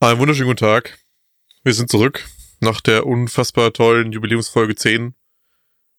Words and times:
Einen 0.00 0.18
wunderschönen 0.18 0.48
guten 0.48 0.64
Tag. 0.64 0.98
Wir 1.62 1.74
sind 1.74 1.90
zurück. 1.90 2.24
Nach 2.60 2.80
der 2.80 3.06
unfassbar 3.06 3.72
tollen 3.72 4.12
Jubiläumsfolge 4.12 4.74
10 4.74 5.14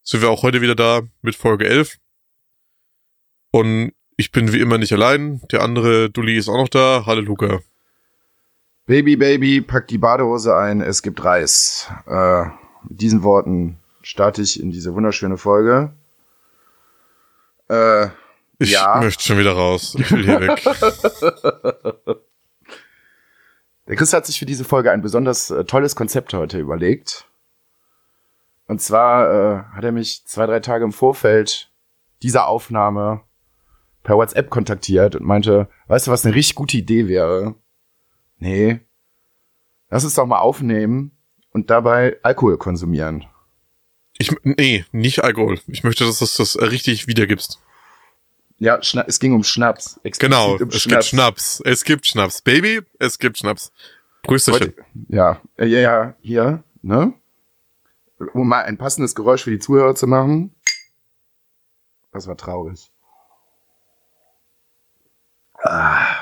sind 0.03 0.21
wir 0.21 0.29
auch 0.29 0.43
heute 0.43 0.61
wieder 0.61 0.75
da 0.75 1.01
mit 1.21 1.35
Folge 1.35 1.65
11. 1.67 1.97
Und 3.51 3.93
ich 4.17 4.31
bin 4.31 4.53
wie 4.53 4.59
immer 4.59 4.77
nicht 4.77 4.93
allein. 4.93 5.41
Der 5.51 5.61
andere 5.61 6.09
Dulli 6.09 6.37
ist 6.37 6.49
auch 6.49 6.57
noch 6.57 6.69
da. 6.69 7.03
Hallo 7.05 7.21
Luca. 7.21 7.59
Baby, 8.85 9.15
Baby, 9.15 9.61
pack 9.61 9.87
die 9.87 9.97
Badehose 9.97 10.55
ein, 10.55 10.81
es 10.81 11.01
gibt 11.01 11.23
Reis. 11.23 11.87
Äh, 12.07 12.45
mit 12.89 13.01
diesen 13.01 13.23
Worten 13.23 13.77
starte 14.01 14.41
ich 14.41 14.59
in 14.59 14.71
diese 14.71 14.93
wunderschöne 14.95 15.37
Folge. 15.37 15.93
Äh, 17.70 18.07
Ich 18.59 18.71
Ja. 18.71 18.99
möchte 18.99 19.23
schon 19.23 19.37
wieder 19.39 19.53
raus. 19.53 19.95
Ich 19.97 20.11
will 20.11 20.23
hier 20.23 20.39
weg. 20.41 20.61
der 23.91 23.97
Chris 23.97 24.13
hat 24.13 24.25
sich 24.25 24.39
für 24.39 24.45
diese 24.45 24.63
Folge 24.63 24.89
ein 24.89 25.01
besonders 25.01 25.51
äh, 25.51 25.65
tolles 25.65 25.97
Konzept 25.97 26.34
heute 26.34 26.57
überlegt. 26.57 27.27
Und 28.65 28.81
zwar 28.81 29.29
äh, 29.29 29.63
hat 29.75 29.83
er 29.83 29.91
mich 29.91 30.23
zwei, 30.25 30.45
drei 30.45 30.61
Tage 30.61 30.85
im 30.85 30.93
Vorfeld 30.93 31.70
dieser 32.23 32.48
Aufnahme 32.48 33.20
per 34.01 34.15
WhatsApp 34.15 34.49
kontaktiert 34.49 35.17
und 35.17 35.25
meinte, 35.25 35.67
weißt 35.87 36.07
du, 36.07 36.11
was 36.11 36.25
eine 36.25 36.33
richtig 36.33 36.55
gute 36.55 36.77
Idee 36.77 37.09
wäre? 37.09 37.55
Nee, 38.37 38.79
lass 39.89 40.05
es 40.05 40.13
doch 40.13 40.26
mal 40.26 40.39
aufnehmen 40.39 41.11
und 41.51 41.70
dabei 41.70 42.17
Alkohol 42.23 42.57
konsumieren. 42.57 43.26
Ich, 44.17 44.31
nee, 44.43 44.85
nicht 44.93 45.21
Alkohol. 45.21 45.59
Ich 45.67 45.83
möchte, 45.83 46.05
dass 46.05 46.20
du 46.20 46.26
das 46.37 46.57
richtig 46.61 47.07
wiedergibst. 47.07 47.59
Ja, 48.62 48.81
Schna 48.84 49.05
es 49.07 49.20
ging 49.20 49.34
um 49.34 49.43
Schnaps. 49.43 49.99
Genau. 50.20 50.55
Um 50.55 50.70
Es 50.70 50.84
gibt 50.87 51.04
Schnaps. 51.04 51.63
Es 51.65 51.84
gibt 51.84 52.05
Schnaps. 52.05 52.43
Baby, 52.43 52.81
es 52.99 53.17
gibt 53.17 53.40
Schnaps. 53.40 53.71
Prüsterchen. 54.21 54.76
Ja, 55.09 55.41
äh, 55.57 55.65
ja, 55.65 55.79
ja, 55.79 56.15
hier, 56.21 56.63
ne? 56.84 57.12
Um 58.35 58.48
mal 58.48 58.63
ein 58.65 58.77
passendes 58.77 59.15
Geräusch 59.15 59.41
für 59.45 59.49
die 59.49 59.57
Zuhörer 59.57 59.95
zu 59.95 60.05
machen. 60.05 60.54
Das 62.12 62.27
war 62.27 62.37
traurig. 62.37 62.91
Ja, 65.66 66.19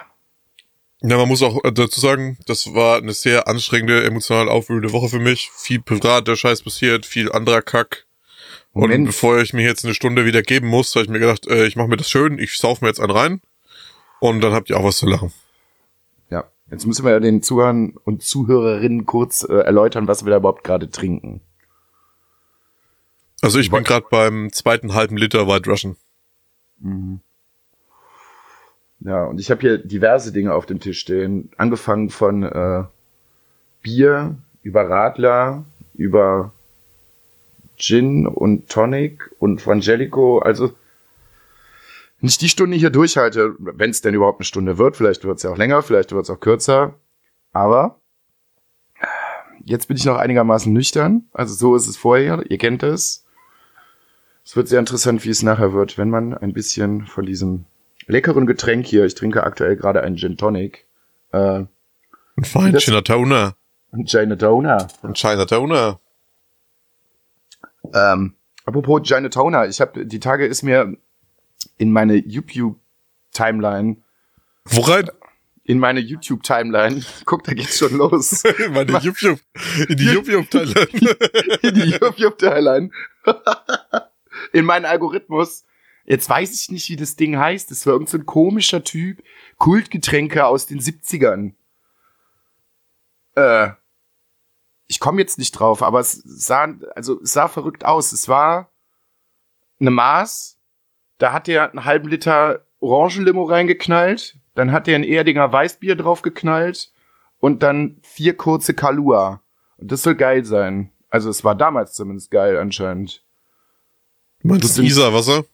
man 1.02 1.28
muss 1.28 1.44
auch 1.44 1.62
äh, 1.66 1.74
dazu 1.74 2.00
sagen, 2.00 2.38
das 2.46 2.74
war 2.74 3.00
eine 3.00 3.12
sehr 3.12 3.50
anstrengende, 3.50 4.06
emotional 4.06 4.48
aufwühlende 4.48 4.94
Woche 4.94 5.10
für 5.10 5.20
mich. 5.20 5.52
Viel 5.58 5.82
privater 5.82 6.38
Scheiß 6.38 6.64
passiert, 6.64 7.06
viel 7.06 7.30
anderer 7.34 7.62
Kack. 7.62 8.06
Und 8.80 8.92
Moment. 8.92 9.08
bevor 9.08 9.42
ich 9.42 9.52
mir 9.52 9.66
jetzt 9.66 9.84
eine 9.84 9.94
Stunde 9.94 10.24
wieder 10.24 10.42
geben 10.42 10.68
muss, 10.68 10.96
habe 10.96 11.04
ich 11.04 11.10
mir 11.10 11.20
gedacht, 11.20 11.46
äh, 11.48 11.66
ich 11.66 11.76
mache 11.76 11.90
mir 11.90 11.98
das 11.98 12.10
schön, 12.10 12.40
ich 12.40 12.58
sauf 12.58 12.80
mir 12.80 12.88
jetzt 12.88 13.02
einen 13.02 13.12
rein. 13.12 13.42
Und 14.22 14.40
dann 14.40 14.54
habt 14.54 14.70
ihr 14.70 14.78
auch 14.78 14.86
was 14.86 14.98
zu 14.98 15.06
lachen. 15.06 15.34
Ja, 16.30 16.46
jetzt 16.72 16.88
müssen 16.88 17.04
wir 17.04 17.12
ja 17.12 17.20
den 17.20 17.44
Zuhörern 17.44 17.96
und 18.06 18.24
Zuhörerinnen 18.24 19.06
kurz 19.06 19.44
äh, 19.44 19.54
erläutern, 19.54 20.08
was 20.08 20.24
wir 20.24 20.32
da 20.32 20.38
überhaupt 20.38 20.64
gerade 20.64 20.90
trinken. 20.90 21.42
Also 23.42 23.60
ich 23.60 23.70
bin 23.70 23.84
gerade 23.84 24.06
beim 24.10 24.50
zweiten 24.54 24.94
halben 24.94 25.18
Liter 25.18 25.46
White 25.46 25.70
Russian. 25.70 25.98
Ja, 29.02 29.26
und 29.26 29.42
ich 29.42 29.52
habe 29.52 29.60
hier 29.60 29.78
diverse 29.78 30.32
Dinge 30.32 30.54
auf 30.54 30.66
dem 30.66 30.80
Tisch 30.80 31.00
stehen. 31.00 31.52
Angefangen 31.58 32.10
von 32.10 32.44
äh, 32.44 32.86
Bier, 33.82 34.38
über 34.64 34.90
Radler, 34.90 35.66
über 35.96 36.54
Gin 37.80 38.28
und 38.28 38.70
Tonic 38.70 39.32
und 39.40 39.62
Frangelico. 39.62 40.40
Also, 40.40 40.74
wenn 42.20 42.30
ich 42.30 42.38
die 42.38 42.50
Stunde 42.50 42.76
hier 42.78 42.90
durchhalte, 42.90 43.56
wenn 43.58 43.90
es 43.90 44.02
denn 44.02 44.14
überhaupt 44.14 44.40
eine 44.42 44.46
Stunde 44.46 44.78
wird, 44.78 44.98
vielleicht 44.98 45.24
wird 45.24 45.38
es 45.38 45.44
ja 45.44 45.50
auch 45.52 45.58
länger, 45.58 45.82
vielleicht 45.82 46.12
wird 46.12 46.24
es 46.24 46.30
auch 46.30 46.40
kürzer. 46.40 46.96
Aber 47.54 47.96
jetzt 49.66 49.88
bin 49.88 49.98
ich 49.98 50.06
noch 50.06 50.18
einigermaßen 50.18 50.72
nüchtern. 50.72 51.28
Also 51.34 51.54
so 51.56 51.76
ist 51.76 51.88
es 51.88 51.98
vorher, 51.98 52.44
ihr 52.50 52.58
kennt 52.58 52.84
es. 52.84 53.26
Es 54.46 54.56
wird 54.56 54.68
sehr 54.68 54.80
interessant, 54.80 55.24
wie 55.26 55.30
es 55.30 55.44
nachher 55.44 55.74
wird, 55.74 55.98
wenn 55.98 56.10
man 56.10 56.34
ein 56.34 56.54
bisschen 56.54 57.06
von 57.06 57.26
diesem 57.26 57.66
leckeren 58.08 58.48
Getränk 58.48 58.86
hier, 58.88 59.06
ich 59.06 59.16
trinke 59.16 59.44
aktuell 59.44 59.76
gerade 59.76 60.02
einen 60.02 60.18
Gin 60.18 60.38
Tonic, 60.38 60.86
äh, 61.32 61.64
Ein 62.36 62.46
fein 62.46 62.74
Das- 62.74 62.84
Chinatowner. 62.84 63.56
ein 63.92 64.06
Chinatowner. 64.06 64.88
Ein 65.04 65.14
Chinatowner. 65.14 66.00
Ähm, 67.94 68.36
apropos 68.66 69.02
Chinatowner, 69.04 69.68
ich 69.68 69.82
habe 69.82 70.06
die 70.06 70.20
Tage 70.20 70.46
ist 70.46 70.64
mir 70.64 70.96
in 71.78 71.92
meine 71.92 72.16
YouTube-Timeline, 72.16 73.98
Wo 74.66 74.82
rein? 74.82 75.10
in 75.64 75.78
meine 75.80 76.00
YouTube-Timeline, 76.00 77.04
guck, 77.26 77.44
da 77.44 77.54
geht's 77.54 77.78
schon 77.78 77.96
los. 77.98 78.44
In 78.66 78.74
meine 78.74 78.92
YouTube. 79.00 79.40
In 79.88 79.98
die 79.98 80.06
YouTube-Teile. 80.06 80.88
in 81.62 81.76
die 81.76 81.90
YouTube-Timeline, 82.00 82.90
in 84.54 84.66
meinen 84.66 84.86
Algorithmus. 84.86 85.66
Jetzt 86.06 86.28
weiß 86.28 86.54
ich 86.56 86.72
nicht, 86.72 86.90
wie 86.90 86.96
das 86.96 87.16
Ding 87.18 87.38
heißt. 87.38 87.70
Das 87.70 87.86
war 87.86 87.94
irgend 87.94 88.10
so 88.10 88.18
ein 88.18 88.26
komischer 88.26 88.84
Typ. 88.84 89.22
Kultgetränke 89.60 90.44
aus 90.48 90.66
den 90.66 90.80
70ern. 90.80 91.54
Äh, 93.36 93.70
ich 94.90 95.00
komme 95.00 95.22
jetzt 95.22 95.38
nicht 95.38 95.52
drauf, 95.52 95.84
aber 95.84 96.00
es 96.00 96.14
sah, 96.26 96.68
also 96.96 97.22
es 97.22 97.32
sah 97.32 97.48
verrückt 97.48 97.86
aus. 97.86 98.12
Es 98.12 98.28
war 98.28 98.72
eine 99.80 99.92
Maß, 99.92 100.58
da 101.20 101.32
hat 101.32 101.48
er 101.48 101.70
einen 101.70 101.86
halben 101.86 102.10
Liter 102.10 102.66
Orangenlimo 102.80 103.44
reingeknallt, 103.44 104.40
dann 104.56 104.72
hat 104.72 104.88
er 104.88 104.96
ein 104.96 105.04
Erdinger 105.04 105.54
Weißbier 105.54 105.96
draufgeknallt 105.96 106.92
und 107.40 107.62
dann 107.62 107.98
vier 108.02 108.36
kurze 108.36 108.74
Kalua. 108.74 109.42
Und 109.78 109.92
das 109.92 110.02
soll 110.02 110.16
geil 110.16 110.44
sein. 110.44 110.92
Also 111.12 111.30
es 111.30 111.44
war 111.44 111.54
damals 111.54 111.94
zumindest 111.94 112.32
geil 112.32 112.58
anscheinend. 112.58 113.24
Meinst 114.42 114.64
Das 114.64 114.78
Isarwasser? 114.80 115.46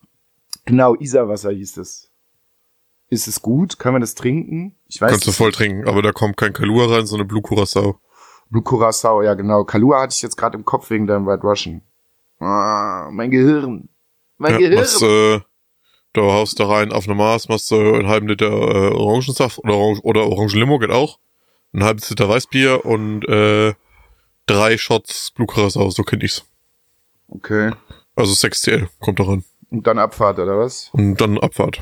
Genau, 0.63 0.95
Isarwasser 0.95 1.51
hieß 1.51 1.77
es. 1.77 2.09
Ist 3.09 3.27
es 3.27 3.41
gut? 3.41 3.79
Kann 3.79 3.91
man 3.91 4.01
das 4.01 4.15
trinken? 4.15 4.75
Ich 4.87 5.01
weiß 5.01 5.11
Kannst 5.11 5.27
du 5.27 5.31
voll 5.33 5.51
trinken, 5.51 5.87
aber 5.89 6.01
da 6.01 6.13
kommt 6.13 6.37
kein 6.37 6.53
Kalua 6.53 6.87
rein, 6.87 7.05
sondern 7.05 7.27
Blue 7.27 7.41
Curacao. 7.41 7.99
Blue 8.55 8.63
Curacao, 8.63 9.21
ja 9.21 9.33
genau. 9.33 9.65
Kalua 9.65 9.99
hatte 10.03 10.13
ich 10.15 10.21
jetzt 10.21 10.37
gerade 10.37 10.57
im 10.57 10.63
Kopf 10.63 10.89
wegen 10.89 11.07
deinem 11.07 11.25
White 11.27 11.41
Russian. 11.43 11.81
Ah, 12.39 13.09
mein 13.11 13.29
Gehirn. 13.29 13.89
Mein 14.37 14.53
Ja, 14.53 14.57
Gehirn. 14.59 14.75
machst, 14.75 15.01
äh, 15.01 15.41
du 16.13 16.21
haust 16.21 16.57
da 16.57 16.65
rein 16.67 16.93
auf 16.93 17.03
eine 17.05 17.15
Maß, 17.15 17.49
machst 17.49 17.69
du 17.69 17.75
einen 17.75 18.07
halben 18.07 18.29
Liter 18.29 18.47
äh, 18.47 18.93
Orangensaft 18.93 19.59
oder, 19.59 19.73
Orange, 19.73 19.99
oder 20.03 20.27
Orangenlimo 20.27 20.79
geht 20.79 20.91
auch. 20.91 21.19
Ein 21.73 21.83
halbes 21.83 22.09
Liter 22.09 22.29
Weißbier 22.29 22.85
und 22.85 23.27
äh, 23.27 23.73
drei 24.45 24.77
Shots 24.77 25.31
Blue 25.31 25.47
Curacao, 25.47 25.89
so 25.89 26.03
kenn 26.03 26.21
ich's. 26.21 26.45
Okay. 27.27 27.73
Also 28.15 28.33
6 28.33 28.61
CL 28.61 28.89
kommt 29.01 29.19
da 29.19 29.25
rein. 29.25 29.43
Und 29.69 29.85
dann 29.85 29.99
Abfahrt, 29.99 30.39
oder 30.39 30.57
was? 30.57 30.91
Und 30.93 31.19
dann 31.19 31.37
Abfahrt. 31.39 31.81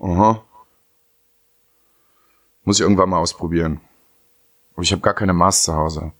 Aha. 0.00 0.42
Muss 2.64 2.76
ich 2.78 2.82
irgendwann 2.82 3.10
mal 3.10 3.18
ausprobieren. 3.18 3.82
Aber 4.74 4.82
ich 4.82 4.92
habe 4.92 5.02
gar 5.02 5.14
keine 5.14 5.32
Maß 5.32 5.64
zu 5.64 5.74
Hause. 5.74 6.12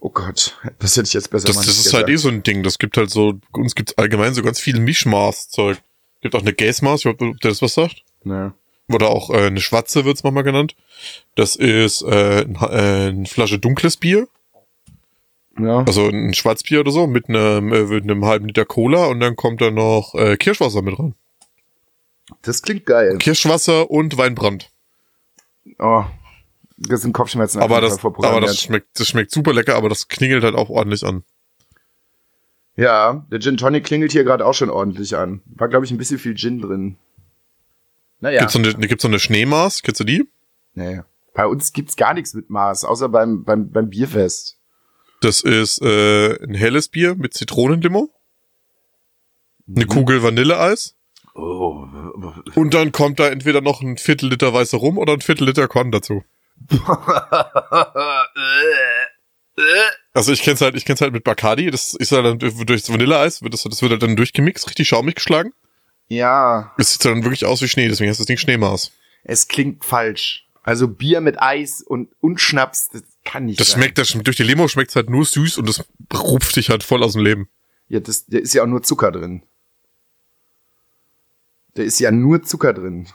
Oh 0.00 0.10
Gott, 0.10 0.56
das 0.78 0.96
hätte 0.96 1.06
ich 1.06 1.14
jetzt 1.14 1.30
besser 1.30 1.48
Das, 1.48 1.56
das 1.56 1.78
ist 1.78 1.92
halt 1.92 2.08
eh 2.08 2.12
gesagt. 2.12 2.22
so 2.22 2.28
ein 2.28 2.42
Ding. 2.42 2.62
Das 2.62 2.78
gibt 2.78 2.96
halt 2.96 3.10
so, 3.10 3.34
uns 3.52 3.74
gibt's 3.74 3.96
allgemein 3.98 4.34
so 4.34 4.42
ganz 4.42 4.60
viel 4.60 4.78
Mischmaß-Zeug. 4.78 5.78
Gibt 6.20 6.34
auch 6.34 6.42
eine 6.42 6.52
Gasmaß, 6.52 7.00
ich 7.00 7.06
weiß 7.06 7.14
ob 7.20 7.40
der 7.40 7.50
das 7.50 7.62
was 7.62 7.74
sagt. 7.74 8.02
Nee. 8.24 8.50
Oder 8.88 9.08
auch 9.08 9.30
äh, 9.30 9.46
eine 9.46 9.60
schwarze 9.60 10.04
wird's 10.04 10.22
manchmal 10.22 10.44
genannt. 10.44 10.76
Das 11.34 11.56
ist 11.56 12.02
äh, 12.02 12.42
äh, 12.42 13.08
eine 13.08 13.26
Flasche 13.26 13.58
dunkles 13.58 13.96
Bier. 13.96 14.28
Ja. 15.58 15.84
Also 15.84 16.08
ein 16.08 16.34
Schwarzbier 16.34 16.80
oder 16.80 16.92
so 16.92 17.06
mit 17.06 17.28
einem, 17.28 17.72
äh, 17.72 17.82
mit 17.84 18.04
einem 18.04 18.24
halben 18.24 18.46
Liter 18.46 18.64
Cola 18.64 19.06
und 19.06 19.20
dann 19.20 19.36
kommt 19.36 19.60
da 19.60 19.70
noch 19.70 20.14
äh, 20.14 20.36
Kirschwasser 20.36 20.82
mit 20.82 20.98
rein. 20.98 21.14
Das 22.42 22.62
klingt 22.62 22.86
geil. 22.86 23.16
Kirschwasser 23.18 23.90
und 23.90 24.18
Weinbrand. 24.18 24.70
Oh, 25.78 26.04
das 26.76 27.02
sind 27.02 27.12
Kopfschmerzen. 27.12 27.60
Aber 27.60 27.80
das, 27.80 28.04
aber 28.04 28.40
das 28.40 28.60
schmeckt, 28.60 28.98
das 29.00 29.08
schmeckt 29.08 29.30
super 29.30 29.52
lecker, 29.52 29.74
aber 29.76 29.88
das 29.88 30.08
klingelt 30.08 30.44
halt 30.44 30.54
auch 30.54 30.68
ordentlich 30.68 31.04
an. 31.04 31.24
Ja, 32.76 33.24
der 33.30 33.40
Gin 33.40 33.56
Tonic 33.56 33.84
klingelt 33.84 34.12
hier 34.12 34.24
gerade 34.24 34.44
auch 34.44 34.52
schon 34.52 34.68
ordentlich 34.68 35.16
an. 35.16 35.40
War, 35.46 35.68
glaube 35.68 35.86
ich, 35.86 35.90
ein 35.90 35.98
bisschen 35.98 36.18
viel 36.18 36.34
Gin 36.34 36.60
drin. 36.60 36.96
Naja. 38.20 38.40
Gibt's 38.40 38.52
so 38.52 38.58
eine, 38.58 38.74
gibt's 38.86 39.02
so 39.02 39.08
eine 39.08 39.18
Schneemaß? 39.18 39.82
Kennst 39.82 40.00
du 40.00 40.04
die? 40.04 40.28
Nee. 40.74 41.00
Bei 41.32 41.46
uns 41.46 41.72
gibt's 41.72 41.96
gar 41.96 42.14
nichts 42.14 42.34
mit 42.34 42.50
Maß, 42.50 42.84
außer 42.84 43.08
beim, 43.08 43.44
beim, 43.44 43.70
beim 43.70 43.88
Bierfest. 43.88 44.58
Das 45.22 45.40
ist 45.40 45.80
äh, 45.82 46.34
ein 46.42 46.54
helles 46.54 46.88
Bier 46.88 47.14
mit 47.14 47.32
Zitronenlimo, 47.34 48.10
eine 49.68 49.84
Mhm. 49.84 49.88
Kugel 49.88 50.22
Vanilleeis 50.22 50.94
Oh. 51.34 51.86
und 52.54 52.72
dann 52.72 52.92
kommt 52.92 53.20
da 53.20 53.28
entweder 53.28 53.60
noch 53.60 53.82
ein 53.82 53.98
Viertel 53.98 54.30
Liter 54.30 54.54
weißer 54.54 54.78
Rum 54.78 54.96
oder 54.96 55.12
ein 55.12 55.20
Viertel 55.20 55.46
Liter 55.46 55.68
Korn 55.68 55.90
dazu. 55.90 56.24
Also 60.12 60.32
ich 60.32 60.42
kenn's 60.42 60.60
halt, 60.60 60.74
ich 60.76 60.84
kenn's 60.84 61.00
halt 61.00 61.12
mit 61.14 61.24
Bacardi. 61.24 61.70
Das 61.70 61.94
ist 61.94 62.12
halt 62.12 62.24
dann 62.26 62.38
durch 62.38 62.82
das 62.82 62.92
Vanilleeis, 62.92 63.42
wird 63.42 63.54
das, 63.54 63.62
das 63.62 63.80
wird 63.82 63.92
halt 63.92 64.02
dann 64.02 64.16
durchgemixt, 64.16 64.68
richtig 64.68 64.86
schaumig 64.88 65.14
geschlagen. 65.16 65.52
ja, 66.08 66.72
Es 66.78 66.92
sieht 66.92 67.04
dann 67.04 67.22
wirklich 67.24 67.44
aus 67.46 67.62
wie 67.62 67.68
Schnee, 67.68 67.88
deswegen 67.88 68.10
heißt 68.10 68.20
das 68.20 68.26
Ding 68.26 68.36
Schneemaß. 68.36 68.92
es 69.24 69.48
klingt 69.48 69.84
falsch. 69.84 70.46
Also 70.62 70.88
Bier 70.88 71.20
mit 71.20 71.40
Eis 71.40 71.80
und, 71.80 72.10
und 72.20 72.40
Schnaps, 72.40 72.88
das 72.92 73.02
kann 73.24 73.46
nicht 73.46 73.58
Das 73.60 73.68
sein. 73.70 73.80
schmeckt, 73.80 73.98
das 73.98 74.08
schmeckt 74.08 74.26
durch 74.26 74.36
die 74.36 74.42
Limo 74.42 74.68
schmeckt's 74.68 74.96
halt 74.96 75.08
nur 75.10 75.24
süß 75.24 75.58
und 75.58 75.68
das 75.68 75.84
rupft 76.12 76.56
dich 76.56 76.68
halt 76.70 76.82
voll 76.82 77.02
aus 77.02 77.12
dem 77.12 77.22
Leben. 77.22 77.48
Ja, 77.88 78.00
das, 78.00 78.26
da 78.26 78.38
ist 78.38 78.52
ja 78.52 78.62
auch 78.62 78.66
nur 78.66 78.82
Zucker 78.82 79.12
drin. 79.12 79.42
Da 81.74 81.82
ist 81.82 81.98
ja 82.00 82.10
nur 82.10 82.42
Zucker 82.42 82.72
drin. 82.72 83.06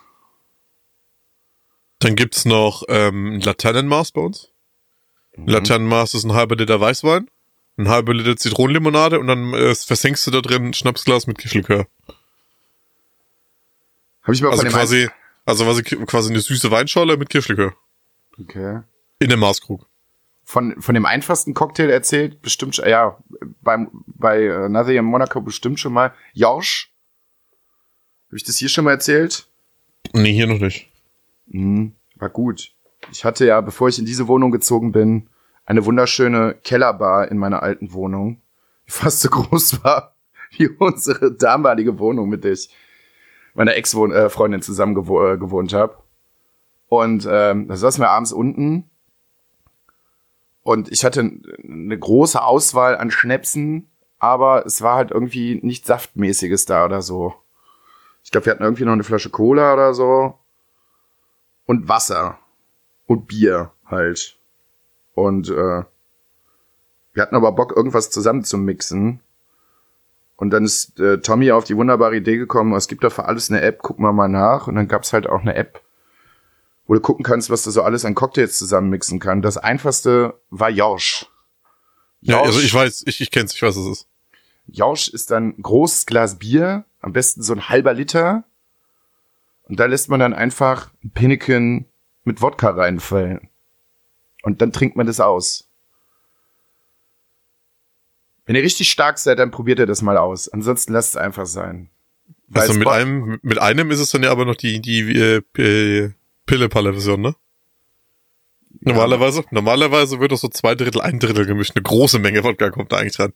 Dann 2.01 2.15
gibt's 2.15 2.45
noch 2.45 2.83
ähm, 2.89 3.36
ein 3.36 3.42
Laternenmaß 3.42 4.12
bei 4.12 4.21
uns. 4.21 4.50
Ein 5.38 5.48
Laternenmaß 5.48 6.15
ist 6.15 6.24
ein 6.24 6.33
halber 6.33 6.56
Liter 6.56 6.81
Weißwein, 6.81 7.30
ein 7.77 7.88
halber 7.88 8.13
Liter 8.13 8.36
Zitronenlimonade 8.36 9.19
und 9.19 9.27
dann 9.27 9.53
äh, 9.53 9.75
versenkst 9.75 10.25
du 10.27 10.31
da 10.31 10.42
drin 10.42 10.68
ein 10.68 10.74
Schnapsglas 10.74 11.27
mit 11.27 11.38
Kirschlikör. 11.38 11.88
Habe 14.24 14.33
ich 14.33 14.42
mal 14.42 14.50
Also 14.50 14.63
dem 14.63 14.71
quasi, 14.71 15.09
also 15.45 15.63
quasi, 15.63 15.83
quasi 15.83 16.31
eine 16.31 16.42
süße 16.42 16.71
Weinscholle 16.71 17.18
mit 17.18 17.30
Kirschlikör. 17.30 17.74
Okay. 18.39 18.81
In 19.19 19.31
einem 19.31 19.39
Maßkrug. 19.39 19.88
Von, 20.44 20.81
von 20.81 20.95
dem 20.95 21.06
einfachsten 21.06 21.53
Cocktail 21.53 21.89
erzählt, 21.89 22.42
bestimmt, 22.42 22.77
ja, 22.77 23.18
beim, 23.62 23.89
bei 24.07 24.44
äh, 24.44 24.69
Nothing 24.69 24.98
in 24.98 25.06
Monaco 25.06 25.39
bestimmt 25.39 25.80
schon 25.80 25.94
mal. 25.94 26.13
Jausch. 26.33 26.92
Habe 28.27 28.38
ich 28.38 28.44
das 28.44 28.57
hier 28.57 28.69
schon 28.69 28.86
mal 28.86 28.92
erzählt? 28.92 29.48
Nee, 30.13 30.33
hier 30.33 30.48
noch 30.48 30.59
nicht. 30.59 30.90
Mhm, 31.51 31.95
war 32.15 32.30
gut. 32.30 32.74
Ich 33.12 33.25
hatte 33.25 33.45
ja, 33.45 33.62
bevor 33.62 33.89
ich 33.89 34.00
in 34.00 34.06
diese 34.06 34.27
Wohnung 34.27 34.51
gezogen 34.51 34.92
bin, 34.92 35.30
eine 35.65 35.86
wunderschöne 35.86 36.56
Kellerbar 36.63 37.30
in 37.30 37.38
meiner 37.38 37.62
alten 37.63 37.94
Wohnung, 37.94 38.42
die 38.88 38.92
fast 38.92 39.21
so 39.21 39.30
groß 39.31 39.83
war 39.83 40.15
wie 40.51 40.68
unsere 40.68 41.31
damalige 41.31 42.00
Wohnung, 42.00 42.30
mit 42.30 42.44
der 42.44 42.53
ich 42.53 42.69
meiner 43.53 43.75
Ex-Freundin 43.75 44.62
zusammen 44.62 44.95
gewo 44.95 45.25
äh, 45.25 45.38
gewohnt 45.38 45.74
habe. 45.74 45.98
Und 46.88 47.27
ähm, 47.30 47.68
da 47.68 47.75
saßen 47.77 48.01
wir 48.01 48.09
abends 48.09 48.33
unten 48.33 48.89
und 50.62 50.92
ich 50.92 51.06
hatte 51.06 51.21
eine 51.63 51.98
große 51.98 52.42
Auswahl 52.42 52.98
an 52.98 53.12
Schnäpsen, 53.12 53.89
aber 54.19 54.65
es 54.65 54.81
war 54.81 54.95
halt 54.95 55.12
irgendwie 55.12 55.59
nicht 55.63 55.86
Saftmäßiges 55.86 56.65
da 56.65 56.86
oder 56.86 57.01
so. 57.01 57.33
Ich 58.24 58.31
glaube, 58.31 58.45
wir 58.45 58.53
hatten 58.53 58.63
irgendwie 58.63 58.83
noch 58.83 58.94
eine 58.94 59.03
Flasche 59.03 59.30
Cola 59.30 59.74
oder 59.74 59.94
so 59.94 60.40
und 61.71 61.88
Wasser 61.88 62.38
und 63.07 63.27
Bier 63.27 63.71
halt. 63.85 64.38
Und 65.13 65.50
äh, 65.50 65.83
wir 67.13 67.21
hatten 67.21 67.35
aber 67.35 67.53
Bock, 67.53 67.73
irgendwas 67.73 68.09
zusammen 68.09 68.44
zu 68.44 68.57
mixen. 68.57 69.21
Und 70.35 70.50
dann 70.50 70.65
ist 70.65 71.00
äh, 71.00 71.21
Tommy 71.21 71.53
auf 71.53 71.63
die 71.63 71.77
wunderbare 71.77 72.18
Idee 72.18 72.35
gekommen, 72.35 72.73
es 72.73 72.89
gibt 72.89 73.06
da 73.06 73.09
für 73.09 73.23
alles 73.23 73.50
eine 73.50 73.62
App, 73.62 73.81
gucken 73.81 74.03
wir 74.03 74.12
mal 74.12 74.27
nach. 74.27 74.68
Und 74.68 74.75
dann 74.75 74.89
gab's 74.89 75.13
halt 75.13 75.29
auch 75.29 75.39
eine 75.39 75.56
App, 75.56 75.81
wo 76.88 76.94
du 76.94 77.00
gucken 77.00 77.23
kannst, 77.23 77.50
was 77.50 77.63
du 77.63 77.71
so 77.71 77.83
alles 77.83 78.03
an 78.03 78.15
Cocktails 78.15 78.57
zusammen 78.57 78.89
mixen 78.89 79.21
kann. 79.21 79.41
Das 79.41 79.56
einfachste 79.56 80.41
war 80.50 80.69
Jausch. 80.69 81.27
Ja, 82.19 82.41
also 82.41 82.59
ich 82.59 82.74
weiß, 82.74 83.03
ich, 83.07 83.21
ich 83.21 83.31
kenn's, 83.31 83.53
ich 83.56 83.62
weiß, 83.62 83.77
was 83.77 83.85
es 83.85 83.91
ist. 84.00 84.07
Jausch 84.65 85.07
ist 85.07 85.31
dann 85.31 85.56
ein 85.57 85.62
großes 85.62 86.06
Glas 86.06 86.38
Bier, 86.38 86.83
am 87.00 87.13
besten 87.13 87.41
so 87.44 87.53
ein 87.53 87.69
halber 87.69 87.94
Liter. 87.94 88.44
Und 89.71 89.79
da 89.79 89.85
lässt 89.85 90.09
man 90.09 90.19
dann 90.19 90.33
einfach 90.33 90.91
ein 91.01 91.12
Pinneken 91.12 91.85
mit 92.25 92.41
Wodka 92.41 92.71
reinfallen. 92.71 93.47
Und 94.44 94.62
dann 94.62 94.73
trinkt 94.73 94.97
man 94.97 95.07
das 95.07 95.21
aus. 95.21 95.69
Wenn 98.45 98.57
ihr 98.57 98.63
richtig 98.63 98.91
stark 98.91 99.18
seid, 99.18 99.39
dann 99.39 99.50
probiert 99.50 99.79
ihr 99.79 99.85
das 99.85 100.01
mal 100.01 100.18
aus. 100.18 100.50
Ansonsten 100.50 100.91
lasst 100.91 101.12
es 101.12 101.15
einfach 101.15 101.45
sein. 101.45 101.89
Weil 102.50 102.63
Also 102.63 102.73
mit 102.73 102.89
einem, 102.89 103.39
mit 103.44 103.59
einem 103.59 103.91
ist 103.91 104.01
es 104.01 104.12
dann 104.12 104.23
ja 104.23 104.31
aber 104.31 104.44
noch 104.44 104.57
die, 104.57 104.81
die 104.81 105.00
äh, 105.18 106.12
Pille-Palle-Version, 106.47 107.21
ne? 107.21 107.35
Normalerweise, 108.81 109.45
normalerweise 109.51 110.19
wird 110.19 110.33
doch 110.33 110.38
so 110.38 110.50
zwei 110.50 110.75
Drittel, 110.75 111.00
ein 111.00 111.17
Drittel 111.17 111.45
gemischt. 111.45 111.77
Eine 111.77 111.83
große 111.83 112.19
Menge 112.19 112.44
Wodka 112.44 112.71
kommt 112.71 112.91
da 112.91 112.97
eigentlich 112.97 113.15
dran. 113.15 113.31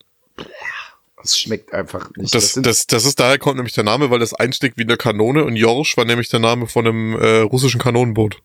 Es 1.26 1.38
schmeckt 1.40 1.74
einfach 1.74 2.10
nicht. 2.16 2.34
Das, 2.34 2.54
sind- 2.54 2.66
das, 2.66 2.88
das 2.88 3.06
ist, 3.06 3.20
daher 3.20 3.38
kommt 3.40 3.58
nämlich 3.58 3.74
der 3.74 3.84
Name, 3.84 4.10
weil 4.10 4.20
das 4.20 4.34
einsteckt 4.34 4.78
wie 4.78 4.84
eine 4.84 4.96
Kanone 4.98 5.44
und 5.44 5.56
Jorsch 5.58 5.98
war 5.98 6.06
nämlich 6.06 6.30
der 6.30 6.40
Name 6.40 6.68
von 6.68 6.88
einem 6.88 7.14
äh, 7.16 7.40
russischen 7.40 7.82
Kanonenboot. 7.82 8.42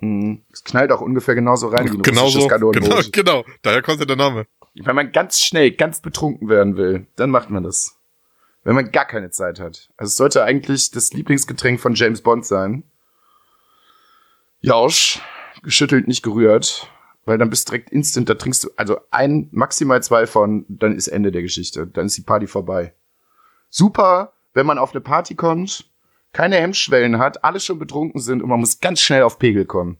mh, 0.00 0.38
es 0.52 0.62
knallt 0.64 0.92
auch 0.92 1.00
ungefähr 1.00 1.34
genauso 1.34 1.68
rein 1.68 1.86
wie 1.86 1.96
ein 1.96 2.02
Genauso, 2.02 2.38
russisches 2.38 2.48
Kanonenboot. 2.48 3.12
genau, 3.12 3.42
genau, 3.42 3.56
daher 3.62 3.82
kommt 3.82 4.00
ja 4.00 4.06
der 4.06 4.16
Name. 4.16 4.46
Wenn 4.74 4.94
man 4.94 5.10
ganz 5.10 5.40
schnell, 5.40 5.72
ganz 5.72 6.00
betrunken 6.00 6.48
werden 6.48 6.76
will, 6.76 7.06
dann 7.16 7.30
macht 7.30 7.50
man 7.50 7.64
das. 7.64 7.96
Wenn 8.64 8.74
man 8.74 8.92
gar 8.92 9.06
keine 9.06 9.30
Zeit 9.30 9.58
hat. 9.60 9.88
Also 9.96 10.08
es 10.10 10.16
sollte 10.16 10.44
eigentlich 10.44 10.90
das 10.90 11.12
Lieblingsgetränk 11.12 11.80
von 11.80 11.94
James 11.94 12.20
Bond 12.20 12.44
sein. 12.44 12.84
Jausch, 14.60 15.20
geschüttelt, 15.62 16.08
nicht 16.08 16.22
gerührt, 16.22 16.90
weil 17.28 17.36
dann 17.36 17.50
bist 17.50 17.68
du 17.68 17.72
direkt 17.72 17.90
instant, 17.90 18.30
da 18.30 18.34
trinkst 18.34 18.64
du, 18.64 18.70
also 18.76 19.00
ein, 19.10 19.48
maximal 19.52 20.02
zwei 20.02 20.26
von, 20.26 20.64
dann 20.68 20.96
ist 20.96 21.08
Ende 21.08 21.30
der 21.30 21.42
Geschichte. 21.42 21.86
Dann 21.86 22.06
ist 22.06 22.16
die 22.16 22.22
Party 22.22 22.46
vorbei. 22.46 22.94
Super, 23.68 24.32
wenn 24.54 24.64
man 24.64 24.78
auf 24.78 24.92
eine 24.92 25.02
Party 25.02 25.34
kommt, 25.34 25.90
keine 26.32 26.56
Hemmschwellen 26.56 27.18
hat, 27.18 27.44
alle 27.44 27.60
schon 27.60 27.78
betrunken 27.78 28.18
sind 28.18 28.42
und 28.42 28.48
man 28.48 28.60
muss 28.60 28.80
ganz 28.80 29.00
schnell 29.00 29.24
auf 29.24 29.38
Pegel 29.38 29.66
kommen. 29.66 29.98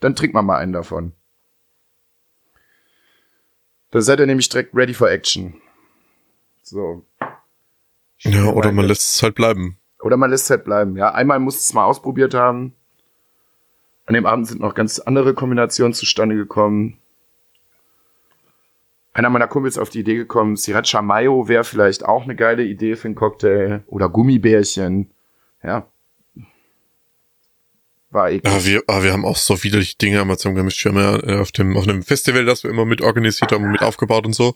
Dann 0.00 0.14
trinkt 0.14 0.34
man 0.34 0.44
mal 0.44 0.58
einen 0.58 0.74
davon. 0.74 1.12
Da 3.90 4.02
seid 4.02 4.20
ihr 4.20 4.26
nämlich 4.26 4.50
direkt 4.50 4.74
ready 4.74 4.92
for 4.92 5.10
action. 5.10 5.54
So. 6.62 7.06
Ja, 8.18 8.52
oder 8.52 8.70
man 8.72 8.84
lässt 8.84 9.14
es 9.14 9.22
halt 9.22 9.34
bleiben. 9.34 9.78
Oder 10.00 10.18
man 10.18 10.28
lässt 10.28 10.44
es 10.44 10.50
halt 10.50 10.64
bleiben. 10.64 10.94
Ja, 10.96 11.14
einmal 11.14 11.38
muss 11.38 11.58
es 11.58 11.72
mal 11.72 11.86
ausprobiert 11.86 12.34
haben. 12.34 12.74
An 14.06 14.14
dem 14.14 14.26
Abend 14.26 14.46
sind 14.46 14.60
noch 14.60 14.74
ganz 14.74 15.00
andere 15.00 15.34
Kombinationen 15.34 15.92
zustande 15.92 16.36
gekommen. 16.36 16.98
Einer 19.12 19.30
meiner 19.30 19.48
Kumpels 19.48 19.78
auf 19.78 19.90
die 19.90 20.00
Idee 20.00 20.14
gekommen, 20.14 20.56
Sriracha 20.56 21.02
Mayo 21.02 21.48
wäre 21.48 21.64
vielleicht 21.64 22.04
auch 22.04 22.24
eine 22.24 22.36
geile 22.36 22.64
Idee 22.64 22.96
für 22.96 23.08
einen 23.08 23.14
Cocktail. 23.14 23.82
Oder 23.86 24.08
Gummibärchen. 24.08 25.10
Ja. 25.62 25.86
War 28.10 28.30
eklig. 28.30 28.52
Ja, 28.52 28.64
wir, 28.64 28.82
aber 28.86 29.02
wir 29.02 29.12
haben 29.12 29.24
auch 29.24 29.36
so 29.36 29.62
widerliche 29.64 29.96
Dinge 29.96 30.20
einmal 30.20 30.38
zusammen 30.38 30.56
gemischt. 30.56 30.84
Wir 30.84 30.92
haben 30.92 30.98
ja 30.98 31.34
äh, 31.34 31.40
auf 31.40 31.50
dem, 31.50 31.76
auf 31.76 31.88
einem 31.88 32.02
Festival, 32.02 32.44
das 32.44 32.62
wir 32.62 32.70
immer 32.70 32.84
mit 32.84 33.02
organisiert 33.02 33.50
haben 33.50 33.70
mit 33.72 33.82
aufgebaut 33.82 34.26
und 34.26 34.34
so. 34.34 34.54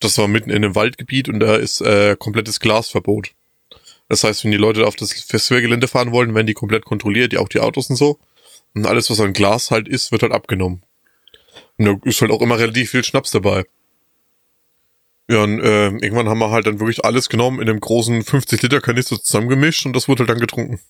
Das 0.00 0.18
war 0.18 0.28
mitten 0.28 0.50
in 0.50 0.56
einem 0.56 0.74
Waldgebiet 0.74 1.28
und 1.28 1.40
da 1.40 1.56
ist 1.56 1.80
äh, 1.80 2.16
komplettes 2.18 2.60
Glasverbot. 2.60 3.30
Das 4.08 4.24
heißt, 4.24 4.44
wenn 4.44 4.50
die 4.50 4.58
Leute 4.58 4.86
auf 4.86 4.96
das 4.96 5.12
Festivalgelände 5.12 5.88
fahren 5.88 6.12
wollen, 6.12 6.34
werden 6.34 6.46
die 6.46 6.54
komplett 6.54 6.84
kontrolliert, 6.84 7.32
die 7.32 7.38
auch 7.38 7.48
die 7.48 7.60
Autos 7.60 7.88
und 7.88 7.96
so. 7.96 8.18
Und 8.74 8.86
alles, 8.86 9.10
was 9.10 9.20
an 9.20 9.32
Glas 9.32 9.70
halt 9.70 9.88
ist, 9.88 10.12
wird 10.12 10.22
halt 10.22 10.32
abgenommen. 10.32 10.82
Und 11.78 11.84
da 11.86 11.96
ist 12.04 12.20
halt 12.20 12.30
auch 12.30 12.40
immer 12.40 12.58
relativ 12.58 12.90
viel 12.90 13.04
Schnaps 13.04 13.30
dabei. 13.30 13.64
Ja, 15.28 15.42
und 15.44 15.60
äh, 15.60 15.86
irgendwann 15.88 16.28
haben 16.28 16.38
wir 16.38 16.50
halt 16.50 16.66
dann 16.66 16.80
wirklich 16.80 17.04
alles 17.04 17.28
genommen, 17.28 17.60
in 17.60 17.68
einem 17.68 17.80
großen 17.80 18.22
50-Liter-Kanister 18.22 19.22
zusammengemischt 19.22 19.86
und 19.86 19.94
das 19.94 20.08
wurde 20.08 20.20
halt 20.20 20.30
dann 20.30 20.40
getrunken 20.40 20.80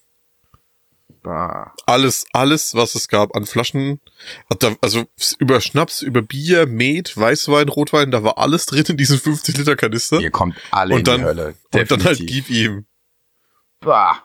Bah. 1.22 1.72
alles, 1.86 2.26
alles, 2.32 2.74
was 2.74 2.96
es 2.96 3.06
gab 3.06 3.36
an 3.36 3.46
Flaschen, 3.46 4.00
hat 4.50 4.64
da, 4.64 4.74
also 4.80 5.04
über 5.38 5.60
Schnaps, 5.60 6.02
über 6.02 6.20
Bier, 6.22 6.66
Met, 6.66 7.16
Weißwein, 7.16 7.68
Rotwein, 7.68 8.10
da 8.10 8.24
war 8.24 8.38
alles 8.38 8.66
drin 8.66 8.84
in 8.88 8.96
diesen 8.96 9.20
50 9.20 9.56
Liter 9.56 9.76
Kanister. 9.76 10.18
Ihr 10.18 10.32
kommt 10.32 10.56
alle 10.72 10.94
in 10.94 10.98
Und 10.98 11.06
dann, 11.08 11.20
die 11.20 11.26
Hölle. 11.26 11.54
und 11.72 11.90
dann 11.92 12.02
halt 12.04 12.18
Definitiv. 12.18 12.46
gib 12.46 12.50
ihm. 12.50 12.86
Bah. 13.80 14.24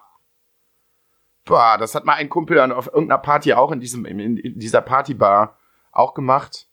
Bah, 1.48 1.78
das 1.78 1.96
hat 1.96 2.06
mal 2.06 2.14
ein 2.14 2.30
Kumpel 2.30 2.58
dann 2.58 2.72
auf 2.72 2.88
irgendeiner 2.88 3.20
Party 3.22 3.54
auch 3.54 3.72
in 3.72 3.80
diesem, 3.80 4.06
in, 4.06 4.20
in 4.38 4.60
dieser 4.60 4.82
Partybar 4.82 5.58
auch 5.92 6.14
gemacht. 6.14 6.68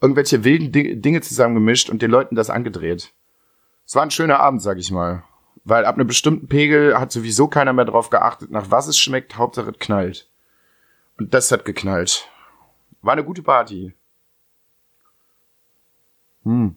Irgendwelche 0.00 0.42
wilden 0.44 0.72
Di- 0.72 1.00
Dinge 1.00 1.20
zusammengemischt 1.20 1.88
und 1.90 2.02
den 2.02 2.10
Leuten 2.10 2.34
das 2.34 2.50
angedreht. 2.50 3.12
Es 3.86 3.94
war 3.94 4.02
ein 4.02 4.10
schöner 4.10 4.40
Abend, 4.40 4.62
sag 4.62 4.78
ich 4.78 4.90
mal. 4.90 5.22
Weil 5.64 5.84
ab 5.84 5.96
einem 5.96 6.06
bestimmten 6.06 6.48
Pegel 6.48 6.98
hat 6.98 7.10
sowieso 7.12 7.48
keiner 7.48 7.72
mehr 7.72 7.84
drauf 7.84 8.10
geachtet, 8.10 8.50
nach 8.50 8.70
was 8.70 8.86
es 8.88 8.98
schmeckt, 8.98 9.36
Hauptsache 9.36 9.70
es 9.70 9.78
knallt. 9.78 10.28
Und 11.18 11.32
das 11.34 11.50
hat 11.50 11.64
geknallt. 11.64 12.28
War 13.02 13.12
eine 13.14 13.24
gute 13.24 13.42
Party. 13.42 13.94
Hm. 16.44 16.76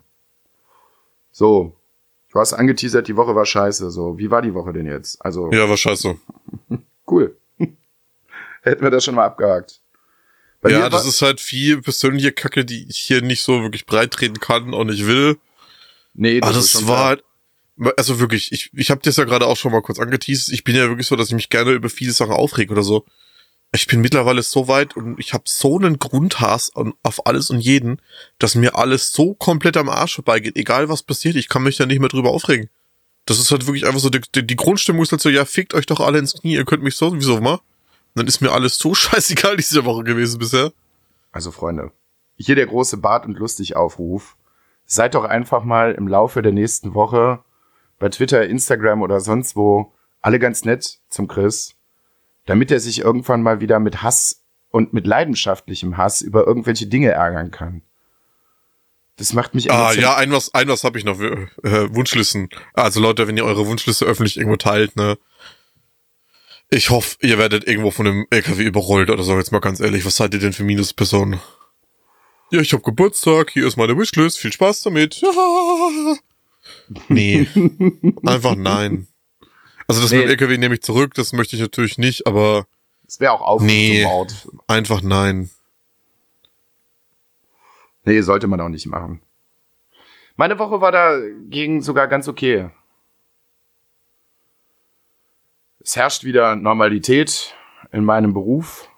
So. 1.31 1.75
Du 2.31 2.39
hast 2.39 2.53
angeteasert, 2.53 3.07
die 3.07 3.15
Woche 3.17 3.35
war 3.35 3.45
scheiße. 3.45 3.89
So, 3.91 4.17
wie 4.17 4.29
war 4.29 4.41
die 4.41 4.53
Woche 4.53 4.71
denn 4.73 4.85
jetzt? 4.85 5.23
Also 5.23 5.51
Ja, 5.51 5.67
war 5.69 5.77
scheiße. 5.77 6.15
cool. 7.11 7.37
Hätten 8.61 8.83
wir 8.83 8.91
das 8.91 9.05
schon 9.05 9.15
mal 9.15 9.25
abgehakt. 9.25 9.81
Bei 10.61 10.71
ja, 10.71 10.89
das 10.89 11.05
ist 11.05 11.21
halt 11.21 11.39
viel 11.39 11.81
persönliche 11.81 12.33
Kacke, 12.33 12.65
die 12.65 12.85
ich 12.89 12.97
hier 12.97 13.21
nicht 13.21 13.41
so 13.41 13.61
wirklich 13.61 13.85
breit 13.85 14.11
treten 14.11 14.39
kann 14.39 14.73
und 14.73 14.89
ich 14.89 15.05
will. 15.05 15.37
nee, 16.13 16.41
Aber 16.41 16.51
ist 16.51 16.75
das 16.75 16.87
war 16.87 17.05
halt, 17.05 17.23
also 17.95 18.19
wirklich, 18.19 18.51
ich, 18.51 18.69
ich 18.73 18.91
habe 18.91 19.01
das 19.01 19.15
ja 19.15 19.23
gerade 19.23 19.47
auch 19.47 19.55
schon 19.55 19.71
mal 19.71 19.81
kurz 19.81 19.99
angeteased. 19.99 20.49
Ich 20.49 20.65
bin 20.65 20.75
ja 20.75 20.89
wirklich 20.89 21.07
so, 21.07 21.15
dass 21.15 21.29
ich 21.29 21.33
mich 21.33 21.49
gerne 21.49 21.71
über 21.71 21.89
viele 21.89 22.11
Sachen 22.11 22.33
aufrege 22.33 22.73
oder 22.73 22.83
so. 22.83 23.05
Ich 23.71 23.87
bin 23.87 24.01
mittlerweile 24.01 24.41
so 24.41 24.67
weit 24.67 24.97
und 24.97 25.19
ich 25.19 25.33
habe 25.33 25.43
so 25.45 25.77
einen 25.77 25.99
Grundhass 25.99 26.75
an, 26.75 26.93
auf 27.03 27.25
alles 27.25 27.51
und 27.51 27.59
jeden, 27.59 28.01
dass 28.39 28.55
mir 28.55 28.75
alles 28.75 29.13
so 29.13 29.35
komplett 29.35 29.77
am 29.77 29.89
Arsch 29.89 30.15
vorbeigeht. 30.15 30.57
Egal 30.57 30.89
was 30.89 31.03
passiert, 31.03 31.35
ich 31.35 31.47
kann 31.47 31.63
mich 31.63 31.77
da 31.77 31.85
nicht 31.85 31.99
mehr 31.99 32.09
drüber 32.09 32.31
aufregen. 32.31 32.69
Das 33.29 33.37
ist 33.37 33.51
halt 33.51 33.67
wirklich 33.67 33.85
einfach 33.85 33.99
so, 33.99 34.09
die, 34.09 34.21
die, 34.47 34.55
Grundstimmung 34.55 35.03
ist 35.03 35.11
halt 35.11 35.21
so, 35.21 35.29
ja, 35.29 35.45
fickt 35.45 35.75
euch 35.75 35.85
doch 35.85 35.99
alle 35.99 36.17
ins 36.17 36.33
Knie, 36.33 36.55
ihr 36.55 36.65
könnt 36.65 36.81
mich 36.81 36.99
mal. 36.99 37.11
Und 37.11 37.61
dann 38.15 38.25
ist 38.25 38.41
mir 38.41 38.51
alles 38.51 38.79
so 38.79 38.95
scheißegal 38.95 39.55
diese 39.55 39.85
Woche 39.85 40.03
gewesen 40.03 40.39
bisher. 40.39 40.73
Also 41.31 41.51
Freunde, 41.51 41.91
hier 42.37 42.55
der 42.55 42.65
große 42.65 42.97
Bart 42.97 43.27
und 43.27 43.37
lustig 43.37 43.75
Aufruf. 43.75 44.35
Seid 44.87 45.13
doch 45.13 45.25
einfach 45.25 45.63
mal 45.63 45.91
im 45.91 46.07
Laufe 46.07 46.41
der 46.41 46.53
nächsten 46.53 46.95
Woche 46.95 47.43
bei 47.99 48.09
Twitter, 48.09 48.47
Instagram 48.47 49.03
oder 49.03 49.19
sonst 49.19 49.55
wo 49.55 49.93
alle 50.21 50.39
ganz 50.39 50.65
nett 50.65 50.97
zum 51.07 51.27
Chris, 51.27 51.75
damit 52.47 52.71
er 52.71 52.79
sich 52.79 53.01
irgendwann 53.01 53.43
mal 53.43 53.59
wieder 53.59 53.79
mit 53.79 54.01
Hass 54.01 54.41
und 54.71 54.91
mit 54.91 55.05
leidenschaftlichem 55.05 55.97
Hass 55.97 56.21
über 56.21 56.47
irgendwelche 56.47 56.87
Dinge 56.87 57.11
ärgern 57.11 57.51
kann. 57.51 57.83
Das 59.19 59.33
macht 59.33 59.53
mich 59.53 59.69
Ah, 59.71 59.93
ja, 59.93 60.15
ein 60.15 60.31
was, 60.31 60.53
ein 60.53 60.67
was 60.69 60.83
habe 60.83 60.97
ich 60.97 61.03
noch, 61.05 61.19
äh, 61.19 61.47
Wunschlisten. 61.93 62.49
Also 62.73 62.99
Leute, 62.99 63.27
wenn 63.27 63.37
ihr 63.37 63.45
eure 63.45 63.67
Wunschliste 63.67 64.05
öffentlich 64.05 64.37
irgendwo 64.37 64.55
teilt, 64.57 64.95
ne. 64.95 65.17
Ich 66.71 66.89
hoffe, 66.89 67.17
ihr 67.21 67.37
werdet 67.37 67.67
irgendwo 67.67 67.91
von 67.91 68.07
einem 68.07 68.25
LKW 68.29 68.63
überrollt 68.63 69.09
oder 69.09 69.23
so, 69.23 69.35
jetzt 69.37 69.51
mal 69.51 69.59
ganz 69.59 69.79
ehrlich. 69.79 70.05
Was 70.05 70.15
seid 70.15 70.33
ihr 70.33 70.39
denn 70.39 70.53
für 70.53 70.63
Minuspersonen? 70.63 71.39
Ja, 72.51 72.61
ich 72.61 72.73
hab 72.73 72.81
Geburtstag, 72.83 73.51
hier 73.51 73.67
ist 73.67 73.75
meine 73.77 73.97
Wishlist, 73.97 74.39
viel 74.39 74.53
Spaß 74.53 74.81
damit. 74.81 75.15
Ja. 75.21 75.29
Nee, 77.07 77.47
einfach 78.25 78.55
nein. 78.55 79.07
Also 79.87 80.01
das 80.01 80.11
Nee. 80.11 80.17
mit 80.17 80.25
dem 80.25 80.29
LKW 80.31 80.57
nehme 80.59 80.75
ich 80.75 80.81
zurück, 80.83 81.13
das 81.15 81.33
möchte 81.33 81.55
ich 81.55 81.61
natürlich 81.61 81.97
nicht, 81.97 82.27
aber 82.27 82.67
Das 83.05 83.19
wäre 83.19 83.31
auch 83.31 83.41
Aufruf 83.41 83.65
Nee. 83.67 84.05
einfach 84.67 85.01
nein. 85.01 85.49
Nee, 88.09 88.21
sollte 88.21 88.47
man 88.47 88.59
auch 88.59 88.69
nicht 88.69 88.87
machen. 88.87 89.21
Meine 90.35 90.57
Woche 90.57 90.81
war 90.81 90.91
dagegen 90.91 91.83
sogar 91.83 92.07
ganz 92.07 92.27
okay. 92.27 92.71
Es 95.79 95.95
herrscht 95.95 96.23
wieder 96.23 96.55
Normalität 96.55 97.53
in 97.91 98.03
meinem 98.03 98.33
Beruf. 98.33 98.89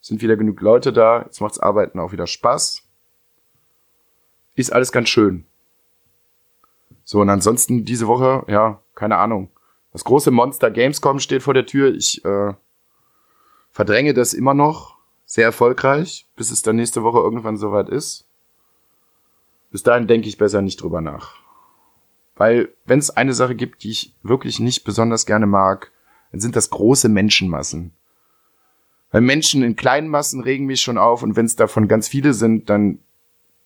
Sind 0.00 0.22
wieder 0.22 0.36
genug 0.36 0.60
Leute 0.60 0.92
da. 0.92 1.22
Jetzt 1.22 1.40
macht's 1.40 1.58
Arbeiten 1.58 1.98
auch 1.98 2.12
wieder 2.12 2.28
Spaß. 2.28 2.84
Ist 4.54 4.72
alles 4.72 4.92
ganz 4.92 5.08
schön. 5.08 5.44
So, 7.02 7.20
und 7.20 7.30
ansonsten 7.30 7.84
diese 7.84 8.06
Woche, 8.06 8.44
ja, 8.46 8.80
keine 8.94 9.16
Ahnung. 9.16 9.50
Das 9.92 10.04
große 10.04 10.30
Monster 10.30 10.70
Gamescom 10.70 11.18
steht 11.18 11.42
vor 11.42 11.54
der 11.54 11.66
Tür. 11.66 11.92
Ich 11.92 12.24
äh, 12.24 12.54
verdränge 13.72 14.14
das 14.14 14.34
immer 14.34 14.54
noch 14.54 14.97
sehr 15.28 15.44
erfolgreich, 15.44 16.26
bis 16.36 16.50
es 16.50 16.62
dann 16.62 16.76
nächste 16.76 17.02
Woche 17.02 17.18
irgendwann 17.18 17.58
soweit 17.58 17.90
ist. 17.90 18.26
Bis 19.70 19.82
dahin 19.82 20.06
denke 20.06 20.26
ich 20.26 20.38
besser 20.38 20.62
nicht 20.62 20.80
drüber 20.82 21.02
nach. 21.02 21.34
Weil, 22.34 22.70
wenn 22.86 22.98
es 22.98 23.10
eine 23.10 23.34
Sache 23.34 23.54
gibt, 23.54 23.84
die 23.84 23.90
ich 23.90 24.14
wirklich 24.22 24.58
nicht 24.58 24.84
besonders 24.84 25.26
gerne 25.26 25.46
mag, 25.46 25.92
dann 26.32 26.40
sind 26.40 26.56
das 26.56 26.70
große 26.70 27.10
Menschenmassen. 27.10 27.92
Weil 29.10 29.20
Menschen 29.20 29.62
in 29.62 29.76
kleinen 29.76 30.08
Massen 30.08 30.40
regen 30.40 30.64
mich 30.64 30.80
schon 30.80 30.96
auf 30.96 31.22
und 31.22 31.36
wenn 31.36 31.46
es 31.46 31.56
davon 31.56 31.88
ganz 31.88 32.08
viele 32.08 32.32
sind, 32.32 32.70
dann 32.70 32.98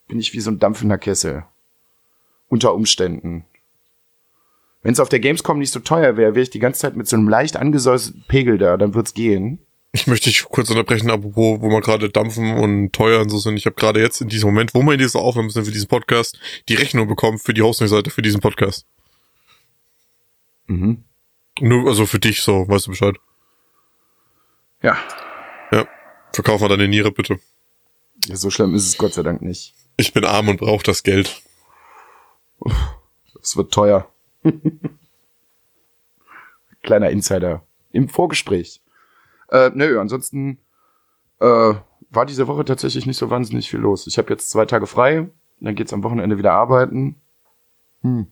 bin 0.08 0.18
ich 0.18 0.32
wie 0.32 0.40
so 0.40 0.50
ein 0.50 0.58
dampfender 0.58 0.98
Kessel. 0.98 1.44
Unter 2.48 2.74
Umständen. 2.74 3.44
Wenn 4.82 4.94
es 4.94 5.00
auf 5.00 5.08
der 5.08 5.20
Gamescom 5.20 5.60
nicht 5.60 5.72
so 5.72 5.78
teuer 5.78 6.16
wäre, 6.16 6.34
wäre 6.34 6.42
ich 6.42 6.50
die 6.50 6.58
ganze 6.58 6.80
Zeit 6.80 6.96
mit 6.96 7.06
so 7.06 7.14
einem 7.14 7.28
leicht 7.28 7.56
angesäuselten 7.56 8.24
Pegel 8.26 8.58
da, 8.58 8.76
dann 8.76 8.94
wird's 8.94 9.14
gehen. 9.14 9.60
Ich 9.94 10.06
möchte 10.06 10.30
dich 10.30 10.44
kurz 10.44 10.70
unterbrechen, 10.70 11.10
apropos, 11.10 11.60
wo 11.60 11.68
wir 11.68 11.80
gerade 11.82 12.08
dampfen 12.08 12.56
und 12.56 12.92
teuer 12.92 13.20
und 13.20 13.28
so 13.28 13.36
sind. 13.38 13.58
Ich 13.58 13.66
habe 13.66 13.76
gerade 13.76 14.00
jetzt 14.00 14.22
in 14.22 14.28
diesem 14.28 14.48
Moment, 14.48 14.72
wo 14.74 14.82
wir 14.82 14.94
in 14.94 14.98
dieser 14.98 15.18
Aufnahme 15.20 15.50
sind 15.50 15.66
für 15.66 15.70
diesen 15.70 15.88
Podcast, 15.88 16.38
die 16.70 16.74
Rechnung 16.74 17.08
bekommen 17.08 17.38
für 17.38 17.52
die 17.52 17.60
Hosting-Seite 17.60 18.10
für 18.10 18.22
diesen 18.22 18.40
Podcast. 18.40 18.86
Mhm. 20.66 21.04
Nur, 21.60 21.88
also 21.88 22.06
für 22.06 22.18
dich 22.18 22.40
so, 22.42 22.66
weißt 22.66 22.86
du 22.86 22.90
Bescheid. 22.92 23.16
Ja, 24.82 24.96
Ja. 25.70 25.86
Verkauf 26.32 26.62
mal 26.62 26.68
deine 26.68 26.88
Niere, 26.88 27.12
bitte. 27.12 27.38
Ja, 28.26 28.36
so 28.36 28.48
schlimm 28.50 28.74
ist 28.74 28.86
es 28.86 28.96
Gott 28.96 29.12
sei 29.12 29.22
Dank 29.22 29.42
nicht. 29.42 29.74
Ich 29.98 30.14
bin 30.14 30.24
arm 30.24 30.48
und 30.48 30.58
brauche 30.58 30.82
das 30.82 31.02
Geld. 31.02 31.42
Es 33.42 33.56
wird 33.56 33.72
teuer. 33.72 34.10
Kleiner 36.82 37.10
Insider. 37.10 37.62
Im 37.92 38.08
Vorgespräch. 38.08 38.81
Äh, 39.52 39.70
nö, 39.74 40.00
ansonsten 40.00 40.58
äh, 41.38 41.74
war 42.10 42.26
diese 42.26 42.48
Woche 42.48 42.64
tatsächlich 42.64 43.04
nicht 43.04 43.18
so 43.18 43.28
wahnsinnig 43.28 43.68
viel 43.68 43.80
los. 43.80 44.06
Ich 44.06 44.16
habe 44.16 44.30
jetzt 44.32 44.50
zwei 44.50 44.64
Tage 44.64 44.86
frei, 44.86 45.28
dann 45.60 45.74
geht's 45.74 45.92
am 45.92 46.02
Wochenende 46.02 46.38
wieder 46.38 46.54
arbeiten. 46.54 47.16
Hm. 48.00 48.26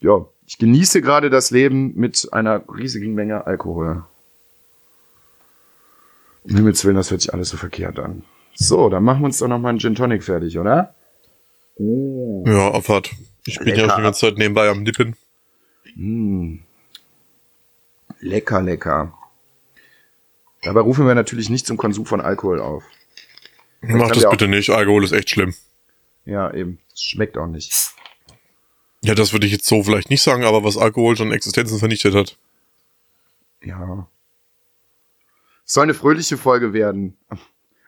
Ja, 0.00 0.24
ich 0.46 0.56
genieße 0.56 1.02
gerade 1.02 1.28
das 1.28 1.50
Leben 1.50 1.94
mit 1.94 2.28
einer 2.32 2.62
riesigen 2.74 3.14
Menge 3.14 3.46
Alkohol. 3.46 4.04
Um 6.44 6.56
Himmels 6.56 6.84
Willen, 6.84 6.96
das 6.96 7.10
hört 7.10 7.20
sich 7.20 7.32
alles 7.32 7.50
so 7.50 7.58
verkehrt 7.58 7.98
an. 7.98 8.24
So, 8.54 8.88
dann 8.88 9.04
machen 9.04 9.20
wir 9.20 9.26
uns 9.26 9.38
doch 9.38 9.48
noch 9.48 9.58
mal 9.58 9.68
einen 9.68 9.78
Gin 9.78 9.94
Tonic 9.94 10.24
fertig, 10.24 10.58
oder? 10.58 10.94
Oh. 11.76 12.44
Ja, 12.46 12.72
Abfahrt. 12.72 13.10
Ich 13.44 13.58
bin 13.58 13.68
ja 13.68 13.74
Lecker. 13.74 13.92
auch 13.92 13.96
die 13.96 14.02
ganze 14.02 14.20
Zeit 14.20 14.38
nebenbei 14.38 14.70
am 14.70 14.82
Nippen. 14.82 15.16
Mm. 15.96 16.56
Lecker, 18.20 18.62
lecker. 18.62 19.12
Dabei 20.62 20.80
rufen 20.80 21.06
wir 21.06 21.14
natürlich 21.14 21.50
nicht 21.50 21.66
zum 21.66 21.76
Konsum 21.76 22.06
von 22.06 22.20
Alkohol 22.20 22.60
auf. 22.60 22.84
Mach 23.80 24.10
das 24.12 24.28
bitte 24.30 24.46
nicht. 24.48 24.70
Alkohol 24.70 25.04
ist 25.04 25.12
echt 25.12 25.30
schlimm. 25.30 25.54
Ja, 26.24 26.52
eben. 26.54 26.78
Es 26.92 27.02
schmeckt 27.02 27.36
auch 27.36 27.48
nicht. 27.48 27.72
Ja, 29.02 29.14
das 29.16 29.32
würde 29.32 29.46
ich 29.46 29.52
jetzt 29.52 29.66
so 29.66 29.82
vielleicht 29.82 30.08
nicht 30.10 30.22
sagen, 30.22 30.44
aber 30.44 30.62
was 30.62 30.76
Alkohol 30.76 31.16
schon 31.16 31.32
Existenzen 31.32 31.78
vernichtet 31.80 32.14
hat. 32.14 32.38
Ja. 33.64 34.06
Es 35.66 35.72
soll 35.74 35.84
eine 35.84 35.94
fröhliche 35.94 36.36
Folge 36.38 36.72
werden. 36.72 37.16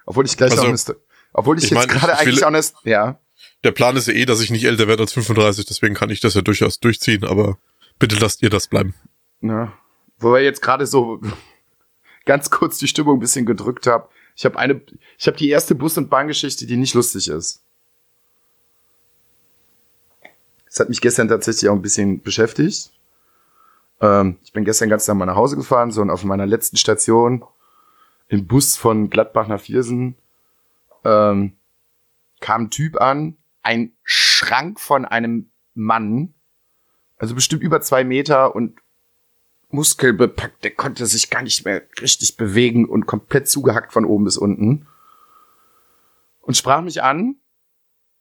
Obwohl 0.06 0.26
ich 0.26 0.36
gleich 0.36 0.50
Also, 0.52 0.76
Sto- 0.76 0.94
Obwohl 1.32 1.58
ich, 1.58 1.64
ich 1.64 1.70
jetzt 1.70 1.88
gerade 1.88 2.06
will- 2.08 2.18
eigentlich 2.18 2.42
auch 2.44 2.48
eine, 2.48 2.60
ja. 2.84 3.20
Der 3.62 3.70
Plan 3.72 3.96
ist 3.96 4.08
ja 4.08 4.14
eh, 4.14 4.24
dass 4.26 4.40
ich 4.40 4.50
nicht 4.50 4.64
älter 4.64 4.88
werde 4.88 5.02
als 5.04 5.12
35, 5.12 5.64
deswegen 5.66 5.94
kann 5.94 6.10
ich 6.10 6.20
das 6.20 6.34
ja 6.34 6.42
durchaus 6.42 6.80
durchziehen, 6.80 7.24
aber 7.24 7.58
bitte 7.98 8.16
lasst 8.16 8.42
ihr 8.42 8.50
das 8.50 8.66
bleiben. 8.68 8.94
Ja. 9.40 9.72
Wo 10.18 10.32
wir 10.32 10.42
jetzt 10.42 10.62
gerade 10.62 10.86
so 10.86 11.20
ganz 12.24 12.50
kurz 12.50 12.78
die 12.78 12.88
Stimmung 12.88 13.16
ein 13.16 13.20
bisschen 13.20 13.46
gedrückt 13.46 13.86
habe. 13.86 14.08
Ich 14.36 14.44
habe 14.44 14.58
eine, 14.58 14.80
ich 15.18 15.26
habe 15.26 15.36
die 15.36 15.48
erste 15.48 15.74
Bus- 15.74 15.98
und 15.98 16.10
Bahngeschichte, 16.10 16.66
die 16.66 16.76
nicht 16.76 16.94
lustig 16.94 17.28
ist. 17.28 17.62
Das 20.66 20.80
hat 20.80 20.88
mich 20.88 21.00
gestern 21.00 21.28
tatsächlich 21.28 21.68
auch 21.70 21.74
ein 21.74 21.82
bisschen 21.82 22.20
beschäftigt. 22.22 22.90
Ähm, 24.00 24.38
ich 24.42 24.52
bin 24.52 24.64
gestern 24.64 24.88
ganz 24.88 25.06
normal 25.06 25.28
nach 25.28 25.36
Hause 25.36 25.56
gefahren, 25.56 25.92
so 25.92 26.02
und 26.02 26.10
auf 26.10 26.24
meiner 26.24 26.46
letzten 26.46 26.76
Station 26.76 27.44
im 28.28 28.46
Bus 28.46 28.76
von 28.76 29.10
Gladbach 29.10 29.46
nach 29.46 29.60
Viersen 29.60 30.16
ähm, 31.04 31.52
kam 32.40 32.62
ein 32.64 32.70
Typ 32.70 33.00
an, 33.00 33.36
ein 33.62 33.92
Schrank 34.02 34.80
von 34.80 35.04
einem 35.04 35.50
Mann, 35.74 36.34
also 37.18 37.34
bestimmt 37.34 37.62
über 37.62 37.80
zwei 37.80 38.04
Meter 38.04 38.54
und 38.54 38.80
muskelbepackt, 39.74 40.64
der 40.64 40.70
konnte 40.70 41.06
sich 41.06 41.30
gar 41.30 41.42
nicht 41.42 41.64
mehr 41.64 41.82
richtig 42.00 42.36
bewegen 42.36 42.88
und 42.88 43.06
komplett 43.06 43.48
zugehackt 43.48 43.92
von 43.92 44.04
oben 44.04 44.24
bis 44.24 44.38
unten. 44.38 44.86
Und 46.40 46.56
sprach 46.56 46.82
mich 46.82 47.02
an, 47.02 47.36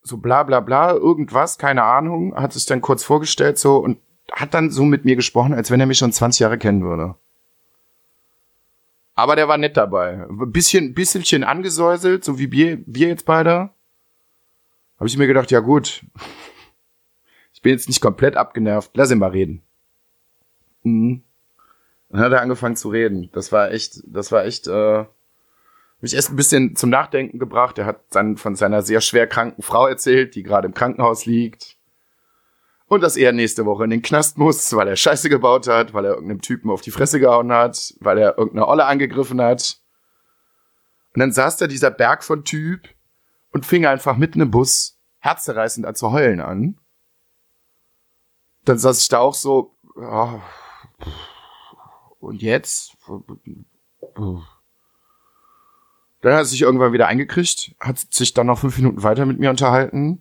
so 0.02 0.18
bla 0.18 0.42
bla 0.42 0.60
bla, 0.60 0.92
irgendwas, 0.92 1.58
keine 1.58 1.84
Ahnung, 1.84 2.34
hat 2.34 2.52
sich 2.52 2.66
dann 2.66 2.80
kurz 2.80 3.02
vorgestellt 3.02 3.58
so 3.58 3.78
und 3.78 3.98
hat 4.32 4.54
dann 4.54 4.70
so 4.70 4.84
mit 4.84 5.04
mir 5.04 5.16
gesprochen, 5.16 5.54
als 5.54 5.70
wenn 5.70 5.80
er 5.80 5.86
mich 5.86 5.98
schon 5.98 6.12
20 6.12 6.40
Jahre 6.40 6.58
kennen 6.58 6.82
würde. 6.82 7.14
Aber 9.14 9.36
der 9.36 9.46
war 9.46 9.58
nett 9.58 9.76
dabei. 9.76 10.26
Bisschen, 10.28 10.94
bisschen 10.94 11.44
angesäuselt, 11.44 12.24
so 12.24 12.38
wie 12.38 12.50
wir, 12.50 12.80
wir 12.86 13.08
jetzt 13.08 13.26
beide. 13.26 13.70
Habe 14.98 15.06
ich 15.06 15.16
mir 15.16 15.26
gedacht, 15.26 15.50
ja 15.50 15.60
gut, 15.60 16.04
ich 17.52 17.62
bin 17.62 17.72
jetzt 17.72 17.88
nicht 17.88 18.00
komplett 18.00 18.36
abgenervt, 18.36 18.90
lass 18.94 19.10
ihn 19.10 19.18
mal 19.18 19.30
reden. 19.30 19.62
Mhm. 20.82 21.22
Dann 22.14 22.22
hat 22.22 22.32
er 22.32 22.42
angefangen 22.42 22.76
zu 22.76 22.90
reden. 22.90 23.28
Das 23.32 23.50
war 23.50 23.72
echt, 23.72 24.00
das 24.06 24.30
war 24.30 24.44
echt, 24.44 24.68
äh, 24.68 25.04
mich 25.98 26.14
erst 26.14 26.30
ein 26.30 26.36
bisschen 26.36 26.76
zum 26.76 26.88
Nachdenken 26.88 27.40
gebracht. 27.40 27.76
Er 27.76 27.86
hat 27.86 28.02
dann 28.10 28.36
von 28.36 28.54
seiner 28.54 28.82
sehr 28.82 29.00
schwer 29.00 29.26
kranken 29.26 29.62
Frau 29.62 29.88
erzählt, 29.88 30.36
die 30.36 30.44
gerade 30.44 30.68
im 30.68 30.74
Krankenhaus 30.74 31.26
liegt. 31.26 31.76
Und 32.86 33.00
dass 33.00 33.16
er 33.16 33.32
nächste 33.32 33.66
Woche 33.66 33.82
in 33.82 33.90
den 33.90 34.02
Knast 34.02 34.38
muss, 34.38 34.76
weil 34.76 34.86
er 34.86 34.94
Scheiße 34.94 35.28
gebaut 35.28 35.66
hat, 35.66 35.92
weil 35.92 36.04
er 36.04 36.12
irgendeinem 36.12 36.40
Typen 36.40 36.70
auf 36.70 36.82
die 36.82 36.92
Fresse 36.92 37.18
gehauen 37.18 37.50
hat, 37.50 37.94
weil 37.98 38.18
er 38.18 38.38
irgendeine 38.38 38.68
Olle 38.68 38.84
angegriffen 38.84 39.40
hat. 39.40 39.78
Und 41.14 41.18
dann 41.18 41.32
saß 41.32 41.56
da 41.56 41.66
dieser 41.66 41.90
Berg 41.90 42.22
von 42.22 42.44
Typ 42.44 42.88
und 43.50 43.66
fing 43.66 43.86
einfach 43.86 44.16
mitten 44.16 44.40
im 44.40 44.52
Bus 44.52 45.00
herzzerreißend 45.18 45.84
an 45.84 45.96
zu 45.96 46.12
heulen 46.12 46.38
an. 46.38 46.78
Dann 48.66 48.78
saß 48.78 49.00
ich 49.00 49.08
da 49.08 49.18
auch 49.18 49.34
so, 49.34 49.74
oh, 49.96 50.38
und 52.24 52.42
jetzt? 52.42 52.96
Dann 56.24 56.32
hat 56.32 56.40
er 56.40 56.44
sich 56.44 56.62
irgendwann 56.62 56.92
wieder 56.92 57.06
eingekriegt, 57.06 57.74
hat 57.80 57.98
sich 57.98 58.34
dann 58.34 58.46
noch 58.46 58.58
fünf 58.58 58.78
Minuten 58.78 59.02
weiter 59.02 59.26
mit 59.26 59.38
mir 59.38 59.50
unterhalten, 59.50 60.20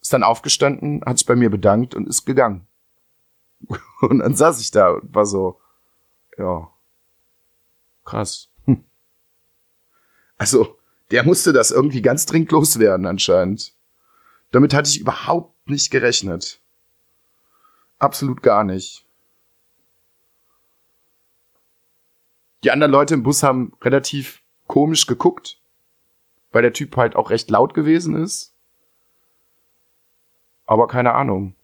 ist 0.00 0.12
dann 0.12 0.22
aufgestanden, 0.22 1.02
hat 1.04 1.18
sich 1.18 1.26
bei 1.26 1.36
mir 1.36 1.50
bedankt 1.50 1.94
und 1.94 2.08
ist 2.08 2.24
gegangen. 2.24 2.66
Und 4.02 4.18
dann 4.18 4.34
saß 4.34 4.60
ich 4.60 4.70
da 4.70 4.90
und 4.90 5.14
war 5.14 5.24
so, 5.24 5.58
ja, 6.36 6.70
krass. 8.04 8.50
Hm. 8.66 8.84
Also, 10.36 10.78
der 11.10 11.24
musste 11.24 11.54
das 11.54 11.70
irgendwie 11.70 12.02
ganz 12.02 12.26
dringend 12.26 12.52
loswerden 12.52 13.06
anscheinend. 13.06 13.74
Damit 14.50 14.74
hatte 14.74 14.90
ich 14.90 15.00
überhaupt 15.00 15.70
nicht 15.70 15.90
gerechnet. 15.90 16.60
Absolut 17.98 18.42
gar 18.42 18.64
nicht. 18.64 19.03
Die 22.64 22.70
anderen 22.70 22.92
Leute 22.92 23.14
im 23.14 23.22
Bus 23.22 23.42
haben 23.42 23.72
relativ 23.82 24.42
komisch 24.66 25.06
geguckt, 25.06 25.58
weil 26.50 26.62
der 26.62 26.72
Typ 26.72 26.96
halt 26.96 27.14
auch 27.14 27.30
recht 27.30 27.50
laut 27.50 27.74
gewesen 27.74 28.16
ist. 28.16 28.54
Aber 30.66 30.88
keine 30.88 31.12
Ahnung. 31.14 31.54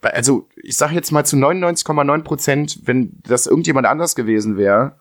Also, 0.00 0.48
ich 0.56 0.76
sag 0.76 0.92
jetzt 0.92 1.10
mal 1.10 1.24
zu 1.24 1.36
99,9 1.36 2.22
Prozent, 2.22 2.80
wenn 2.84 3.18
das 3.22 3.46
irgendjemand 3.46 3.86
anders 3.86 4.14
gewesen 4.14 4.56
wäre, 4.56 4.98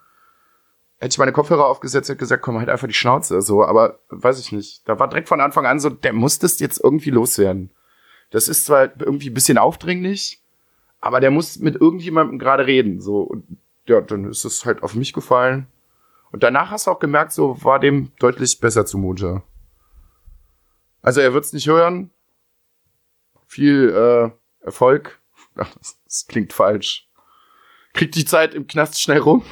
hätte 0.97 1.13
ich 1.13 1.17
meine 1.19 1.31
Kopfhörer 1.31 1.67
aufgesetzt 1.67 2.09
und 2.09 2.17
gesagt, 2.17 2.41
komm, 2.41 2.57
halt 2.57 2.69
einfach 2.69 2.87
die 2.87 2.93
Schnauze, 2.93 3.41
so, 3.41 3.63
aber 3.63 3.99
weiß 4.09 4.39
ich 4.39 4.51
nicht. 4.51 4.87
Da 4.89 4.99
war 4.99 5.07
direkt 5.07 5.27
von 5.27 5.41
Anfang 5.41 5.65
an 5.65 5.79
so, 5.79 5.89
der 5.89 6.13
muss 6.13 6.39
das 6.39 6.59
jetzt 6.59 6.81
irgendwie 6.83 7.11
loswerden. 7.11 7.69
Das 8.31 8.47
ist 8.47 8.65
zwar 8.65 8.89
irgendwie 8.99 9.29
ein 9.29 9.33
bisschen 9.33 9.57
aufdringlich, 9.57 10.41
aber 10.99 11.19
der 11.19 11.31
muss 11.31 11.59
mit 11.59 11.75
irgendjemandem 11.75 12.39
gerade 12.39 12.65
reden, 12.65 12.99
so, 12.99 13.21
und 13.21 13.45
ja, 13.87 14.01
dann 14.01 14.25
ist 14.25 14.45
es 14.45 14.65
halt 14.65 14.83
auf 14.83 14.95
mich 14.95 15.13
gefallen. 15.13 15.67
Und 16.31 16.43
danach 16.43 16.71
hast 16.71 16.87
du 16.87 16.91
auch 16.91 16.99
gemerkt, 16.99 17.31
so 17.31 17.63
war 17.63 17.79
dem 17.79 18.11
deutlich 18.19 18.59
besser 18.59 18.85
zumute. 18.85 19.43
Also 21.01 21.21
er 21.21 21.33
wird's 21.33 21.53
nicht 21.53 21.67
hören, 21.67 22.11
viel 23.47 23.89
äh, 23.89 24.65
Erfolg. 24.65 25.21
Ach, 25.55 25.73
das, 25.75 25.99
das 26.05 26.27
klingt 26.27 26.51
falsch. 26.51 27.07
Kriegt 27.93 28.15
die 28.15 28.25
Zeit 28.25 28.53
im 28.53 28.67
Knast 28.67 28.99
schnell 28.99 29.19
rum. 29.19 29.43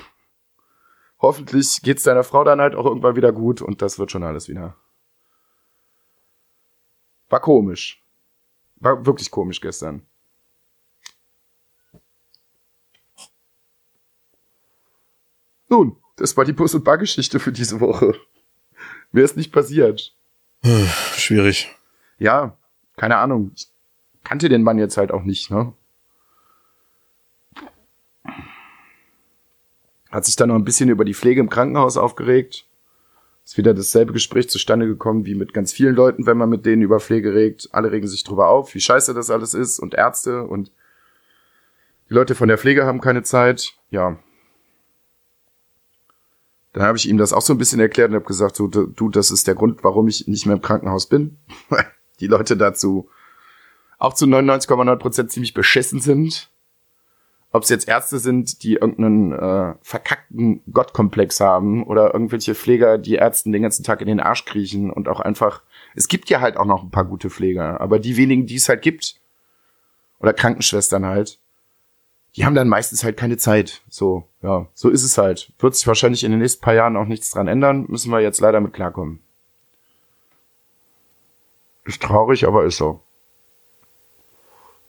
Hoffentlich 1.20 1.82
geht's 1.84 2.04
deiner 2.04 2.24
Frau 2.24 2.44
dann 2.44 2.60
halt 2.60 2.76
auch 2.76 2.86
irgendwann 2.86 3.16
wieder 3.16 3.32
gut 3.32 3.62
und 3.62 3.82
das 3.82 3.98
wird 3.98 4.12
schon 4.12 4.24
alles 4.24 4.50
wieder. 4.50 4.76
War 7.30 7.40
komisch. 7.40 8.04
War 8.76 9.06
wirklich 9.06 9.32
komisch 9.32 9.62
gestern. 9.62 10.06
Nun, 15.74 15.98
das 16.18 16.38
war 16.38 16.46
die 16.46 16.54
Bus- 16.54 16.76
und 16.76 16.84
Bar-Geschichte 16.84 17.40
für 17.40 17.52
diese 17.52 17.80
Woche. 17.80 18.14
Mir 19.12 19.24
ist 19.24 19.36
nicht 19.36 19.52
passiert. 19.52 20.16
Schwierig. 21.16 21.76
Ja, 22.20 22.56
keine 22.96 23.18
Ahnung. 23.18 23.54
Ich 23.56 23.70
kannte 24.24 24.50
den 24.50 24.62
Mann 24.62 24.78
jetzt 24.78 24.98
halt 24.98 25.12
auch 25.12 25.24
nicht, 25.24 25.50
ne? 25.50 25.74
Hat 30.12 30.26
sich 30.26 30.36
dann 30.36 30.50
noch 30.50 30.56
ein 30.56 30.64
bisschen 30.64 30.90
über 30.90 31.06
die 31.06 31.16
Pflege 31.16 31.42
im 31.42 31.50
Krankenhaus 31.50 31.98
aufgeregt. 31.98 32.68
Ist 33.44 33.58
wieder 33.58 33.74
dasselbe 33.74 34.14
Gespräch 34.14 34.52
zustande 34.52 34.86
gekommen 34.86 35.26
wie 35.26 35.34
mit 35.34 35.56
ganz 35.56 35.74
vielen 35.74 35.96
Leuten, 35.96 36.28
wenn 36.28 36.38
man 36.38 36.52
mit 36.52 36.68
denen 36.68 36.84
über 36.84 37.00
Pflege 37.00 37.34
regt. 37.34 37.70
Alle 37.72 37.92
regen 37.92 38.08
sich 38.08 38.24
drüber 38.24 38.50
auf, 38.50 38.76
wie 38.76 38.80
scheiße 38.80 39.16
das 39.16 39.32
alles 39.32 39.56
ist 39.56 39.80
und 39.80 39.96
Ärzte 39.96 40.44
und 40.44 40.72
die 42.10 42.14
Leute 42.14 42.36
von 42.36 42.48
der 42.48 42.60
Pflege 42.60 42.86
haben 42.86 43.02
keine 43.02 43.24
Zeit. 43.24 43.74
Ja. 43.90 44.20
Dann 46.74 46.84
habe 46.84 46.98
ich 46.98 47.08
ihm 47.08 47.18
das 47.18 47.34
auch 47.34 47.42
so 47.42 47.54
ein 47.54 47.60
bisschen 47.60 47.80
erklärt 47.80 48.10
und 48.10 48.16
habe 48.16 48.26
gesagt, 48.26 48.56
so, 48.56 48.68
du, 48.68 49.10
das 49.10 49.32
ist 49.32 49.48
der 49.48 49.56
Grund, 49.56 49.84
warum 49.84 50.08
ich 50.08 50.28
nicht 50.28 50.46
mehr 50.46 50.56
im 50.56 50.62
Krankenhaus 50.62 51.08
bin. 51.08 51.38
die 52.20 52.28
Leute 52.28 52.58
dazu 52.58 53.10
auch 54.00 54.14
zu 54.14 54.26
99,9 54.26 54.96
Prozent 54.98 55.32
ziemlich 55.32 55.54
beschissen 55.54 56.02
sind. 56.02 56.50
Ob 57.52 57.64
es 57.64 57.70
jetzt 57.70 57.88
Ärzte 57.88 58.18
sind, 58.18 58.64
die 58.64 58.74
irgendeinen 58.74 59.32
äh, 59.32 59.76
verkackten 59.82 60.62
Gottkomplex 60.72 61.40
haben 61.40 61.84
oder 61.84 62.12
irgendwelche 62.12 62.56
Pfleger, 62.56 62.98
die 62.98 63.16
Ärzten 63.16 63.52
den 63.52 63.62
ganzen 63.62 63.84
Tag 63.84 64.02
in 64.02 64.08
den 64.08 64.20
Arsch 64.20 64.46
kriechen 64.46 64.90
und 64.90 65.08
auch 65.08 65.20
einfach. 65.20 65.62
Es 65.96 66.08
gibt 66.08 66.32
ja 66.32 66.42
halt 66.42 66.58
auch 66.58 66.66
noch 66.66 66.84
ein 66.84 66.90
paar 66.90 67.06
gute 67.06 67.30
Pfleger, 67.30 67.80
aber 67.80 68.00
die 68.00 68.18
wenigen, 68.18 68.48
die 68.48 68.56
es 68.56 68.68
halt 68.68 68.82
gibt, 68.82 69.22
oder 70.20 70.34
Krankenschwestern 70.34 71.06
halt, 71.06 71.40
die 72.36 72.46
haben 72.46 72.56
dann 72.56 72.68
meistens 72.68 73.04
halt 73.04 73.18
keine 73.18 73.38
Zeit. 73.38 73.82
So, 73.90 74.28
ja, 74.42 74.68
so 74.74 74.90
ist 74.90 75.04
es 75.04 75.18
halt. 75.18 75.52
Wird 75.60 75.76
sich 75.76 75.86
wahrscheinlich 75.88 76.24
in 76.24 76.32
den 76.32 76.40
nächsten 76.40 76.62
paar 76.62 76.74
Jahren 76.74 76.98
auch 76.98 77.06
nichts 77.06 77.30
dran 77.32 77.48
ändern, 77.48 77.86
müssen 77.88 78.12
wir 78.12 78.22
jetzt 78.22 78.42
leider 78.42 78.60
mit 78.60 78.74
klarkommen. 78.74 79.20
Ist 81.86 82.02
traurig, 82.02 82.48
aber 82.48 82.66
ist 82.66 82.78
so. 82.78 83.02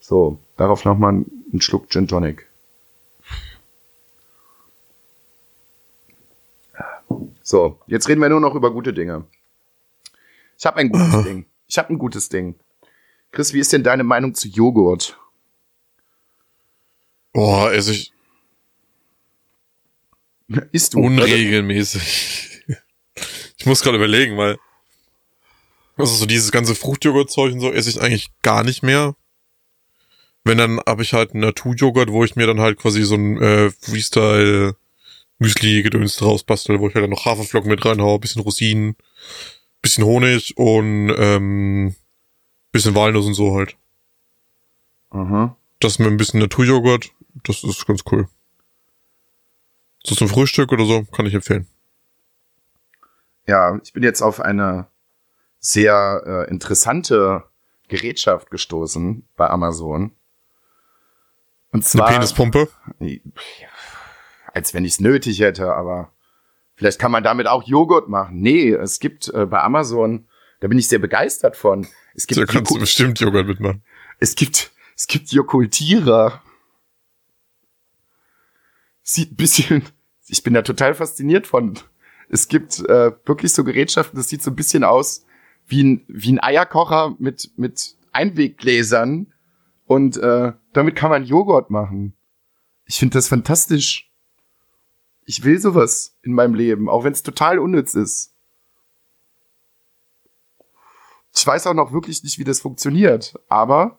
So, 0.00 0.38
darauf 0.56 0.84
nochmal 0.84 1.10
einen 1.12 1.60
Schluck 1.60 1.90
Gin 1.90 2.08
Tonic. 2.08 2.46
So, 7.42 7.78
jetzt 7.86 8.08
reden 8.08 8.20
wir 8.20 8.28
nur 8.28 8.40
noch 8.40 8.54
über 8.54 8.72
gute 8.72 8.94
Dinge. 8.94 9.24
Ich 10.58 10.66
habe 10.66 10.78
ein 10.78 10.90
gutes 10.90 11.22
Ding. 11.24 11.46
Ich 11.66 11.78
habe 11.78 11.90
ein 11.90 11.98
gutes 11.98 12.28
Ding. 12.28 12.54
Chris, 13.32 13.52
wie 13.52 13.58
ist 13.58 13.72
denn 13.72 13.82
deine 13.82 14.04
Meinung 14.04 14.34
zu 14.34 14.48
Joghurt? 14.48 15.18
Boah, 17.34 17.72
esse 17.72 17.92
ich 17.92 18.12
Isst 20.72 20.94
du? 20.94 21.00
unregelmäßig. 21.00 22.62
ich 23.58 23.66
muss 23.66 23.82
gerade 23.82 23.98
überlegen, 23.98 24.38
weil 24.38 24.56
also 25.96 26.14
so 26.14 26.26
dieses 26.26 26.50
ganze 26.50 26.74
Fruchtjoghurt-Zeug 26.74 27.52
und 27.52 27.60
so 27.60 27.72
esse 27.72 27.90
ich 27.90 28.00
eigentlich 28.00 28.30
gar 28.42 28.64
nicht 28.64 28.82
mehr. 28.82 29.14
Wenn, 30.44 30.58
dann 30.58 30.80
habe 30.86 31.02
ich 31.02 31.12
halt 31.12 31.32
einen 31.32 31.40
Naturjoghurt, 31.40 32.10
wo 32.10 32.24
ich 32.24 32.36
mir 32.36 32.46
dann 32.46 32.60
halt 32.60 32.78
quasi 32.78 33.02
so 33.02 33.14
ein 33.14 33.40
äh, 33.40 33.70
Freestyle 33.70 34.76
Müsli-Gedöns 35.38 36.16
draus 36.16 36.44
bastel, 36.44 36.80
wo 36.80 36.88
ich 36.88 36.94
halt 36.94 37.02
dann 37.02 37.10
noch 37.10 37.24
Haferflocken 37.24 37.70
mit 37.70 37.84
reinhau, 37.84 38.18
bisschen 38.18 38.42
Rosinen, 38.42 38.96
bisschen 39.82 40.04
Honig 40.04 40.56
und 40.56 41.12
ähm, 41.16 41.94
bisschen 42.72 42.94
Walnuss 42.94 43.26
und 43.26 43.34
so 43.34 43.54
halt. 43.56 43.76
Aha. 45.10 45.56
Das 45.80 45.98
mit 45.98 46.08
ein 46.08 46.16
bisschen 46.16 46.40
Naturjoghurt, 46.40 47.12
das 47.42 47.64
ist 47.64 47.86
ganz 47.86 48.02
cool. 48.10 48.28
So 50.04 50.14
zum 50.14 50.28
Frühstück 50.28 50.70
oder 50.72 50.84
so, 50.84 51.04
kann 51.04 51.26
ich 51.26 51.34
empfehlen. 51.34 51.66
Ja, 53.46 53.78
ich 53.82 53.92
bin 53.92 54.02
jetzt 54.02 54.22
auf 54.22 54.40
eine 54.40 54.86
sehr 55.58 56.22
äh, 56.26 56.50
interessante 56.50 57.44
Gerätschaft 57.88 58.50
gestoßen 58.50 59.26
bei 59.36 59.48
Amazon. 59.48 60.12
Und 61.72 61.84
zwar. 61.84 62.06
Eine 62.06 62.18
Penispumpe? 62.18 62.68
Als 64.52 64.74
wenn 64.74 64.84
ich 64.84 64.92
es 64.92 65.00
nötig 65.00 65.40
hätte, 65.40 65.74
aber 65.74 66.12
vielleicht 66.76 66.98
kann 66.98 67.10
man 67.10 67.24
damit 67.24 67.46
auch 67.46 67.64
Joghurt 67.64 68.08
machen. 68.08 68.40
Nee, 68.40 68.72
es 68.72 69.00
gibt 69.00 69.28
äh, 69.28 69.46
bei 69.46 69.60
Amazon, 69.60 70.28
da 70.60 70.68
bin 70.68 70.78
ich 70.78 70.88
sehr 70.88 71.00
begeistert 71.00 71.56
von. 71.56 71.86
Es 72.14 72.26
gibt 72.26 72.40
Da 72.40 72.46
kannst 72.46 72.70
du 72.70 72.78
bestimmt 72.78 73.18
Joghurt 73.20 73.46
mitmachen. 73.46 73.82
es 74.20 74.36
gibt, 74.36 74.70
es 74.96 75.06
gibt 75.06 75.32
Jokultierer. 75.32 76.42
Sieht 79.04 79.32
ein 79.32 79.36
bisschen, 79.36 79.84
ich 80.26 80.42
bin 80.42 80.54
da 80.54 80.62
total 80.62 80.94
fasziniert 80.94 81.46
von. 81.46 81.78
Es 82.30 82.48
gibt 82.48 82.80
äh, 82.80 83.12
wirklich 83.26 83.52
so 83.52 83.62
Gerätschaften, 83.62 84.16
das 84.16 84.30
sieht 84.30 84.42
so 84.42 84.50
ein 84.50 84.56
bisschen 84.56 84.82
aus 84.82 85.26
wie 85.66 85.84
ein, 85.84 86.04
wie 86.08 86.32
ein 86.32 86.42
Eierkocher 86.42 87.14
mit, 87.18 87.52
mit 87.56 87.96
Einweggläsern. 88.12 89.32
Und 89.86 90.16
äh, 90.16 90.52
damit 90.72 90.96
kann 90.96 91.10
man 91.10 91.24
Joghurt 91.24 91.70
machen. 91.70 92.14
Ich 92.86 92.98
finde 92.98 93.14
das 93.14 93.28
fantastisch. 93.28 94.10
Ich 95.26 95.44
will 95.44 95.58
sowas 95.58 96.16
in 96.22 96.32
meinem 96.32 96.54
Leben, 96.54 96.88
auch 96.88 97.04
wenn 97.04 97.12
es 97.12 97.22
total 97.22 97.58
unnütz 97.58 97.94
ist. 97.94 98.32
Ich 101.34 101.46
weiß 101.46 101.66
auch 101.66 101.74
noch 101.74 101.92
wirklich 101.92 102.22
nicht, 102.22 102.38
wie 102.38 102.44
das 102.44 102.60
funktioniert, 102.60 103.34
aber 103.48 103.98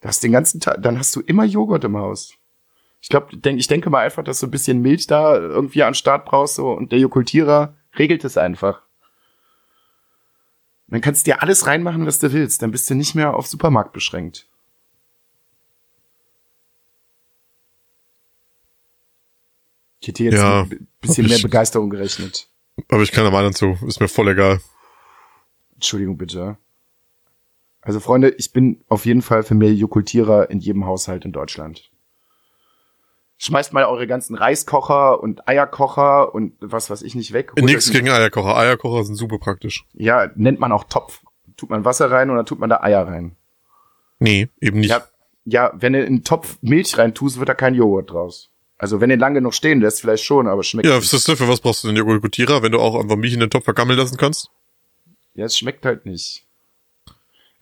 du 0.00 0.08
hast 0.08 0.22
den 0.22 0.32
ganzen 0.32 0.60
Tag, 0.60 0.82
dann 0.82 0.98
hast 0.98 1.16
du 1.16 1.20
immer 1.20 1.44
Joghurt 1.44 1.84
im 1.84 1.96
Haus. 1.96 2.34
Ich 3.02 3.08
glaube, 3.08 3.36
denk, 3.36 3.58
ich 3.58 3.66
denke 3.66 3.90
mal 3.90 4.04
einfach, 4.04 4.22
dass 4.22 4.38
du 4.38 4.46
ein 4.46 4.52
bisschen 4.52 4.80
Milch 4.80 5.08
da 5.08 5.34
irgendwie 5.36 5.82
an 5.82 5.92
Start 5.92 6.24
brauchst 6.24 6.54
so, 6.54 6.70
und 6.70 6.92
der 6.92 7.00
Jokultierer 7.00 7.76
regelt 7.98 8.24
es 8.24 8.38
einfach. 8.38 8.82
Dann 10.86 11.00
kannst 11.00 11.26
du 11.26 11.32
dir 11.32 11.42
alles 11.42 11.66
reinmachen, 11.66 12.06
was 12.06 12.20
du 12.20 12.32
willst. 12.32 12.62
Dann 12.62 12.70
bist 12.70 12.88
du 12.88 12.94
nicht 12.94 13.14
mehr 13.14 13.34
auf 13.34 13.46
Supermarkt 13.46 13.92
beschränkt. 13.92 14.46
Ich 20.00 20.08
hätte 20.08 20.24
jetzt 20.24 20.34
ja, 20.34 20.62
ein 20.62 20.88
bisschen 21.00 21.26
mehr 21.26 21.36
ich, 21.36 21.42
Begeisterung 21.42 21.90
gerechnet. 21.90 22.48
Habe 22.90 23.02
ich 23.02 23.12
keine 23.12 23.30
Meinung 23.30 23.52
zu. 23.52 23.78
Ist 23.86 24.00
mir 24.00 24.08
voll 24.08 24.28
egal. 24.28 24.60
Entschuldigung 25.74 26.18
bitte. 26.18 26.56
Also 27.80 27.98
Freunde, 27.98 28.30
ich 28.30 28.52
bin 28.52 28.84
auf 28.88 29.06
jeden 29.06 29.22
Fall 29.22 29.42
für 29.42 29.54
mehr 29.54 29.72
Jokultierer 29.72 30.50
in 30.50 30.60
jedem 30.60 30.86
Haushalt 30.86 31.24
in 31.24 31.32
Deutschland. 31.32 31.91
Schmeißt 33.44 33.72
mal 33.72 33.84
eure 33.86 34.06
ganzen 34.06 34.36
Reiskocher 34.36 35.20
und 35.20 35.48
Eierkocher 35.48 36.32
und 36.32 36.52
was 36.60 36.90
weiß 36.90 37.02
ich 37.02 37.16
nicht 37.16 37.32
weg. 37.32 37.50
Nichts 37.60 37.90
gegen 37.90 38.08
Eierkocher. 38.08 38.56
Eierkocher 38.56 39.02
sind 39.02 39.16
super 39.16 39.40
praktisch. 39.40 39.84
Ja, 39.94 40.30
nennt 40.36 40.60
man 40.60 40.70
auch 40.70 40.84
Topf. 40.84 41.22
Tut 41.56 41.68
man 41.68 41.84
Wasser 41.84 42.08
rein 42.08 42.30
oder 42.30 42.44
tut 42.44 42.60
man 42.60 42.70
da 42.70 42.82
Eier 42.82 43.04
rein? 43.04 43.34
Nee, 44.20 44.48
eben 44.60 44.78
nicht. 44.78 44.90
Ja, 44.90 45.02
ja, 45.44 45.72
wenn 45.74 45.92
du 45.92 45.98
in 45.98 46.06
einen 46.06 46.22
Topf 46.22 46.56
Milch 46.60 46.96
rein 46.98 47.14
tust, 47.14 47.40
wird 47.40 47.48
da 47.48 47.54
kein 47.54 47.74
Joghurt 47.74 48.12
draus. 48.12 48.52
Also 48.78 49.00
wenn 49.00 49.10
du 49.10 49.16
lange 49.16 49.40
noch 49.40 49.52
stehen 49.52 49.80
lässt, 49.80 50.02
vielleicht 50.02 50.22
schon, 50.22 50.46
aber 50.46 50.62
schmeckt 50.62 50.86
Ja, 50.86 51.00
nicht. 51.00 51.10
Für 51.10 51.48
was 51.48 51.60
brauchst 51.60 51.82
du 51.82 51.88
den 51.88 51.96
Joghurtierer, 51.96 52.62
wenn 52.62 52.70
du 52.70 52.78
auch 52.78 52.94
einfach 52.94 53.16
Milch 53.16 53.34
in 53.34 53.40
den 53.40 53.50
Topf 53.50 53.64
vergammeln 53.64 53.98
lassen 53.98 54.18
kannst? 54.18 54.50
Ja, 55.34 55.46
es 55.46 55.58
schmeckt 55.58 55.84
halt 55.84 56.06
nicht. 56.06 56.46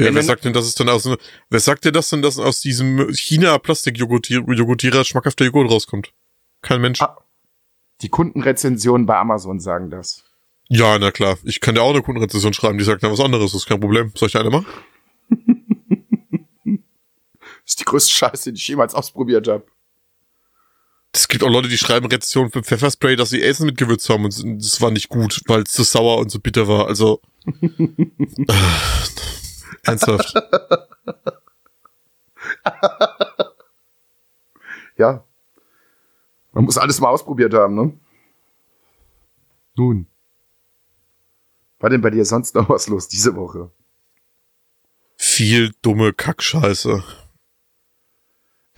Ja, 0.01 0.07
Wenn 0.07 0.15
wer 0.15 0.23
sagt 0.23 0.47
denn, 0.47 0.55
dass 0.55 0.65
es 0.65 0.75
dann 0.75 0.89
aus, 0.89 1.07
wer 1.51 1.61
sagt 1.61 1.85
dir 1.85 1.93
das 1.93 2.09
denn, 2.09 2.23
dass 2.23 2.39
aus 2.39 2.61
diesem 2.61 3.13
China-Plastik-Joghurtierer 3.13 5.05
schmackhafter 5.05 5.45
Joghurt 5.45 5.71
rauskommt? 5.71 6.15
Kein 6.63 6.81
Mensch. 6.81 7.03
Ah. 7.03 7.19
Die 8.01 8.09
Kundenrezensionen 8.09 9.05
bei 9.05 9.19
Amazon 9.19 9.61
sagen 9.61 9.91
das. 9.91 10.25
Ja, 10.71 10.99
na 10.99 11.11
klar. 11.11 11.37
Ich 11.45 11.61
kann 11.61 11.75
dir 11.75 11.83
auch 11.83 11.91
eine 11.91 12.01
Kundenrezension 12.01 12.55
schreiben, 12.55 12.79
die 12.79 12.85
sagt 12.85 13.03
dann 13.03 13.13
was 13.13 13.21
anderes. 13.21 13.53
Das 13.53 13.61
ist 13.61 13.69
kein 13.69 13.79
Problem. 13.79 14.11
Soll 14.15 14.29
ich 14.29 14.37
eine 14.39 14.49
machen? 14.49 14.65
Das 17.63 17.75
ist 17.75 17.81
die 17.81 17.85
größte 17.85 18.11
Scheiße, 18.11 18.53
die 18.55 18.59
ich 18.59 18.69
jemals 18.69 18.95
ausprobiert 18.95 19.49
habe. 19.49 19.67
Es 21.13 21.29
gibt 21.29 21.45
auch 21.45 21.51
Leute, 21.51 21.69
die 21.69 21.77
schreiben 21.77 22.07
Rezensionen 22.07 22.51
für 22.51 22.63
Pfefferspray, 22.63 23.17
dass 23.17 23.29
sie 23.31 23.43
Essen 23.43 23.67
mit 23.67 23.77
Gewürz 23.77 24.09
haben 24.09 24.25
und 24.25 24.65
das 24.65 24.81
war 24.81 24.91
nicht 24.91 25.11
gut, 25.11 25.43
weil 25.47 25.65
es 25.65 25.73
zu 25.73 25.83
sauer 25.83 26.19
und 26.19 26.31
so 26.31 26.39
bitter 26.39 26.69
war. 26.69 26.87
Also 26.87 27.21
ernsthaft. 29.85 30.35
Ja. 34.97 35.25
Man 36.53 36.65
muss 36.65 36.77
alles 36.77 37.01
mal 37.01 37.09
ausprobiert 37.09 37.55
haben, 37.55 37.75
ne? 37.75 37.99
Nun. 39.77 40.07
War 41.79 41.89
denn 41.89 42.03
bei 42.03 42.11
dir 42.11 42.27
sonst 42.27 42.55
noch 42.55 42.69
was 42.69 42.87
los 42.89 43.09
diese 43.09 43.35
Woche? 43.35 43.71
Viel 45.17 45.73
dumme 45.81 46.13
Kackscheiße. 46.13 47.03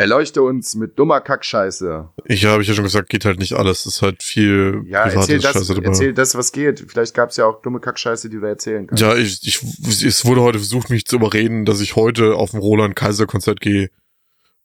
Erleuchte 0.02 0.42
uns 0.42 0.74
mit 0.74 0.98
dummer 0.98 1.20
Kackscheiße. 1.20 2.08
Ich 2.24 2.44
habe 2.44 2.60
ich 2.62 2.68
ja 2.68 2.74
schon 2.74 2.82
gesagt, 2.82 3.08
geht 3.08 3.24
halt 3.24 3.38
nicht 3.38 3.52
alles. 3.52 3.86
Es 3.86 3.94
ist 3.94 4.02
halt 4.02 4.20
viel 4.22 4.82
Ja, 4.88 5.02
private 5.04 5.18
erzähl 5.20 5.38
das, 5.38 5.52
Scheiße 5.52 5.74
dabei. 5.74 5.86
erzähl 5.86 6.12
das, 6.12 6.34
was 6.34 6.50
geht. 6.50 6.84
Vielleicht 6.88 7.14
gab 7.14 7.30
es 7.30 7.36
ja 7.36 7.46
auch 7.46 7.62
dumme 7.62 7.78
Kackscheiße, 7.78 8.28
die 8.28 8.40
du 8.40 8.44
erzählen 8.46 8.86
kannst. 8.88 9.00
Ja, 9.00 9.14
ich, 9.14 9.46
ich, 9.46 9.62
es 10.04 10.24
wurde 10.24 10.40
heute 10.42 10.58
versucht, 10.58 10.90
mich 10.90 11.06
zu 11.06 11.14
überreden, 11.16 11.64
dass 11.64 11.80
ich 11.80 11.94
heute 11.94 12.34
auf 12.34 12.52
ein 12.52 12.58
Roland 12.58 12.96
Kaiser 12.96 13.26
Konzert 13.26 13.60
gehe. 13.60 13.90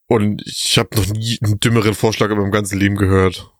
Und 0.07 0.41
ich 0.47 0.79
habe 0.79 0.89
noch 0.97 1.05
nie 1.05 1.37
einen 1.43 1.59
dümmeren 1.59 1.93
Vorschlag 1.93 2.31
in 2.31 2.37
meinem 2.37 2.51
ganzen 2.51 2.79
Leben 2.79 2.95
gehört. 2.95 3.51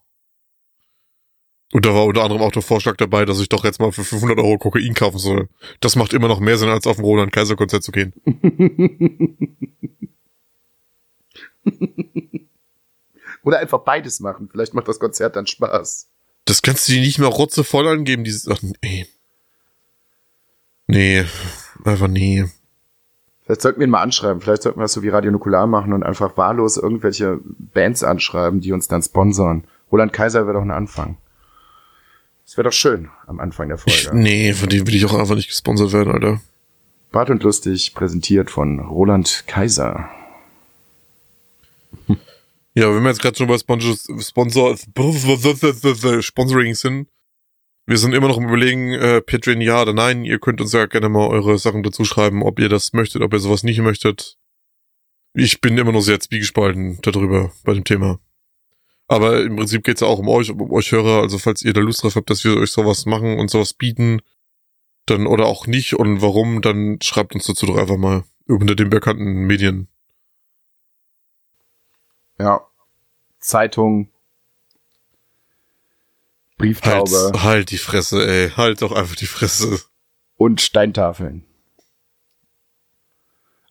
Und 1.74 1.86
da 1.86 1.94
war 1.94 2.06
unter 2.06 2.24
anderem 2.24 2.42
auch 2.42 2.52
der 2.54 2.62
Vorschlag 2.64 2.96
dabei, 2.98 3.26
dass 3.26 3.40
ich 3.40 3.50
doch 3.50 3.64
jetzt 3.66 3.80
mal 3.80 3.92
für 3.92 4.04
500 4.04 4.40
Euro 4.40 4.58
Kokain 4.58 4.96
kaufen 4.96 5.20
soll. 5.20 5.50
Das 5.80 5.96
macht 5.96 6.14
immer 6.14 6.28
noch 6.30 6.40
mehr 6.40 6.58
Sinn, 6.58 6.70
als 6.70 6.88
auf 6.88 6.98
ein 6.98 7.04
Roland 7.06 7.32
Kaiser 7.34 7.56
Konzert 7.56 7.84
zu 7.84 7.92
gehen. 7.92 8.14
Oder 13.44 13.60
einfach 13.60 13.80
beides 13.80 14.20
machen. 14.20 14.50
Vielleicht 14.52 14.74
macht 14.74 14.88
das 14.88 15.00
Konzert 15.00 15.36
dann 15.36 15.48
Spaß. 15.48 16.08
Das 16.46 16.62
kannst 16.62 16.88
du 16.88 16.94
dir 16.94 17.02
nicht 17.02 17.20
mehr 17.20 17.28
rotzevoll 17.30 17.88
angeben, 17.88 18.24
dieses, 18.24 18.48
ach, 18.48 18.60
nee. 18.82 19.06
Nee, 20.88 21.26
einfach 21.84 22.08
nee. 22.08 22.46
Vielleicht 23.44 23.62
sollten 23.62 23.80
wir 23.80 23.88
ihn 23.88 23.92
mal 23.92 24.02
anschreiben. 24.02 24.42
Vielleicht 24.42 24.64
sollten 24.64 24.80
wir 24.80 24.84
das 24.84 24.94
so 24.94 25.04
wie 25.04 25.10
Radio 25.10 25.32
Nukular 25.32 25.68
machen 25.68 25.94
und 25.94 26.04
einfach 26.04 26.36
wahllos 26.38 26.78
irgendwelche 26.78 27.40
Bands 27.44 28.04
anschreiben, 28.04 28.60
die 28.62 28.72
uns 28.74 28.88
dann 28.88 29.02
sponsern. 29.02 29.66
Roland 29.92 30.12
Kaiser 30.14 30.46
wäre 30.46 30.56
doch 30.56 30.62
ein 30.62 30.72
Anfang. 30.72 31.18
Das 32.46 32.58
wäre 32.58 32.66
doch 32.70 32.74
schön 32.74 33.10
am 33.26 33.40
Anfang 33.40 33.68
der 33.70 33.78
Ich, 33.86 34.06
Folge. 34.06 34.18
nee, 34.18 34.54
von 34.54 34.70
dem 34.70 34.88
will 34.88 34.96
ich 34.96 35.06
auch 35.06 35.14
einfach 35.18 35.36
nicht 35.36 35.50
gesponsert 35.50 35.92
werden, 35.94 36.14
Alter. 36.14 36.42
Bart 37.12 37.30
und 37.30 37.44
lustig 37.44 37.94
präsentiert 37.94 38.52
von 38.52 38.80
Roland 38.80 39.44
Kaiser. 39.48 40.10
Ja, 42.78 42.94
wenn 42.94 43.02
wir 43.02 43.10
jetzt 43.10 43.24
gerade 43.24 43.36
schon 43.36 43.48
bei 43.48 43.58
Sponsor, 43.58 43.98
Sponsor, 44.22 44.78
Sponsoring 46.22 46.76
sind, 46.76 47.08
wir 47.88 47.98
sind 47.98 48.14
immer 48.14 48.28
noch 48.28 48.38
im 48.38 48.48
Überlegen, 48.48 48.94
äh, 48.94 49.20
Patreon 49.20 49.62
ja 49.62 49.82
oder 49.82 49.94
nein. 49.94 50.24
Ihr 50.24 50.38
könnt 50.38 50.62
uns 50.62 50.74
ja 50.74 50.86
gerne 50.86 51.10
mal 51.10 51.26
eure 51.28 51.58
Sachen 51.58 51.82
dazu 51.82 52.06
schreiben, 52.06 52.44
ob 52.44 52.60
ihr 52.60 52.70
das 52.70 52.94
möchtet, 52.94 53.24
ob 53.24 53.34
ihr 53.34 53.40
sowas 53.40 53.64
nicht 53.64 53.80
möchtet. 53.80 54.38
Ich 55.34 55.60
bin 55.60 55.76
immer 55.80 55.92
noch 55.92 56.02
sehr 56.02 56.20
zwiegespalten 56.20 57.00
darüber 57.02 57.52
bei 57.64 57.74
dem 57.74 57.84
Thema. 57.84 58.20
Aber 59.08 59.42
im 59.42 59.56
Prinzip 59.56 59.84
geht's 59.84 60.02
ja 60.02 60.08
auch 60.08 60.20
um 60.20 60.28
euch, 60.28 60.52
um 60.52 60.72
euch 60.72 60.92
Hörer. 60.92 61.24
Also 61.24 61.40
falls 61.40 61.64
ihr 61.64 61.74
da 61.74 61.82
Lust 61.82 62.04
drauf 62.04 62.16
habt, 62.16 62.30
dass 62.30 62.44
wir 62.44 62.58
euch 62.58 62.70
sowas 62.70 63.08
machen 63.08 63.40
und 63.40 63.50
sowas 63.50 63.74
bieten, 63.74 64.22
dann 65.08 65.26
oder 65.26 65.48
auch 65.48 65.66
nicht 65.66 65.96
und 65.96 66.22
warum, 66.22 66.62
dann 66.62 67.00
schreibt 67.02 67.34
uns 67.34 67.48
dazu 67.48 67.66
doch 67.66 67.78
einfach 67.78 67.98
mal 67.98 68.24
unter 68.46 68.76
den 68.76 68.92
bekannten 68.92 69.48
Medien. 69.48 69.88
Ja. 72.40 72.62
Zeitung. 73.40 74.10
Halt, 76.50 76.58
Brieftaube 76.58 77.44
halt 77.44 77.72
die 77.72 77.78
Fresse, 77.78 78.28
ey. 78.28 78.50
Halt 78.52 78.82
doch 78.82 78.92
einfach 78.92 79.16
die 79.16 79.28
Fresse. 79.28 79.80
und 80.38 80.62
Steintafeln. 80.62 81.46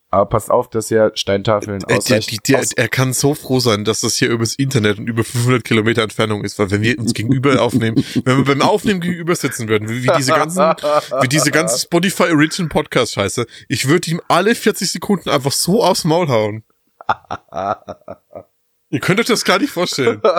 Aber 0.09 0.26
passt 0.26 0.50
auf, 0.50 0.70
dass 0.70 0.90
ihr 0.90 1.11
Steintafeln 1.14 1.83
Äh, 1.88 1.98
der, 1.98 2.20
der, 2.20 2.64
er 2.76 2.88
kann 2.88 3.12
so 3.12 3.35
froh 3.35 3.59
sein, 3.59 3.85
dass 3.85 4.02
das 4.02 4.14
hier 4.14 4.31
übers 4.31 4.55
Internet 4.55 4.98
und 4.98 5.09
über 5.09 5.24
500 5.24 5.64
Kilometer 5.64 6.02
Entfernung 6.02 6.44
ist, 6.44 6.59
weil 6.59 6.70
wenn 6.70 6.81
wir 6.81 6.98
uns 6.98 7.12
gegenüber 7.12 7.61
aufnehmen, 7.62 8.02
wenn 8.24 8.37
wir 8.38 8.44
beim 8.44 8.62
Aufnehmen 8.62 9.00
gegenüber 9.00 9.35
sitzen 9.35 9.68
würden, 9.68 9.88
wie, 9.88 10.05
wie 10.05 10.11
diese 10.16 10.33
ganzen, 10.33 10.61
wie 10.62 11.29
diese 11.29 11.50
ganze 11.50 11.81
Spotify 11.81 12.31
Original 12.31 12.68
Podcast 12.68 13.14
Scheiße, 13.14 13.46
ich 13.68 13.88
würde 13.88 14.11
ihm 14.11 14.20
alle 14.29 14.55
40 14.55 14.90
Sekunden 14.90 15.29
einfach 15.29 15.52
so 15.52 15.83
aufs 15.83 16.05
Maul 16.05 16.29
hauen. 16.29 16.64
Ihr 18.90 19.01
könnt 19.01 19.18
euch 19.20 19.27
das 19.27 19.44
gar 19.44 19.59
nicht 19.59 19.70
vorstellen. 19.72 20.20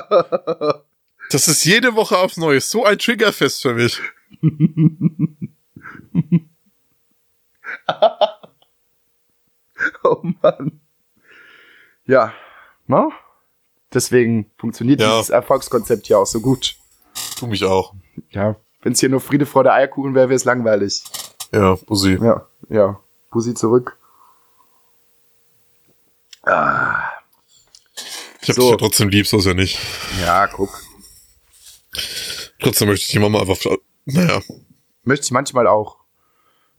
Das 1.29 1.49
ist 1.49 1.65
jede 1.65 1.93
Woche 1.95 2.17
aufs 2.17 2.37
Neue 2.37 2.61
so 2.61 2.85
ein 2.85 2.97
Triggerfest 2.97 3.61
für 3.61 3.73
mich. 3.73 3.99
Oh 10.03 10.21
Mann. 10.41 10.79
Ja, 12.05 12.33
ne? 12.87 13.09
Deswegen 13.93 14.49
funktioniert 14.57 14.99
Ja. 15.01 15.15
dieses 15.17 15.29
Erfolgskonzept 15.29 16.07
hier 16.07 16.19
auch 16.19 16.25
so 16.25 16.39
gut. 16.41 16.75
Tu 17.37 17.47
mich 17.47 17.63
auch. 17.63 17.93
Ja, 18.29 18.55
wenn 18.81 18.93
es 18.93 18.99
hier 18.99 19.09
nur 19.09 19.19
Friede, 19.21 19.45
Freude, 19.45 19.71
Eierkuchen 19.73 20.15
wäre, 20.15 20.29
wäre 20.29 20.35
es 20.35 20.45
langweilig. 20.45 21.03
Ja, 21.51 21.75
Bussi. 21.75 22.17
Ja, 22.21 22.47
ja. 22.69 22.99
Pussy 23.31 23.53
zurück. 23.53 23.97
Ich 28.47 28.51
hab 28.51 28.55
So. 28.55 28.61
dich 28.61 28.71
ja 28.71 28.77
trotzdem 28.77 29.09
lieb, 29.09 29.27
so 29.27 29.39
ist 29.39 29.45
ja 29.45 29.53
nicht. 29.53 29.77
Ja, 30.21 30.47
guck. 30.47 30.69
Trotzdem 32.61 32.87
möchte 32.87 33.03
ich 33.03 33.11
die 33.11 33.19
Mama 33.19 33.41
einfach, 33.41 33.57
naja. 34.05 34.41
Möchte 35.03 35.25
ich 35.25 35.31
manchmal 35.31 35.67
auch. 35.67 35.97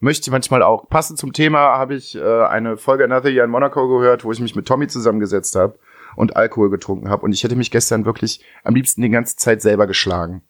Möchte 0.01 0.23
ich 0.23 0.31
manchmal 0.31 0.63
auch. 0.63 0.89
Passend 0.89 1.19
zum 1.19 1.35
Thema 1.35 1.59
habe 1.77 1.95
ich 1.95 2.15
äh, 2.15 2.45
eine 2.47 2.79
Folge 2.79 3.05
Another 3.05 3.29
Year 3.29 3.45
in 3.45 3.51
Monaco 3.51 3.87
gehört, 3.87 4.25
wo 4.25 4.33
ich 4.33 4.41
mich 4.41 4.55
mit 4.55 4.67
Tommy 4.67 4.87
zusammengesetzt 4.87 5.57
habe 5.57 5.79
und 6.17 6.37
Alkohol 6.37 6.71
getrunken 6.71 7.11
habe. 7.11 7.23
Und 7.23 7.33
ich 7.33 7.45
hätte 7.45 7.55
mich 7.55 7.71
gestern 7.71 8.07
wirklich 8.07 8.41
am 8.65 8.75
liebsten 8.75 9.03
die 9.03 9.11
ganze 9.11 9.37
Zeit 9.37 9.61
selber 9.61 9.87
geschlagen. 9.87 10.41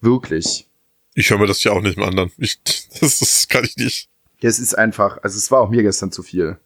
Wirklich. 0.00 0.68
Ich 1.14 1.28
höre 1.28 1.38
mir 1.38 1.48
das 1.48 1.64
ja 1.64 1.72
auch 1.72 1.80
nicht 1.80 1.96
mehr 1.98 2.06
an. 2.06 2.30
Ich, 2.36 2.62
das, 3.00 3.18
das 3.18 3.48
kann 3.48 3.64
ich 3.64 3.76
nicht. 3.78 4.08
Es 4.42 4.60
ist 4.60 4.78
einfach, 4.78 5.18
also 5.24 5.36
es 5.38 5.50
war 5.50 5.60
auch 5.62 5.70
mir 5.70 5.82
gestern 5.82 6.12
zu 6.12 6.22
viel. 6.22 6.60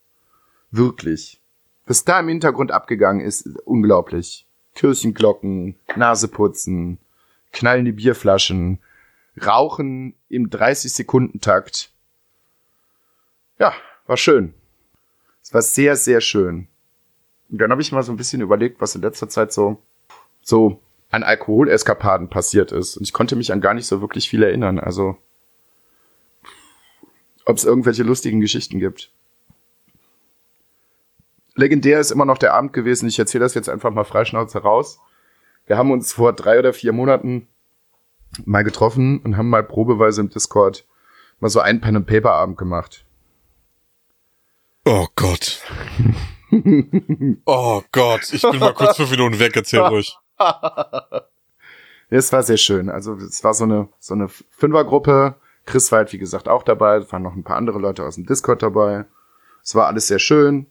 Wirklich. 0.71 1.40
Was 1.87 2.05
da 2.05 2.21
im 2.21 2.29
Hintergrund 2.29 2.73
abgegangen 2.73 3.25
ist, 3.25 3.47
unglaublich. 3.65 4.47
Kirchenglocken, 4.75 5.77
Naseputzen, 5.97 6.99
knallende 7.53 7.93
Bierflaschen, 7.93 8.79
Rauchen 9.45 10.15
im 10.29 10.51
30-Sekunden-Takt. 10.51 11.91
Ja, 13.59 13.75
war 14.07 14.17
schön. 14.17 14.55
Es 15.43 15.53
war 15.53 15.63
sehr, 15.63 15.97
sehr 15.97 16.21
schön. 16.21 16.69
Und 17.51 17.59
dann 17.59 17.71
habe 17.71 17.83
ich 17.83 17.93
mal 17.93 18.03
so 18.03 18.13
ein 18.13 18.17
bisschen 18.17 18.41
überlegt, 18.41 18.81
was 18.81 18.95
in 18.95 19.03
letzter 19.03 19.29
Zeit 19.29 19.53
so, 19.53 19.83
so 20.43 20.81
an 21.11 21.23
Alkoholeskapaden 21.23 22.29
passiert 22.29 22.73
ist. 22.73 22.97
Und 22.97 23.03
ich 23.03 23.13
konnte 23.13 23.37
mich 23.37 23.53
an 23.53 23.61
gar 23.61 23.75
nicht 23.75 23.87
so 23.87 24.01
wirklich 24.01 24.29
viel 24.29 24.43
erinnern. 24.43 24.79
Also, 24.79 25.17
ob 27.45 27.57
es 27.57 27.65
irgendwelche 27.65 28.05
lustigen 28.05 28.41
Geschichten 28.41 28.79
gibt. 28.79 29.11
Legendär 31.55 32.01
ist 32.01 32.11
immer 32.11 32.25
noch 32.25 32.39
der 32.39 32.55
Abend 32.55 32.73
gewesen. 32.73 33.09
Ich 33.09 33.19
erzähle 33.19 33.45
das 33.45 33.55
jetzt 33.55 33.69
einfach 33.69 33.91
mal 33.91 34.05
freischnauze 34.05 34.59
raus. 34.59 35.01
wir 35.67 35.77
haben 35.79 35.91
uns 35.91 36.13
vor 36.13 36.33
drei 36.33 36.59
oder 36.59 36.73
vier 36.73 36.93
Monaten 36.93 37.49
mal 38.45 38.63
getroffen 38.63 39.21
und 39.21 39.37
haben 39.37 39.49
mal 39.49 39.65
probeweise 39.65 40.21
im 40.21 40.31
Discord 40.31 40.87
mal 41.41 41.49
so 41.49 41.61
einen 41.61 41.81
Pen 41.81 41.97
and 41.97 42.07
Paper 42.07 42.33
Abend 42.33 42.57
gemacht. 42.57 43.05
Oh 44.85 45.07
Gott. 45.15 45.63
oh 47.45 47.83
Gott, 47.93 48.33
ich 48.33 48.43
bin 48.43 48.59
mal 48.59 48.75
kurz 48.75 48.97
fünf 48.97 49.11
Minuten 49.11 49.39
weg, 49.39 49.55
erzähl 49.55 49.81
ruhig. 49.81 50.17
Es 52.11 52.33
war 52.33 52.43
sehr 52.43 52.57
schön. 52.57 52.89
Also 52.89 53.15
es 53.15 53.45
war 53.45 53.55
so 53.55 53.65
eine 53.65 53.89
so 54.01 54.15
eine 54.15 54.29
Fünfergruppe. 54.29 55.37
Chris 55.65 55.93
war 55.93 55.99
halt 55.99 56.13
wie 56.13 56.19
gesagt 56.19 56.49
auch 56.49 56.65
dabei. 56.65 56.97
Es 56.97 57.13
waren 57.13 57.23
noch 57.23 57.37
ein 57.37 57.45
paar 57.45 57.57
andere 57.57 57.79
Leute 57.79 58.05
aus 58.05 58.17
dem 58.17 58.27
Discord 58.27 58.63
dabei. 58.63 59.05
Es 59.63 59.75
war 59.77 59.87
alles 59.87 60.09
sehr 60.09 60.19
schön. 60.19 60.67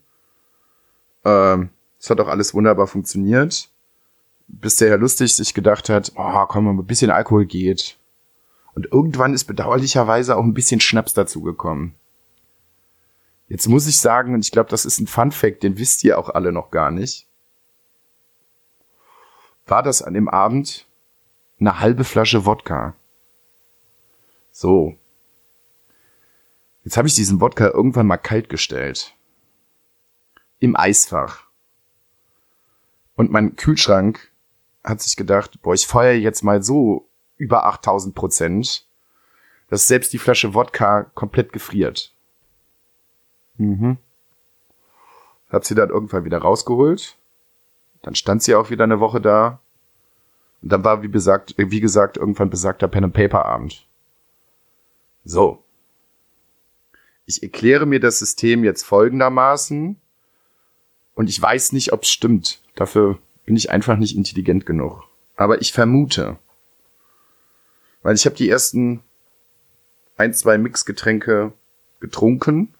Ähm, 1.24 1.70
es 1.98 2.08
hat 2.10 2.20
auch 2.20 2.28
alles 2.28 2.54
wunderbar 2.54 2.86
funktioniert. 2.86 3.68
Bis 4.48 4.76
der 4.76 4.88
Herr 4.88 4.98
Lustig 4.98 5.34
sich 5.34 5.54
gedacht 5.54 5.88
hat, 5.88 6.12
oh, 6.16 6.46
komm 6.46 6.68
ein 6.68 6.86
bisschen 6.86 7.10
Alkohol 7.10 7.46
geht. 7.46 7.98
Und 8.74 8.86
irgendwann 8.90 9.34
ist 9.34 9.44
bedauerlicherweise 9.44 10.36
auch 10.36 10.42
ein 10.42 10.54
bisschen 10.54 10.80
Schnaps 10.80 11.14
dazu 11.14 11.42
gekommen. 11.42 11.94
Jetzt 13.48 13.68
muss 13.68 13.86
ich 13.86 13.98
sagen, 13.98 14.34
und 14.34 14.44
ich 14.44 14.52
glaube, 14.52 14.70
das 14.70 14.84
ist 14.84 15.00
ein 15.00 15.06
Fun 15.06 15.32
Fact, 15.32 15.62
den 15.62 15.76
wisst 15.76 16.04
ihr 16.04 16.18
auch 16.18 16.28
alle 16.28 16.52
noch 16.52 16.70
gar 16.70 16.90
nicht. 16.90 17.26
War 19.66 19.82
das 19.82 20.02
an 20.02 20.14
dem 20.14 20.28
Abend 20.28 20.86
eine 21.58 21.80
halbe 21.80 22.04
Flasche 22.04 22.46
Wodka? 22.46 22.94
So. 24.52 24.96
Jetzt 26.84 26.96
habe 26.96 27.08
ich 27.08 27.14
diesen 27.14 27.40
Wodka 27.40 27.68
irgendwann 27.68 28.06
mal 28.06 28.16
kalt 28.16 28.48
gestellt. 28.48 29.14
Im 30.60 30.76
Eisfach. 30.76 31.44
Und 33.16 33.30
mein 33.30 33.56
Kühlschrank 33.56 34.30
hat 34.84 35.02
sich 35.02 35.16
gedacht, 35.16 35.60
boah, 35.62 35.74
ich 35.74 35.86
feuer 35.86 36.12
jetzt 36.12 36.42
mal 36.42 36.62
so 36.62 37.08
über 37.36 37.66
8000 37.66 38.14
Prozent, 38.14 38.86
dass 39.68 39.88
selbst 39.88 40.12
die 40.12 40.18
Flasche 40.18 40.54
Wodka 40.54 41.04
komplett 41.14 41.52
gefriert. 41.52 42.14
Mhm. 43.56 43.98
Hab 45.50 45.64
sie 45.64 45.74
dann 45.74 45.90
irgendwann 45.90 46.24
wieder 46.24 46.38
rausgeholt. 46.38 47.16
Dann 48.02 48.14
stand 48.14 48.42
sie 48.42 48.54
auch 48.54 48.70
wieder 48.70 48.84
eine 48.84 49.00
Woche 49.00 49.20
da. 49.20 49.60
Und 50.62 50.72
dann 50.72 50.84
war, 50.84 51.02
wie 51.02 51.08
besagt, 51.08 51.54
wie 51.56 51.80
gesagt, 51.80 52.16
irgendwann 52.16 52.50
besagter 52.50 52.88
Pen 52.88 53.04
and 53.04 53.14
Paper 53.14 53.44
Abend. 53.44 53.86
So. 55.24 55.62
Ich 57.26 57.42
erkläre 57.42 57.86
mir 57.86 58.00
das 58.00 58.18
System 58.18 58.64
jetzt 58.64 58.82
folgendermaßen. 58.82 60.00
Und 61.14 61.28
ich 61.28 61.40
weiß 61.40 61.72
nicht, 61.72 61.92
ob 61.92 62.02
es 62.02 62.10
stimmt. 62.10 62.60
Dafür 62.74 63.18
bin 63.44 63.56
ich 63.56 63.70
einfach 63.70 63.96
nicht 63.96 64.16
intelligent 64.16 64.66
genug. 64.66 65.04
Aber 65.36 65.60
ich 65.60 65.72
vermute. 65.72 66.38
Weil 68.02 68.14
ich 68.14 68.24
habe 68.26 68.36
die 68.36 68.48
ersten 68.48 69.02
ein, 70.16 70.34
zwei 70.34 70.58
Mixgetränke 70.58 71.52
getrunken. 71.98 72.74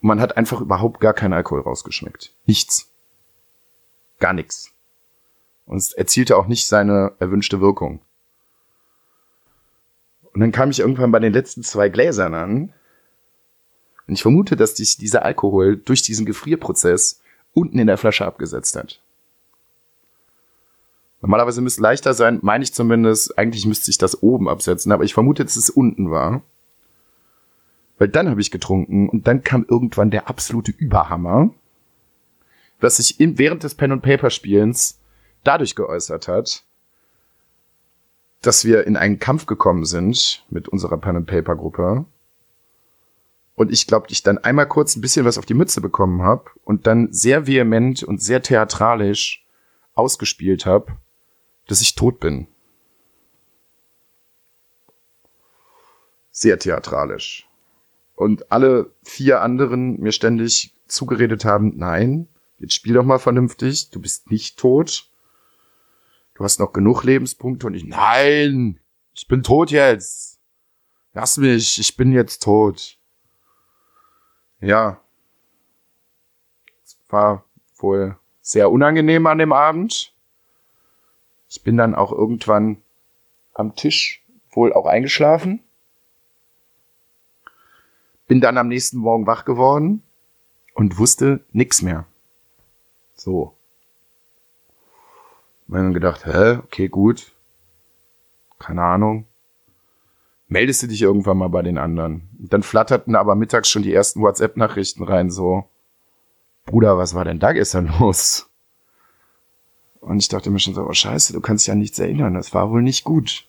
Und 0.00 0.08
man 0.08 0.20
hat 0.20 0.36
einfach 0.36 0.60
überhaupt 0.60 1.00
gar 1.00 1.14
keinen 1.14 1.32
Alkohol 1.32 1.60
rausgeschmeckt. 1.60 2.32
Nichts. 2.46 2.88
Gar 4.18 4.32
nichts. 4.32 4.72
Und 5.66 5.76
es 5.76 5.92
erzielte 5.92 6.36
auch 6.36 6.46
nicht 6.46 6.66
seine 6.66 7.12
erwünschte 7.18 7.60
Wirkung. 7.60 8.00
Und 10.32 10.40
dann 10.40 10.52
kam 10.52 10.70
ich 10.70 10.80
irgendwann 10.80 11.12
bei 11.12 11.18
den 11.18 11.32
letzten 11.32 11.62
zwei 11.62 11.88
Gläsern 11.88 12.34
an. 12.34 12.74
Und 14.12 14.16
ich 14.16 14.22
vermute, 14.22 14.56
dass 14.56 14.76
sich 14.76 14.98
dieser 14.98 15.24
Alkohol 15.24 15.78
durch 15.78 16.02
diesen 16.02 16.26
Gefrierprozess 16.26 17.22
unten 17.54 17.78
in 17.78 17.86
der 17.86 17.96
Flasche 17.96 18.26
abgesetzt 18.26 18.76
hat. 18.76 19.00
Normalerweise 21.22 21.62
müsste 21.62 21.78
es 21.78 21.82
leichter 21.82 22.12
sein, 22.12 22.38
meine 22.42 22.62
ich 22.62 22.74
zumindest. 22.74 23.38
Eigentlich 23.38 23.64
müsste 23.64 23.86
sich 23.86 23.96
das 23.96 24.22
oben 24.22 24.50
absetzen, 24.50 24.92
aber 24.92 25.04
ich 25.04 25.14
vermute, 25.14 25.44
dass 25.46 25.56
es 25.56 25.70
unten 25.70 26.10
war. 26.10 26.42
Weil 27.96 28.08
dann 28.08 28.28
habe 28.28 28.42
ich 28.42 28.50
getrunken 28.50 29.08
und 29.08 29.26
dann 29.26 29.44
kam 29.44 29.64
irgendwann 29.66 30.10
der 30.10 30.28
absolute 30.28 30.72
Überhammer, 30.72 31.48
was 32.80 32.98
sich 32.98 33.18
in, 33.18 33.38
während 33.38 33.62
des 33.62 33.76
Pen 33.76 33.92
and 33.92 34.02
Paper 34.02 34.28
Spielens 34.28 34.98
dadurch 35.42 35.74
geäußert 35.74 36.28
hat, 36.28 36.64
dass 38.42 38.66
wir 38.66 38.86
in 38.86 38.98
einen 38.98 39.18
Kampf 39.18 39.46
gekommen 39.46 39.86
sind 39.86 40.44
mit 40.50 40.68
unserer 40.68 40.98
Pen 40.98 41.16
and 41.16 41.26
Paper 41.26 41.56
Gruppe 41.56 42.04
und 43.54 43.70
ich 43.70 43.86
glaube, 43.86 44.06
ich 44.10 44.22
dann 44.22 44.38
einmal 44.38 44.66
kurz 44.66 44.96
ein 44.96 45.00
bisschen 45.00 45.24
was 45.24 45.38
auf 45.38 45.46
die 45.46 45.54
Mütze 45.54 45.80
bekommen 45.80 46.22
habe 46.22 46.44
und 46.64 46.86
dann 46.86 47.12
sehr 47.12 47.46
vehement 47.46 48.02
und 48.02 48.22
sehr 48.22 48.42
theatralisch 48.42 49.44
ausgespielt 49.94 50.64
habe, 50.64 50.96
dass 51.66 51.82
ich 51.82 51.94
tot 51.94 52.18
bin. 52.18 52.46
Sehr 56.30 56.58
theatralisch. 56.58 57.46
Und 58.14 58.50
alle 58.50 58.90
vier 59.02 59.42
anderen 59.42 60.00
mir 60.00 60.12
ständig 60.12 60.74
zugeredet 60.86 61.44
haben, 61.44 61.76
nein, 61.76 62.28
jetzt 62.58 62.74
spiel 62.74 62.94
doch 62.94 63.04
mal 63.04 63.18
vernünftig, 63.18 63.90
du 63.90 64.00
bist 64.00 64.30
nicht 64.30 64.58
tot. 64.58 65.10
Du 66.34 66.44
hast 66.44 66.58
noch 66.58 66.72
genug 66.72 67.04
Lebenspunkte 67.04 67.66
und 67.66 67.74
ich, 67.74 67.84
nein, 67.84 68.80
ich 69.14 69.28
bin 69.28 69.42
tot 69.42 69.70
jetzt. 69.70 70.40
Lass 71.12 71.36
mich, 71.36 71.78
ich 71.78 71.96
bin 71.98 72.12
jetzt 72.12 72.42
tot 72.42 72.98
ja, 74.62 75.00
es 76.84 76.96
war 77.08 77.44
wohl 77.76 78.16
sehr 78.40 78.70
unangenehm 78.70 79.26
an 79.26 79.38
dem 79.38 79.52
Abend. 79.52 80.14
Ich 81.48 81.62
bin 81.62 81.76
dann 81.76 81.94
auch 81.94 82.12
irgendwann 82.12 82.80
am 83.54 83.74
Tisch 83.74 84.22
wohl 84.50 84.72
auch 84.72 84.86
eingeschlafen. 84.86 85.62
Bin 88.28 88.40
dann 88.40 88.56
am 88.56 88.68
nächsten 88.68 88.98
Morgen 88.98 89.26
wach 89.26 89.44
geworden 89.44 90.02
und 90.74 90.98
wusste 90.98 91.44
nix 91.52 91.82
mehr. 91.82 92.06
So. 93.14 93.54
Und 95.68 95.74
dann 95.74 95.92
gedacht, 95.92 96.24
hä, 96.24 96.58
okay, 96.62 96.88
gut. 96.88 97.32
Keine 98.58 98.82
Ahnung 98.82 99.26
meldest 100.52 100.82
du 100.82 100.86
dich 100.86 101.02
irgendwann 101.02 101.38
mal 101.38 101.48
bei 101.48 101.62
den 101.62 101.78
anderen. 101.78 102.28
Dann 102.38 102.62
flatterten 102.62 103.16
aber 103.16 103.34
mittags 103.34 103.68
schon 103.68 103.82
die 103.82 103.92
ersten 103.92 104.20
WhatsApp-Nachrichten 104.20 105.02
rein, 105.02 105.30
so, 105.30 105.68
Bruder, 106.64 106.96
was 106.96 107.14
war 107.14 107.24
denn 107.24 107.40
da 107.40 107.52
gestern 107.52 107.92
los? 107.98 108.48
Und 110.00 110.18
ich 110.18 110.28
dachte 110.28 110.50
mir 110.50 110.58
schon 110.58 110.74
so, 110.74 110.82
oh 110.86 110.92
scheiße, 110.92 111.32
du 111.32 111.40
kannst 111.40 111.64
dich 111.64 111.68
ja 111.68 111.74
nichts 111.74 111.98
erinnern, 111.98 112.34
das 112.34 112.54
war 112.54 112.70
wohl 112.70 112.82
nicht 112.82 113.04
gut. 113.04 113.46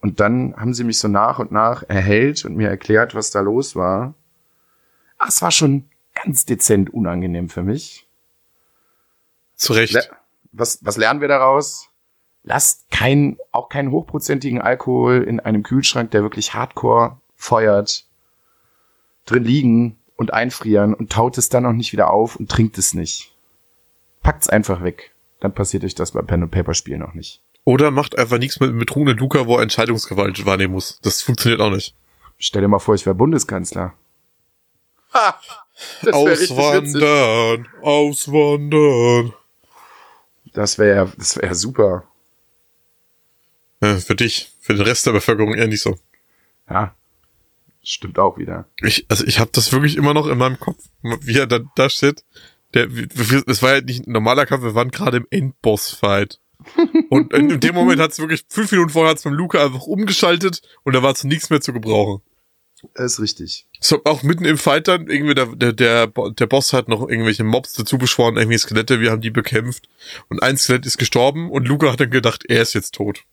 Und 0.00 0.20
dann 0.20 0.54
haben 0.56 0.74
sie 0.74 0.84
mich 0.84 0.98
so 0.98 1.08
nach 1.08 1.38
und 1.38 1.50
nach 1.50 1.82
erhellt 1.88 2.44
und 2.44 2.56
mir 2.56 2.68
erklärt, 2.68 3.14
was 3.14 3.30
da 3.30 3.40
los 3.40 3.74
war. 3.74 4.14
Ach, 5.18 5.28
es 5.28 5.42
war 5.42 5.50
schon 5.50 5.88
ganz 6.14 6.44
dezent 6.44 6.90
unangenehm 6.90 7.48
für 7.48 7.62
mich. 7.62 8.06
Zu 9.56 9.72
Recht. 9.72 10.10
Was, 10.52 10.78
was 10.82 10.96
lernen 10.96 11.20
wir 11.20 11.28
daraus? 11.28 11.87
Lasst 12.48 12.90
keinen, 12.90 13.36
auch 13.52 13.68
keinen 13.68 13.90
hochprozentigen 13.90 14.60
Alkohol 14.60 15.22
in 15.22 15.38
einem 15.38 15.62
Kühlschrank, 15.62 16.10
der 16.10 16.22
wirklich 16.22 16.54
hardcore 16.54 17.18
feuert, 17.36 18.06
drin 19.26 19.44
liegen 19.44 19.98
und 20.16 20.32
einfrieren 20.32 20.94
und 20.94 21.12
taut 21.12 21.38
es 21.38 21.50
dann 21.50 21.66
auch 21.66 21.72
nicht 21.72 21.92
wieder 21.92 22.10
auf 22.10 22.36
und 22.36 22.50
trinkt 22.50 22.78
es 22.78 22.94
nicht. 22.94 23.34
Packt's 24.22 24.48
einfach 24.48 24.82
weg. 24.82 25.12
Dann 25.40 25.52
passiert 25.52 25.84
euch 25.84 25.94
das 25.94 26.12
beim 26.12 26.26
Pen 26.26 26.42
and 26.42 26.50
Paper 26.50 26.74
Spiel 26.74 26.98
noch 26.98 27.14
nicht. 27.14 27.42
Oder 27.64 27.90
macht 27.90 28.18
einfach 28.18 28.38
nichts 28.38 28.58
mit 28.60 28.70
einem 28.70 28.78
betrunkenen 28.78 29.18
Luca, 29.18 29.46
wo 29.46 29.56
er 29.56 29.62
Entscheidungsgewalt 29.62 30.44
wahrnehmen 30.46 30.72
muss. 30.72 30.98
Das 31.02 31.20
funktioniert 31.22 31.60
auch 31.60 31.70
nicht. 31.70 31.94
Stell 32.38 32.62
dir 32.62 32.68
mal 32.68 32.78
vor, 32.78 32.94
ich 32.94 33.04
wäre 33.04 33.14
Bundeskanzler. 33.14 33.92
Ha! 35.12 35.38
auswandern, 36.10 37.68
auswandern. 37.82 39.34
Das 40.54 40.78
wäre, 40.78 41.12
das 41.16 41.36
wäre 41.36 41.54
super. 41.54 42.04
Ja, 43.80 43.96
für 43.96 44.14
dich, 44.14 44.50
für 44.60 44.74
den 44.74 44.82
Rest 44.82 45.06
der 45.06 45.12
Bevölkerung 45.12 45.54
eher 45.54 45.68
nicht 45.68 45.82
so. 45.82 45.96
Ja, 46.68 46.94
stimmt 47.82 48.18
auch 48.18 48.38
wieder. 48.38 48.66
Ich, 48.82 49.06
also 49.08 49.24
ich 49.24 49.38
habe 49.38 49.50
das 49.52 49.72
wirklich 49.72 49.96
immer 49.96 50.14
noch 50.14 50.26
in 50.26 50.38
meinem 50.38 50.58
Kopf, 50.58 50.82
wie 51.02 51.38
er 51.38 51.46
da, 51.46 51.60
da 51.76 51.88
steht. 51.88 52.24
Der, 52.74 52.88
es 53.46 53.62
war 53.62 53.76
ja 53.76 53.80
nicht 53.80 54.06
ein 54.06 54.12
normaler 54.12 54.44
Kampf, 54.46 54.62
wir 54.62 54.74
waren 54.74 54.90
gerade 54.90 55.18
im 55.18 55.26
Endboss-Fight. 55.30 56.40
und 57.08 57.32
in, 57.32 57.60
dem 57.60 57.74
Moment 57.74 58.00
hat 58.00 58.10
es 58.10 58.18
wirklich, 58.18 58.44
fünf 58.48 58.70
Minuten 58.72 58.90
vorher 58.90 59.10
hat 59.10 59.18
es 59.18 59.24
beim 59.24 59.32
Luca 59.32 59.64
einfach 59.64 59.86
umgeschaltet 59.86 60.60
und 60.82 60.94
da 60.94 61.02
war 61.02 61.14
zu 61.14 61.28
nichts 61.28 61.50
mehr 61.50 61.60
zu 61.60 61.72
gebrauchen. 61.72 62.20
Das 62.94 63.14
ist 63.14 63.20
richtig. 63.20 63.66
So, 63.80 64.00
auch 64.04 64.22
mitten 64.22 64.44
im 64.44 64.58
Fight 64.58 64.86
dann, 64.86 65.08
irgendwie 65.08 65.34
der, 65.34 65.46
der, 65.46 65.72
der, 65.72 66.06
der 66.06 66.46
Boss 66.46 66.72
hat 66.72 66.88
noch 66.88 67.08
irgendwelche 67.08 67.42
Mobs 67.42 67.72
dazu 67.72 67.98
beschworen, 67.98 68.36
irgendwie 68.36 68.58
Skelette, 68.58 69.00
wir 69.00 69.10
haben 69.10 69.20
die 69.20 69.30
bekämpft. 69.30 69.88
Und 70.28 70.42
ein 70.42 70.56
Skelett 70.56 70.86
ist 70.86 70.98
gestorben 70.98 71.50
und 71.50 71.66
Luca 71.66 71.90
hat 71.90 72.00
dann 72.00 72.10
gedacht, 72.10 72.44
er 72.48 72.62
ist 72.62 72.74
jetzt 72.74 72.94
tot. 72.94 73.24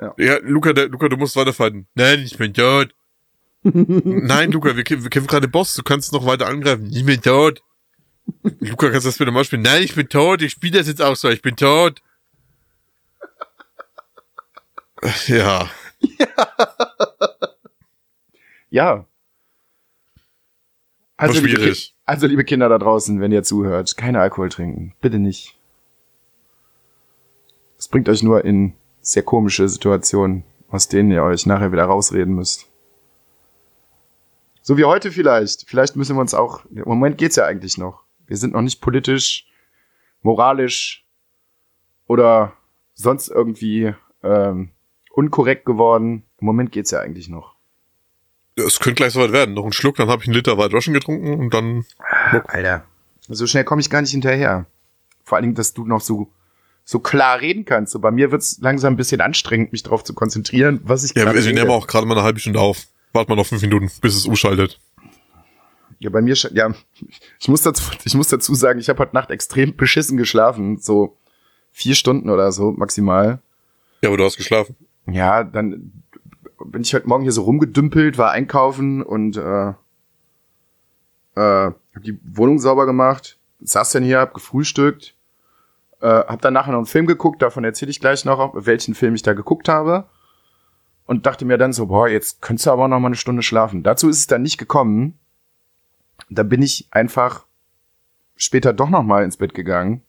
Ja, 0.00 0.14
ja 0.18 0.38
Luca, 0.42 0.72
der, 0.72 0.88
Luca, 0.88 1.08
du 1.08 1.16
musst 1.16 1.36
weiterfighten. 1.36 1.86
Nein, 1.94 2.20
ich 2.20 2.36
bin 2.38 2.54
tot. 2.54 2.94
Nein, 3.62 4.52
Luca, 4.52 4.76
wir, 4.76 4.84
wir 4.84 4.84
kämpfen 5.10 5.26
gerade 5.26 5.48
Boss, 5.48 5.74
du 5.74 5.82
kannst 5.82 6.12
noch 6.12 6.24
weiter 6.26 6.46
angreifen. 6.46 6.88
Ich 6.92 7.04
bin 7.04 7.20
tot. 7.20 7.62
Luca, 8.60 8.90
kannst 8.90 9.06
du 9.06 9.08
das 9.08 9.18
bitte 9.18 9.30
mal 9.30 9.44
spielen? 9.44 9.62
Nein, 9.62 9.82
ich 9.82 9.94
bin 9.94 10.08
tot, 10.08 10.42
ich 10.42 10.52
spiele 10.52 10.78
das 10.78 10.86
jetzt 10.86 11.02
auch 11.02 11.16
so, 11.16 11.28
ich 11.28 11.42
bin 11.42 11.56
tot. 11.56 12.00
Ja. 15.28 15.70
Ja. 18.70 19.06
Also 21.16 21.34
War 21.34 21.42
liebe, 21.42 21.56
schwierig. 21.60 21.88
Ki- 21.90 21.94
also, 22.04 22.26
liebe 22.26 22.44
Kinder 22.44 22.68
da 22.68 22.78
draußen, 22.78 23.20
wenn 23.20 23.32
ihr 23.32 23.42
zuhört, 23.42 23.96
keine 23.96 24.20
Alkohol 24.20 24.48
trinken. 24.48 24.94
Bitte 25.00 25.18
nicht. 25.18 25.56
Das 27.76 27.88
bringt 27.88 28.08
euch 28.08 28.22
nur 28.22 28.44
in 28.44 28.74
sehr 29.08 29.22
komische 29.22 29.68
Situationen, 29.68 30.44
aus 30.68 30.88
denen 30.88 31.10
ihr 31.10 31.22
euch 31.22 31.46
nachher 31.46 31.72
wieder 31.72 31.84
rausreden 31.84 32.34
müsst. 32.34 32.66
So 34.60 34.76
wie 34.76 34.84
heute 34.84 35.10
vielleicht. 35.10 35.66
Vielleicht 35.66 35.96
müssen 35.96 36.16
wir 36.16 36.20
uns 36.20 36.34
auch. 36.34 36.66
Im 36.66 36.84
Moment 36.84 37.16
geht's 37.16 37.36
ja 37.36 37.46
eigentlich 37.46 37.78
noch. 37.78 38.02
Wir 38.26 38.36
sind 38.36 38.52
noch 38.52 38.60
nicht 38.60 38.82
politisch, 38.82 39.46
moralisch 40.20 41.06
oder 42.06 42.52
sonst 42.92 43.28
irgendwie 43.28 43.94
ähm, 44.22 44.72
unkorrekt 45.12 45.64
geworden. 45.64 46.24
Im 46.38 46.46
Moment 46.46 46.70
geht's 46.70 46.90
ja 46.90 47.00
eigentlich 47.00 47.30
noch. 47.30 47.56
Es 48.56 48.78
könnte 48.78 48.96
gleich 48.96 49.14
soweit 49.14 49.32
werden. 49.32 49.54
Noch 49.54 49.64
ein 49.64 49.72
Schluck, 49.72 49.96
dann 49.96 50.10
habe 50.10 50.22
ich 50.22 50.28
einen 50.28 50.34
Liter 50.34 50.58
White 50.58 50.74
Russian 50.74 50.92
getrunken 50.92 51.38
und 51.38 51.54
dann. 51.54 51.86
Alter. 52.44 52.84
So 53.20 53.46
schnell 53.46 53.64
komme 53.64 53.80
ich 53.80 53.88
gar 53.88 54.02
nicht 54.02 54.10
hinterher. 54.10 54.66
Vor 55.24 55.36
allen 55.36 55.44
Dingen, 55.44 55.54
dass 55.54 55.72
du 55.72 55.86
noch 55.86 56.02
so, 56.02 56.28
so 56.90 57.00
klar 57.00 57.42
reden 57.42 57.66
kannst. 57.66 57.92
So 57.92 57.98
bei 57.98 58.10
mir 58.10 58.32
wird's 58.32 58.60
langsam 58.62 58.94
ein 58.94 58.96
bisschen 58.96 59.20
anstrengend, 59.20 59.72
mich 59.72 59.82
darauf 59.82 60.04
zu 60.04 60.14
konzentrieren, 60.14 60.80
was 60.84 61.04
ich 61.04 61.14
Ja, 61.14 61.24
gerade 61.24 61.36
wir 61.36 61.44
wir 61.44 61.52
nehmen 61.52 61.70
auch 61.70 61.86
gerade 61.86 62.06
mal 62.06 62.14
eine 62.14 62.24
halbe 62.24 62.40
Stunde 62.40 62.60
auf. 62.60 62.86
Wart 63.12 63.28
mal 63.28 63.34
noch 63.34 63.44
fünf 63.44 63.60
Minuten, 63.60 63.90
bis 64.00 64.16
es 64.16 64.24
umschaltet. 64.24 64.80
Ja, 65.98 66.08
bei 66.08 66.22
mir, 66.22 66.34
ja, 66.34 66.72
ich 67.38 67.48
muss 67.48 67.60
dazu, 67.60 67.82
ich 68.04 68.14
muss 68.14 68.28
dazu 68.28 68.54
sagen, 68.54 68.80
ich 68.80 68.88
habe 68.88 69.00
heute 69.00 69.14
Nacht 69.14 69.30
extrem 69.30 69.76
beschissen 69.76 70.16
geschlafen. 70.16 70.78
So 70.78 71.14
vier 71.72 71.94
Stunden 71.94 72.30
oder 72.30 72.52
so 72.52 72.70
maximal. 72.70 73.38
Ja, 74.00 74.08
aber 74.08 74.16
du 74.16 74.24
hast 74.24 74.38
geschlafen. 74.38 74.74
Ja, 75.04 75.44
dann 75.44 75.92
bin 76.64 76.80
ich 76.80 76.94
heute 76.94 77.06
Morgen 77.06 77.22
hier 77.22 77.32
so 77.32 77.42
rumgedümpelt, 77.42 78.16
war 78.16 78.30
einkaufen 78.30 79.02
und 79.02 79.36
äh, 79.36 79.68
äh, 79.68 79.74
hab 81.34 82.02
die 82.02 82.18
Wohnung 82.24 82.58
sauber 82.58 82.86
gemacht, 82.86 83.36
saß 83.60 83.92
dann 83.92 84.04
hier, 84.04 84.20
hab 84.20 84.32
gefrühstückt, 84.32 85.14
äh, 86.00 86.06
hab 86.06 86.42
dann 86.42 86.54
nachher 86.54 86.72
noch 86.72 86.78
einen 86.78 86.86
Film 86.86 87.06
geguckt, 87.06 87.42
davon 87.42 87.64
erzähle 87.64 87.90
ich 87.90 88.00
gleich 88.00 88.24
noch, 88.24 88.52
welchen 88.54 88.94
Film 88.94 89.14
ich 89.14 89.22
da 89.22 89.32
geguckt 89.32 89.68
habe. 89.68 90.08
Und 91.06 91.24
dachte 91.24 91.46
mir 91.46 91.56
dann 91.56 91.72
so, 91.72 91.86
boah, 91.86 92.08
jetzt 92.08 92.42
könntest 92.42 92.66
du 92.66 92.70
aber 92.70 92.86
noch 92.86 93.00
mal 93.00 93.06
eine 93.06 93.16
Stunde 93.16 93.42
schlafen. 93.42 93.82
Dazu 93.82 94.10
ist 94.10 94.18
es 94.18 94.26
dann 94.26 94.42
nicht 94.42 94.58
gekommen. 94.58 95.18
Da 96.28 96.42
bin 96.42 96.60
ich 96.60 96.86
einfach 96.90 97.46
später 98.36 98.72
doch 98.74 98.90
noch 98.90 99.02
mal 99.02 99.24
ins 99.24 99.38
Bett 99.38 99.54
gegangen 99.54 100.02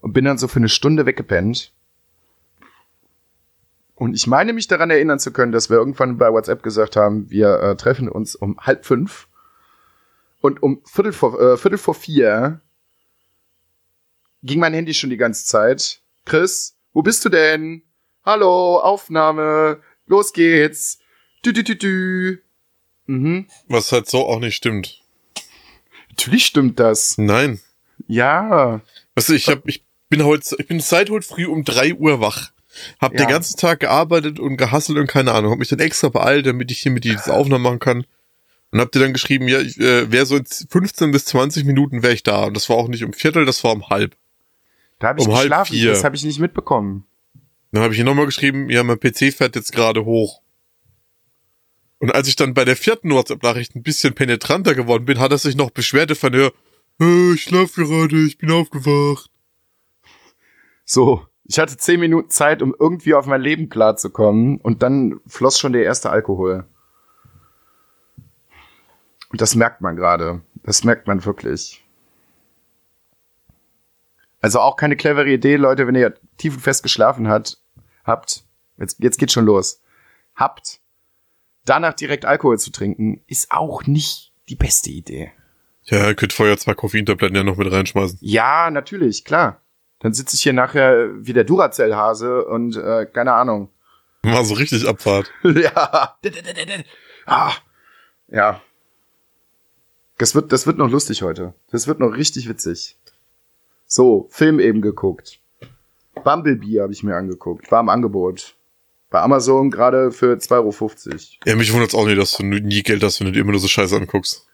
und 0.00 0.12
bin 0.12 0.26
dann 0.26 0.36
so 0.36 0.48
für 0.48 0.58
eine 0.58 0.68
Stunde 0.68 1.06
weggepennt. 1.06 1.72
Und 3.94 4.14
ich 4.14 4.26
meine 4.26 4.52
mich 4.52 4.68
daran 4.68 4.90
erinnern 4.90 5.18
zu 5.18 5.32
können, 5.32 5.52
dass 5.52 5.70
wir 5.70 5.76
irgendwann 5.76 6.18
bei 6.18 6.32
WhatsApp 6.32 6.62
gesagt 6.62 6.96
haben, 6.96 7.30
wir 7.30 7.60
äh, 7.60 7.76
treffen 7.76 8.08
uns 8.08 8.34
um 8.34 8.58
halb 8.58 8.84
fünf. 8.84 9.28
Und 10.40 10.62
um 10.62 10.82
Viertel 10.84 11.12
vor, 11.12 11.40
äh, 11.40 11.56
Viertel 11.56 11.78
vor 11.78 11.94
vier 11.94 12.60
ging 14.42 14.58
mein 14.60 14.74
Handy 14.74 14.94
schon 14.94 15.10
die 15.10 15.16
ganze 15.16 15.44
Zeit. 15.46 16.00
Chris, 16.24 16.76
wo 16.92 17.02
bist 17.02 17.24
du 17.24 17.28
denn? 17.28 17.82
Hallo, 18.24 18.78
Aufnahme, 18.78 19.80
los 20.06 20.32
geht's. 20.32 20.98
Dü, 21.44 21.52
dü, 21.52 21.62
dü, 21.64 21.74
dü. 21.76 22.38
Mhm. 23.06 23.46
Was 23.68 23.90
halt 23.92 24.08
so 24.08 24.26
auch 24.26 24.38
nicht 24.38 24.54
stimmt. 24.54 25.00
Natürlich 26.10 26.46
stimmt 26.46 26.78
das. 26.78 27.18
Nein. 27.18 27.60
Ja. 28.06 28.80
Weißt 29.14 29.28
du, 29.30 29.32
ich 29.34 29.48
hab, 29.48 29.66
ich 29.66 29.84
bin 30.08 30.24
heute, 30.24 30.56
ich 30.58 30.68
bin 30.68 30.78
seit 30.80 31.10
heute 31.10 31.26
früh 31.26 31.46
um 31.46 31.64
drei 31.64 31.94
Uhr 31.94 32.20
wach. 32.20 32.52
Hab 33.00 33.12
Ja. 33.12 33.18
den 33.18 33.28
ganzen 33.28 33.56
Tag 33.58 33.80
gearbeitet 33.80 34.38
und 34.38 34.56
gehasselt 34.56 34.98
und 34.98 35.06
keine 35.06 35.32
Ahnung. 35.32 35.50
Hab 35.52 35.58
mich 35.58 35.68
dann 35.68 35.80
extra 35.80 36.08
beeilt, 36.08 36.46
damit 36.46 36.70
ich 36.70 36.80
hier 36.80 36.92
mit 36.92 37.04
dir 37.04 37.16
diese 37.16 37.34
Aufnahme 37.34 37.64
machen 37.64 37.78
kann. 37.80 38.06
Und 38.70 38.80
hab 38.80 38.92
dir 38.92 39.00
dann 39.00 39.12
geschrieben, 39.12 39.48
ja, 39.48 39.60
ich 39.60 39.78
äh, 39.78 40.10
wäre 40.10 40.24
so 40.24 40.36
in 40.36 40.46
15 40.46 41.10
bis 41.10 41.26
20 41.26 41.64
Minuten 41.64 42.02
wäre 42.02 42.14
ich 42.14 42.22
da. 42.22 42.44
Und 42.44 42.54
das 42.56 42.68
war 42.70 42.76
auch 42.76 42.88
nicht 42.88 43.04
um 43.04 43.12
Viertel, 43.12 43.44
das 43.44 43.62
war 43.64 43.72
um 43.72 43.88
halb. 43.90 44.16
Da 45.02 45.08
habe 45.08 45.20
ich 45.20 45.26
Um 45.26 45.34
halb 45.34 45.42
geschlafen. 45.42 45.72
vier. 45.74 45.90
Das 45.90 46.04
habe 46.04 46.14
ich 46.14 46.22
nicht 46.22 46.38
mitbekommen. 46.38 47.04
Dann 47.72 47.82
habe 47.82 47.92
ich 47.92 47.96
hier 47.96 48.04
nochmal 48.04 48.26
geschrieben, 48.26 48.70
ja, 48.70 48.84
mein 48.84 49.00
PC 49.00 49.34
fährt 49.34 49.56
jetzt 49.56 49.72
gerade 49.72 50.04
hoch. 50.04 50.40
Und 51.98 52.14
als 52.14 52.28
ich 52.28 52.36
dann 52.36 52.54
bei 52.54 52.64
der 52.64 52.76
vierten 52.76 53.10
WhatsApp-Nachricht 53.10 53.74
ein 53.74 53.82
bisschen 53.82 54.14
penetranter 54.14 54.76
geworden 54.76 55.04
bin, 55.04 55.18
hat 55.18 55.32
er 55.32 55.38
sich 55.38 55.56
noch 55.56 55.70
beschwert 55.70 56.16
von 56.16 56.30
der, 56.30 56.52
äh, 57.00 57.32
ich 57.32 57.42
schlaf 57.42 57.74
gerade, 57.74 58.16
ich 58.24 58.38
bin 58.38 58.52
aufgewacht. 58.52 59.28
So, 60.84 61.26
ich 61.46 61.58
hatte 61.58 61.76
zehn 61.76 61.98
Minuten 61.98 62.30
Zeit, 62.30 62.62
um 62.62 62.72
irgendwie 62.78 63.14
auf 63.14 63.26
mein 63.26 63.40
Leben 63.40 63.68
klarzukommen 63.70 64.58
und 64.58 64.84
dann 64.84 65.18
floss 65.26 65.58
schon 65.58 65.72
der 65.72 65.82
erste 65.82 66.10
Alkohol. 66.10 66.64
Und 69.30 69.40
das 69.40 69.56
merkt 69.56 69.80
man 69.80 69.96
gerade. 69.96 70.42
Das 70.62 70.84
merkt 70.84 71.08
man 71.08 71.24
wirklich. 71.24 71.81
Also 74.42 74.60
auch 74.60 74.76
keine 74.76 74.96
clevere 74.96 75.30
Idee, 75.30 75.56
Leute, 75.56 75.86
wenn 75.86 75.94
ihr 75.94 76.14
tiefenfest 76.36 76.82
geschlafen 76.82 77.28
hat, 77.28 77.58
habt, 78.04 78.44
jetzt, 78.76 78.98
jetzt 79.00 79.18
geht's 79.18 79.32
schon 79.32 79.46
los, 79.46 79.80
habt, 80.34 80.80
danach 81.64 81.94
direkt 81.94 82.24
Alkohol 82.24 82.58
zu 82.58 82.72
trinken, 82.72 83.22
ist 83.28 83.52
auch 83.52 83.86
nicht 83.86 84.32
die 84.48 84.56
beste 84.56 84.90
Idee. 84.90 85.32
Ja, 85.84 86.08
ihr 86.08 86.14
könnt 86.14 86.32
vorher 86.32 86.58
zwei 86.58 86.74
Koffeintabletten 86.74 87.36
ja 87.36 87.44
noch 87.44 87.56
mit 87.56 87.70
reinschmeißen. 87.70 88.18
Ja, 88.20 88.70
natürlich, 88.70 89.24
klar. 89.24 89.60
Dann 90.00 90.12
sitze 90.12 90.34
ich 90.34 90.42
hier 90.42 90.52
nachher 90.52 91.10
wie 91.24 91.32
der 91.32 91.44
Duracell-Hase 91.44 92.44
und 92.44 92.76
äh, 92.76 93.06
keine 93.06 93.34
Ahnung. 93.34 93.70
Mal 94.24 94.44
so 94.44 94.54
richtig 94.54 94.88
Abfahrt. 94.88 95.30
ja. 95.44 96.16
Ah. 97.26 97.52
Ja. 98.26 98.60
Das 100.18 100.34
wird, 100.34 100.52
das 100.52 100.66
wird 100.66 100.78
noch 100.78 100.90
lustig 100.90 101.22
heute. 101.22 101.54
Das 101.70 101.86
wird 101.86 102.00
noch 102.00 102.16
richtig 102.16 102.48
witzig. 102.48 102.96
So, 103.94 104.26
Film 104.30 104.58
eben 104.58 104.80
geguckt. 104.80 105.38
Bumblebee 106.24 106.80
habe 106.80 106.94
ich 106.94 107.02
mir 107.02 107.14
angeguckt. 107.14 107.70
War 107.70 107.80
im 107.80 107.90
Angebot. 107.90 108.56
Bei 109.10 109.20
Amazon 109.20 109.70
gerade 109.70 110.12
für 110.12 110.34
2,50 110.34 110.50
Euro. 110.54 111.20
Ja, 111.44 111.56
mich 111.56 111.74
wundert's 111.74 111.94
auch 111.94 112.06
nicht, 112.06 112.18
dass 112.18 112.32
du 112.38 112.42
nie 112.42 112.82
Geld 112.82 113.02
hast, 113.02 113.20
wenn 113.20 113.26
du 113.26 113.34
dir 113.34 113.40
immer 113.40 113.50
nur 113.50 113.60
so 113.60 113.68
Scheiße 113.68 113.94
anguckst. 113.94 114.46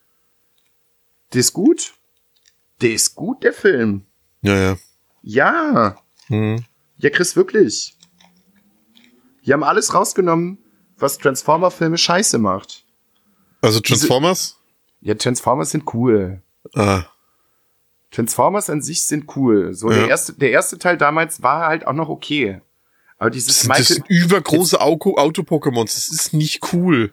Der 1.33 1.39
ist 1.39 1.53
gut. 1.53 1.95
Der 2.81 2.91
ist 2.91 3.15
gut, 3.15 3.45
der 3.45 3.53
Film. 3.53 4.07
Ja, 4.43 4.57
ja. 4.57 4.77
Ja. 5.23 6.03
Hm. 6.27 6.65
Ja, 6.97 7.11
Chris, 7.11 7.37
wirklich. 7.37 7.97
Die 9.47 9.53
haben 9.53 9.63
alles 9.63 9.95
rausgenommen, 9.95 10.59
was 10.97 11.17
Transformer-Filme 11.19 11.97
scheiße 11.97 12.39
macht. 12.39 12.85
Also 13.61 13.79
Transformers? 13.79 14.59
Ja, 15.01 15.15
Transformers 15.15 15.71
sind 15.71 15.95
cool. 15.95 16.43
Ah. 16.75 17.05
Transformers 18.11 18.71
an 18.71 18.81
sich 18.83 19.03
sind 19.05 19.37
cool. 19.37 19.75
So, 19.75 19.91
Ja. 19.91 19.99
der 19.99 20.09
erste, 20.09 20.33
der 20.35 20.51
erste 20.51 20.79
Teil 20.79 20.97
damals 20.97 21.43
war 21.43 21.67
halt 21.67 21.87
auch 21.87 21.93
noch 21.93 22.09
okay. 22.09 22.61
Aber 23.19 23.31
Das 23.31 23.45
dieses 23.45 23.59
das 23.61 23.69
Michael, 23.69 23.85
sind 23.85 24.07
übergroße 24.09 24.81
Auto- 24.81 25.17
Auto-Pokémons. 25.17 25.95
Das 25.95 26.09
ist 26.09 26.33
nicht 26.33 26.73
cool. 26.73 27.13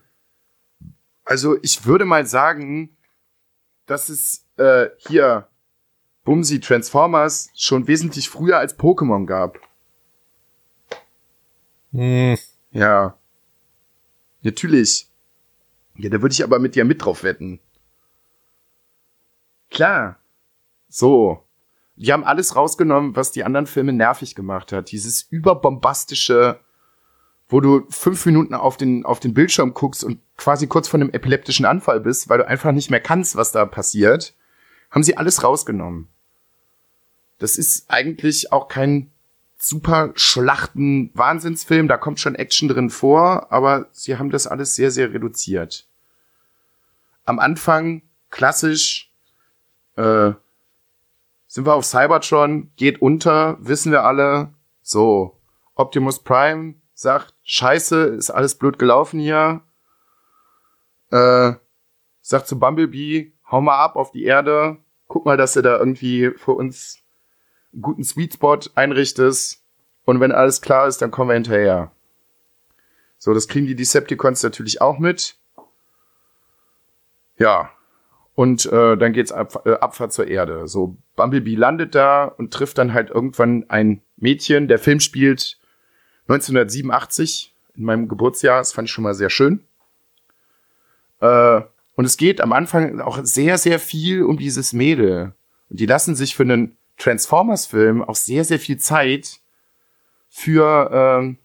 also 1.25 1.57
ich 1.63 1.85
würde 1.85 2.05
mal 2.05 2.25
sagen, 2.27 2.95
dass 3.87 4.09
es 4.09 4.45
äh, 4.57 4.87
hier 4.97 5.47
Bumsi 6.23 6.59
Transformers 6.59 7.49
schon 7.55 7.87
wesentlich 7.87 8.29
früher 8.29 8.57
als 8.59 8.77
Pokémon 8.77 9.25
gab. 9.25 9.59
Hm. 11.91 12.37
Ja. 12.71 13.17
Natürlich. 14.41 15.07
Ja, 15.95 16.09
da 16.09 16.21
würde 16.21 16.33
ich 16.33 16.43
aber 16.43 16.59
mit 16.59 16.75
dir 16.75 16.85
mit 16.85 17.03
drauf 17.03 17.23
wetten. 17.23 17.59
Klar. 19.71 20.19
So. 20.95 21.43
Die 21.97 22.13
haben 22.13 22.23
alles 22.23 22.55
rausgenommen, 22.55 23.17
was 23.17 23.33
die 23.33 23.43
anderen 23.43 23.67
Filme 23.67 23.91
nervig 23.91 24.33
gemacht 24.33 24.71
hat. 24.71 24.91
Dieses 24.91 25.23
überbombastische, 25.23 26.61
wo 27.49 27.59
du 27.59 27.85
fünf 27.89 28.25
Minuten 28.25 28.53
auf 28.53 28.77
den, 28.77 29.05
auf 29.05 29.19
den 29.19 29.33
Bildschirm 29.33 29.73
guckst 29.73 30.05
und 30.05 30.21
quasi 30.37 30.67
kurz 30.67 30.87
vor 30.87 30.99
einem 30.99 31.09
epileptischen 31.09 31.65
Anfall 31.65 31.99
bist, 31.99 32.29
weil 32.29 32.37
du 32.37 32.47
einfach 32.47 32.71
nicht 32.71 32.91
mehr 32.91 33.01
kannst, 33.01 33.35
was 33.35 33.51
da 33.51 33.65
passiert, 33.65 34.35
haben 34.89 35.03
sie 35.03 35.17
alles 35.17 35.43
rausgenommen. 35.43 36.07
Das 37.39 37.57
ist 37.57 37.89
eigentlich 37.89 38.53
auch 38.53 38.69
kein 38.69 39.11
super 39.57 40.11
Schlachten 40.15 41.11
Wahnsinnsfilm, 41.13 41.89
da 41.89 41.97
kommt 41.97 42.21
schon 42.21 42.35
Action 42.35 42.69
drin 42.69 42.89
vor, 42.89 43.51
aber 43.51 43.87
sie 43.91 44.17
haben 44.17 44.29
das 44.29 44.47
alles 44.47 44.75
sehr, 44.75 44.91
sehr 44.91 45.13
reduziert. 45.13 45.87
Am 47.25 47.39
Anfang 47.39 48.01
klassisch 48.29 49.11
äh, 49.97 50.33
sind 51.55 51.65
wir 51.65 51.73
auf 51.73 51.85
Cybertron, 51.85 52.69
geht 52.75 53.01
unter, 53.01 53.55
wissen 53.61 53.89
wir 53.89 54.03
alle. 54.03 54.53
So, 54.81 55.39
Optimus 55.75 56.21
Prime 56.21 56.75
sagt, 56.93 57.33
scheiße, 57.43 58.07
ist 58.07 58.29
alles 58.29 58.55
blöd 58.55 58.77
gelaufen 58.77 59.21
hier. 59.21 59.61
Äh, 61.11 61.53
sagt 62.19 62.47
zu 62.47 62.59
Bumblebee, 62.59 63.31
hau 63.49 63.61
mal 63.61 63.77
ab 63.77 63.95
auf 63.95 64.11
die 64.11 64.25
Erde. 64.25 64.79
guck 65.07 65.25
mal, 65.25 65.37
dass 65.37 65.53
du 65.53 65.61
da 65.61 65.77
irgendwie 65.77 66.31
für 66.31 66.51
uns 66.51 66.97
einen 67.71 67.83
guten 67.83 68.03
Sweet 68.03 68.33
Spot 68.33 68.59
einrichtest. 68.75 69.63
Und 70.03 70.19
wenn 70.19 70.33
alles 70.33 70.61
klar 70.61 70.87
ist, 70.87 71.01
dann 71.01 71.11
kommen 71.11 71.29
wir 71.29 71.35
hinterher. 71.35 71.89
So, 73.17 73.33
das 73.33 73.47
kriegen 73.47 73.65
die 73.65 73.77
Decepticons 73.77 74.43
natürlich 74.43 74.81
auch 74.81 74.99
mit. 74.99 75.37
Ja. 77.37 77.71
Und 78.35 78.65
äh, 78.65 78.97
dann 78.97 79.13
geht's 79.13 79.31
ab, 79.31 79.65
äh, 79.65 79.73
Abfahrt 79.75 80.11
zur 80.11 80.27
Erde. 80.27 80.67
So, 80.67 80.97
Bumblebee 81.15 81.55
landet 81.55 81.95
da 81.95 82.25
und 82.25 82.53
trifft 82.53 82.77
dann 82.77 82.93
halt 82.93 83.09
irgendwann 83.09 83.65
ein 83.69 84.01
Mädchen. 84.17 84.67
Der 84.67 84.77
Film 84.77 84.99
spielt 84.99 85.57
1987 86.27 87.53
in 87.75 87.83
meinem 87.83 88.07
Geburtsjahr. 88.09 88.59
Das 88.59 88.73
fand 88.73 88.89
ich 88.89 88.91
schon 88.91 89.05
mal 89.05 89.13
sehr 89.13 89.29
schön. 89.29 89.61
Äh, 91.21 91.61
und 91.95 92.03
es 92.03 92.17
geht 92.17 92.41
am 92.41 92.51
Anfang 92.51 92.99
auch 92.99 93.19
sehr, 93.23 93.57
sehr 93.57 93.79
viel 93.79 94.23
um 94.23 94.37
dieses 94.37 94.73
Mädel. 94.73 95.33
Und 95.69 95.79
die 95.79 95.85
lassen 95.85 96.15
sich 96.15 96.35
für 96.35 96.43
einen 96.43 96.77
Transformers-Film 96.97 98.03
auch 98.03 98.15
sehr, 98.15 98.43
sehr 98.43 98.59
viel 98.59 98.77
Zeit 98.77 99.39
für, 100.29 100.89
ähm, 100.91 101.37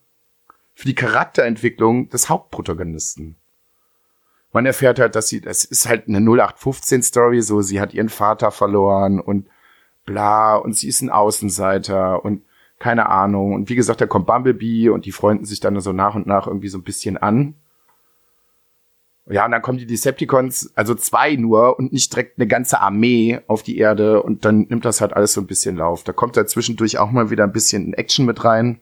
für 0.74 0.86
die 0.86 0.94
Charakterentwicklung 0.94 2.08
des 2.08 2.28
Hauptprotagonisten. 2.28 3.36
Man 4.52 4.66
erfährt 4.66 4.98
halt, 4.98 5.14
dass 5.14 5.28
sie, 5.28 5.40
das 5.40 5.64
ist 5.64 5.88
halt 5.88 6.08
eine 6.08 6.18
0815-Story, 6.18 7.40
so 7.42 7.60
sie 7.62 7.80
hat 7.80 7.94
ihren 7.94 8.08
Vater 8.08 8.50
verloren 8.50 9.20
und 9.20 9.48
bla, 10.04 10.56
und 10.56 10.76
sie 10.76 10.88
ist 10.88 11.02
ein 11.02 11.10
Außenseiter 11.10 12.24
und 12.24 12.42
keine 12.78 13.08
Ahnung. 13.08 13.54
Und 13.54 13.68
wie 13.68 13.76
gesagt, 13.76 14.00
da 14.00 14.06
kommt 14.06 14.26
Bumblebee 14.26 14.88
und 14.88 15.04
die 15.04 15.12
freunden 15.12 15.44
sich 15.44 15.60
dann 15.60 15.78
so 15.80 15.92
nach 15.92 16.14
und 16.14 16.26
nach 16.26 16.46
irgendwie 16.46 16.68
so 16.68 16.78
ein 16.78 16.82
bisschen 16.82 17.16
an. 17.16 17.54
Ja, 19.26 19.44
und 19.44 19.52
dann 19.52 19.62
kommen 19.62 19.78
die 19.78 19.86
Decepticons, 19.86 20.72
also 20.74 20.94
zwei 20.96 21.36
nur 21.36 21.78
und 21.78 21.92
nicht 21.92 22.12
direkt 22.12 22.38
eine 22.38 22.48
ganze 22.48 22.80
Armee 22.80 23.40
auf 23.46 23.62
die 23.62 23.78
Erde 23.78 24.22
und 24.22 24.44
dann 24.44 24.66
nimmt 24.68 24.84
das 24.84 25.00
halt 25.00 25.12
alles 25.12 25.34
so 25.34 25.40
ein 25.40 25.46
bisschen 25.46 25.76
Lauf. 25.76 26.02
Da 26.02 26.12
kommt 26.12 26.36
da 26.36 26.46
zwischendurch 26.46 26.98
auch 26.98 27.12
mal 27.12 27.30
wieder 27.30 27.44
ein 27.44 27.52
bisschen 27.52 27.94
Action 27.94 28.26
mit 28.26 28.44
rein. 28.44 28.80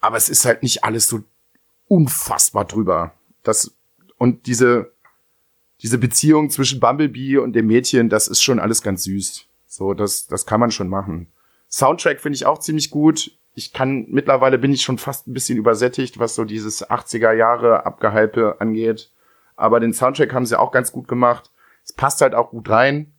Aber 0.00 0.16
es 0.16 0.28
ist 0.28 0.44
halt 0.44 0.64
nicht 0.64 0.82
alles 0.82 1.06
so 1.06 1.20
unfassbar 1.86 2.64
drüber. 2.64 3.12
Das, 3.44 3.72
und 4.22 4.46
diese, 4.46 4.92
diese 5.80 5.98
Beziehung 5.98 6.50
zwischen 6.50 6.80
Bumblebee 6.80 7.38
und 7.38 7.54
dem 7.54 7.66
Mädchen, 7.66 8.08
das 8.08 8.28
ist 8.28 8.42
schon 8.42 8.58
alles 8.58 8.82
ganz 8.82 9.04
süß. 9.04 9.46
So, 9.66 9.94
das, 9.94 10.26
das 10.26 10.46
kann 10.46 10.60
man 10.60 10.70
schon 10.70 10.88
machen. 10.88 11.26
Soundtrack 11.70 12.20
finde 12.20 12.36
ich 12.36 12.46
auch 12.46 12.58
ziemlich 12.58 12.90
gut 12.90 13.32
ich 13.54 13.72
kann, 13.72 14.06
mittlerweile 14.08 14.58
bin 14.58 14.72
ich 14.72 14.82
schon 14.82 14.98
fast 14.98 15.26
ein 15.26 15.34
bisschen 15.34 15.58
übersättigt, 15.58 16.18
was 16.18 16.34
so 16.34 16.44
dieses 16.44 16.88
80er 16.88 17.32
Jahre 17.32 17.84
Abgehype 17.84 18.56
angeht. 18.60 19.10
Aber 19.56 19.80
den 19.80 19.92
Soundtrack 19.92 20.32
haben 20.32 20.46
sie 20.46 20.58
auch 20.58 20.72
ganz 20.72 20.92
gut 20.92 21.06
gemacht. 21.06 21.50
Es 21.84 21.92
passt 21.92 22.20
halt 22.22 22.34
auch 22.34 22.50
gut 22.50 22.70
rein, 22.70 23.12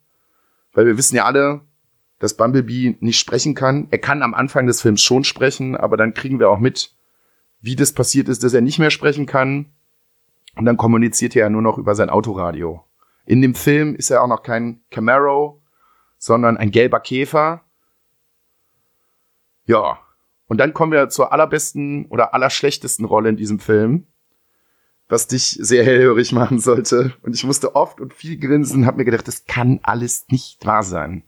weil 0.73 0.85
wir 0.85 0.97
wissen 0.97 1.15
ja 1.15 1.25
alle, 1.25 1.61
dass 2.17 2.35
Bumblebee 2.35 2.97
nicht 2.99 3.19
sprechen 3.19 3.53
kann. 3.53 3.87
Er 3.91 3.99
kann 3.99 4.23
am 4.23 4.33
Anfang 4.33 4.65
des 4.65 4.81
Films 4.81 5.01
schon 5.01 5.23
sprechen, 5.23 5.75
aber 5.75 5.97
dann 5.97 6.13
kriegen 6.13 6.39
wir 6.39 6.49
auch 6.49 6.59
mit, 6.59 6.95
wie 7.61 7.75
das 7.75 7.91
passiert 7.91 8.29
ist, 8.29 8.43
dass 8.43 8.53
er 8.53 8.61
nicht 8.61 8.79
mehr 8.79 8.91
sprechen 8.91 9.25
kann. 9.25 9.67
Und 10.55 10.65
dann 10.65 10.77
kommuniziert 10.77 11.35
er 11.35 11.43
ja 11.43 11.49
nur 11.49 11.61
noch 11.61 11.77
über 11.77 11.95
sein 11.95 12.09
Autoradio. 12.09 12.83
In 13.25 13.41
dem 13.41 13.55
Film 13.55 13.95
ist 13.95 14.11
er 14.11 14.21
auch 14.21 14.27
noch 14.27 14.43
kein 14.43 14.81
Camaro, 14.91 15.61
sondern 16.17 16.57
ein 16.57 16.71
gelber 16.71 16.99
Käfer. 16.99 17.63
Ja, 19.65 19.99
und 20.47 20.57
dann 20.57 20.73
kommen 20.73 20.91
wir 20.91 21.09
zur 21.09 21.31
allerbesten 21.31 22.05
oder 22.07 22.33
allerschlechtesten 22.33 23.05
Rolle 23.05 23.29
in 23.29 23.37
diesem 23.37 23.59
Film, 23.59 24.07
was 25.07 25.27
dich 25.27 25.57
sehr 25.59 25.83
hellhörig 25.83 26.31
machen 26.31 26.59
sollte. 26.59 27.13
Und 27.21 27.33
ich 27.33 27.43
musste 27.43 27.75
oft 27.75 27.99
und 27.99 28.13
viel 28.13 28.37
grinsen, 28.37 28.85
hab 28.85 28.97
mir 28.97 29.05
gedacht, 29.05 29.27
das 29.27 29.45
kann 29.45 29.79
alles 29.83 30.27
nicht 30.29 30.65
wahr 30.65 30.83
sein. 30.83 31.23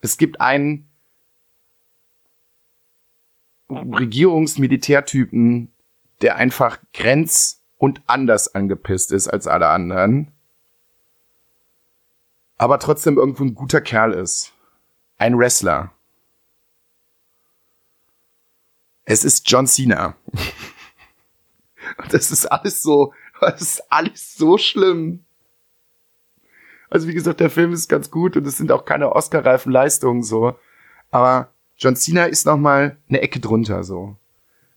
Es 0.00 0.18
gibt 0.18 0.40
einen 0.40 0.88
Regierungsmilitärtypen, 3.70 5.72
der 6.22 6.36
einfach 6.36 6.78
grenz- 6.92 7.65
und 7.78 8.02
anders 8.06 8.54
angepisst 8.54 9.12
ist 9.12 9.28
als 9.28 9.46
alle 9.46 9.68
anderen, 9.68 10.32
aber 12.58 12.78
trotzdem 12.78 13.18
irgendwo 13.18 13.44
ein 13.44 13.54
guter 13.54 13.80
Kerl 13.80 14.12
ist. 14.12 14.52
Ein 15.18 15.38
Wrestler. 15.38 15.92
Es 19.04 19.24
ist 19.24 19.48
John 19.50 19.66
Cena. 19.66 20.16
Und 21.98 22.12
das 22.12 22.30
ist 22.30 22.46
alles 22.46 22.82
so, 22.82 23.12
das 23.40 23.60
ist 23.60 23.92
alles 23.92 24.36
so 24.36 24.58
schlimm. 24.58 25.24
Also 26.90 27.08
wie 27.08 27.14
gesagt, 27.14 27.40
der 27.40 27.50
Film 27.50 27.72
ist 27.72 27.88
ganz 27.88 28.10
gut 28.10 28.36
und 28.36 28.46
es 28.46 28.56
sind 28.56 28.72
auch 28.72 28.84
keine 28.84 29.12
Oscar-reifen 29.12 29.70
Leistungen 29.72 30.22
so. 30.22 30.56
Aber 31.10 31.48
John 31.76 31.96
Cena 31.96 32.24
ist 32.24 32.46
noch 32.46 32.56
mal 32.56 32.96
eine 33.08 33.20
Ecke 33.20 33.40
drunter 33.40 33.84
so. 33.84 34.16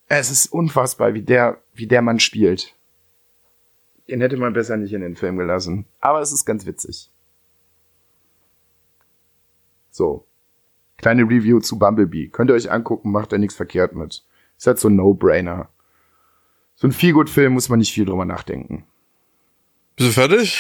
Es 0.08 0.32
ist 0.32 0.48
unfassbar, 0.48 1.14
wie 1.14 1.22
der, 1.22 1.62
wie 1.74 1.88
der 1.88 2.02
Mann 2.02 2.20
spielt. 2.20 2.76
Den 4.10 4.22
hätte 4.22 4.38
man 4.38 4.54
besser 4.54 4.78
nicht 4.78 4.94
in 4.94 5.02
den 5.02 5.16
Film 5.16 5.38
gelassen. 5.38 5.86
Aber 6.00 6.20
es 6.22 6.32
ist 6.32 6.46
ganz 6.46 6.66
witzig. 6.66 7.12
So. 9.92 10.26
Kleine 10.98 11.24
Review 11.24 11.60
zu 11.60 11.78
Bumblebee. 11.78 12.28
Könnt 12.28 12.50
ihr 12.50 12.56
euch 12.56 12.72
angucken, 12.72 13.12
macht 13.12 13.32
da 13.32 13.38
nichts 13.38 13.56
verkehrt 13.56 13.94
mit. 13.96 14.24
Ist 14.58 14.68
halt 14.68 14.80
so 14.80 14.90
ein 14.90 14.96
No-Brainer. 14.96 15.70
So 16.76 16.88
ein 16.88 16.92
Feelgood-Film 16.92 17.54
muss 17.54 17.70
man 17.70 17.80
nicht 17.80 17.94
viel 17.94 18.06
drüber 18.06 18.26
nachdenken. 18.26 18.86
Bist 19.96 20.10
du 20.10 20.14
fertig? 20.14 20.58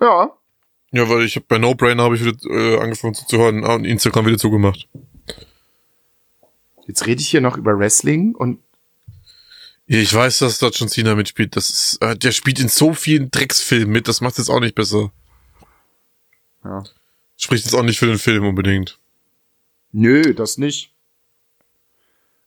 Ja. 0.00 0.32
Ja, 0.92 1.08
weil 1.08 1.24
ich 1.24 1.36
hab, 1.36 1.46
bei 1.48 1.58
No 1.58 1.74
Brainer 1.74 2.02
habe 2.02 2.16
ich 2.16 2.24
wieder 2.24 2.38
äh, 2.50 2.80
angefangen 2.80 3.14
zuzuhören 3.14 3.64
und 3.64 3.84
Instagram 3.84 4.26
wieder 4.26 4.38
zugemacht. 4.38 4.88
Jetzt 6.86 7.06
rede 7.06 7.20
ich 7.20 7.28
hier 7.28 7.40
noch 7.40 7.56
über 7.56 7.78
Wrestling 7.78 8.34
und 8.34 8.58
Ich 9.92 10.14
weiß, 10.14 10.38
dass 10.38 10.58
da 10.58 10.68
John 10.68 10.88
Cena 10.88 11.16
mitspielt. 11.16 11.56
Das 11.56 11.68
ist, 11.68 11.98
äh, 12.00 12.16
der 12.16 12.30
spielt 12.30 12.60
in 12.60 12.68
so 12.68 12.94
vielen 12.94 13.32
Drecksfilmen 13.32 13.90
mit. 13.90 14.06
Das 14.06 14.20
macht 14.20 14.38
jetzt 14.38 14.48
auch 14.48 14.60
nicht 14.60 14.76
besser. 14.76 15.10
ja. 16.64 16.84
Spricht 17.36 17.64
jetzt 17.64 17.74
auch 17.74 17.82
nicht 17.82 17.98
für 17.98 18.06
den 18.06 18.18
Film 18.18 18.46
unbedingt. 18.46 19.00
Nö, 19.90 20.32
das 20.34 20.58
nicht. 20.58 20.92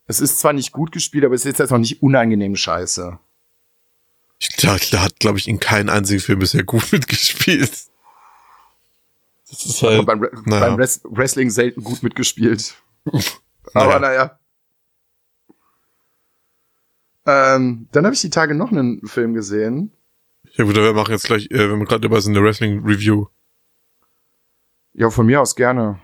Es 0.08 0.22
ist 0.22 0.40
zwar 0.40 0.54
nicht 0.54 0.72
gut 0.72 0.94
gespielt, 0.94 1.26
aber 1.26 1.36
es 1.36 1.44
ist 1.46 1.60
jetzt 1.60 1.72
noch 1.72 1.80
nicht 1.80 2.02
unangenehm 2.02 2.56
scheiße. 2.56 3.20
Ich, 4.40 4.50
der, 4.50 4.78
der 4.78 5.02
hat, 5.04 5.20
glaube 5.20 5.38
ich, 5.40 5.48
in 5.50 5.60
keinem 5.60 5.90
einzigen 5.90 6.22
Film 6.22 6.40
bisher 6.40 6.64
gut 6.64 6.92
mitgespielt. 6.94 7.72
Das 9.50 9.66
ist 9.66 9.82
halt. 9.82 10.06
beim, 10.06 10.22
Re 10.24 10.32
naja. 10.46 10.68
beim 10.70 10.80
Wres- 10.80 11.02
Wrestling 11.04 11.50
selten 11.50 11.84
gut 11.84 12.04
mitgespielt. 12.04 12.76
aber 13.74 14.00
naja. 14.00 14.40
Ähm, 17.26 17.88
dann 17.92 18.06
habe 18.06 18.14
ich 18.14 18.22
die 18.22 18.30
Tage 18.30 18.56
noch 18.56 18.72
einen 18.72 19.06
Film 19.08 19.34
gesehen. 19.34 19.92
Ja 20.54 20.66
gut, 20.66 20.76
wir 20.76 20.94
machen 20.94 21.12
jetzt 21.12 21.26
gleich, 21.26 21.50
äh, 21.52 21.70
wenn 21.70 21.80
wir 21.80 21.86
gerade 21.86 22.02
dabei 22.02 22.20
sind, 22.20 22.36
eine 22.36 22.46
Wrestling-Review. 22.46 23.28
Ja, 24.94 25.10
von 25.10 25.26
mir 25.26 25.42
aus 25.42 25.56
gerne. 25.56 26.00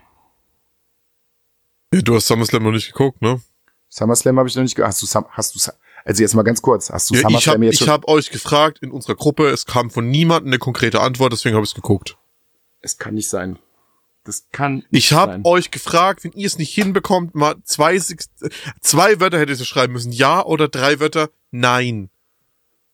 Ja, 1.92 2.00
du 2.02 2.14
hast 2.14 2.26
SummerSlam 2.26 2.62
noch 2.62 2.72
nicht 2.72 2.92
geguckt, 2.92 3.22
ne? 3.22 3.40
SummerSlam 3.88 4.38
habe 4.38 4.48
ich 4.48 4.56
noch 4.56 4.62
nicht 4.62 4.76
ge 4.76 4.84
Hast 4.84 5.02
du 5.02 5.06
Sum 5.06 5.26
hast 5.30 5.54
du 5.54 5.72
also 6.04 6.22
jetzt 6.22 6.34
mal 6.34 6.42
ganz 6.42 6.62
kurz, 6.62 6.90
hast 6.90 7.10
du 7.10 7.14
Ja, 7.14 7.20
ich 7.20 7.24
SummerSlam 7.24 7.54
habe 7.54 7.64
jetzt 7.66 7.74
ich 7.74 7.78
schon 7.80 7.88
hab 7.90 8.08
euch 8.08 8.30
gefragt 8.30 8.78
in 8.80 8.90
unserer 8.90 9.14
Gruppe, 9.14 9.48
es 9.48 9.66
kam 9.66 9.90
von 9.90 10.08
niemandem 10.08 10.50
eine 10.50 10.58
konkrete 10.58 11.00
Antwort, 11.00 11.32
deswegen 11.32 11.54
habe 11.54 11.64
ich 11.64 11.70
es 11.70 11.74
geguckt. 11.74 12.16
Es 12.80 12.98
kann 12.98 13.14
nicht 13.14 13.28
sein. 13.28 13.58
Das 14.24 14.48
kann 14.52 14.84
Ich 14.90 15.12
habe 15.12 15.40
euch 15.44 15.70
gefragt, 15.70 16.24
wenn 16.24 16.32
ihr 16.32 16.46
es 16.46 16.58
nicht 16.58 16.74
hinbekommt, 16.74 17.34
mal 17.34 17.56
zwei, 17.64 17.98
zwei 18.80 19.20
Wörter 19.20 19.38
hättet 19.38 19.58
ihr 19.60 19.64
schreiben 19.64 19.94
müssen. 19.94 20.12
Ja 20.12 20.44
oder 20.44 20.68
drei 20.68 21.00
Wörter? 21.00 21.30
Nein. 21.50 22.10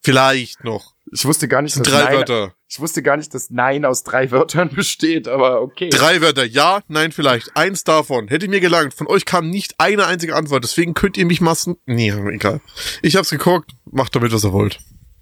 Vielleicht 0.03 0.63
noch. 0.63 0.95
Ich 1.13 1.25
wusste 1.25 1.49
gar 1.49 1.63
nicht, 1.63 1.77
dass 1.77 1.83
Drei 1.83 2.05
Nein, 2.05 2.15
Wörter. 2.15 2.55
ich 2.69 2.81
wusste 2.81 3.03
gar 3.03 3.17
nicht, 3.17 3.33
dass 3.35 3.51
Nein 3.51 3.85
aus 3.85 4.05
drei 4.05 4.31
Wörtern 4.31 4.69
besteht, 4.75 5.27
aber 5.29 5.63
okay. 5.63 5.89
Drei 5.89 6.21
Wörter. 6.21 6.45
Ja, 6.45 6.81
nein, 6.89 7.11
vielleicht. 7.13 7.57
Eins 7.57 7.83
davon. 7.85 8.29
Hätte 8.29 8.47
mir 8.49 8.61
gelangt. 8.61 8.95
Von 8.95 9.07
euch 9.09 9.25
kam 9.25 9.51
nicht 9.51 9.75
eine 9.79 10.07
einzige 10.07 10.35
Antwort. 10.37 10.63
Deswegen 10.65 10.95
könnt 10.95 11.17
ihr 11.17 11.27
mich 11.27 11.41
massen. 11.41 11.77
Nee, 11.87 12.11
egal. 12.11 12.61
Ich 13.03 13.17
hab's 13.17 13.31
geguckt. 13.31 13.73
Macht 13.85 14.15
damit, 14.15 14.33
was 14.33 14.45
ihr 14.45 14.53
wollt. 14.53 14.79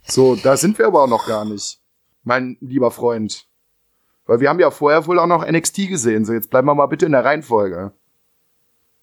So, 0.06 0.36
da 0.36 0.56
sind 0.56 0.78
wir 0.78 0.86
aber 0.86 1.04
auch 1.04 1.08
noch 1.08 1.26
gar 1.26 1.46
nicht, 1.46 1.78
mein 2.22 2.58
lieber 2.60 2.90
Freund. 2.90 3.46
Weil 4.26 4.40
wir 4.40 4.48
haben 4.48 4.60
ja 4.60 4.70
vorher 4.70 5.06
wohl 5.06 5.18
auch 5.18 5.26
noch 5.26 5.46
NXT 5.46 5.88
gesehen. 5.88 6.24
So, 6.24 6.32
jetzt 6.32 6.50
bleiben 6.50 6.66
wir 6.66 6.74
mal 6.74 6.86
bitte 6.86 7.06
in 7.06 7.12
der 7.12 7.24
Reihenfolge. 7.24 7.92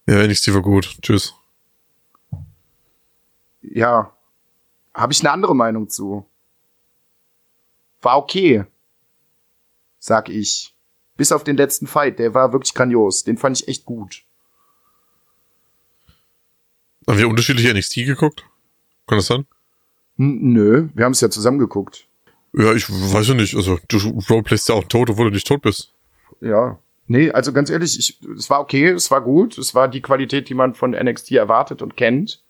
Ja, 0.06 0.26
NXT 0.26 0.52
war 0.54 0.62
gut. 0.62 0.96
Tschüss. 1.00 1.34
Ja, 3.62 4.12
habe 4.92 5.12
ich 5.12 5.20
eine 5.20 5.30
andere 5.30 5.54
Meinung 5.54 5.88
zu. 5.88 6.26
War 8.02 8.18
okay, 8.18 8.64
sag 9.98 10.28
ich. 10.28 10.74
Bis 11.16 11.30
auf 11.30 11.44
den 11.44 11.56
letzten 11.56 11.86
Fight, 11.86 12.18
der 12.18 12.34
war 12.34 12.52
wirklich 12.52 12.74
grandios. 12.74 13.22
Den 13.22 13.38
fand 13.38 13.60
ich 13.60 13.68
echt 13.68 13.84
gut. 13.84 14.24
Haben 17.06 17.18
wir 17.18 17.28
unterschiedliche 17.28 17.72
NXT 17.72 17.94
geguckt? 18.06 18.44
Kann 19.06 19.18
das 19.18 19.26
sein? 19.26 19.46
N 20.18 20.52
nö, 20.52 20.88
wir 20.94 21.04
haben 21.04 21.12
es 21.12 21.20
ja 21.20 21.30
zusammen 21.30 21.58
geguckt. 21.58 22.08
Ja, 22.54 22.74
ich 22.74 22.88
weiß 22.88 23.28
ja 23.28 23.34
nicht. 23.34 23.56
Also, 23.56 23.78
du 23.88 23.98
roleplayst 24.28 24.68
ja 24.68 24.74
auch 24.74 24.84
tot, 24.84 25.10
obwohl 25.10 25.28
du 25.28 25.34
nicht 25.34 25.46
tot 25.46 25.62
bist. 25.62 25.92
Ja. 26.40 26.78
Nee, 27.06 27.30
also 27.30 27.52
ganz 27.52 27.68
ehrlich, 27.70 27.98
ich, 27.98 28.18
es 28.36 28.48
war 28.48 28.60
okay, 28.60 28.88
es 28.88 29.10
war 29.10 29.20
gut, 29.20 29.58
es 29.58 29.74
war 29.74 29.88
die 29.88 30.00
Qualität, 30.00 30.48
die 30.48 30.54
man 30.54 30.74
von 30.74 30.92
NXT 30.92 31.32
erwartet 31.32 31.82
und 31.82 31.96
kennt. 31.96 32.42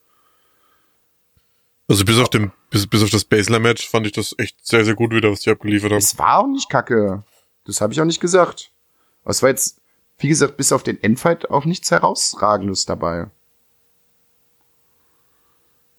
Also 1.88 2.05
bis 2.05 2.18
auf 2.18 2.28
dem, 2.28 2.53
bis, 2.70 2.86
bis 2.86 3.03
auf 3.03 3.11
das 3.11 3.24
Baseline-Match 3.24 3.88
fand 3.88 4.07
ich 4.07 4.12
das 4.12 4.34
echt 4.38 4.64
sehr, 4.64 4.84
sehr 4.84 4.94
gut 4.94 5.12
wieder, 5.12 5.30
was 5.30 5.40
die 5.40 5.50
abgeliefert 5.50 5.90
haben. 5.90 5.98
Es 5.98 6.18
war 6.18 6.38
auch 6.38 6.46
nicht 6.46 6.68
kacke. 6.68 7.22
Das 7.64 7.80
habe 7.80 7.92
ich 7.92 8.00
auch 8.00 8.05
nicht 8.05 8.20
gesagt. 8.20 8.70
Aber 9.22 9.30
es 9.30 9.42
war 9.42 9.50
jetzt, 9.50 9.80
wie 10.18 10.28
gesagt, 10.28 10.57
bis 10.57 10.72
auf 10.72 10.82
den 10.82 11.03
Endfight 11.03 11.50
auch 11.50 11.64
nichts 11.64 11.90
herausragendes 11.90 12.86
dabei. 12.86 13.30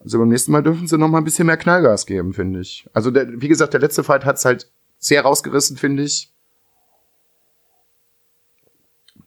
Also 0.04 0.20
beim 0.20 0.28
nächsten 0.28 0.52
Mal 0.52 0.62
dürfen 0.62 0.88
sie 0.88 0.98
noch 0.98 1.08
mal 1.08 1.20
ein 1.20 1.24
bisschen 1.24 1.48
mehr 1.48 1.58
Knallgas 1.58 2.06
geben, 2.06 2.34
finde 2.34 2.60
ich. 2.60 2.86
Also 2.94 3.10
der, 3.10 3.42
wie 3.42 3.48
gesagt, 3.48 3.74
der 3.74 3.80
letzte 3.80 4.04
Fight 4.04 4.26
hat's 4.26 4.44
halt 4.44 4.70
sehr 5.00 5.22
rausgerissen, 5.22 5.78
finde 5.78 6.04
ich. 6.04 6.30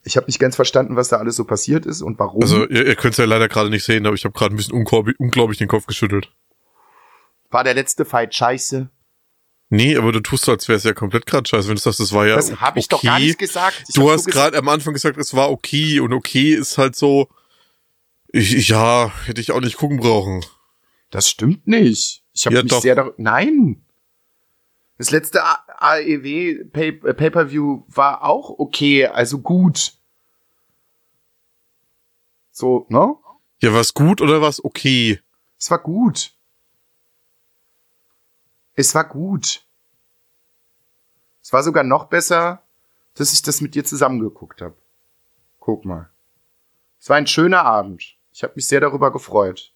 Ich 0.05 0.17
habe 0.17 0.27
nicht 0.27 0.39
ganz 0.39 0.55
verstanden, 0.55 0.95
was 0.95 1.09
da 1.09 1.17
alles 1.17 1.35
so 1.37 1.45
passiert 1.45 1.87
ist 1.87 2.03
und 2.03 2.19
warum. 2.19 2.43
Also 2.43 2.69
ihr, 2.69 2.87
ihr 2.87 2.95
könnt 2.95 3.15
es 3.15 3.19
ja 3.19 3.25
leider 3.25 3.49
gerade 3.49 3.71
nicht 3.71 3.85
sehen, 3.85 4.07
aber 4.07 4.15
ich 4.15 4.25
habe 4.25 4.39
gerade 4.39 4.55
ein 4.55 4.57
bisschen 4.57 4.75
unglaublich, 4.75 5.59
den 5.59 5.67
Kopf 5.67 5.87
geschüttelt. 5.87 6.31
War 7.51 7.65
der 7.65 7.75
letzte 7.75 8.05
Fight 8.05 8.35
scheiße? 8.35 8.89
Nee, 9.69 9.97
aber 9.97 10.13
du 10.13 10.21
tust 10.21 10.45
so, 10.45 10.53
als 10.53 10.69
wäre 10.69 10.77
es 10.77 10.85
ja 10.85 10.93
komplett 10.93 11.27
gerade 11.27 11.49
scheiße, 11.49 11.67
wenn 11.69 11.75
du 11.75 11.81
sagst, 11.81 11.99
das 11.99 12.13
war 12.13 12.27
ja 12.27 12.37
Das 12.37 12.53
okay. 12.53 12.61
habe 12.61 12.79
ich 12.79 12.89
doch 12.89 13.03
gar 13.03 13.19
nicht 13.19 13.39
gesagt. 13.39 13.83
Ich 13.89 13.95
du 13.95 14.11
hast 14.11 14.27
gerade 14.27 14.57
am 14.59 14.69
Anfang 14.69 14.93
gesagt, 14.93 15.17
es 15.17 15.35
war 15.35 15.51
okay 15.51 15.99
und 15.99 16.13
okay 16.13 16.55
ist 16.55 16.79
halt 16.79 16.95
so, 16.95 17.29
ich, 18.29 18.69
ja, 18.69 19.11
hätte 19.25 19.41
ich 19.41 19.51
auch 19.51 19.61
nicht 19.61 19.77
gucken 19.77 19.99
brauchen. 19.99 20.45
Das 21.17 21.31
stimmt 21.31 21.67
nicht. 21.67 22.23
Ich 22.35 22.45
habe 22.45 22.57
Ja, 22.57 22.63
mich 22.63 22.71
doch. 22.71 22.83
sehr 22.83 22.95
dar 22.95 23.15
Nein. 23.17 23.83
Das 24.99 25.11
letzte 25.11 25.43
AEW 25.43 26.67
Pay- 26.75 27.01
äh, 27.09 27.15
Pay-per-View 27.15 27.85
war 27.89 28.23
auch 28.23 28.51
okay, 28.59 29.07
also 29.07 29.39
gut. 29.39 29.95
So, 32.51 32.85
ne? 32.91 33.15
Ja, 33.63 33.73
war's 33.73 33.95
gut 33.95 34.21
oder 34.21 34.43
war's 34.43 34.63
okay? 34.63 35.19
Es 35.59 35.71
war 35.71 35.79
gut. 35.79 36.35
Es 38.75 38.95
war 38.95 39.09
gut. 39.09 39.65
Es 41.43 41.51
war 41.55 41.63
sogar 41.63 41.83
noch 41.83 42.11
besser, 42.11 42.63
dass 43.15 43.33
ich 43.33 43.41
das 43.41 43.63
mit 43.63 43.75
dir 43.75 43.87
zusammengeguckt 43.87 44.61
habe. 44.61 44.77
Guck 45.61 45.87
mal. 45.87 46.11
Es 47.01 47.09
war 47.09 47.17
ein 47.17 47.27
schöner 47.27 47.65
Abend. 47.65 48.19
Ich 48.35 48.43
habe 48.43 48.53
mich 48.57 48.69
sehr 48.69 48.81
darüber 48.81 49.11
gefreut. 49.11 49.73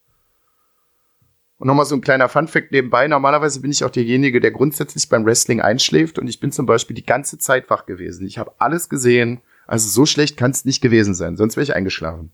Und 1.60 1.66
nochmal 1.66 1.84
so 1.84 1.94
ein 1.94 2.00
kleiner 2.00 2.30
Funfact 2.30 2.72
nebenbei. 2.72 3.06
Normalerweise 3.06 3.60
bin 3.60 3.70
ich 3.70 3.84
auch 3.84 3.90
derjenige, 3.90 4.40
der 4.40 4.50
grundsätzlich 4.50 5.10
beim 5.10 5.26
Wrestling 5.26 5.60
einschläft. 5.60 6.18
Und 6.18 6.26
ich 6.26 6.40
bin 6.40 6.52
zum 6.52 6.64
Beispiel 6.64 6.96
die 6.96 7.04
ganze 7.04 7.36
Zeit 7.36 7.68
wach 7.68 7.84
gewesen. 7.84 8.26
Ich 8.26 8.38
habe 8.38 8.54
alles 8.56 8.88
gesehen. 8.88 9.42
Also 9.66 9.86
so 9.90 10.06
schlecht 10.06 10.38
kann 10.38 10.52
es 10.52 10.64
nicht 10.64 10.80
gewesen 10.80 11.12
sein. 11.12 11.36
Sonst 11.36 11.56
wäre 11.56 11.64
ich 11.64 11.74
eingeschlafen. 11.74 12.32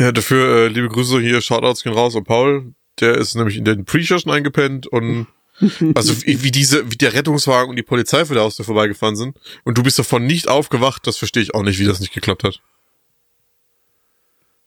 Ja, 0.00 0.10
dafür 0.10 0.56
äh, 0.56 0.68
liebe 0.68 0.88
Grüße 0.88 1.20
hier, 1.20 1.42
Shoutouts 1.42 1.82
gehen 1.82 1.92
raus 1.92 2.16
an 2.16 2.24
Paul. 2.24 2.72
Der 2.98 3.18
ist 3.18 3.34
nämlich 3.34 3.58
in 3.58 3.66
den 3.66 3.84
Pre-Show 3.84 4.18
schon 4.18 4.32
eingepennt 4.32 4.86
und 4.86 5.26
also 5.94 6.14
wie, 6.24 6.50
diese, 6.50 6.90
wie 6.90 6.96
der 6.96 7.12
Rettungswagen 7.12 7.68
und 7.68 7.76
die 7.76 7.82
Polizei 7.82 8.24
vor 8.24 8.34
der 8.34 8.42
Haustür 8.44 8.64
vorbeigefahren 8.64 9.16
sind 9.16 9.38
und 9.64 9.76
du 9.76 9.82
bist 9.82 9.98
davon 9.98 10.24
nicht 10.24 10.48
aufgewacht, 10.48 11.06
das 11.06 11.18
verstehe 11.18 11.42
ich 11.42 11.54
auch 11.54 11.62
nicht, 11.62 11.78
wie 11.78 11.84
das 11.84 12.00
nicht 12.00 12.14
geklappt 12.14 12.42
hat. 12.42 12.62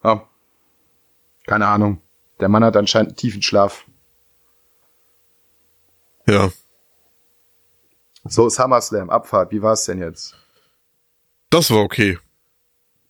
Ja. 0.04 0.28
Keine 1.48 1.66
Ahnung. 1.66 2.02
Der 2.40 2.50
Mann 2.50 2.64
hat 2.64 2.76
anscheinend 2.78 3.10
einen 3.12 3.18
tiefen 3.18 3.42
Schlaf. 3.42 3.86
Ja, 6.28 6.52
So, 8.28 8.50
SummerSlam, 8.50 9.10
Abfahrt, 9.10 9.52
wie 9.52 9.62
war's 9.62 9.86
denn 9.86 10.00
jetzt? 10.00 10.36
das 11.52 11.70
war 11.72 11.82
okay. 11.84 12.18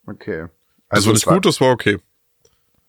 Okay. 0.06 0.46
Das 0.90 1.04
war 1.06 1.14
nicht 1.14 1.26
gut, 1.26 1.44
das 1.46 1.60
war 1.60 1.70
okay. 1.72 1.98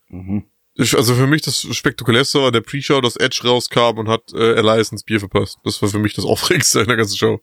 Mhm. 0.10 0.44
Ich, 0.76 0.96
also 0.96 1.16
für 1.16 1.26
mich 1.26 1.42
das 1.42 1.62
spektakulärste 1.62 2.40
war 2.40 2.52
der 2.52 2.62
Pre-Show, 2.62 3.02
dass 3.02 3.16
Edge 3.16 3.42
rauskam 3.44 3.98
und 3.98 4.08
hat 4.08 4.32
äh, 4.34 4.54
Elias 4.54 4.92
ins 4.92 5.04
Bier 5.04 5.20
verpasst. 5.20 5.58
Das 5.64 5.82
war 5.82 5.90
für 5.90 5.98
mich 5.98 6.14
das 6.14 6.26
Aufregendste 6.34 6.82
in 6.82 6.88
der 6.88 6.98
ganzen 6.98 7.18
Show. 7.18 7.40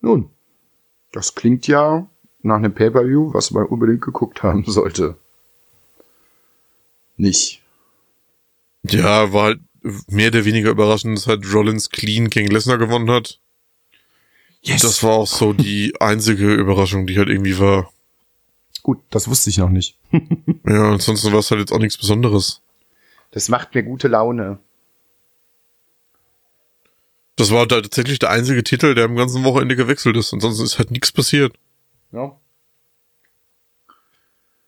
Nun, 0.00 0.30
das 1.12 1.34
klingt 1.34 1.66
ja 1.66 2.08
nach 2.40 2.56
einem 2.56 2.72
Pay-Per-View, 2.72 3.34
was 3.34 3.50
man 3.50 3.66
unbedingt 3.66 4.00
geguckt 4.00 4.42
haben 4.42 4.64
sollte. 4.66 5.18
Nicht. 7.16 7.62
Ja, 8.82 9.32
war 9.32 9.44
halt 9.44 9.60
mehr 10.08 10.28
oder 10.28 10.44
weniger 10.44 10.70
überraschend, 10.70 11.16
dass 11.16 11.26
halt 11.26 11.44
Rollins 11.52 11.90
clean 11.90 12.28
gegen 12.30 12.50
Lesnar 12.50 12.78
gewonnen 12.78 13.10
hat. 13.10 13.40
Yes. 14.62 14.82
Das 14.82 15.02
war 15.02 15.12
auch 15.12 15.26
so 15.26 15.52
die 15.52 15.94
einzige 16.00 16.54
Überraschung, 16.54 17.06
die 17.06 17.18
halt 17.18 17.28
irgendwie 17.28 17.58
war. 17.58 17.92
Gut, 18.82 19.00
das 19.10 19.28
wusste 19.28 19.50
ich 19.50 19.58
noch 19.58 19.70
nicht. 19.70 19.96
Ja, 20.66 20.92
ansonsten 20.92 21.30
war 21.30 21.40
es 21.40 21.50
halt 21.50 21.60
jetzt 21.60 21.72
auch 21.72 21.78
nichts 21.78 21.98
Besonderes. 21.98 22.62
Das 23.32 23.50
macht 23.50 23.74
mir 23.74 23.82
gute 23.82 24.08
Laune. 24.08 24.58
Das 27.36 27.50
war 27.50 27.60
halt 27.60 27.70
tatsächlich 27.70 28.18
der 28.18 28.30
einzige 28.30 28.64
Titel, 28.64 28.94
der 28.94 29.04
am 29.04 29.16
ganzen 29.16 29.44
Wochenende 29.44 29.76
gewechselt 29.76 30.16
ist. 30.16 30.32
Ansonsten 30.32 30.64
ist 30.64 30.78
halt 30.78 30.90
nichts 30.90 31.12
passiert. 31.12 31.54
Ja. 32.12 32.34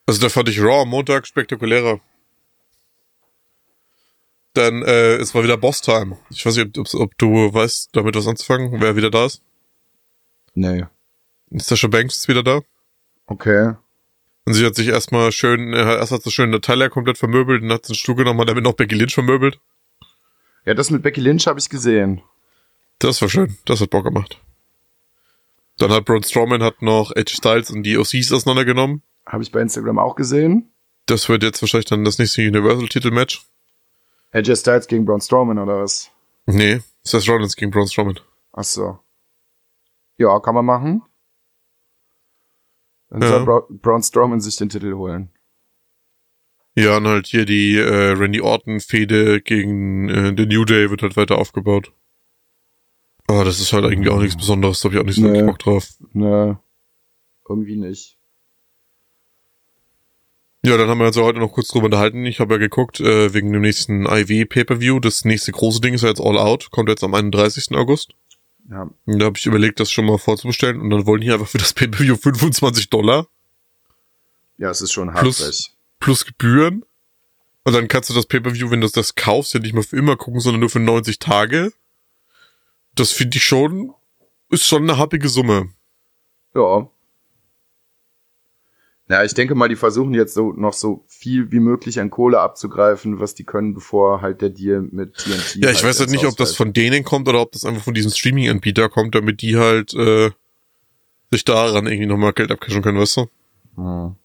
Also 0.04 0.20
da 0.20 0.28
fand 0.28 0.50
ich 0.50 0.60
Raw 0.60 0.82
am 0.82 0.90
Montag 0.90 1.26
spektakulärer. 1.26 2.00
Dann, 4.56 4.82
äh, 4.82 5.16
es 5.16 5.34
war 5.34 5.44
wieder 5.44 5.58
Boss-Time. 5.58 6.16
Ich 6.30 6.46
weiß 6.46 6.56
nicht, 6.56 6.78
ob, 6.78 6.94
ob 6.94 7.18
du 7.18 7.52
weißt, 7.52 7.90
damit 7.92 8.16
was 8.16 8.26
anzufangen, 8.26 8.80
wer 8.80 8.96
wieder 8.96 9.10
da 9.10 9.26
ist. 9.26 9.42
Nee. 10.54 10.84
Sasha 11.50 11.88
Banks 11.88 12.16
ist 12.16 12.28
wieder 12.28 12.42
da. 12.42 12.62
Okay. 13.26 13.74
Und 14.46 14.54
sie 14.54 14.64
hat 14.64 14.74
sich 14.74 14.88
erstmal 14.88 15.30
schön, 15.30 15.74
äh, 15.74 15.96
erst 15.96 16.10
hat 16.10 16.22
sie 16.22 16.30
schön 16.30 16.48
Natalia 16.48 16.88
komplett 16.88 17.18
vermöbelt, 17.18 17.62
dann 17.62 17.72
hat 17.72 17.84
sie 17.84 17.90
einen 17.90 17.98
Stuhl 17.98 18.14
genommen, 18.14 18.40
hat 18.40 18.48
damit 18.48 18.64
noch 18.64 18.72
Becky 18.72 18.94
Lynch 18.94 19.12
vermöbelt. 19.12 19.60
Ja, 20.64 20.72
das 20.72 20.90
mit 20.90 21.02
Becky 21.02 21.20
Lynch 21.20 21.46
habe 21.46 21.60
ich 21.60 21.68
gesehen. 21.68 22.22
Das 22.98 23.20
war 23.20 23.28
schön, 23.28 23.58
das 23.66 23.82
hat 23.82 23.90
Bock 23.90 24.04
gemacht. 24.04 24.40
Dann 25.76 25.92
hat 25.92 26.06
Braun 26.06 26.22
Strowman 26.22 26.62
hat 26.62 26.80
noch 26.80 27.14
Edge 27.14 27.34
Styles 27.36 27.70
und 27.70 27.82
die 27.82 27.98
OCs 27.98 28.32
auseinandergenommen. 28.32 29.02
Habe 29.26 29.42
ich 29.42 29.52
bei 29.52 29.60
Instagram 29.60 29.98
auch 29.98 30.16
gesehen. 30.16 30.70
Das 31.04 31.28
wird 31.28 31.42
jetzt 31.42 31.60
wahrscheinlich 31.60 31.86
dann 31.86 32.04
das 32.04 32.18
nächste 32.18 32.40
Universal-Titel-Match. 32.40 33.44
AJ 34.32 34.56
Styles 34.56 34.86
gegen 34.86 35.04
Braun 35.04 35.20
Strowman 35.20 35.58
oder 35.58 35.82
was? 35.82 36.10
Nee, 36.46 36.80
Seth 37.02 37.28
Rollins 37.28 37.56
gegen 37.56 37.70
Braun 37.70 37.88
Strowman. 37.88 38.20
Ach 38.52 38.64
so. 38.64 38.98
Ja, 40.18 40.38
kann 40.40 40.54
man 40.54 40.64
machen. 40.64 41.02
Dann 43.08 43.22
Ja. 43.22 43.28
soll 43.28 43.44
Bra 43.44 43.66
Braun 43.70 44.02
Strowman 44.02 44.40
sich 44.40 44.56
den 44.56 44.68
Titel 44.68 44.94
holen. 44.94 45.30
Ja, 46.74 46.98
und 46.98 47.06
halt 47.06 47.26
hier 47.26 47.46
die 47.46 47.76
äh, 47.78 48.12
Randy 48.12 48.40
Orton-Fehde 48.42 49.40
gegen 49.40 50.08
äh, 50.10 50.34
The 50.36 50.44
New 50.46 50.64
Day 50.66 50.90
wird 50.90 51.02
halt 51.02 51.16
weiter 51.16 51.38
aufgebaut. 51.38 51.92
Aber 53.28 53.44
das 53.44 53.60
ist 53.60 53.72
halt 53.72 53.84
irgendwie 53.84 54.10
auch 54.10 54.20
nichts 54.20 54.36
Besonderes, 54.36 54.80
da 54.80 54.88
hab 54.88 54.94
ich 54.94 55.00
auch 55.00 55.04
nicht 55.04 55.16
so 55.16 55.22
Nee. 55.26 55.42
Bock 55.42 55.58
drauf. 55.58 55.88
Ne, 56.12 56.60
irgendwie 57.48 57.76
nicht. 57.76 58.15
Ja, 60.66 60.76
dann 60.76 60.88
haben 60.88 60.98
wir 60.98 61.06
uns 61.06 61.16
ja 61.16 61.22
heute 61.22 61.38
noch 61.38 61.52
kurz 61.52 61.68
drüber 61.68 61.84
unterhalten. 61.86 62.26
Ich 62.26 62.40
habe 62.40 62.54
ja 62.54 62.58
geguckt, 62.58 62.98
äh, 63.00 63.32
wegen 63.32 63.52
dem 63.52 63.62
nächsten 63.62 64.04
IV 64.06 64.48
Pay-Per-View. 64.48 64.98
Das 64.98 65.24
nächste 65.24 65.52
große 65.52 65.80
Ding 65.80 65.94
ist 65.94 66.02
ja 66.02 66.08
jetzt 66.08 66.20
All 66.20 66.36
Out, 66.38 66.70
kommt 66.72 66.88
jetzt 66.88 67.04
am 67.04 67.14
31. 67.14 67.76
August. 67.76 68.14
Ja, 68.68 68.90
Und 69.04 69.18
da 69.20 69.26
habe 69.26 69.38
ich 69.38 69.46
überlegt, 69.46 69.78
das 69.78 69.92
schon 69.92 70.06
mal 70.06 70.18
vorzubestellen. 70.18 70.80
Und 70.80 70.90
dann 70.90 71.06
wollen 71.06 71.20
die 71.20 71.30
einfach 71.30 71.46
für 71.46 71.58
das 71.58 71.72
Pay-Per-View 71.72 72.16
25 72.16 72.90
Dollar 72.90 73.26
ja 74.58 74.70
es 74.70 74.80
ist 74.80 74.92
schon 74.92 75.12
Plus- 75.12 75.38
hartreich. 75.40 75.72
plus 76.00 76.24
Gebühren. 76.24 76.84
Und 77.64 77.72
dann 77.74 77.88
kannst 77.88 78.10
du 78.10 78.14
das 78.14 78.26
Pay-Per-View, 78.26 78.70
wenn 78.70 78.80
du 78.80 78.88
das 78.88 79.14
kaufst, 79.14 79.54
ja 79.54 79.60
nicht 79.60 79.74
mehr 79.74 79.82
für 79.82 79.96
immer 79.96 80.16
gucken, 80.16 80.40
sondern 80.40 80.60
nur 80.60 80.70
für 80.70 80.80
90 80.80 81.18
Tage. 81.18 81.72
Das 82.94 83.12
finde 83.12 83.36
ich 83.36 83.44
schon, 83.44 83.92
ist 84.48 84.66
schon 84.66 84.82
eine 84.84 84.98
happige 84.98 85.28
Summe. 85.28 85.68
Ja. 86.54 86.88
Na, 89.08 89.24
ich 89.24 89.34
denke 89.34 89.54
mal, 89.54 89.68
die 89.68 89.76
versuchen 89.76 90.14
jetzt 90.14 90.34
so 90.34 90.52
noch 90.52 90.72
so 90.72 91.04
viel 91.06 91.52
wie 91.52 91.60
möglich 91.60 92.00
an 92.00 92.10
Kohle 92.10 92.40
abzugreifen, 92.40 93.20
was 93.20 93.34
die 93.34 93.44
können, 93.44 93.72
bevor 93.72 94.20
halt 94.20 94.42
der 94.42 94.50
Deal 94.50 94.80
mit 94.90 95.14
TNT. 95.16 95.56
Ja, 95.64 95.70
ich 95.70 95.76
weiß 95.84 96.00
halt 96.00 96.00
jetzt 96.00 96.10
nicht, 96.10 96.26
ob 96.26 96.36
das 96.36 96.50
ausfällt. 96.50 96.56
von 96.56 96.72
denen 96.72 97.04
kommt 97.04 97.28
oder 97.28 97.40
ob 97.40 97.52
das 97.52 97.64
einfach 97.64 97.82
von 97.84 97.94
diesem 97.94 98.10
Streaming-Anbieter 98.10 98.88
kommt, 98.88 99.14
damit 99.14 99.42
die 99.42 99.56
halt 99.56 99.94
äh, 99.94 100.30
sich 101.30 101.44
daran 101.44 101.86
irgendwie 101.86 102.06
nochmal 102.06 102.32
Geld 102.32 102.50
abcashen 102.50 102.82
können, 102.82 102.98
weißt 102.98 103.18
du? 103.18 103.26
Hm. 103.76 104.16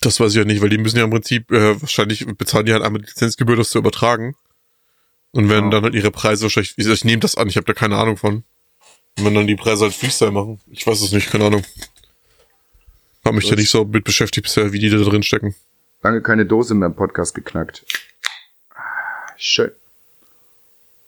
Das 0.00 0.18
weiß 0.18 0.32
ich 0.32 0.38
ja 0.38 0.44
nicht, 0.44 0.60
weil 0.62 0.70
die 0.70 0.78
müssen 0.78 0.96
ja 0.98 1.04
im 1.04 1.10
Prinzip, 1.10 1.50
äh, 1.52 1.80
wahrscheinlich 1.80 2.26
bezahlen 2.26 2.66
die 2.66 2.72
halt 2.72 2.82
einmal 2.82 3.02
die 3.02 3.06
Lizenzgebühr, 3.08 3.56
das 3.56 3.70
zu 3.70 3.78
übertragen. 3.78 4.34
Und 5.30 5.48
werden 5.48 5.66
Ja. 5.66 5.70
dann 5.70 5.84
halt 5.84 5.94
ihre 5.94 6.10
Preise 6.10 6.42
wahrscheinlich, 6.44 6.74
ich, 6.76 6.86
ich 6.88 7.04
nehme 7.04 7.20
das 7.20 7.36
an, 7.36 7.48
ich 7.48 7.56
habe 7.56 7.66
da 7.66 7.72
keine 7.72 7.96
Ahnung 7.98 8.16
von. 8.16 8.42
Und 9.18 9.24
wenn 9.24 9.34
dann 9.34 9.46
die 9.46 9.54
Preise 9.56 9.84
halt 9.84 9.94
Freestyle 9.94 10.30
machen. 10.32 10.60
Ich 10.70 10.86
weiß 10.86 11.00
es 11.02 11.12
nicht, 11.12 11.30
keine 11.30 11.44
Ahnung. 11.46 11.62
Hab 13.24 13.34
mich 13.34 13.44
da 13.44 13.50
Das- 13.50 13.58
nicht 13.60 13.70
so 13.70 13.84
mit 13.84 14.04
beschäftigt 14.04 14.44
bisher, 14.44 14.72
wie 14.72 14.78
die 14.78 14.90
da 14.90 14.98
drin 14.98 15.22
stecken. 15.22 15.54
Lange 16.02 16.20
keine 16.22 16.44
Dose 16.46 16.74
mehr 16.74 16.86
im 16.88 16.96
Podcast 16.96 17.34
geknackt. 17.34 17.84
Ah, 18.74 18.80
Schön. 19.36 19.70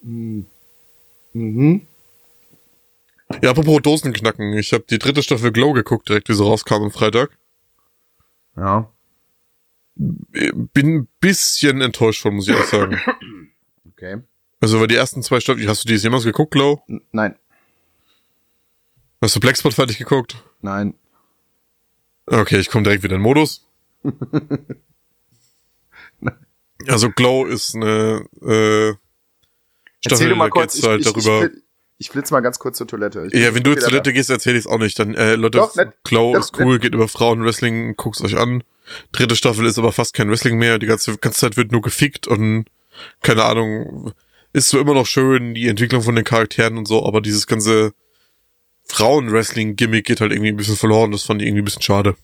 Mhm. 0.03 0.47
Mhm. 1.33 1.87
Ja, 3.43 3.51
apropos 3.51 3.83
Dosenknacken. 3.83 4.53
Ich 4.59 4.73
habe 4.73 4.85
die 4.89 4.99
dritte 4.99 5.23
Staffel 5.23 5.51
Glow 5.51 5.73
geguckt, 5.73 6.09
direkt 6.09 6.29
wie 6.29 6.35
sie 6.35 6.45
rauskam 6.45 6.85
am 6.85 6.91
Freitag. 6.93 7.31
Ja. 8.57 8.89
Bin 9.97 10.95
ein 10.99 11.09
bisschen 11.21 11.81
enttäuscht 11.81 12.23
von, 12.23 12.35
muss 12.35 12.47
ich 12.47 12.55
ehrlich 12.55 12.69
sagen. 12.69 13.01
Okay. 13.93 14.19
Also, 14.61 14.81
weil 14.81 14.87
die 14.89 14.97
ersten 14.97 15.23
zwei 15.23 15.41
Staffeln, 15.41 15.69
hast 15.69 15.85
du 15.85 15.89
die 15.89 15.95
jemals 15.97 16.25
geguckt, 16.25 16.53
Glow? 16.53 16.83
Nein. 17.13 17.35
Hast 19.21 19.35
du 19.37 19.41
Blackspot 19.41 19.75
fertig 19.75 19.99
geguckt? 19.99 20.37
Nein. 20.61 20.95
Okay, 22.27 22.59
ich 22.59 22.71
komme 22.71 22.85
direkt 22.85 23.03
wieder 23.03 23.17
in 23.17 23.21
den 23.21 23.25
Modus. 23.25 23.67
also 26.89 27.11
Glow 27.11 27.47
ist 27.47 27.75
eine 27.75 28.27
äh, 28.43 28.95
Erzähl 30.05 30.29
du 30.29 30.37
mal 30.37 30.51
kurz, 30.51 30.75
ich, 30.77 30.85
halt 30.85 31.01
ich, 31.01 31.13
darüber. 31.13 31.47
Ich, 31.47 31.53
ich 31.99 32.11
flitze 32.11 32.35
mal 32.35 32.41
ganz 32.41 32.59
kurz 32.59 32.79
zur 32.79 32.87
Toilette. 32.87 33.29
Ich 33.31 33.41
ja, 33.41 33.55
wenn 33.55 33.63
du 33.63 33.75
zur 33.75 33.89
Toilette 33.89 34.13
gehst, 34.13 34.31
erzähl 34.31 34.57
ich's 34.57 34.67
auch 34.67 34.79
nicht. 34.79 34.99
Dann, 34.99 35.15
äh, 35.15 35.37
Leute, 35.37 35.59
Doch, 35.59 35.75
nicht, 35.75 35.93
Glow 36.05 36.35
doch, 36.35 36.41
ist 36.41 36.59
cool, 36.59 36.79
geht 36.79 36.95
über 36.95 37.09
Frauenwrestling, 37.09 37.97
guckt's 37.97 38.23
euch 38.23 38.37
an. 38.37 38.65
Dritte 39.13 39.37
Staffel 39.37 39.65
ist 39.67 39.79
aber 39.79 39.93
fast 39.93 40.13
kein 40.15 40.31
Wrestling 40.31 40.59
mehr. 40.59 40.79
Die 40.79 40.87
ganze, 40.87 41.17
ganze 41.17 41.41
Zeit 41.41 41.57
wird 41.57 41.73
nur 41.73 41.81
gefickt 41.81 42.27
und 42.27 42.67
keine 43.23 43.45
Ahnung, 43.45 44.13
ist 44.53 44.69
so 44.69 44.79
immer 44.79 44.95
noch 44.95 45.07
schön, 45.07 45.55
die 45.55 45.69
Entwicklung 45.69 46.03
von 46.03 46.15
den 46.15 46.25
Charakteren 46.25 46.79
und 46.79 46.87
so, 46.87 47.05
aber 47.05 47.21
dieses 47.21 47.47
ganze 47.47 47.93
Frauenwrestling-Gimmick 48.87 50.05
geht 50.05 50.21
halt 50.21 50.33
irgendwie 50.33 50.51
ein 50.51 50.57
bisschen 50.57 50.77
verloren. 50.77 51.11
Das 51.13 51.23
fand 51.23 51.41
ich 51.41 51.49
irgendwie 51.49 51.63
ein 51.63 51.67
bisschen 51.67 51.83
schade. 51.83 52.17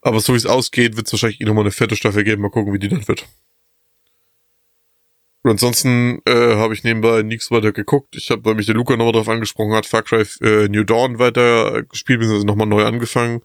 Aber 0.00 0.20
so 0.20 0.34
wie 0.34 0.36
es 0.36 0.46
ausgeht, 0.46 0.96
wird 0.96 1.06
es 1.06 1.12
wahrscheinlich 1.12 1.40
eh 1.40 1.44
nochmal 1.44 1.64
eine 1.64 1.70
fette 1.70 1.96
Staffel 1.96 2.24
geben. 2.24 2.42
Mal 2.42 2.50
gucken, 2.50 2.72
wie 2.72 2.78
die 2.78 2.88
dann 2.88 3.08
wird. 3.08 3.26
Und 5.44 5.50
ansonsten 5.50 6.22
äh, 6.24 6.56
habe 6.56 6.72
ich 6.72 6.84
nebenbei 6.84 7.22
nichts 7.22 7.50
weiter 7.50 7.72
geguckt. 7.72 8.16
Ich 8.16 8.30
habe, 8.30 8.44
weil 8.46 8.54
mich 8.54 8.64
der 8.64 8.74
Luca 8.74 8.96
nochmal 8.96 9.12
drauf 9.12 9.28
angesprochen 9.28 9.74
hat, 9.74 9.84
Far 9.84 10.02
Cry 10.02 10.24
äh, 10.40 10.68
New 10.68 10.84
Dawn 10.84 11.18
weiter 11.18 11.82
gespielt, 11.82 12.20
beziehungsweise 12.20 12.46
nochmal 12.46 12.66
neu 12.66 12.84
angefangen. 12.84 13.42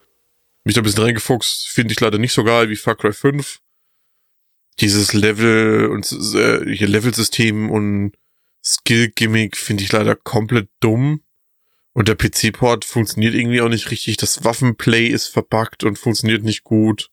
Mich 0.63 0.75
da 0.75 0.81
ein 0.81 0.85
bisschen 0.85 1.03
reingefuchst, 1.03 1.67
finde 1.67 1.91
ich 1.91 1.99
leider 1.99 2.17
nicht 2.17 2.31
so 2.31 2.45
geil 2.45 2.69
wie 2.69 2.77
Far 2.77 2.95
Cry 2.95 3.11
5. 3.11 3.59
Dieses 4.79 5.11
Level 5.11 5.87
und 5.87 6.09
äh, 6.35 6.63
Level-System 6.63 7.69
und 7.69 8.13
Skill-Gimmick 8.63 9.57
finde 9.57 9.83
ich 9.83 9.91
leider 9.91 10.15
komplett 10.15 10.69
dumm. 10.79 11.21
Und 11.99 12.07
der 12.07 12.15
PC-Port 12.15 12.85
funktioniert 12.85 13.33
irgendwie 13.33 13.59
auch 13.59 13.67
nicht 13.67 13.91
richtig. 13.91 14.15
Das 14.15 14.45
Waffenplay 14.45 15.07
ist 15.07 15.27
verbuggt 15.27 15.83
und 15.83 15.99
funktioniert 15.99 16.43
nicht 16.43 16.63
gut. 16.63 17.11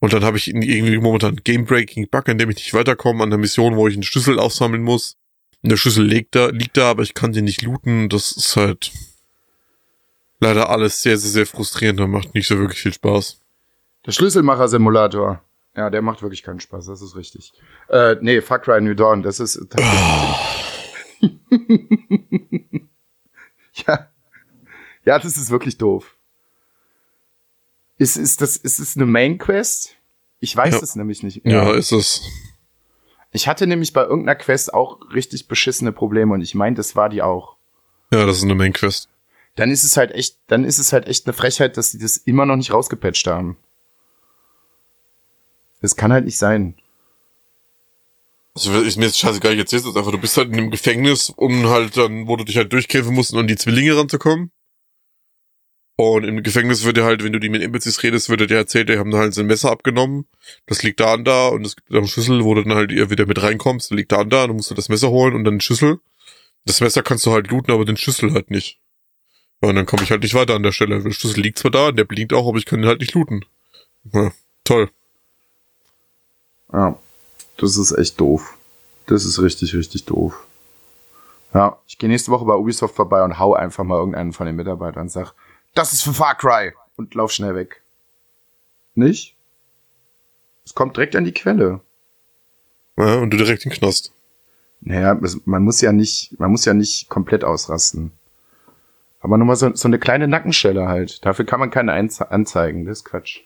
Und 0.00 0.12
dann 0.12 0.22
habe 0.22 0.36
ich 0.36 0.48
irgendwie 0.48 0.98
momentan 0.98 1.36
Game-Breaking-Bug, 1.36 2.28
in 2.28 2.36
dem 2.36 2.50
ich 2.50 2.56
nicht 2.56 2.74
weiterkomme 2.74 3.22
an 3.22 3.30
der 3.30 3.38
Mission, 3.38 3.76
wo 3.76 3.88
ich 3.88 3.94
einen 3.94 4.02
Schlüssel 4.02 4.38
aufsammeln 4.38 4.82
muss. 4.82 5.16
Und 5.62 5.70
der 5.70 5.78
Schlüssel 5.78 6.04
liegt 6.04 6.34
da, 6.34 6.48
liegt 6.48 6.76
da, 6.76 6.90
aber 6.90 7.04
ich 7.04 7.14
kann 7.14 7.32
den 7.32 7.46
nicht 7.46 7.62
looten. 7.62 8.10
Das 8.10 8.32
ist 8.32 8.54
halt 8.54 8.92
leider 10.40 10.68
alles 10.68 11.00
sehr, 11.00 11.16
sehr, 11.16 11.30
sehr 11.30 11.46
frustrierend 11.46 12.02
und 12.02 12.10
macht 12.10 12.34
nicht 12.34 12.46
so 12.46 12.58
wirklich 12.58 12.82
viel 12.82 12.92
Spaß. 12.92 13.40
Der 14.04 14.12
Schlüsselmacher-Simulator. 14.12 15.42
Ja, 15.74 15.88
der 15.88 16.02
macht 16.02 16.20
wirklich 16.20 16.42
keinen 16.42 16.60
Spaß, 16.60 16.84
das 16.84 17.00
ist 17.00 17.16
richtig. 17.16 17.54
Äh, 17.88 18.16
nee, 18.20 18.42
Far 18.42 18.58
Cry 18.58 18.82
New 18.82 18.92
Dawn, 18.92 19.22
das 19.22 19.40
ist 19.40 19.58
tatsächlich. 19.70 20.50
ja. 23.86 24.08
Ja, 25.04 25.18
das 25.18 25.36
ist 25.36 25.50
wirklich 25.50 25.76
doof. 25.78 26.16
Ist, 27.98 28.16
ist 28.16 28.40
das, 28.40 28.56
ist 28.56 28.78
es 28.80 28.96
eine 28.96 29.06
Main 29.06 29.38
Quest? 29.38 29.96
Ich 30.40 30.56
weiß 30.56 30.74
Ja. 30.74 30.80
es 30.80 30.96
nämlich 30.96 31.22
nicht. 31.22 31.42
Ja, 31.44 31.72
ist 31.72 31.92
es. 31.92 32.22
Ich 33.30 33.46
hatte 33.48 33.66
nämlich 33.66 33.92
bei 33.92 34.02
irgendeiner 34.02 34.36
Quest 34.36 34.72
auch 34.74 35.00
richtig 35.12 35.48
beschissene 35.48 35.92
Probleme 35.92 36.32
und 36.34 36.40
ich 36.40 36.54
meine, 36.54 36.76
das 36.76 36.96
war 36.96 37.08
die 37.08 37.22
auch. 37.22 37.56
Ja, 38.12 38.24
das 38.26 38.38
ist 38.38 38.44
eine 38.44 38.54
Main 38.54 38.72
Quest. 38.72 39.08
Dann 39.56 39.70
ist 39.70 39.84
es 39.84 39.96
halt 39.96 40.10
echt, 40.12 40.38
dann 40.48 40.64
ist 40.64 40.78
es 40.78 40.92
halt 40.92 41.06
echt 41.06 41.26
eine 41.26 41.32
Frechheit, 41.32 41.76
dass 41.76 41.90
sie 41.92 41.98
das 41.98 42.16
immer 42.16 42.46
noch 42.46 42.56
nicht 42.56 42.72
rausgepatcht 42.72 43.26
haben. 43.26 43.56
Das 45.80 45.96
kann 45.96 46.12
halt 46.12 46.24
nicht 46.24 46.38
sein. 46.38 46.76
Also 48.54 48.72
ist 48.80 48.96
mir 48.96 49.06
jetzt 49.06 49.18
scheißegal, 49.18 49.52
ich 49.52 49.58
erzähl's 49.58 49.84
jetzt 49.84 49.96
einfach. 49.96 50.12
Du 50.12 50.18
bist 50.18 50.36
halt 50.36 50.48
in 50.48 50.54
einem 50.54 50.70
Gefängnis, 50.70 51.30
um 51.30 51.68
halt 51.68 51.96
dann, 51.96 52.28
wo 52.28 52.36
du 52.36 52.44
dich 52.44 52.56
halt 52.56 52.72
durchkämpfen 52.72 53.12
musst, 53.12 53.32
um 53.32 53.40
an 53.40 53.48
die 53.48 53.56
Zwillinge 53.56 53.96
ranzukommen. 53.96 54.52
Und 55.96 56.24
im 56.24 56.42
Gefängnis 56.42 56.84
wird 56.84 56.96
dir 56.96 57.04
halt, 57.04 57.22
wenn 57.22 57.32
du 57.32 57.38
die 57.38 57.48
mit 57.48 57.62
NPCs 57.62 58.02
redest, 58.02 58.28
wird 58.28 58.48
dir 58.50 58.56
erzählt, 58.56 58.88
die 58.88 58.98
haben 58.98 59.12
da 59.12 59.18
halt 59.18 59.34
so 59.34 59.40
ein 59.40 59.46
Messer 59.46 59.70
abgenommen. 59.70 60.26
Das 60.66 60.82
liegt 60.82 61.00
da 61.00 61.14
und 61.14 61.24
da 61.24 61.48
und 61.48 61.64
es 61.64 61.76
gibt 61.76 61.92
einen 61.92 62.08
Schlüssel, 62.08 62.44
wo 62.44 62.54
du 62.54 62.62
dann 62.62 62.74
halt 62.74 62.90
wieder 62.90 63.26
mit 63.26 63.42
reinkommst. 63.42 63.92
Liegt 63.92 64.12
da 64.12 64.20
und 64.20 64.30
da, 64.30 64.46
du 64.46 64.54
musst 64.54 64.70
du 64.70 64.74
das 64.74 64.88
Messer 64.88 65.10
holen 65.10 65.34
und 65.34 65.44
dann 65.44 65.54
einen 65.54 65.60
Schlüssel. 65.60 66.00
Das 66.64 66.80
Messer 66.80 67.02
kannst 67.02 67.26
du 67.26 67.32
halt 67.32 67.48
looten, 67.50 67.72
aber 67.72 67.84
den 67.84 67.96
Schlüssel 67.96 68.32
halt 68.32 68.50
nicht. 68.50 68.80
Und 69.60 69.76
dann 69.76 69.86
komme 69.86 70.02
ich 70.02 70.10
halt 70.10 70.22
nicht 70.22 70.34
weiter 70.34 70.54
an 70.54 70.62
der 70.62 70.72
Stelle. 70.72 71.00
Der 71.00 71.10
Schlüssel 71.12 71.40
liegt 71.40 71.58
zwar 71.58 71.70
da, 71.70 71.92
der 71.92 72.04
blinkt 72.04 72.32
auch, 72.32 72.48
aber 72.48 72.58
ich 72.58 72.66
kann 72.66 72.80
ihn 72.80 72.86
halt 72.86 73.00
nicht 73.00 73.14
looten. 73.14 73.44
Ja, 74.12 74.32
toll. 74.64 74.90
Ja, 76.72 76.98
das 77.56 77.76
ist 77.76 77.92
echt 77.92 78.20
doof. 78.20 78.56
Das 79.06 79.24
ist 79.24 79.40
richtig, 79.40 79.74
richtig 79.74 80.04
doof. 80.04 80.46
Ja, 81.52 81.78
ich 81.86 81.98
gehe 81.98 82.08
nächste 82.08 82.30
Woche 82.32 82.44
bei 82.44 82.54
Ubisoft 82.54 82.96
vorbei 82.96 83.22
und 83.22 83.38
hau 83.38 83.54
einfach 83.54 83.84
mal 83.84 83.98
irgendeinen 83.98 84.32
von 84.32 84.46
den 84.46 84.56
Mitarbeitern 84.56 85.02
und 85.02 85.10
sag, 85.10 85.34
das 85.74 85.92
ist 85.92 86.02
für 86.02 86.12
Far 86.12 86.36
Cry 86.36 86.72
und 86.96 87.14
lauf 87.14 87.30
schnell 87.30 87.54
weg. 87.54 87.82
Nicht? 88.94 89.36
Es 90.64 90.74
kommt 90.74 90.96
direkt 90.96 91.14
an 91.16 91.24
die 91.24 91.34
Quelle. 91.34 91.80
Ja, 92.96 93.16
und 93.16 93.30
du 93.30 93.36
direkt 93.36 93.64
in 93.64 93.70
den 93.70 93.78
Knast. 93.78 94.12
Naja, 94.80 95.18
man 95.44 95.62
muss 95.62 95.80
ja 95.80 95.92
nicht, 95.92 96.38
man 96.38 96.50
muss 96.50 96.64
ja 96.64 96.74
nicht 96.74 97.08
komplett 97.08 97.44
ausrasten. 97.44 98.12
Aber 99.20 99.38
nochmal 99.38 99.56
so, 99.56 99.74
so 99.74 99.88
eine 99.88 99.98
kleine 99.98 100.28
Nackenschelle 100.28 100.88
halt. 100.88 101.24
Dafür 101.24 101.46
kann 101.46 101.60
man 101.60 101.70
keine 101.70 101.92
Einze 101.92 102.30
anzeigen. 102.30 102.84
Das 102.84 102.98
ist 102.98 103.04
Quatsch. 103.04 103.40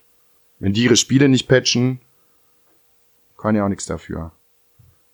Wenn 0.58 0.72
die 0.72 0.82
ihre 0.82 0.96
Spiele 0.96 1.28
nicht 1.28 1.46
patchen, 1.46 2.00
kann 3.38 3.54
ja 3.54 3.64
auch 3.64 3.68
nichts 3.68 3.86
dafür. 3.86 4.32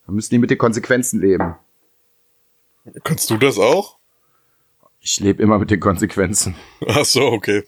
Dann 0.07 0.15
müssen 0.15 0.31
die 0.31 0.39
mit 0.39 0.51
den 0.51 0.59
Konsequenzen 0.59 1.21
leben. 1.21 1.55
Kannst 3.05 3.31
du 3.31 3.39
das 3.39 3.59
auch? 3.59 3.99
Ich 5.01 5.21
lebe 5.21 5.43
immer 5.43 5.59
mit 5.59 5.71
den 5.71 5.81
Konsequenzen. 5.81 6.57
Ach 6.87 7.05
so, 7.05 7.27
okay. 7.27 7.65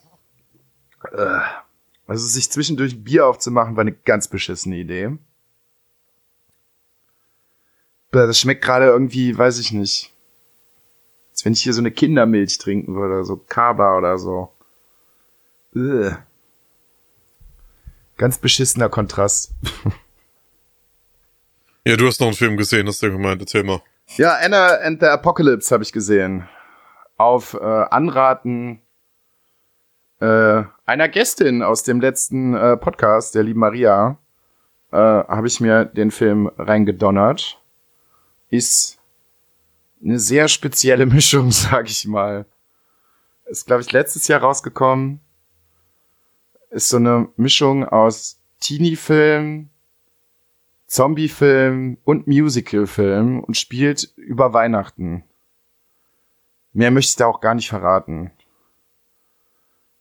Also 2.07 2.27
sich 2.27 2.51
zwischendurch 2.51 2.95
ein 2.95 3.05
Bier 3.05 3.27
aufzumachen, 3.27 3.77
war 3.77 3.83
eine 3.83 3.93
ganz 3.93 4.29
beschissene 4.29 4.77
Idee. 4.77 5.17
Das 8.11 8.41
schmeckt 8.41 8.65
gerade 8.65 8.87
irgendwie, 8.87 9.37
weiß 9.37 9.59
ich 9.59 9.73
nicht. 9.73 10.13
Als 11.33 11.45
wenn 11.45 11.53
ich 11.53 11.63
hier 11.63 11.75
so 11.75 11.83
eine 11.83 11.91
Kindermilch 11.91 12.57
trinken 12.57 12.95
würde, 12.95 13.25
so 13.25 13.37
Kaba 13.37 13.99
oder 13.99 14.17
so. 14.17 14.51
Ganz 18.17 18.39
beschissener 18.39 18.89
Kontrast. 18.89 19.53
Ja, 21.87 21.97
du 21.97 22.09
hast 22.09 22.19
noch 22.19 22.27
einen 22.27 22.37
Film 22.37 22.57
gesehen, 22.57 22.89
hast 22.89 23.01
du 23.01 23.13
gemeint, 23.13 23.41
erzähl 23.41 23.63
mal. 23.63 23.81
Ja, 24.17 24.37
Anna 24.43 24.75
and 24.81 24.99
the 24.99 25.07
Apocalypse 25.07 25.73
habe 25.73 25.85
ich 25.85 25.93
gesehen. 25.93 26.49
Auf 27.17 27.55
äh, 27.55 27.59
Anraten 27.65 28.81
äh, 30.19 30.65
einer 30.85 31.09
Gästin 31.09 31.63
aus 31.63 31.85
dem 31.85 32.01
letzten 32.01 32.55
äh, 32.55 32.77
Podcast, 32.77 33.37
der 33.37 33.45
lieben 33.45 33.61
Maria, 33.61 34.19
äh, 34.91 34.97
habe 34.97 35.47
ich 35.47 35.61
mir 35.61 35.85
den 35.85 36.11
Film 36.11 36.51
reingedonnert. 36.59 37.63
Ist 38.51 38.99
eine 40.05 40.19
sehr 40.19 40.49
spezielle 40.49 41.07
Mischung, 41.07 41.53
sag 41.53 41.89
ich 41.89 42.05
mal. 42.05 42.47
Ist, 43.45 43.65
glaube 43.65 43.83
ich, 43.83 43.93
letztes 43.93 44.27
Jahr 44.27 44.41
rausgekommen. 44.41 45.21
Ist 46.71 46.89
so 46.89 46.97
eine 46.97 47.29
Mischung 47.37 47.85
aus 47.85 48.41
Teenie-Film, 48.59 49.71
Zombie-Film 50.87 51.99
und 52.05 52.27
Musical-Film 52.27 53.41
und 53.41 53.57
spielt 53.57 54.13
über 54.17 54.53
Weihnachten. 54.53 55.25
Mehr 56.73 56.91
möchte 56.91 57.11
ich 57.11 57.17
da 57.17 57.27
auch 57.27 57.41
gar 57.41 57.55
nicht 57.55 57.69
verraten. 57.69 58.31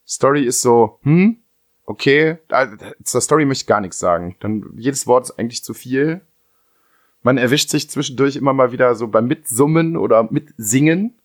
Story 0.07 0.43
ist 0.43 0.61
so, 0.61 0.99
hm, 1.03 1.38
okay, 1.86 2.38
da- 2.47 2.71
zur 3.03 3.21
Story 3.21 3.45
möchte 3.45 3.63
ich 3.63 3.67
gar 3.67 3.81
nichts 3.81 3.97
sagen. 3.99 4.36
Dann 4.39 4.71
jedes 4.77 5.07
Wort 5.07 5.25
ist 5.25 5.39
eigentlich 5.39 5.63
zu 5.63 5.73
viel. 5.73 6.21
Man 7.23 7.38
erwischt 7.39 7.69
sich 7.69 7.89
zwischendurch 7.89 8.36
immer 8.36 8.53
mal 8.53 8.71
wieder 8.71 8.93
so 8.93 9.07
beim 9.07 9.27
Mitsummen 9.27 9.97
oder 9.97 10.27
Mitsingen. 10.31 11.15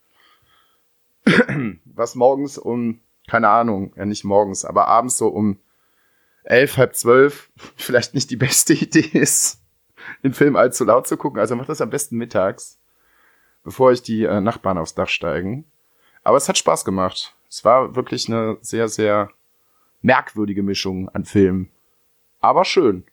Was 1.85 2.15
morgens 2.15 2.57
um, 2.57 3.01
keine 3.29 3.49
Ahnung, 3.51 3.93
ja 3.97 4.07
nicht 4.07 4.25
morgens, 4.25 4.65
aber 4.65 4.89
abends 4.89 5.19
so 5.19 5.29
um 5.29 5.59
elf, 6.45 6.77
halb 6.77 6.95
zwölf 6.95 7.51
vielleicht 7.77 8.15
nicht 8.15 8.31
die 8.31 8.37
beste 8.37 8.75
Idee 8.75 9.19
ist, 9.19 9.63
den 10.23 10.35
Film 10.35 10.57
allzu 10.57 10.85
laut 10.85 11.07
zu 11.07 11.17
gucken. 11.17 11.41
Also 11.41 11.57
macht 11.57 11.69
das 11.69 11.81
am 11.81 11.91
besten 11.91 12.17
mittags, 12.17 12.79
bevor 13.65 13.93
ich 13.93 14.03
die 14.03 14.25
äh, 14.25 14.41
Nachbarn 14.41 14.79
aufs 14.79 14.95
Dach 14.95 15.09
steigen. 15.09 15.65
Aber 16.23 16.37
es 16.37 16.49
hat 16.49 16.59
Spaß 16.59 16.85
gemacht. 16.85 17.35
Es 17.49 17.65
war 17.65 17.97
wirklich 17.97 18.29
eine 18.29 18.59
sehr, 18.61 18.89
sehr 18.89 19.31
merkwürdige 20.03 20.63
Mischung 20.63 21.09
an 21.09 21.25
Filmen. 21.25 21.71
Aber 22.41 22.65
schön. 22.65 23.05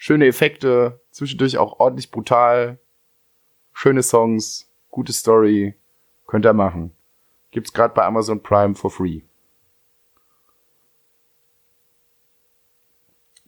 schöne 0.00 0.26
Effekte, 0.26 0.98
zwischendurch 1.10 1.58
auch 1.58 1.78
ordentlich 1.78 2.10
brutal, 2.10 2.78
schöne 3.74 4.02
Songs, 4.02 4.72
gute 4.90 5.12
Story, 5.12 5.74
könnt 6.26 6.46
ihr 6.46 6.54
machen. 6.54 6.92
Gibt's 7.50 7.74
gerade 7.74 7.92
bei 7.92 8.06
Amazon 8.06 8.42
Prime 8.42 8.74
for 8.74 8.90
free. 8.90 9.20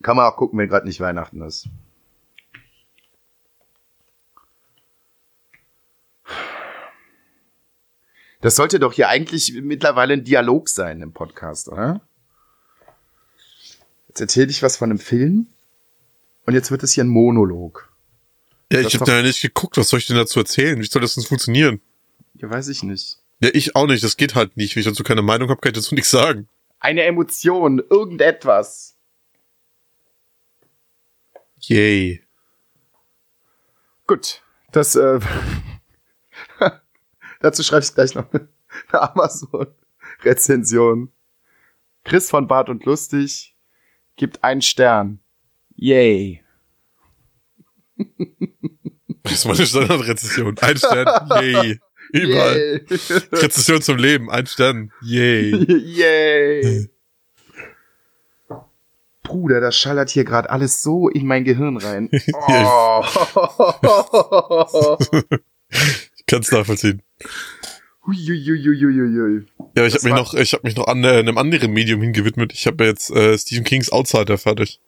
Kann 0.03 0.16
man 0.16 0.26
auch 0.26 0.36
gucken, 0.36 0.59
wenn 0.59 0.68
gerade 0.68 0.86
nicht 0.86 1.00
Weihnachten 1.00 1.42
ist. 1.42 1.68
Das 8.40 8.57
sollte 8.57 8.80
doch 8.80 8.92
hier 8.92 9.09
eigentlich 9.09 9.53
mittlerweile 9.62 10.14
ein 10.14 10.24
Dialog 10.24 10.68
sein 10.68 11.00
im 11.00 11.12
Podcast, 11.12 11.68
oder? 11.68 12.00
Jetzt 14.09 14.20
erzähle 14.20 14.50
ich 14.50 14.62
was 14.62 14.76
von 14.76 14.90
einem 14.90 14.98
Film 14.98 15.46
und 16.44 16.55
jetzt 16.55 16.70
wird 16.72 16.82
es 16.82 16.92
hier 16.92 17.05
ein 17.05 17.09
Monolog. 17.09 17.88
Ja, 18.72 18.82
Das 18.82 18.92
ich 18.92 19.00
habe 19.00 19.11
da 19.11 19.22
nicht 19.22 19.40
geguckt, 19.40 19.76
was 19.76 19.88
soll 19.88 20.00
ich 20.00 20.07
denn 20.07 20.16
dazu 20.16 20.40
erzählen? 20.40 20.80
Wie 20.80 20.84
soll 20.86 21.03
das 21.03 21.14
denn 21.14 21.24
funktionieren? 21.24 21.80
Ja, 22.34 22.50
weiß 22.50 22.68
ich 22.68 22.82
nicht. 22.82 23.18
Ja, 23.40 23.50
ich 23.53 23.76
auch 23.76 23.86
nicht, 23.86 24.03
das 24.03 24.16
geht 24.16 24.34
halt 24.34 24.57
nicht. 24.57 24.74
Wenn 24.74 24.80
ich 24.80 24.86
dazu 24.88 25.05
keine 25.05 25.22
Meinung 25.22 25.48
habe, 25.48 25.61
kann 25.61 25.70
ich 25.70 25.78
dazu 25.78 25.94
nichts 25.94 26.11
sagen. 26.11 26.48
Eine 26.80 27.05
Emotion, 27.05 27.80
irgendetwas. 27.90 28.96
Yay. 31.63 32.23
Gut, 34.07 34.43
das 34.73 34.97
äh, 34.97 35.21
dazu 37.41 37.63
schreibe 37.63 37.85
ich 37.85 37.95
gleich 37.95 38.15
noch 38.15 38.27
eine 38.33 38.49
Amazon-Rezension. 38.91 41.13
Chris 42.05 42.31
von 42.31 42.49
Bart 42.49 42.69
und 42.69 42.85
Lustig 42.85 43.55
gibt 44.17 44.43
einen 44.43 44.63
Stern. 44.63 45.21
Yay. 45.77 46.43
Das 49.25 49.35
ist 49.35 49.45
meine 49.45 49.65
Standardrezession. 49.65 50.59
Ein 50.59 50.77
Stern, 50.77 51.29
yay. 51.41 51.79
Überall. 52.13 52.57
Yay. 52.57 52.85
Rezession 53.33 53.81
zum 53.81 53.97
Leben, 53.97 54.29
ein 54.31 54.47
Stern, 54.47 54.93
yay. 55.01 55.55
Yay. 55.55 56.91
Bruder, 59.33 59.61
das 59.61 59.76
schallert 59.76 60.11
hier 60.11 60.24
gerade 60.24 60.51
alles 60.51 60.83
so 60.83 61.09
in 61.09 61.26
mein 61.26 61.45
Gehirn 61.45 61.78
rein. 61.78 62.11
Oh. 62.35 63.05
Ich 65.70 66.26
kann's 66.26 66.53
nachvollziehen. 66.53 67.03
Huiuiuiuiui. 68.07 69.47
Ja, 69.76 69.87
ich 69.87 69.95
habe 69.95 70.05
mich 70.05 70.14
noch, 70.14 70.35
ich 70.35 70.53
habe 70.53 70.64
mich 70.64 70.76
noch 70.76 70.87
an 70.87 71.03
äh, 71.05 71.18
einem 71.18 71.39
anderen 71.39 71.72
Medium 71.72 72.03
hingewidmet. 72.03 72.53
Ich 72.53 72.66
habe 72.66 72.85
jetzt 72.85 73.11
äh, 73.11 73.39
Stephen 73.39 73.64
Kings 73.64 73.91
Outsider 73.91 74.37
fertig. 74.37 74.80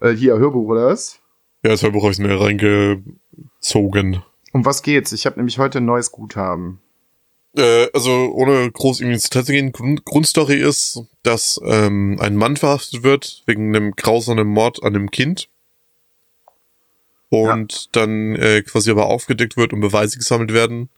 Äh, 0.00 0.12
hier, 0.12 0.38
Hörbuch, 0.38 0.68
oder 0.68 0.86
was? 0.86 1.20
Ja, 1.62 1.70
das 1.72 1.82
Hörbuch 1.82 2.04
habe 2.04 2.12
ich 2.12 2.18
mir 2.18 2.40
reingezogen. 2.40 4.22
Um 4.52 4.64
was 4.64 4.82
geht's? 4.82 5.12
Ich 5.12 5.26
habe 5.26 5.36
nämlich 5.36 5.58
heute 5.58 5.78
ein 5.78 5.84
neues 5.84 6.10
Guthaben. 6.10 6.80
Äh, 7.56 7.88
also 7.92 8.32
ohne 8.32 8.70
groß 8.70 9.00
irgendwie 9.00 9.14
ins 9.14 9.24
Detail 9.24 9.44
zu 9.44 9.52
gehen, 9.52 9.72
Grund 9.72 10.04
Grundstory 10.04 10.60
ist, 10.60 11.02
dass 11.22 11.60
ähm, 11.64 12.18
ein 12.20 12.36
Mann 12.36 12.56
verhaftet 12.56 13.02
wird 13.02 13.42
wegen 13.46 13.74
einem 13.74 13.92
grausamen 13.92 14.48
Mord 14.48 14.82
an 14.82 14.94
einem 14.94 15.10
Kind. 15.10 15.48
Und 17.30 17.94
dann 17.96 18.36
äh, 18.36 18.62
quasi 18.62 18.90
aber 18.90 19.06
aufgedeckt 19.06 19.56
wird 19.56 19.72
und 19.72 19.80
Beweise 19.80 20.18
gesammelt 20.18 20.52
werden, 20.52 20.88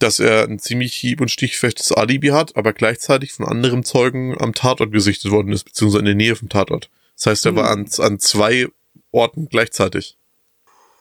dass 0.00 0.18
er 0.18 0.44
ein 0.44 0.58
ziemlich 0.58 0.94
hieb- 0.94 1.20
und 1.20 1.30
stichfestes 1.30 1.92
Alibi 1.92 2.28
hat, 2.28 2.56
aber 2.56 2.72
gleichzeitig 2.72 3.32
von 3.32 3.46
anderen 3.46 3.84
Zeugen 3.84 4.36
am 4.40 4.54
Tatort 4.54 4.90
gesichtet 4.92 5.30
worden 5.30 5.52
ist, 5.52 5.64
beziehungsweise 5.64 6.00
in 6.00 6.06
der 6.06 6.14
Nähe 6.14 6.34
vom 6.34 6.48
Tatort. 6.48 6.88
Das 7.16 7.26
heißt, 7.26 7.46
er 7.46 7.50
Hm. 7.50 7.56
war 7.56 7.70
an, 7.70 7.86
an 7.98 8.18
zwei 8.18 8.66
Orten 9.12 9.48
gleichzeitig. 9.48 10.16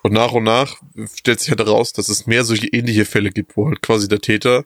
Und 0.01 0.13
nach 0.13 0.31
und 0.31 0.43
nach 0.43 0.77
stellt 1.13 1.39
sich 1.39 1.49
halt 1.49 1.59
heraus, 1.59 1.91
dass 1.93 2.07
es 2.09 2.25
mehr 2.25 2.45
solche 2.45 2.67
ähnliche 2.67 3.05
Fälle 3.05 3.31
gibt, 3.31 3.57
wo 3.57 3.67
halt 3.67 3.81
quasi 3.81 4.07
der 4.07 4.19
Täter 4.21 4.65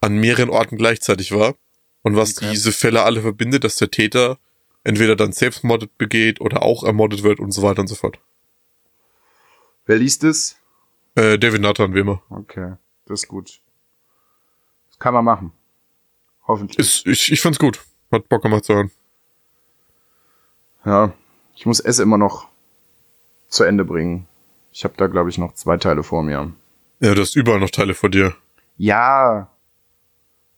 an 0.00 0.16
mehreren 0.18 0.48
Orten 0.50 0.76
gleichzeitig 0.76 1.32
war. 1.32 1.54
Und 2.02 2.16
was 2.16 2.38
Okay. 2.38 2.50
diese 2.50 2.72
Fälle 2.72 3.02
alle 3.02 3.20
verbindet, 3.20 3.64
dass 3.64 3.76
der 3.76 3.90
Täter 3.90 4.38
entweder 4.84 5.14
dann 5.14 5.32
selbstmordet 5.32 5.98
begeht 5.98 6.40
oder 6.40 6.62
auch 6.62 6.84
ermordet 6.84 7.22
wird 7.22 7.38
und 7.38 7.52
so 7.52 7.60
weiter 7.62 7.82
und 7.82 7.88
so 7.88 7.94
fort. 7.94 8.18
Wer 9.84 9.98
liest 9.98 10.24
es? 10.24 10.56
Äh, 11.16 11.38
David 11.38 11.60
Nathan, 11.60 11.92
wie 11.94 12.00
immer. 12.00 12.22
Okay, 12.30 12.74
das 13.04 13.22
ist 13.24 13.28
gut. 13.28 13.60
Das 14.88 14.98
kann 14.98 15.12
man 15.12 15.24
machen. 15.26 15.52
Hoffentlich. 16.46 16.78
Ist, 16.78 17.06
ich, 17.06 17.30
ich 17.32 17.40
fand's 17.42 17.58
gut. 17.58 17.80
Hat 18.10 18.26
Bock 18.30 18.42
gemacht 18.42 18.64
zu 18.64 18.74
hören. 18.74 18.90
ja, 20.86 21.12
ich 21.54 21.66
muss 21.66 21.80
es 21.80 21.98
immer 21.98 22.16
noch 22.16 22.48
zu 23.48 23.64
Ende 23.64 23.84
bringen. 23.84 24.26
Ich 24.72 24.84
habe 24.84 24.94
da, 24.96 25.06
glaube 25.06 25.30
ich, 25.30 25.38
noch 25.38 25.54
zwei 25.54 25.76
Teile 25.76 26.02
vor 26.02 26.22
mir. 26.22 26.52
Ja, 27.00 27.14
du 27.14 27.22
hast 27.22 27.36
überall 27.36 27.60
noch 27.60 27.70
Teile 27.70 27.94
vor 27.94 28.10
dir. 28.10 28.34
Ja, 28.76 29.50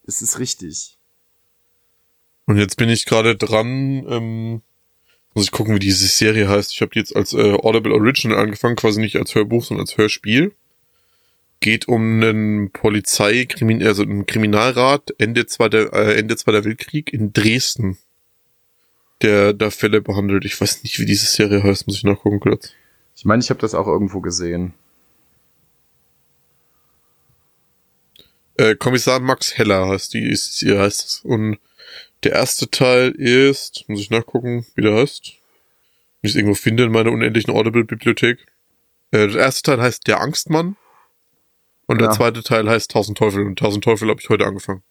es 0.06 0.22
ist 0.22 0.38
richtig. 0.38 0.98
Und 2.46 2.58
jetzt 2.58 2.76
bin 2.76 2.88
ich 2.88 3.06
gerade 3.06 3.36
dran, 3.36 4.04
ähm, 4.08 4.62
muss 5.34 5.44
ich 5.44 5.50
gucken, 5.52 5.74
wie 5.76 5.80
diese 5.80 6.06
Serie 6.06 6.48
heißt. 6.48 6.72
Ich 6.72 6.80
habe 6.80 6.90
die 6.90 6.98
jetzt 6.98 7.16
als 7.16 7.32
äh, 7.32 7.54
Audible 7.54 7.92
Original 7.92 8.38
angefangen, 8.38 8.76
quasi 8.76 9.00
nicht 9.00 9.16
als 9.16 9.34
Hörbuch, 9.34 9.64
sondern 9.64 9.86
als 9.86 9.96
Hörspiel. 9.96 10.52
Geht 11.60 11.86
um 11.86 12.20
einen 12.20 12.70
Polizei, 12.72 13.44
Krimin 13.44 13.82
also 13.86 14.02
einen 14.02 14.26
Kriminalrat 14.26 15.14
Ende 15.18 15.46
Zweiter, 15.46 15.92
äh, 15.92 16.18
Ende 16.18 16.36
Zweiter 16.36 16.64
Weltkrieg 16.64 17.12
in 17.12 17.32
Dresden, 17.32 17.98
der 19.22 19.52
da 19.52 19.70
Fälle 19.70 20.00
behandelt. 20.00 20.44
Ich 20.44 20.60
weiß 20.60 20.82
nicht, 20.82 20.98
wie 20.98 21.06
diese 21.06 21.26
Serie 21.26 21.62
heißt, 21.62 21.86
muss 21.86 21.96
ich 21.96 22.04
nachgucken 22.04 22.40
kurz. 22.40 22.72
Ich 23.22 23.24
meine, 23.24 23.40
ich 23.40 23.50
habe 23.50 23.60
das 23.60 23.76
auch 23.76 23.86
irgendwo 23.86 24.20
gesehen. 24.20 24.74
Äh, 28.56 28.74
Kommissar 28.74 29.20
Max 29.20 29.56
Heller 29.56 29.86
heißt 29.86 30.12
die, 30.14 30.28
ist, 30.28 30.58
hier 30.58 30.80
heißt 30.80 31.04
es. 31.06 31.20
Und 31.20 31.60
der 32.24 32.32
erste 32.32 32.68
Teil 32.68 33.12
ist, 33.12 33.84
muss 33.86 34.00
ich 34.00 34.10
nachgucken, 34.10 34.66
wie 34.74 34.82
der 34.82 34.96
heißt. 34.96 35.34
Wenn 36.20 36.28
ich 36.28 36.30
es 36.32 36.34
irgendwo 36.34 36.56
finde 36.56 36.82
in 36.82 36.90
meiner 36.90 37.12
unendlichen 37.12 37.54
Audible-Bibliothek. 37.54 38.44
Äh, 39.12 39.28
der 39.28 39.36
erste 39.36 39.62
Teil 39.70 39.80
heißt 39.80 40.04
Der 40.08 40.20
Angstmann. 40.20 40.74
Und 41.86 42.00
der 42.00 42.08
Ja. 42.08 42.14
zweite 42.14 42.42
Teil 42.42 42.68
heißt 42.68 42.90
Tausend 42.90 43.18
Teufel. 43.18 43.46
Und 43.46 43.56
Tausend 43.56 43.84
Teufel 43.84 44.08
habe 44.10 44.20
ich 44.20 44.28
heute 44.30 44.46
angefangen. 44.46 44.82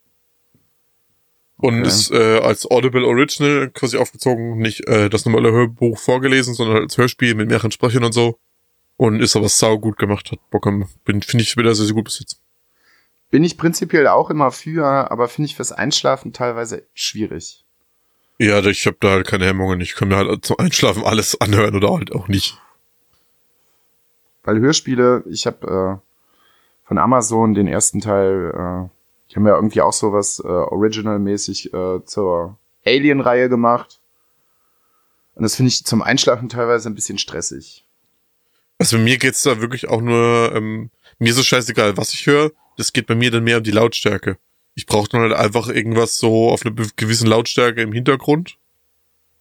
Und 1.58 1.80
Okay. 1.80 1.88
ist 1.88 2.10
äh, 2.10 2.38
als 2.38 2.68
Audible 2.68 3.04
Original 3.04 3.70
quasi 3.70 3.96
aufgezogen, 3.96 4.58
nicht 4.58 4.86
äh, 4.88 5.08
das 5.08 5.24
normale 5.24 5.52
Hörbuch 5.52 5.98
vorgelesen, 5.98 6.54
sondern 6.54 6.78
als 6.78 6.98
Hörspiel 6.98 7.34
mit 7.34 7.48
mehreren 7.48 7.70
Sprechern 7.70 8.04
und 8.04 8.12
so. 8.12 8.38
Und 8.96 9.20
ist 9.20 9.36
aber 9.36 9.48
sau 9.48 9.78
gut 9.78 9.96
gemacht, 9.96 10.30
hat 10.32 10.38
Bock 10.50 10.66
am, 10.66 10.88
bin, 11.04 11.22
finde 11.22 11.42
ich 11.44 11.56
wieder 11.56 11.74
sehr, 11.74 11.86
sehr 11.86 11.94
gut 11.94 12.04
bis 12.04 12.18
jetzt. 12.20 12.40
Bin 13.30 13.44
ich 13.44 13.56
prinzipiell 13.56 14.06
auch 14.08 14.28
immer 14.28 14.50
für, 14.50 15.10
aber 15.10 15.28
finde 15.28 15.46
ich 15.46 15.56
fürs 15.56 15.72
Einschlafen 15.72 16.32
teilweise 16.32 16.86
schwierig. 16.94 17.64
Ja, 18.38 18.60
ich 18.64 18.86
habe 18.86 18.96
da 19.00 19.10
halt 19.10 19.26
keine 19.26 19.46
Hemmungen. 19.46 19.80
Ich 19.80 19.94
kann 19.94 20.08
mir 20.08 20.16
halt 20.16 20.44
zum 20.44 20.58
Einschlafen 20.58 21.04
alles 21.04 21.40
anhören 21.40 21.76
oder 21.76 21.92
halt 21.92 22.12
auch 22.12 22.28
nicht. 22.28 22.58
Weil 24.42 24.58
Hörspiele, 24.58 25.22
ich 25.30 25.46
habe 25.46 26.00
äh, 26.02 26.86
von 26.86 26.98
Amazon 26.98 27.54
den 27.54 27.68
ersten 27.68 28.00
Teil, 28.00 28.50
äh, 28.54 28.88
ich 29.32 29.36
habe 29.36 29.48
ja 29.48 29.54
irgendwie 29.54 29.80
auch 29.80 29.94
sowas 29.94 30.42
äh, 30.44 30.46
Original-mäßig 30.46 31.72
äh, 31.72 32.04
zur 32.04 32.58
Alien-Reihe 32.84 33.48
gemacht. 33.48 33.98
Und 35.34 35.44
das 35.44 35.56
finde 35.56 35.68
ich 35.68 35.86
zum 35.86 36.02
Einschlafen 36.02 36.50
teilweise 36.50 36.90
ein 36.90 36.94
bisschen 36.94 37.16
stressig. 37.16 37.86
Also 38.76 38.98
mir 38.98 39.16
geht's 39.16 39.42
da 39.42 39.58
wirklich 39.62 39.88
auch 39.88 40.02
nur, 40.02 40.52
ähm, 40.54 40.90
mir 41.18 41.30
ist 41.30 41.38
es 41.38 41.46
scheißegal, 41.46 41.96
was 41.96 42.12
ich 42.12 42.26
höre. 42.26 42.50
Das 42.76 42.92
geht 42.92 43.06
bei 43.06 43.14
mir 43.14 43.30
dann 43.30 43.42
mehr 43.42 43.56
um 43.56 43.62
die 43.62 43.70
Lautstärke. 43.70 44.36
Ich 44.74 44.84
brauche 44.84 45.08
dann 45.08 45.22
halt 45.22 45.32
einfach 45.32 45.68
irgendwas 45.68 46.18
so 46.18 46.50
auf 46.50 46.66
einer 46.66 46.74
gewissen 46.96 47.26
Lautstärke 47.26 47.80
im 47.80 47.92
Hintergrund. 47.92 48.58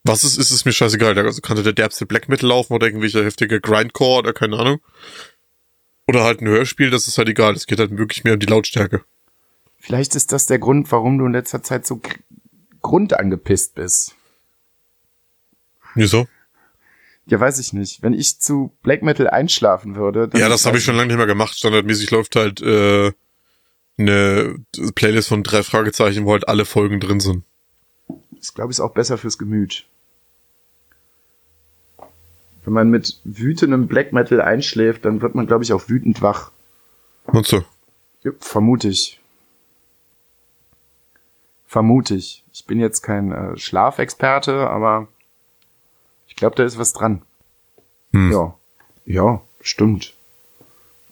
Was 0.05 0.23
es 0.23 0.37
ist, 0.37 0.51
ist 0.51 0.63
mir 0.63 0.71
scheißegal. 0.71 1.19
Also 1.19 1.41
kann 1.41 1.57
da 1.57 1.63
der 1.63 1.73
derbste 1.73 2.05
Black 2.05 2.29
Metal 2.29 2.47
laufen 2.47 2.71
oder 2.71 2.87
irgendwelche 2.87 3.25
heftige 3.25 3.59
Grindcore 3.59 4.19
oder 4.19 4.31
keine 4.31 4.57
Ahnung. 4.57 4.79
Oder 6.07 6.23
halt 6.23 6.39
ein 6.39 6.47
Hörspiel, 6.47 6.91
das 6.91 7.09
ist 7.09 7.17
halt 7.17 7.27
egal. 7.27 7.55
Es 7.55 7.67
geht 7.67 7.79
halt 7.79 7.97
wirklich 7.97 8.23
mehr 8.23 8.35
um 8.35 8.39
die 8.39 8.45
Lautstärke. 8.45 9.03
Vielleicht 9.81 10.15
ist 10.15 10.31
das 10.31 10.45
der 10.45 10.59
Grund, 10.59 10.91
warum 10.91 11.17
du 11.17 11.25
in 11.25 11.31
letzter 11.33 11.63
Zeit 11.63 11.85
so 11.87 11.97
gr- 11.97 12.15
grundangepisst 12.81 13.75
bist. 13.75 14.15
Wieso? 15.95 16.27
Ja, 17.25 17.39
weiß 17.39 17.59
ich 17.59 17.73
nicht. 17.73 18.01
Wenn 18.01 18.13
ich 18.13 18.39
zu 18.39 18.71
Black 18.83 19.01
Metal 19.03 19.27
einschlafen 19.29 19.95
würde, 19.95 20.29
Ja, 20.37 20.49
das 20.49 20.65
habe 20.65 20.77
ich 20.77 20.83
schon 20.83 20.95
lange 20.95 21.07
nicht 21.07 21.17
mehr 21.17 21.25
gemacht. 21.27 21.55
Standardmäßig 21.57 22.11
läuft 22.11 22.35
halt 22.35 22.61
äh, 22.61 23.11
eine 23.97 24.55
Playlist 24.95 25.29
von 25.29 25.43
drei 25.43 25.63
Fragezeichen, 25.63 26.25
wo 26.25 26.31
halt 26.33 26.47
alle 26.47 26.65
Folgen 26.65 26.99
drin 26.99 27.19
sind. 27.19 27.43
Das 28.31 28.53
glaube 28.53 28.71
ich 28.71 28.77
ist 28.77 28.81
auch 28.81 28.93
besser 28.93 29.17
fürs 29.17 29.37
Gemüt. 29.37 29.85
Wenn 32.63 32.73
man 32.73 32.89
mit 32.89 33.19
wütendem 33.23 33.87
Black 33.87 34.13
Metal 34.13 34.41
einschläft, 34.41 35.05
dann 35.05 35.21
wird 35.21 35.33
man, 35.33 35.47
glaube 35.47 35.63
ich, 35.63 35.73
auch 35.73 35.89
wütend 35.89 36.21
wach. 36.21 36.51
Und 37.25 37.47
so. 37.47 37.63
Ja, 38.23 38.31
vermute 38.39 38.87
ich. 38.89 39.19
Vermute 41.71 42.15
ich. 42.15 42.43
Ich 42.51 42.65
bin 42.65 42.81
jetzt 42.81 43.01
kein 43.01 43.31
äh, 43.31 43.57
Schlafexperte, 43.57 44.69
aber 44.69 45.07
Ich 46.27 46.35
glaube, 46.35 46.57
da 46.57 46.65
ist 46.65 46.77
was 46.77 46.91
dran. 46.91 47.21
Hm. 48.11 48.29
Ja. 48.29 48.55
Ja, 49.05 49.41
stimmt. 49.61 50.13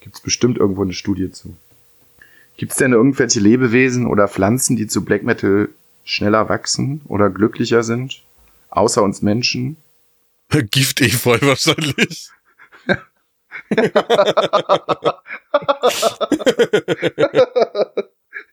Gibt's 0.01 0.19
bestimmt 0.19 0.57
irgendwo 0.57 0.81
eine 0.81 0.91
Studie 0.91 1.31
zu. 1.31 1.55
Gibt's 2.57 2.75
denn 2.75 2.91
irgendwelche 2.91 3.39
Lebewesen 3.39 4.05
oder 4.05 4.27
Pflanzen, 4.27 4.75
die 4.75 4.87
zu 4.87 5.05
Black 5.05 5.23
Metal 5.23 5.69
schneller 6.03 6.49
wachsen 6.49 7.03
oder 7.05 7.29
glücklicher 7.29 7.83
sind? 7.83 8.21
Außer 8.69 9.01
uns 9.01 9.21
Menschen? 9.21 9.77
Gift 10.71 10.99
Efeu 10.99 11.37
wahrscheinlich. 11.39 12.31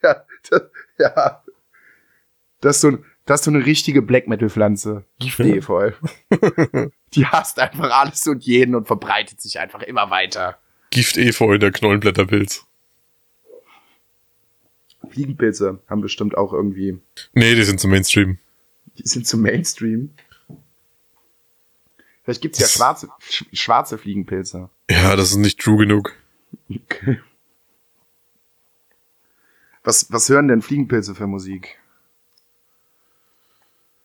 ja, 0.03 0.23
das, 0.49 0.63
ja. 1.01 1.43
Das 2.61 2.77
ist 2.77 2.81
so, 2.83 2.99
das 3.27 3.41
ist 3.41 3.45
so 3.45 3.51
eine 3.51 3.65
richtige 3.67 4.03
Black 4.03 4.29
Metal 4.29 4.49
Pflanze. 4.51 5.05
Giftefeu. 5.19 5.93
Die 7.15 7.27
hasst 7.27 7.59
einfach 7.59 7.91
alles 7.91 8.27
und 8.27 8.45
jeden 8.45 8.75
und 8.75 8.87
verbreitet 8.87 9.41
sich 9.41 9.59
einfach 9.59 9.83
immer 9.83 10.11
weiter. 10.11 10.59
Gift 10.91 11.17
Efeu, 11.17 11.59
der 11.59 11.73
Knollenblätterpilz. 11.73 12.65
Fliegenpilze 15.11 15.81
haben 15.89 16.01
bestimmt 16.01 16.37
auch 16.37 16.53
irgendwie, 16.53 16.99
Nee, 17.33 17.55
die 17.55 17.63
sind 17.63 17.79
zum 17.81 17.91
Mainstream. 17.91 18.39
die 18.99 19.07
sind 19.07 19.27
zum 19.27 19.41
Mainstream. 19.43 20.11
Vielleicht 22.25 22.43
gibt's 22.43 22.59
ja 22.59 22.67
schwarze, 22.67 23.09
sch 23.21 23.45
schwarze 23.53 23.99
Fliegenpilze. 23.99 24.69
Ja, 24.91 25.15
das 25.15 25.31
ist 25.31 25.37
nicht 25.37 25.61
true 25.61 25.77
genug. 25.79 26.13
Okay. 26.69 27.21
Was, 29.85 30.11
was 30.11 30.29
hören 30.29 30.49
denn 30.49 30.63
Fliegenpilze 30.63 31.15
für 31.15 31.29
Musik? 31.29 31.79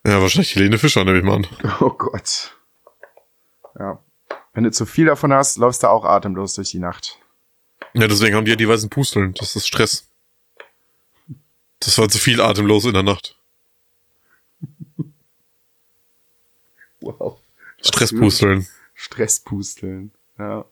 Ja, 0.06 0.22
wahrscheinlich 0.22 0.56
Helene 0.56 0.78
Fischer, 0.78 1.04
nehme 1.04 1.20
ich 1.20 1.24
mal 1.24 1.36
an. 1.36 1.48
Oh 1.80 1.92
Gott. 1.92 2.56
Ja. 3.78 4.00
Wenn 4.54 4.64
du 4.64 4.72
zu 4.72 4.86
viel 4.86 5.06
davon 5.06 5.34
hast, 5.34 5.58
läufst 5.58 5.84
du 5.84 5.88
auch 5.90 6.04
atemlos 6.04 6.56
durch 6.56 6.72
die 6.72 6.80
Nacht. 6.80 7.20
Ja, 7.94 8.08
deswegen 8.08 8.36
haben 8.36 8.46
die 8.46 8.52
ja 8.52 8.58
die 8.58 8.68
weißen 8.68 8.90
Pusteln. 8.90 9.34
Das 9.36 9.56
ist 9.56 9.68
Stress. 9.68 10.08
Das 11.80 11.98
war 11.98 12.10
zu 12.10 12.20
viel 12.20 12.42
atemlos 12.42 12.86
in 12.86 12.94
der 12.94 13.04
Nacht. 13.04 13.38
Wow. 17.04 17.40
Stresspusteln. 17.82 18.68
Stresspusteln. 18.94 20.12
Ja. 20.38 20.66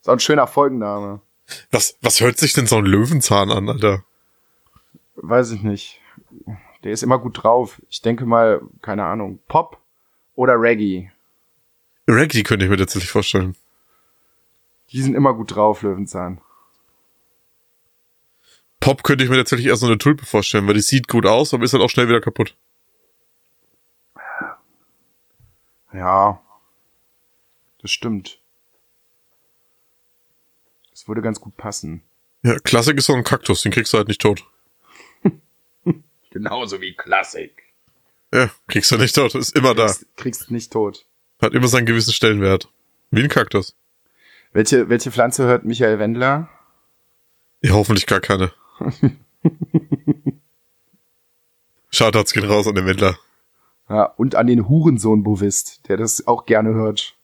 Ist 0.00 0.08
auch 0.08 0.14
ein 0.14 0.20
schöner 0.20 0.46
Folgenname. 0.46 1.20
Was, 1.70 1.98
was 2.00 2.22
hört 2.22 2.38
sich 2.38 2.54
denn 2.54 2.66
so 2.66 2.76
ein 2.76 2.86
Löwenzahn 2.86 3.50
an, 3.50 3.68
Alter? 3.68 4.02
Weiß 5.16 5.50
ich 5.50 5.62
nicht. 5.62 6.00
Der 6.84 6.92
ist 6.92 7.02
immer 7.02 7.18
gut 7.18 7.42
drauf. 7.42 7.80
Ich 7.88 8.02
denke 8.02 8.26
mal, 8.26 8.60
keine 8.82 9.04
Ahnung, 9.04 9.40
Pop 9.48 9.80
oder 10.34 10.60
Reggae. 10.60 11.10
Reggae 12.06 12.42
könnte 12.42 12.66
ich 12.66 12.70
mir 12.70 12.76
tatsächlich 12.76 13.10
vorstellen. 13.10 13.56
Die 14.90 15.00
sind 15.00 15.14
immer 15.14 15.32
gut 15.32 15.56
drauf, 15.56 15.82
Löwenzahn. 15.82 16.40
Pop 18.80 19.02
könnte 19.02 19.24
ich 19.24 19.30
mir 19.30 19.36
tatsächlich 19.36 19.68
erst 19.68 19.80
so 19.80 19.86
eine 19.86 19.96
Tulpe 19.96 20.26
vorstellen, 20.26 20.66
weil 20.66 20.74
die 20.74 20.80
sieht 20.80 21.08
gut 21.08 21.24
aus, 21.24 21.54
aber 21.54 21.64
ist 21.64 21.72
halt 21.72 21.82
auch 21.82 21.88
schnell 21.88 22.06
wieder 22.06 22.20
kaputt. 22.20 22.54
Ja. 25.94 26.42
Das 27.80 27.90
stimmt. 27.90 28.40
Das 30.90 31.08
würde 31.08 31.22
ganz 31.22 31.40
gut 31.40 31.56
passen. 31.56 32.02
Ja, 32.42 32.58
Klassik 32.58 32.98
ist 32.98 33.06
so 33.06 33.14
ein 33.14 33.24
Kaktus, 33.24 33.62
den 33.62 33.72
kriegst 33.72 33.92
du 33.92 33.96
halt 33.96 34.08
nicht 34.08 34.20
tot. 34.20 34.44
Genauso 36.34 36.80
wie 36.80 36.94
Klassik. 36.94 37.62
Ja, 38.32 38.50
kriegst 38.66 38.90
du 38.90 38.98
nicht 38.98 39.14
tot, 39.14 39.36
ist 39.36 39.54
immer 39.54 39.72
da. 39.72 39.86
Kriegst, 39.86 40.16
kriegst 40.16 40.50
nicht 40.50 40.72
tot. 40.72 41.06
Hat 41.40 41.54
immer 41.54 41.68
seinen 41.68 41.86
gewissen 41.86 42.12
Stellenwert. 42.12 42.68
Wie 43.12 43.22
ein 43.22 43.28
Kaktus. 43.28 43.76
Welche, 44.52 44.88
welche 44.88 45.12
Pflanze 45.12 45.44
hört 45.44 45.64
Michael 45.64 46.00
Wendler? 46.00 46.48
Ja, 47.62 47.74
hoffentlich 47.74 48.06
gar 48.06 48.20
keine. 48.20 48.52
Shoutouts 51.90 52.32
gehen 52.32 52.46
raus 52.46 52.66
an 52.66 52.74
den 52.74 52.86
Wendler. 52.86 53.16
Ja, 53.88 54.02
und 54.02 54.34
an 54.34 54.48
den 54.48 54.68
Hurensohn 54.68 55.22
Bovist, 55.22 55.88
der 55.88 55.98
das 55.98 56.26
auch 56.26 56.46
gerne 56.46 56.74
hört. 56.74 57.14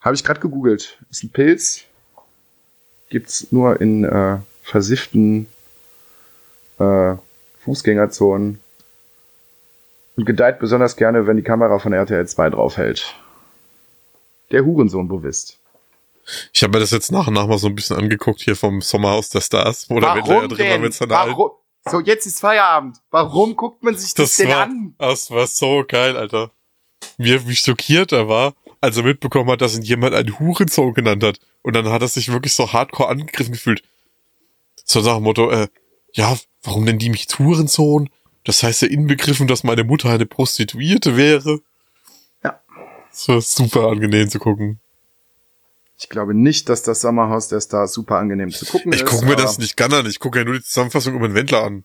Habe 0.00 0.16
ich 0.16 0.24
gerade 0.24 0.40
gegoogelt. 0.40 0.98
Ist 1.10 1.22
ein 1.22 1.30
Pilz. 1.30 1.84
Gibt's 3.08 3.52
nur 3.52 3.80
in 3.80 4.02
äh, 4.02 4.38
versifften 4.62 5.46
äh, 6.78 7.16
Fußgängerzonen. 7.64 8.60
Und 10.16 10.24
gedeiht 10.24 10.58
besonders 10.58 10.96
gerne, 10.96 11.26
wenn 11.26 11.36
die 11.36 11.42
Kamera 11.42 11.78
von 11.78 11.92
RTL 11.92 12.26
2 12.26 12.50
draufhält. 12.50 13.14
Der 14.50 14.64
Hurensohn 14.64 15.06
Bovist. 15.06 15.58
Ich 16.52 16.62
habe 16.62 16.72
mir 16.72 16.80
das 16.80 16.90
jetzt 16.90 17.12
nach 17.12 17.28
und 17.28 17.34
nach 17.34 17.46
mal 17.46 17.58
so 17.58 17.68
ein 17.68 17.74
bisschen 17.74 17.96
angeguckt 17.96 18.40
hier 18.40 18.56
vom 18.56 18.80
Sommerhaus 18.80 19.30
der 19.30 19.40
Stars, 19.40 19.88
wo 19.88 19.98
der 20.00 20.14
Wendler 20.14 20.42
ja 20.42 20.48
drin 20.48 20.70
war 20.70 20.78
mit 20.78 20.94
seiner. 20.94 21.14
Warum? 21.14 21.50
So, 21.88 22.00
jetzt 22.00 22.26
ist 22.26 22.40
Feierabend. 22.40 22.98
Warum 23.10 23.56
guckt 23.56 23.82
man 23.82 23.96
sich 23.96 24.12
das, 24.12 24.30
Das 24.30 24.36
denn 24.36 24.48
war, 24.48 24.62
an? 24.62 24.94
das 24.98 25.30
war 25.30 25.46
so 25.46 25.84
geil, 25.86 26.16
Alter. 26.16 26.50
Wie, 27.16 27.48
wie 27.48 27.56
schockiert 27.56 28.12
er 28.12 28.28
war, 28.28 28.54
als 28.80 28.96
er 28.96 29.04
mitbekommen 29.04 29.50
hat, 29.50 29.60
dass 29.62 29.76
ihn 29.76 29.82
jemand 29.82 30.14
einen 30.14 30.38
Hurensohn 30.38 30.92
genannt 30.92 31.22
hat. 31.24 31.38
Und 31.62 31.74
dann 31.74 31.88
hat 31.88 32.02
er 32.02 32.08
sich 32.08 32.30
wirklich 32.30 32.54
so 32.54 32.72
hardcore 32.72 33.08
angegriffen 33.08 33.52
gefühlt. 33.52 33.82
So 34.84 35.00
nach 35.00 35.14
dem 35.14 35.24
Motto, 35.24 35.50
äh, 35.50 35.68
ja, 36.12 36.36
warum 36.62 36.84
nennen 36.84 36.98
die 36.98 37.10
mich 37.10 37.26
Hurensohn? 37.38 38.10
Das 38.44 38.62
heißt 38.62 38.82
ja 38.82 38.88
inbegriffen, 38.88 39.46
dass 39.46 39.64
meine 39.64 39.84
Mutter 39.84 40.10
eine 40.10 40.26
Prostituierte 40.26 41.16
wäre. 41.16 41.60
Ja. 42.42 42.60
Das 43.10 43.28
war 43.28 43.40
super 43.40 43.88
angenehm 43.88 44.28
zu 44.30 44.38
gucken. 44.38 44.80
Ich 45.98 46.08
glaube 46.08 46.32
nicht, 46.32 46.68
dass 46.68 46.82
das 46.82 47.00
Sommerhaus 47.00 47.48
der 47.48 47.60
Stars 47.60 47.92
super 47.92 48.18
angenehm 48.18 48.50
zu 48.50 48.64
gucken 48.66 48.92
Ich 48.92 49.02
ist. 49.02 49.10
gucke 49.10 49.26
mir 49.26 49.36
das 49.36 49.58
nicht 49.58 49.76
gerne 49.76 49.96
an. 49.98 50.06
Ich 50.06 50.20
gucke 50.20 50.38
ja 50.38 50.44
nur 50.44 50.54
die 50.54 50.62
Zusammenfassung 50.62 51.14
über 51.14 51.28
den 51.28 51.34
Wendler 51.34 51.64
an. 51.64 51.84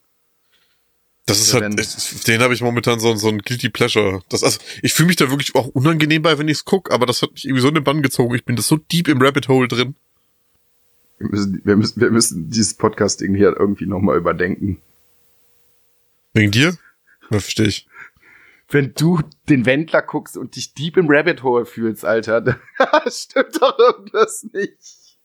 Das 1.26 1.40
ist 1.40 1.54
halt, 1.54 1.80
ich, 1.80 2.24
den 2.26 2.42
habe 2.42 2.54
ich 2.54 2.62
momentan 2.62 3.00
so, 3.00 3.16
so 3.16 3.30
ein 3.30 3.40
guilty 3.40 3.70
pleasure. 3.70 4.22
Das, 4.28 4.44
also, 4.44 4.60
ich 4.82 4.94
fühle 4.94 5.08
mich 5.08 5.16
da 5.16 5.30
wirklich 5.30 5.56
auch 5.56 5.68
unangenehm 5.68 6.22
bei, 6.22 6.38
wenn 6.38 6.50
ich's 6.50 6.66
guck, 6.66 6.92
aber 6.92 7.06
das 7.06 7.22
hat 7.22 7.32
mich 7.32 7.46
irgendwie 7.46 7.62
so 7.62 7.70
in 7.70 7.76
den 7.76 7.84
Bann 7.84 8.02
gezogen. 8.04 8.36
Ich 8.36 8.44
bin 8.44 8.58
das 8.58 8.68
so 8.68 8.76
deep 8.76 9.08
im 9.08 9.22
Rabbit 9.22 9.48
Hole 9.48 9.70
drin. 9.70 9.96
Wir 11.24 11.30
müssen, 11.30 11.62
wir 11.64 11.76
müssen, 11.76 12.02
wir 12.02 12.12
müssen 12.12 12.50
dieses 12.50 12.74
Podcasting 12.76 13.36
hier 13.36 13.56
irgendwie 13.58 13.86
nochmal 13.86 14.18
überdenken. 14.18 14.82
Wegen 16.34 16.52
dir? 16.52 16.78
Ja, 17.30 17.40
verstehe 17.40 17.68
ich. 17.68 17.88
Wenn 18.70 18.94
du 18.96 19.20
den 19.50 19.66
Wendler 19.66 20.02
guckst 20.02 20.36
und 20.36 20.56
dich 20.56 20.74
deep 20.74 20.98
im 20.98 21.08
Rabbit 21.10 21.44
Hole 21.44 21.66
fühlst, 21.66 22.06
Alter, 22.06 22.42
dann 22.42 22.58
stimmt 23.08 23.62
doch 23.62 23.78
irgendwas 23.78 24.46
nicht. 24.52 25.18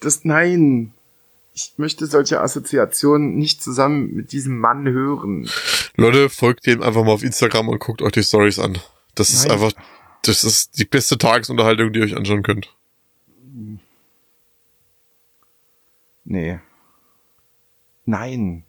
Das, 0.00 0.24
nein. 0.24 0.92
Ich 1.54 1.74
möchte 1.76 2.06
solche 2.06 2.40
Assoziationen 2.40 3.36
nicht 3.36 3.62
zusammen 3.62 4.14
mit 4.14 4.30
diesem 4.30 4.58
Mann 4.58 4.88
hören. 4.88 5.50
Leute, 5.96 6.28
folgt 6.28 6.66
dem 6.66 6.82
einfach 6.82 7.02
mal 7.02 7.10
auf 7.10 7.24
Instagram 7.24 7.68
und 7.68 7.80
guckt 7.80 8.00
euch 8.00 8.12
die 8.12 8.22
Stories 8.22 8.60
an. 8.60 8.78
Das 9.16 9.30
ist 9.30 9.44
Nein. 9.44 9.52
einfach, 9.54 9.72
das 10.22 10.44
ist 10.44 10.78
die 10.78 10.84
beste 10.84 11.18
Tagesunterhaltung, 11.18 11.92
die 11.92 11.98
ihr 11.98 12.04
euch 12.04 12.16
anschauen 12.16 12.44
könnt. 12.44 12.72
Nee. 16.24 16.58
Nein. 18.04 18.64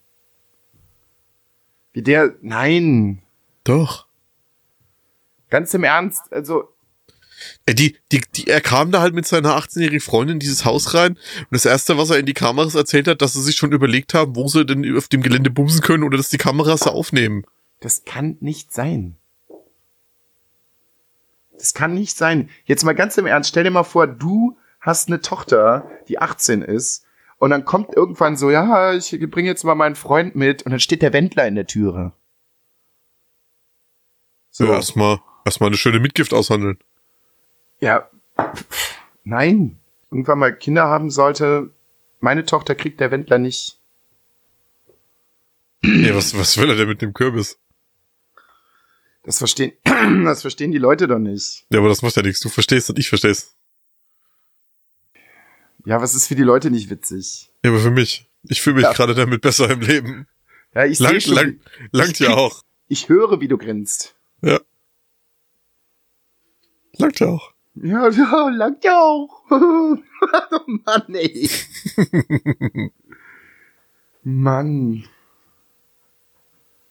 Wie 1.93 2.01
der, 2.01 2.35
nein. 2.41 3.21
Doch. 3.63 4.05
Ganz 5.49 5.73
im 5.73 5.83
Ernst, 5.83 6.31
also, 6.31 6.69
Äh, 7.65 7.73
Die, 7.73 7.97
die, 8.11 8.21
die, 8.35 8.47
er 8.47 8.61
kam 8.61 8.91
da 8.91 9.01
halt 9.01 9.13
mit 9.13 9.25
seiner 9.25 9.57
18-jährigen 9.57 10.01
Freundin 10.01 10.35
in 10.35 10.39
dieses 10.39 10.65
Haus 10.65 10.93
rein 10.93 11.13
und 11.13 11.47
das 11.51 11.65
erste, 11.65 11.97
was 11.97 12.09
er 12.09 12.19
in 12.19 12.25
die 12.25 12.33
Kameras 12.33 12.75
erzählt 12.75 13.07
hat, 13.07 13.21
dass 13.21 13.33
sie 13.33 13.41
sich 13.41 13.55
schon 13.55 13.71
überlegt 13.71 14.13
haben, 14.13 14.35
wo 14.35 14.47
sie 14.47 14.65
denn 14.65 14.97
auf 14.97 15.07
dem 15.07 15.21
Gelände 15.21 15.49
bumsen 15.49 15.81
können 15.81 16.03
oder 16.03 16.17
dass 16.17 16.29
die 16.29 16.37
Kameras 16.37 16.81
da 16.81 16.91
aufnehmen. 16.91 17.45
Das 17.79 18.03
kann 18.05 18.37
nicht 18.41 18.73
sein. 18.73 19.15
Das 21.53 21.73
kann 21.73 21.93
nicht 21.93 22.15
sein. 22.15 22.49
Jetzt 22.65 22.83
mal 22.83 22.93
ganz 22.93 23.17
im 23.17 23.25
Ernst, 23.25 23.49
stell 23.49 23.63
dir 23.65 23.71
mal 23.71 23.83
vor, 23.83 24.07
du 24.07 24.57
hast 24.79 25.07
eine 25.07 25.21
Tochter, 25.21 25.89
die 26.07 26.19
18 26.19 26.61
ist, 26.61 27.05
und 27.37 27.51
dann 27.51 27.63
kommt 27.65 27.95
irgendwann 27.95 28.35
so, 28.35 28.51
ja, 28.51 28.93
ich 28.93 29.17
bringe 29.31 29.47
jetzt 29.47 29.63
mal 29.63 29.75
meinen 29.75 29.95
Freund 29.95 30.35
mit, 30.35 30.63
und 30.63 30.71
dann 30.71 30.79
steht 30.79 31.01
der 31.01 31.13
Wendler 31.13 31.47
in 31.47 31.55
der 31.55 31.67
Türe. 31.67 32.11
So, 34.51 34.65
So, 34.65 34.73
erstmal, 34.73 35.19
erstmal 35.45 35.67
eine 35.69 35.77
schöne 35.77 35.99
Mitgift 35.99 36.33
aushandeln. 36.33 36.79
ja, 37.79 38.09
nein. 39.23 39.79
Irgendwann 40.11 40.39
mal 40.39 40.55
Kinder 40.57 40.85
haben 40.85 41.11
sollte, 41.11 41.69
meine 42.19 42.43
Tochter 42.43 42.73
kriegt 42.73 42.99
der 42.99 43.11
Wendler 43.11 43.37
nicht. 43.37 43.79
Nee, 45.81 46.13
was, 46.15 46.35
was 46.37 46.57
will 46.57 46.69
er 46.69 46.75
denn 46.75 46.87
mit 46.87 47.01
dem 47.01 47.13
Kürbis? 47.13 47.59
Das 49.23 49.37
verstehen, 49.37 49.73
das 50.25 50.41
verstehen 50.41 50.71
die 50.71 50.77
Leute 50.79 51.07
doch 51.07 51.19
nicht. 51.19 51.65
Ja, 51.69 51.79
aber 51.79 51.89
das 51.89 52.01
macht 52.01 52.15
ja 52.15 52.23
nichts. 52.23 52.39
Du 52.39 52.49
verstehst 52.49 52.89
und 52.89 52.97
ich 52.97 53.07
versteh's. 53.07 53.55
Ja, 55.85 56.01
was 56.01 56.13
ist 56.15 56.27
für 56.27 56.35
die 56.35 56.43
Leute 56.43 56.69
nicht 56.71 56.89
witzig? 56.89 57.51
Ja, 57.63 57.71
aber 57.71 57.79
für 57.79 57.91
mich. 57.91 58.27
Ich 58.43 58.61
fühle 58.61 58.77
mich 58.77 58.83
Ja. 58.83 58.93
gerade 58.93 59.15
damit 59.15 59.41
besser 59.41 59.69
im 59.69 59.81
Leben. 59.81 60.27
Ja, 60.73 60.85
ich 60.85 60.97
sehe 60.97 61.07
Langt, 61.07 61.23
schon, 61.23 61.33
lang, 61.35 61.59
langt 61.91 62.19
ja 62.19 62.27
krieg- 62.27 62.37
auch. 62.37 62.63
Ich 62.87 63.09
höre, 63.09 63.39
wie 63.41 63.47
du 63.47 63.57
grinst. 63.57 64.15
Ja. 64.41 64.59
Langt 66.97 67.19
ja 67.19 67.27
auch. 67.27 67.53
Ja, 67.75 68.09
ja, 68.09 68.49
langt 68.49 68.83
ja 68.83 68.99
auch. 68.99 69.41
oh 69.51 69.97
Mann, 70.67 71.15
ey. 71.15 71.49
Mann. 74.23 75.05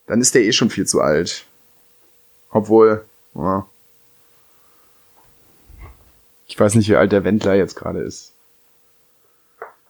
Dann 0.07 0.21
ist 0.21 0.33
der 0.35 0.43
eh 0.43 0.51
schon 0.51 0.69
viel 0.69 0.87
zu 0.87 1.01
alt. 1.01 1.45
Obwohl, 2.49 3.05
ja. 3.35 3.67
ich 6.47 6.59
weiß 6.59 6.73
nicht, 6.75 6.89
wie 6.89 6.95
alt 6.95 7.11
der 7.11 7.23
Wendler 7.23 7.53
jetzt 7.55 7.75
gerade 7.75 7.99
ist. 7.99 8.33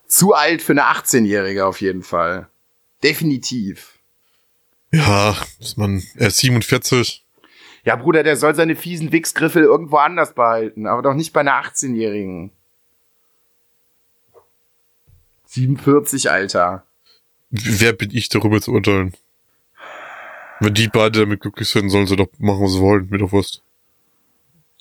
Zu 0.09 0.33
alt 0.33 0.63
für 0.63 0.73
eine 0.73 0.85
18-Jährige 0.85 1.65
auf 1.65 1.79
jeden 1.81 2.03
Fall. 2.03 2.49
Definitiv. 3.03 3.99
Ja, 4.91 5.37
ist 5.59 5.77
man, 5.77 6.03
er 6.15 6.27
ist 6.27 6.37
47. 6.37 7.23
Ja, 7.85 7.95
Bruder, 7.95 8.23
der 8.23 8.35
soll 8.35 8.55
seine 8.55 8.75
fiesen 8.75 9.11
Wichsgriffel 9.11 9.63
irgendwo 9.63 9.97
anders 9.97 10.33
behalten, 10.33 10.87
aber 10.87 11.03
doch 11.03 11.13
nicht 11.13 11.31
bei 11.31 11.41
einer 11.41 11.63
18-Jährigen. 11.63 12.51
47, 15.45 16.29
Alter. 16.29 16.83
Wer 17.51 17.93
bin 17.93 18.09
ich 18.11 18.29
darüber 18.29 18.61
zu 18.61 18.73
urteilen? 18.73 19.13
Wenn 20.59 20.73
die 20.73 20.87
beide 20.87 21.19
damit 21.19 21.41
glücklich 21.41 21.69
sind, 21.69 21.89
sollen 21.89 22.07
sie 22.07 22.15
doch 22.15 22.29
machen, 22.39 22.63
was 22.63 22.73
sie 22.73 22.81
wollen, 22.81 23.09
mir 23.09 23.19
doch 23.19 23.31
Wurst. 23.31 23.61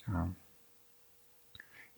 Ja. 0.07 0.29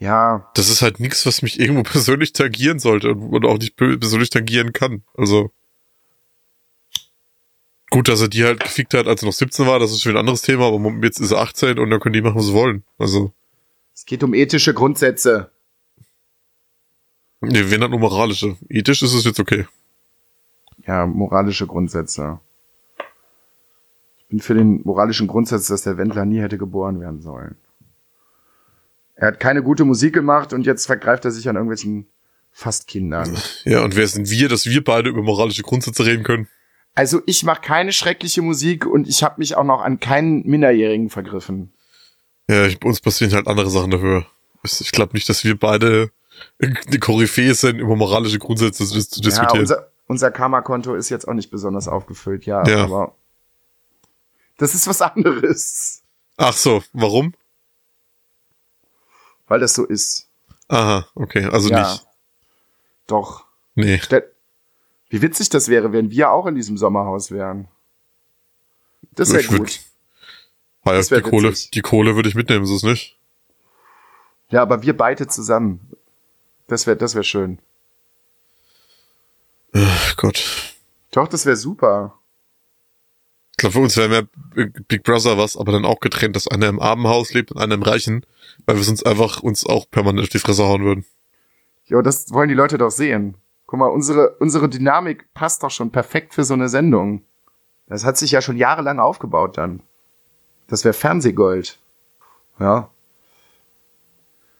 Ja. 0.01 0.49
Das 0.55 0.67
ist 0.67 0.81
halt 0.81 0.99
nichts, 0.99 1.27
was 1.27 1.43
mich 1.43 1.59
irgendwo 1.59 1.83
persönlich 1.89 2.33
tangieren 2.33 2.79
sollte 2.79 3.13
und 3.13 3.45
auch 3.45 3.59
nicht 3.59 3.77
persönlich 3.77 4.31
tangieren 4.31 4.73
kann. 4.73 5.03
Also. 5.15 5.51
Gut, 7.91 8.07
dass 8.07 8.21
er 8.21 8.27
die 8.27 8.43
halt 8.43 8.61
gefickt 8.61 8.93
hat, 8.93 9.05
als 9.05 9.21
er 9.21 9.27
noch 9.27 9.33
17 9.33 9.67
war, 9.67 9.77
das 9.77 9.91
ist 9.91 10.01
schon 10.01 10.13
ein 10.13 10.17
anderes 10.17 10.41
Thema, 10.41 10.67
aber 10.67 10.91
jetzt 11.03 11.19
ist 11.19 11.31
er 11.31 11.39
18 11.39 11.77
und 11.77 11.89
dann 11.89 11.99
können 11.99 12.13
die 12.13 12.21
machen, 12.21 12.35
was 12.35 12.47
sie 12.47 12.53
wollen. 12.53 12.83
Also. 12.97 13.31
Es 13.93 14.05
geht 14.05 14.23
um 14.23 14.33
ethische 14.33 14.73
Grundsätze. 14.73 15.51
Nee, 17.41 17.69
wenn 17.69 17.81
dann 17.81 17.91
nur 17.91 17.99
moralische. 17.99 18.57
Ethisch 18.69 19.03
ist 19.03 19.13
es 19.13 19.25
jetzt 19.25 19.39
okay. 19.39 19.67
Ja, 20.87 21.05
moralische 21.05 21.67
Grundsätze. 21.67 22.39
Ich 24.19 24.25
bin 24.29 24.39
für 24.39 24.55
den 24.55 24.81
moralischen 24.83 25.27
Grundsatz, 25.27 25.67
dass 25.67 25.83
der 25.83 25.97
Wendler 25.97 26.25
nie 26.25 26.39
hätte 26.39 26.57
geboren 26.57 26.99
werden 27.01 27.21
sollen. 27.21 27.55
Er 29.21 29.27
hat 29.27 29.39
keine 29.39 29.61
gute 29.61 29.85
Musik 29.85 30.15
gemacht 30.15 30.51
und 30.51 30.65
jetzt 30.65 30.87
vergreift 30.87 31.25
er 31.25 31.31
sich 31.31 31.47
an 31.47 31.55
irgendwelchen 31.55 32.07
Fastkindern. 32.51 33.37
Ja, 33.65 33.83
und 33.83 33.95
wer 33.95 34.07
sind 34.07 34.31
wir, 34.31 34.49
dass 34.49 34.65
wir 34.65 34.83
beide 34.83 35.11
über 35.11 35.21
moralische 35.21 35.61
Grundsätze 35.61 36.03
reden 36.07 36.23
können? 36.23 36.47
Also 36.95 37.21
ich 37.27 37.43
mache 37.43 37.61
keine 37.61 37.93
schreckliche 37.93 38.41
Musik 38.41 38.87
und 38.87 39.07
ich 39.07 39.21
habe 39.21 39.35
mich 39.37 39.55
auch 39.55 39.63
noch 39.63 39.81
an 39.81 39.99
keinen 39.99 40.43
Minderjährigen 40.47 41.11
vergriffen. 41.11 41.71
Ja, 42.49 42.65
ich, 42.65 42.83
uns 42.83 42.99
passieren 42.99 43.31
halt 43.33 43.47
andere 43.47 43.69
Sachen 43.69 43.91
dafür. 43.91 44.25
Ich 44.63 44.91
glaube 44.91 45.13
nicht, 45.13 45.29
dass 45.29 45.43
wir 45.43 45.55
beide 45.57 46.09
die 46.59 46.99
Koryphäe 46.99 47.53
sind, 47.53 47.77
über 47.77 47.95
moralische 47.95 48.39
Grundsätze 48.39 48.87
zu, 48.87 49.07
zu 49.07 49.21
diskutieren. 49.21 49.53
Ja, 49.53 49.59
unser, 49.61 49.91
unser 50.07 50.31
Karma-Konto 50.31 50.95
ist 50.95 51.09
jetzt 51.09 51.27
auch 51.27 51.35
nicht 51.35 51.51
besonders 51.51 51.87
aufgefüllt, 51.87 52.47
ja, 52.47 52.67
Ja. 52.67 52.85
aber 52.85 53.15
das 54.57 54.73
ist 54.73 54.87
was 54.87 55.01
anderes, 55.03 56.01
Ach 56.37 56.53
so, 56.53 56.81
warum? 56.93 57.35
Weil 59.51 59.59
das 59.59 59.73
so 59.73 59.85
ist. 59.85 60.29
Aha, 60.69 61.05
okay, 61.13 61.43
also 61.43 61.67
ja, 61.67 61.81
nicht. 61.91 62.07
doch. 63.05 63.43
Nee. 63.75 63.99
Wie 65.09 65.21
witzig 65.21 65.49
das 65.49 65.67
wäre, 65.67 65.91
wenn 65.91 66.09
wir 66.09 66.31
auch 66.31 66.45
in 66.45 66.55
diesem 66.55 66.77
Sommerhaus 66.77 67.31
wären. 67.31 67.67
Das 69.11 69.33
wäre 69.33 69.43
gut. 69.43 69.81
Ja, 70.85 70.93
Das 70.93 71.11
wär 71.11 71.19
die 71.19 71.29
Kohle, 71.29 71.51
die 71.51 71.81
Kohle 71.81 72.15
würde 72.15 72.29
ich 72.29 72.35
mitnehmen, 72.35 72.63
ist 72.63 72.69
es 72.71 72.83
nicht? 72.83 73.17
Ja, 74.47 74.61
aber 74.61 74.83
wir 74.83 74.95
beide 74.95 75.27
zusammen. 75.27 75.91
Das 76.67 76.87
wäre 76.87 76.95
das 76.95 77.13
wäre 77.13 77.25
schön. 77.25 77.59
Ach 79.73 80.15
Gott. 80.15 80.75
Doch, 81.11 81.27
das 81.27 81.45
wäre 81.45 81.57
super. 81.57 82.17
Glaube, 83.61 83.73
für 83.73 83.79
uns 83.79 83.95
wäre 83.95 84.09
mehr 84.09 84.65
Big 84.87 85.03
Brother 85.03 85.37
was, 85.37 85.55
aber 85.55 85.71
dann 85.71 85.85
auch 85.85 85.99
getrennt, 85.99 86.35
dass 86.35 86.47
einer 86.47 86.67
im 86.67 86.79
armen 86.79 87.07
Haus 87.07 87.31
lebt 87.31 87.51
und 87.51 87.59
einer 87.59 87.75
im 87.75 87.83
reichen, 87.83 88.25
weil 88.65 88.75
wir 88.75 88.83
sonst 88.83 89.05
einfach 89.05 89.43
uns 89.43 89.67
auch 89.67 89.85
permanent 89.91 90.23
auf 90.23 90.29
die 90.29 90.39
Fresse 90.39 90.63
hauen 90.63 90.83
würden. 90.83 91.05
Ja, 91.85 92.01
das 92.01 92.33
wollen 92.33 92.49
die 92.49 92.55
Leute 92.55 92.79
doch 92.79 92.89
sehen. 92.89 93.37
Guck 93.67 93.77
mal, 93.77 93.85
unsere, 93.85 94.31
unsere 94.39 94.67
Dynamik 94.67 95.31
passt 95.35 95.61
doch 95.61 95.69
schon 95.69 95.91
perfekt 95.91 96.33
für 96.33 96.43
so 96.43 96.55
eine 96.55 96.69
Sendung. 96.69 97.23
Das 97.85 98.03
hat 98.03 98.17
sich 98.17 98.31
ja 98.31 98.41
schon 98.41 98.57
jahrelang 98.57 98.99
aufgebaut 98.99 99.59
dann. 99.59 99.83
Das 100.65 100.83
wäre 100.83 100.93
Fernsehgold. 100.93 101.77
Ja. 102.59 102.89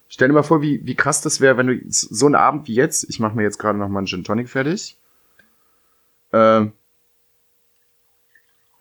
Stell 0.09 0.27
dir 0.27 0.35
mal 0.35 0.43
vor, 0.43 0.61
wie, 0.61 0.85
wie 0.85 0.95
krass 0.95 1.21
das 1.21 1.41
wäre, 1.41 1.57
wenn 1.57 1.67
du 1.67 1.81
so 1.89 2.27
einen 2.27 2.35
Abend 2.35 2.67
wie 2.67 2.75
jetzt, 2.75 3.09
ich 3.09 3.19
mache 3.19 3.35
mir 3.35 3.41
jetzt 3.41 3.57
gerade 3.57 3.79
noch 3.79 3.89
mal 3.89 4.01
einen 4.01 4.07
Gin 4.07 4.23
Tonic 4.23 4.47
fertig, 4.47 4.95
ähm, 6.33 6.73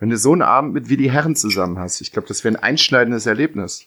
wenn 0.01 0.09
du 0.09 0.17
so 0.17 0.33
einen 0.33 0.43
Abend 0.43 0.73
mit 0.73 0.89
Willi 0.89 1.09
Herren 1.09 1.37
zusammen 1.37 1.79
hast. 1.79 2.01
Ich 2.01 2.11
glaube, 2.11 2.27
das 2.27 2.43
wäre 2.43 2.57
ein 2.57 2.63
einschneidendes 2.63 3.27
Erlebnis. 3.27 3.87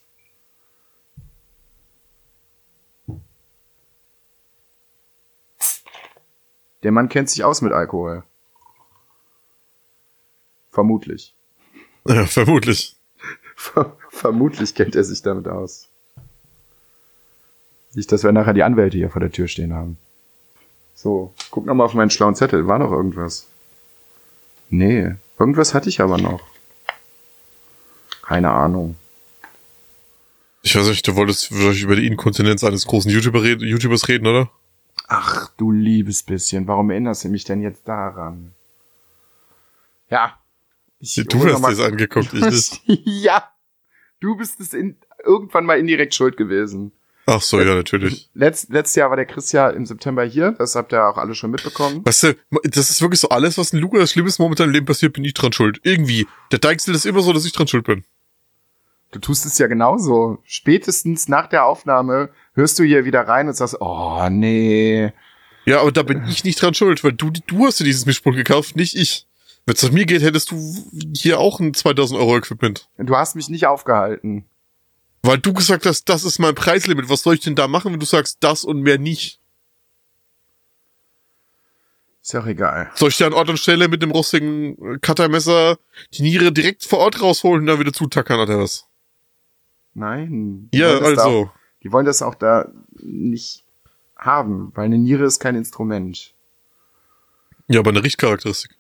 Der 6.84 6.92
Mann 6.92 7.10
kennt 7.10 7.30
sich 7.30 7.44
aus 7.44 7.62
mit 7.62 7.74
Alkohol. 7.74 8.24
Vermutlich. 10.72 11.34
Ja, 12.08 12.26
vermutlich. 12.26 12.96
Ver 13.56 13.96
vermutlich 14.10 14.76
kennt 14.76 14.96
er 14.96 15.04
sich 15.04 15.22
damit 15.22 15.48
aus. 15.48 15.90
Nicht, 17.94 18.12
dass 18.12 18.24
wir 18.24 18.32
nachher 18.32 18.54
die 18.54 18.64
Anwälte 18.64 18.98
hier 18.98 19.10
vor 19.10 19.22
der 19.22 19.32
Tür 19.32 19.48
stehen 19.48 19.74
haben. 19.74 19.98
So, 20.94 21.34
guck 21.50 21.66
noch 21.66 21.74
mal 21.74 21.86
auf 21.86 21.94
meinen 21.94 22.10
schlauen 22.10 22.36
Zettel. 22.36 22.68
War 22.68 22.80
noch 22.80 22.92
irgendwas? 22.92 23.48
Nee, 24.74 25.14
irgendwas 25.38 25.76
hatte 25.76 25.88
ich 25.88 26.02
aber 26.02 26.18
noch. 26.18 26.42
Keine 28.24 28.50
Ahnung. 28.50 28.96
Ich 30.64 30.76
weiß 30.76 30.88
nicht, 30.88 31.08
du 31.08 31.16
wolltest 31.16 31.52
wahrscheinlich 31.52 31.84
über 31.84 31.96
die 31.96 32.08
Inkontinenz 32.08 32.64
eines 32.64 32.88
großen 32.88 33.12
YouTuber 33.12 33.44
red 33.44 33.62
YouTubers 33.62 34.08
reden, 34.08 34.26
oder? 34.26 34.50
Ach, 35.08 35.52
du 35.58 35.72
liebes 35.72 36.24
bisschen. 36.24 36.68
Warum 36.68 36.90
erinnerst 36.90 37.24
du 37.24 37.30
mich 37.30 37.44
denn 37.44 37.62
jetzt 37.62 37.88
daran? 37.88 38.56
Ja. 40.10 40.40
Ich 40.98 41.22
Du 41.30 41.46
hast 41.46 41.62
das 41.62 41.80
angeguckt, 41.80 42.34
ich 42.34 42.42
nicht. 42.42 42.82
ja. 43.06 43.48
Du 44.22 44.38
bist 44.38 44.60
es 44.60 44.74
in, 44.74 44.98
irgendwann 45.24 45.68
mal 45.68 45.78
indirekt 45.78 46.16
schuld 46.16 46.36
gewesen. 46.36 46.94
Ach 47.26 47.42
so, 47.42 47.60
ja, 47.62 47.74
natürlich. 47.76 48.30
Letzt, 48.34 48.70
letztes 48.70 48.96
Jahr 48.96 49.10
war 49.10 49.16
der 49.16 49.26
Chris 49.26 49.52
ja 49.54 49.70
im 49.70 49.86
September 49.86 50.24
hier. 50.24 50.52
Das 50.52 50.76
habt 50.76 50.92
ihr 50.92 51.08
auch 51.08 51.18
alle 51.18 51.36
schon 51.36 51.52
mitbekommen. 51.52 52.06
Weißt 52.06 52.24
du, 52.24 52.36
das 52.64 52.90
ist 52.90 53.02
wirklich 53.02 53.22
so 53.22 53.30
alles, 53.30 53.58
was 53.58 53.72
in 53.72 53.80
Lukas 53.80 54.12
Schlimmes 54.12 54.40
momentan 54.40 54.68
im 54.68 54.74
Leben 54.74 54.86
passiert, 54.86 55.14
bin 55.14 55.24
ich 55.24 55.34
dran 55.34 55.54
schuld. 55.54 55.80
Irgendwie. 55.84 56.28
Der 56.52 56.60
Deichsel 56.60 56.94
ist 56.94 57.06
immer 57.06 57.22
so, 57.22 57.32
dass 57.32 57.46
ich 57.46 57.54
dran 57.54 57.68
schuld 57.68 57.86
bin. 57.86 58.04
Du 59.12 59.20
tust 59.20 59.46
es 59.46 59.58
ja 59.58 59.68
genauso. 59.68 60.40
Spätestens 60.44 61.30
nach 61.30 61.48
der 61.48 61.66
Aufnahme 61.66 62.30
hörst 62.56 62.80
du 62.80 62.84
hier 62.84 63.06
wieder 63.06 63.22
rein 63.22 63.48
und 63.48 63.56
sagst, 63.56 63.78
oh 63.80 64.28
nee. 64.30 65.14
Ja, 65.66 65.80
aber 65.82 65.92
da 65.92 66.04
bin 66.04 66.26
ich 66.28 66.44
nicht 66.44 66.62
dran 66.62 66.74
schuld, 66.74 67.04
weil 67.04 67.14
du, 67.14 67.32
du 67.48 67.66
hast 67.66 67.80
dir 67.80 67.86
dieses 67.86 68.06
Mischpult 68.06 68.36
gekauft, 68.36 68.76
nicht 68.76 68.96
ich. 68.96 69.28
Wenn 69.66 69.76
es 69.76 69.84
nach 69.84 69.92
mir 69.92 70.06
geht, 70.06 70.24
hättest 70.24 70.52
du 70.52 70.76
hier 71.16 71.40
auch 71.40 71.62
ein 71.62 71.74
2000 71.74 72.20
Euro 72.20 72.38
Equipment. 72.38 72.90
Du 72.98 73.16
hast 73.16 73.36
mich 73.36 73.48
nicht 73.48 73.66
aufgehalten. 73.66 74.46
Weil 75.24 75.38
du 75.38 75.54
gesagt 75.54 75.86
hast, 75.86 76.10
das 76.10 76.26
ist 76.26 76.38
mein 76.38 76.54
Preislimit. 76.54 77.10
Was 77.10 77.24
soll 77.24 77.36
ich 77.36 77.40
denn 77.40 77.56
da 77.56 77.68
machen, 77.68 77.94
wenn 77.94 78.00
du 78.00 78.06
sagst, 78.06 78.38
das 78.42 78.66
und 78.66 78.82
mehr 78.82 78.98
nicht? 78.98 79.40
Ist 82.22 82.34
ja 82.34 82.42
auch 82.42 82.46
egal. 82.46 82.92
Soll 82.96 83.10
ich 83.10 83.18
dir 83.18 83.28
an 83.28 83.34
Ort 83.34 83.50
und 83.50 83.58
Stelle 83.58 83.88
mit 83.88 84.02
dem 84.02 84.12
rostigen 84.12 85.00
Cuttermesser 85.02 85.78
die 86.14 86.24
Niere 86.24 86.52
direkt 86.52 86.84
vor 86.84 87.00
Ort 87.00 87.22
rausholen 87.22 87.62
und 87.62 87.68
dann 87.68 87.80
wieder 87.80 87.94
zutackern 87.94 88.40
oder 88.40 88.60
was? 88.60 88.88
Nein. 89.94 90.70
Ja, 90.74 91.00
also. 91.00 91.52
die 91.84 91.92
wollen 91.92 92.06
das 92.06 92.22
auch 92.22 92.36
da 92.36 92.70
nicht 93.02 93.64
haben, 94.18 94.72
weil 94.76 94.86
eine 94.86 94.98
Niere 94.98 95.26
ist 95.26 95.40
kein 95.40 95.56
Instrument. 95.56 96.34
Ja, 97.68 97.80
aber 97.80 97.92
eine 97.92 98.04
Richtcharakteristik. 98.04 98.72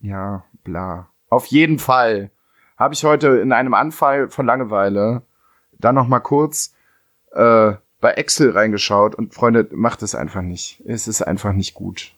Ja, 0.00 0.44
bla. 0.64 1.08
Auf 1.30 1.46
jeden 1.46 1.78
Fall 1.78 2.30
habe 2.76 2.94
ich 2.94 3.04
heute 3.04 3.38
in 3.38 3.52
einem 3.52 3.74
Anfall 3.74 4.30
von 4.30 4.46
Langeweile 4.46 5.22
dann 5.78 5.94
noch 5.94 6.08
mal 6.08 6.20
kurz 6.20 6.74
äh, 7.32 7.72
bei 8.00 8.12
Excel 8.12 8.50
reingeschaut 8.50 9.14
und 9.14 9.34
Freunde, 9.34 9.68
macht 9.72 10.02
es 10.02 10.14
einfach 10.14 10.42
nicht. 10.42 10.82
Es 10.86 11.08
ist 11.08 11.22
einfach 11.22 11.52
nicht 11.52 11.74
gut. 11.74 12.14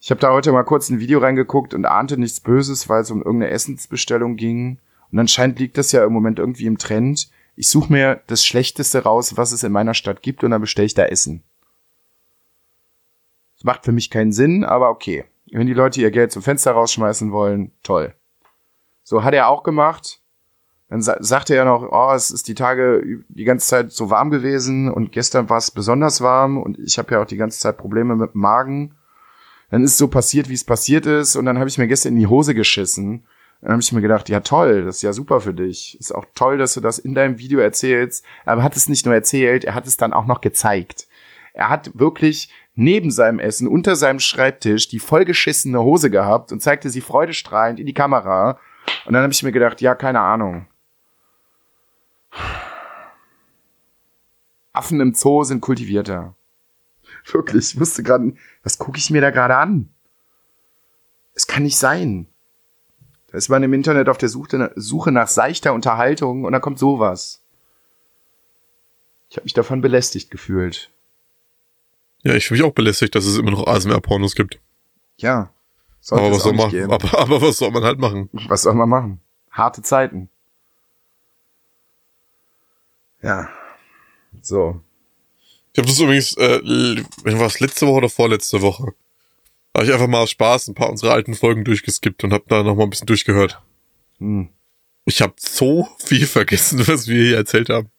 Ich 0.00 0.10
habe 0.10 0.20
da 0.20 0.32
heute 0.32 0.52
mal 0.52 0.64
kurz 0.64 0.90
ein 0.90 1.00
Video 1.00 1.18
reingeguckt 1.18 1.74
und 1.74 1.84
ahnte 1.84 2.18
nichts 2.18 2.40
Böses, 2.40 2.88
weil 2.88 3.02
es 3.02 3.10
um 3.10 3.18
irgendeine 3.18 3.52
Essensbestellung 3.52 4.36
ging. 4.36 4.78
Und 5.10 5.18
anscheinend 5.18 5.58
liegt 5.58 5.76
das 5.78 5.92
ja 5.92 6.04
im 6.04 6.12
Moment 6.12 6.38
irgendwie 6.38 6.66
im 6.66 6.78
Trend. 6.78 7.30
Ich 7.56 7.68
suche 7.70 7.92
mir 7.92 8.22
das 8.28 8.44
Schlechteste 8.44 9.02
raus, 9.02 9.36
was 9.36 9.52
es 9.52 9.64
in 9.64 9.72
meiner 9.72 9.94
Stadt 9.94 10.22
gibt, 10.22 10.44
und 10.44 10.52
dann 10.52 10.60
bestelle 10.60 10.86
ich 10.86 10.94
da 10.94 11.04
Essen. 11.04 11.42
Das 13.56 13.64
macht 13.64 13.84
für 13.84 13.92
mich 13.92 14.10
keinen 14.10 14.32
Sinn, 14.32 14.64
aber 14.64 14.90
okay. 14.90 15.24
Wenn 15.50 15.66
die 15.66 15.74
Leute 15.74 16.00
ihr 16.00 16.12
Geld 16.12 16.30
zum 16.30 16.42
Fenster 16.42 16.72
rausschmeißen 16.72 17.32
wollen, 17.32 17.72
toll. 17.82 18.14
So 19.02 19.24
hat 19.24 19.34
er 19.34 19.48
auch 19.48 19.62
gemacht. 19.62 20.20
Dann 20.88 21.02
sa 21.02 21.16
sagte 21.20 21.54
er 21.54 21.66
noch, 21.66 21.86
oh, 21.90 22.12
es 22.14 22.30
ist 22.30 22.48
die 22.48 22.54
Tage 22.54 23.22
die 23.28 23.44
ganze 23.44 23.66
Zeit 23.66 23.92
so 23.92 24.08
warm 24.08 24.30
gewesen 24.30 24.90
und 24.90 25.12
gestern 25.12 25.48
war 25.50 25.58
es 25.58 25.70
besonders 25.70 26.22
warm 26.22 26.56
und 26.56 26.78
ich 26.78 26.98
habe 26.98 27.14
ja 27.14 27.22
auch 27.22 27.26
die 27.26 27.36
ganze 27.36 27.60
Zeit 27.60 27.76
Probleme 27.76 28.16
mit 28.16 28.32
dem 28.32 28.40
Magen. 28.40 28.94
Dann 29.70 29.84
ist 29.84 29.98
so 29.98 30.08
passiert, 30.08 30.48
wie 30.48 30.54
es 30.54 30.64
passiert 30.64 31.04
ist 31.04 31.36
und 31.36 31.44
dann 31.44 31.58
habe 31.58 31.68
ich 31.68 31.76
mir 31.76 31.88
gestern 31.88 32.14
in 32.14 32.20
die 32.20 32.26
Hose 32.26 32.54
geschissen. 32.54 33.24
Dann 33.60 33.72
habe 33.72 33.82
ich 33.82 33.92
mir 33.92 34.00
gedacht, 34.00 34.28
ja 34.28 34.40
toll, 34.40 34.84
das 34.84 34.96
ist 34.96 35.02
ja 35.02 35.12
super 35.12 35.40
für 35.40 35.52
dich. 35.52 35.98
Ist 35.98 36.14
auch 36.14 36.24
toll, 36.34 36.58
dass 36.58 36.74
du 36.74 36.80
das 36.80 36.98
in 36.98 37.14
deinem 37.14 37.38
Video 37.38 37.58
erzählst. 37.58 38.24
Aber 38.46 38.62
er 38.62 38.64
hat 38.64 38.76
es 38.76 38.88
nicht 38.88 39.04
nur 39.04 39.14
erzählt, 39.14 39.64
er 39.64 39.74
hat 39.74 39.86
es 39.86 39.96
dann 39.96 40.12
auch 40.12 40.26
noch 40.26 40.40
gezeigt. 40.40 41.08
Er 41.52 41.68
hat 41.68 41.90
wirklich 41.98 42.50
neben 42.76 43.10
seinem 43.10 43.40
Essen 43.40 43.66
unter 43.66 43.96
seinem 43.96 44.20
Schreibtisch 44.20 44.88
die 44.88 45.00
vollgeschissene 45.00 45.82
Hose 45.82 46.08
gehabt 46.08 46.52
und 46.52 46.62
zeigte 46.62 46.88
sie 46.88 47.00
freudestrahlend 47.00 47.80
in 47.80 47.86
die 47.86 47.94
Kamera. 47.94 48.58
Und 49.04 49.12
dann 49.12 49.24
habe 49.24 49.32
ich 49.32 49.42
mir 49.42 49.52
gedacht, 49.52 49.80
ja, 49.80 49.96
keine 49.96 50.20
Ahnung. 50.20 50.66
Affen 54.72 55.00
im 55.00 55.14
Zoo 55.14 55.44
sind 55.44 55.60
kultivierter. 55.60 56.34
Wirklich, 57.32 57.72
ich 57.72 57.78
musste 57.78 58.02
gerade, 58.02 58.34
was 58.62 58.78
gucke 58.78 58.98
ich 58.98 59.10
mir 59.10 59.20
da 59.20 59.30
gerade 59.30 59.56
an? 59.56 59.88
Es 61.34 61.46
kann 61.46 61.62
nicht 61.62 61.78
sein. 61.78 62.26
Da 63.28 63.38
ist 63.38 63.48
man 63.48 63.62
im 63.62 63.72
Internet 63.72 64.08
auf 64.08 64.18
der 64.18 64.28
Suche, 64.28 64.72
Suche 64.76 65.12
nach 65.12 65.28
seichter 65.28 65.74
Unterhaltung 65.74 66.44
und 66.44 66.52
da 66.52 66.60
kommt 66.60 66.78
sowas. 66.78 67.42
Ich 69.30 69.36
habe 69.36 69.44
mich 69.44 69.52
davon 69.52 69.80
belästigt 69.80 70.30
gefühlt. 70.30 70.90
Ja, 72.22 72.34
ich 72.34 72.46
fühle 72.46 72.60
mich 72.60 72.68
auch 72.68 72.74
belästigt, 72.74 73.14
dass 73.14 73.26
es 73.26 73.36
immer 73.36 73.50
noch 73.50 73.66
ASMR-Pornos 73.66 74.34
gibt. 74.34 74.60
Ja. 75.18 75.50
Aber 76.10 76.30
was, 76.30 76.42
soll 76.42 76.54
man, 76.54 76.90
aber, 76.90 77.18
aber 77.18 77.42
was 77.42 77.58
soll 77.58 77.70
man 77.70 77.84
halt 77.84 77.98
machen? 77.98 78.30
Was 78.48 78.62
soll 78.62 78.74
man 78.74 78.88
machen? 78.88 79.20
Harte 79.50 79.82
Zeiten. 79.82 80.30
Ja. 83.22 83.48
So. 84.42 84.80
Ich 85.72 85.78
habe 85.78 85.88
das 85.88 85.98
übrigens, 86.00 86.36
äh, 86.36 86.60
war 87.24 87.46
es 87.46 87.60
letzte 87.60 87.86
Woche 87.86 87.96
oder 87.96 88.08
vorletzte 88.08 88.62
Woche? 88.62 88.94
Da 89.72 89.80
habe 89.80 89.86
ich 89.86 89.92
einfach 89.92 90.08
mal 90.08 90.22
aus 90.22 90.30
Spaß 90.30 90.68
ein 90.68 90.74
paar 90.74 90.90
unserer 90.90 91.12
alten 91.12 91.34
Folgen 91.34 91.64
durchgeskippt 91.64 92.24
und 92.24 92.32
habe 92.32 92.44
da 92.48 92.62
noch 92.62 92.74
mal 92.74 92.84
ein 92.84 92.90
bisschen 92.90 93.06
durchgehört. 93.06 93.62
Hm. 94.18 94.48
Ich 95.04 95.22
habe 95.22 95.34
so 95.38 95.88
viel 95.98 96.26
vergessen, 96.26 96.86
was 96.86 97.06
wir 97.06 97.22
hier 97.22 97.36
erzählt 97.36 97.70
haben. 97.70 97.90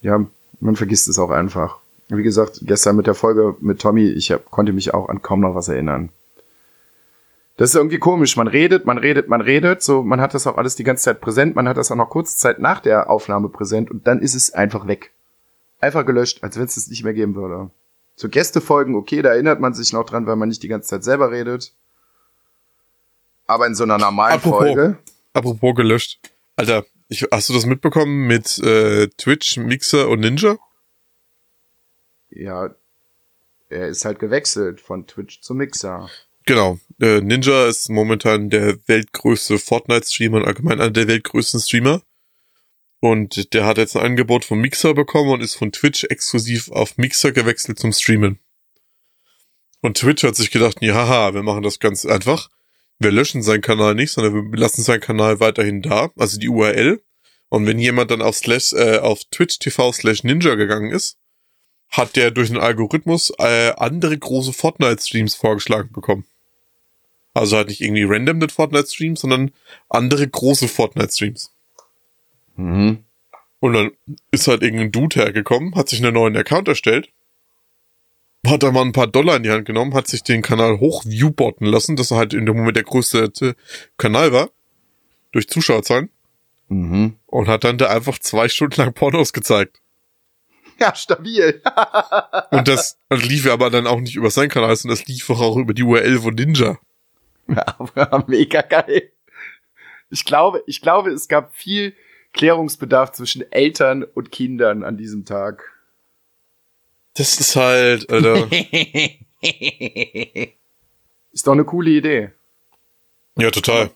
Ja, 0.00 0.26
man 0.60 0.76
vergisst 0.76 1.08
es 1.08 1.18
auch 1.18 1.30
einfach. 1.30 1.78
Wie 2.08 2.22
gesagt, 2.22 2.60
gestern 2.62 2.96
mit 2.96 3.06
der 3.06 3.14
Folge 3.14 3.56
mit 3.60 3.80
Tommy, 3.80 4.08
ich 4.08 4.30
hab, 4.30 4.50
konnte 4.50 4.72
mich 4.72 4.94
auch 4.94 5.08
an 5.08 5.22
kaum 5.22 5.40
noch 5.40 5.54
was 5.54 5.68
erinnern. 5.68 6.10
Das 7.60 7.68
ist 7.68 7.76
irgendwie 7.76 7.98
komisch. 7.98 8.38
Man 8.38 8.48
redet, 8.48 8.86
man 8.86 8.96
redet, 8.96 9.28
man 9.28 9.42
redet. 9.42 9.82
So, 9.82 10.02
man 10.02 10.18
hat 10.18 10.32
das 10.32 10.46
auch 10.46 10.56
alles 10.56 10.76
die 10.76 10.82
ganze 10.82 11.04
Zeit 11.04 11.20
präsent. 11.20 11.56
Man 11.56 11.68
hat 11.68 11.76
das 11.76 11.90
auch 11.92 11.96
noch 11.96 12.08
kurze 12.08 12.34
Zeit 12.34 12.58
nach 12.58 12.80
der 12.80 13.10
Aufnahme 13.10 13.50
präsent 13.50 13.90
und 13.90 14.06
dann 14.06 14.22
ist 14.22 14.34
es 14.34 14.50
einfach 14.54 14.86
weg. 14.86 15.12
Einfach 15.78 16.06
gelöscht, 16.06 16.42
als 16.42 16.56
wenn 16.56 16.64
es 16.64 16.78
es 16.78 16.88
nicht 16.88 17.04
mehr 17.04 17.12
geben 17.12 17.34
würde. 17.34 17.70
So 18.16 18.30
Gästefolgen, 18.30 18.94
okay, 18.94 19.20
da 19.20 19.28
erinnert 19.28 19.60
man 19.60 19.74
sich 19.74 19.92
noch 19.92 20.06
dran, 20.06 20.26
weil 20.26 20.36
man 20.36 20.48
nicht 20.48 20.62
die 20.62 20.68
ganze 20.68 20.88
Zeit 20.88 21.04
selber 21.04 21.32
redet. 21.32 21.74
Aber 23.46 23.66
in 23.66 23.74
so 23.74 23.84
einer 23.84 23.98
normalen 23.98 24.36
apropos, 24.36 24.60
Folge. 24.60 24.96
Apropos 25.34 25.74
gelöscht. 25.74 26.18
Alter, 26.56 26.86
ich, 27.08 27.28
hast 27.30 27.50
du 27.50 27.52
das 27.52 27.66
mitbekommen 27.66 28.26
mit 28.26 28.58
äh, 28.60 29.08
Twitch, 29.18 29.58
Mixer 29.58 30.08
und 30.08 30.20
Ninja? 30.20 30.56
Ja, 32.30 32.70
er 33.68 33.88
ist 33.88 34.06
halt 34.06 34.18
gewechselt 34.18 34.80
von 34.80 35.06
Twitch 35.06 35.42
zu 35.42 35.52
Mixer. 35.52 36.08
Genau. 36.50 36.80
Äh, 37.00 37.20
Ninja 37.20 37.68
ist 37.68 37.90
momentan 37.90 38.50
der 38.50 38.76
weltgrößte 38.88 39.60
Fortnite-Streamer 39.60 40.38
und 40.38 40.46
allgemein 40.46 40.80
einer 40.80 40.90
der 40.90 41.06
weltgrößten 41.06 41.60
Streamer. 41.60 42.02
Und 42.98 43.54
der 43.54 43.66
hat 43.66 43.78
jetzt 43.78 43.96
ein 43.96 44.02
Angebot 44.02 44.44
vom 44.44 44.60
Mixer 44.60 44.92
bekommen 44.92 45.30
und 45.30 45.42
ist 45.42 45.54
von 45.54 45.70
Twitch 45.70 46.02
exklusiv 46.02 46.68
auf 46.72 46.96
Mixer 46.96 47.30
gewechselt 47.30 47.78
zum 47.78 47.92
Streamen. 47.92 48.40
Und 49.80 49.98
Twitch 49.98 50.24
hat 50.24 50.34
sich 50.34 50.50
gedacht, 50.50 50.78
ja, 50.80 50.94
haha, 50.94 51.34
wir 51.34 51.44
machen 51.44 51.62
das 51.62 51.78
ganz 51.78 52.04
einfach. 52.04 52.50
Wir 52.98 53.12
löschen 53.12 53.44
seinen 53.44 53.60
Kanal 53.60 53.94
nicht, 53.94 54.10
sondern 54.10 54.50
wir 54.50 54.58
lassen 54.58 54.82
seinen 54.82 55.02
Kanal 55.02 55.38
weiterhin 55.38 55.82
da, 55.82 56.10
also 56.16 56.36
die 56.36 56.48
URL. 56.48 57.00
Und 57.48 57.64
wenn 57.64 57.78
jemand 57.78 58.10
dann 58.10 58.22
auf 58.22 58.34
slash, 58.34 58.72
äh, 58.72 58.98
auf 58.98 59.22
Twitch 59.30 59.60
TV 59.60 59.92
slash 59.92 60.24
Ninja 60.24 60.56
gegangen 60.56 60.90
ist, 60.90 61.16
hat 61.90 62.16
der 62.16 62.32
durch 62.32 62.50
einen 62.50 62.58
Algorithmus 62.58 63.32
äh, 63.38 63.70
andere 63.76 64.18
große 64.18 64.52
Fortnite-Streams 64.52 65.36
vorgeschlagen 65.36 65.92
bekommen. 65.92 66.24
Also 67.32 67.56
halt 67.56 67.68
nicht 67.68 67.80
irgendwie 67.80 68.04
random 68.04 68.48
Fortnite-Streams, 68.48 69.20
sondern 69.20 69.52
andere 69.88 70.26
große 70.26 70.68
Fortnite-Streams. 70.68 71.52
Mhm. 72.56 73.04
Und 73.60 73.72
dann 73.74 73.90
ist 74.30 74.48
halt 74.48 74.62
irgendein 74.62 74.90
Dude 74.90 75.20
hergekommen, 75.20 75.74
hat 75.74 75.88
sich 75.88 76.02
einen 76.02 76.14
neuen 76.14 76.36
Account 76.36 76.66
erstellt, 76.66 77.10
hat 78.46 78.62
da 78.62 78.72
mal 78.72 78.82
ein 78.82 78.92
paar 78.92 79.06
Dollar 79.06 79.36
in 79.36 79.42
die 79.42 79.50
Hand 79.50 79.66
genommen, 79.66 79.94
hat 79.94 80.08
sich 80.08 80.22
den 80.22 80.42
Kanal 80.42 80.80
hochviewbotten 80.80 81.66
lassen, 81.66 81.96
dass 81.96 82.10
er 82.10 82.16
halt 82.16 82.32
in 82.32 82.46
dem 82.46 82.56
Moment 82.56 82.76
der 82.76 82.84
größte 82.84 83.30
äh, 83.40 83.54
Kanal 83.98 84.32
war, 84.32 84.50
durch 85.32 85.48
Zuschauerzahlen. 85.48 86.10
Mhm. 86.68 87.16
Und 87.26 87.48
hat 87.48 87.64
dann 87.64 87.78
da 87.78 87.88
einfach 87.88 88.18
zwei 88.18 88.48
Stunden 88.48 88.80
lang 88.80 88.94
Pornos 88.94 89.32
gezeigt. 89.32 89.80
Ja, 90.78 90.94
stabil. 90.94 91.62
und 92.50 92.66
das, 92.66 92.96
das 93.10 93.22
lief 93.22 93.44
ja 93.44 93.52
aber 93.52 93.68
dann 93.68 93.86
auch 93.86 94.00
nicht 94.00 94.16
über 94.16 94.30
seinen 94.30 94.48
Kanal, 94.48 94.74
sondern 94.74 94.98
das 94.98 95.06
lief 95.06 95.28
auch 95.28 95.56
über 95.56 95.74
die 95.74 95.82
URL 95.82 96.20
von 96.20 96.34
Ninja. 96.34 96.78
Ja, 97.96 98.24
mega 98.26 98.62
geil. 98.62 99.10
Ich 100.10 100.24
glaube, 100.24 100.62
ich 100.66 100.80
glaube, 100.80 101.10
es 101.10 101.28
gab 101.28 101.54
viel 101.54 101.94
Klärungsbedarf 102.32 103.12
zwischen 103.12 103.50
Eltern 103.50 104.04
und 104.04 104.30
Kindern 104.32 104.82
an 104.84 104.96
diesem 104.96 105.24
Tag. 105.24 105.64
Das 107.14 107.40
ist 107.40 107.56
halt, 107.56 108.08
Alter. 108.10 108.48
ist 111.32 111.46
doch 111.46 111.52
eine 111.52 111.64
coole 111.64 111.90
Idee. 111.90 112.30
Ja, 113.36 113.50
total. 113.50 113.90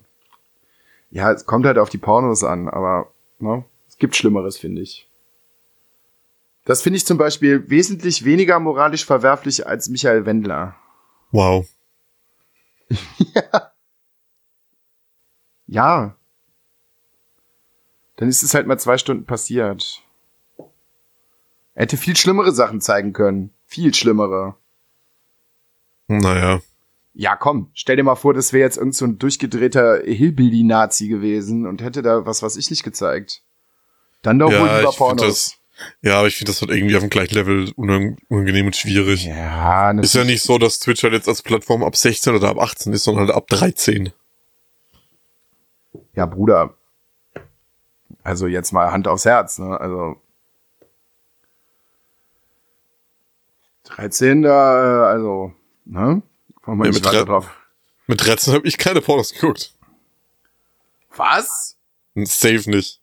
Ja, 1.10 1.32
es 1.32 1.46
kommt 1.46 1.66
halt 1.66 1.78
auf 1.78 1.90
die 1.90 1.98
Pornos 1.98 2.42
an, 2.42 2.68
aber 2.68 3.12
ne, 3.38 3.64
es 3.88 3.98
gibt 3.98 4.16
Schlimmeres, 4.16 4.58
finde 4.58 4.82
ich. 4.82 5.08
Das 6.64 6.82
finde 6.82 6.96
ich 6.96 7.06
zum 7.06 7.18
Beispiel 7.18 7.68
wesentlich 7.68 8.24
weniger 8.24 8.58
moralisch 8.58 9.04
verwerflich 9.04 9.66
als 9.66 9.88
Michael 9.88 10.26
Wendler. 10.26 10.74
Wow. 11.30 11.68
ja. 13.34 13.72
Ja. 15.66 16.16
Dann 18.16 18.28
ist 18.28 18.42
es 18.42 18.54
halt 18.54 18.66
mal 18.66 18.78
zwei 18.78 18.98
Stunden 18.98 19.24
passiert. 19.24 20.02
Er 21.74 21.82
hätte 21.82 21.96
viel 21.96 22.16
schlimmere 22.16 22.52
Sachen 22.52 22.80
zeigen 22.80 23.12
können. 23.12 23.50
Viel 23.66 23.92
schlimmere. 23.94 24.56
Naja. 26.06 26.60
Ja, 27.14 27.36
komm, 27.36 27.70
stell 27.74 27.96
dir 27.96 28.02
mal 28.02 28.16
vor, 28.16 28.34
das 28.34 28.52
wäre 28.52 28.64
jetzt 28.64 28.76
irgend 28.76 28.94
so 28.94 29.04
ein 29.04 29.18
durchgedrehter 29.18 30.00
Hillbilly-Nazi 30.04 31.08
gewesen 31.08 31.66
und 31.66 31.80
hätte 31.80 32.02
da 32.02 32.26
was, 32.26 32.42
was 32.42 32.56
ich 32.56 32.70
nicht 32.70 32.82
gezeigt. 32.82 33.42
Dann 34.22 34.38
doch 34.38 34.50
ja, 34.50 34.60
wohl 34.60 34.78
lieber 34.78 34.92
Pornos. 34.92 35.56
Ja, 36.02 36.18
aber 36.18 36.28
ich 36.28 36.36
finde 36.36 36.52
das 36.52 36.60
halt 36.60 36.70
irgendwie 36.70 36.94
auf 36.96 37.02
dem 37.02 37.10
gleichen 37.10 37.34
Level 37.34 37.72
unangenehm 37.76 38.66
und 38.66 38.76
schwierig. 38.76 39.24
Ja, 39.24 39.90
Ist 39.90 40.14
ja 40.14 40.24
nicht 40.24 40.42
so, 40.42 40.58
dass 40.58 40.78
Twitch 40.78 41.02
halt 41.02 41.14
jetzt 41.14 41.28
als 41.28 41.42
Plattform 41.42 41.82
ab 41.82 41.96
16 41.96 42.34
oder 42.34 42.48
ab 42.50 42.58
18 42.58 42.92
ist, 42.92 43.04
sondern 43.04 43.26
halt 43.26 43.36
ab 43.36 43.48
13. 43.48 44.12
Ja, 46.14 46.26
Bruder. 46.26 46.74
Also 48.22 48.46
jetzt 48.46 48.72
mal 48.72 48.92
Hand 48.92 49.08
aufs 49.08 49.24
Herz, 49.24 49.58
ne? 49.58 49.78
Also 49.78 50.16
13 53.84 54.42
da, 54.42 55.08
äh, 55.08 55.12
also, 55.12 55.52
ne? 55.84 56.22
Kommen 56.62 56.80
wir 56.80 56.86
ja, 56.86 56.92
nicht 56.92 57.04
weiter 57.04 57.24
drauf. 57.24 57.50
Mit 58.06 58.24
13 58.24 58.54
habe 58.54 58.66
ich 58.66 58.78
keine 58.78 59.00
Pornos 59.00 59.32
geguckt. 59.32 59.74
Was? 61.16 61.76
Safe 62.14 62.70
nicht. 62.70 63.00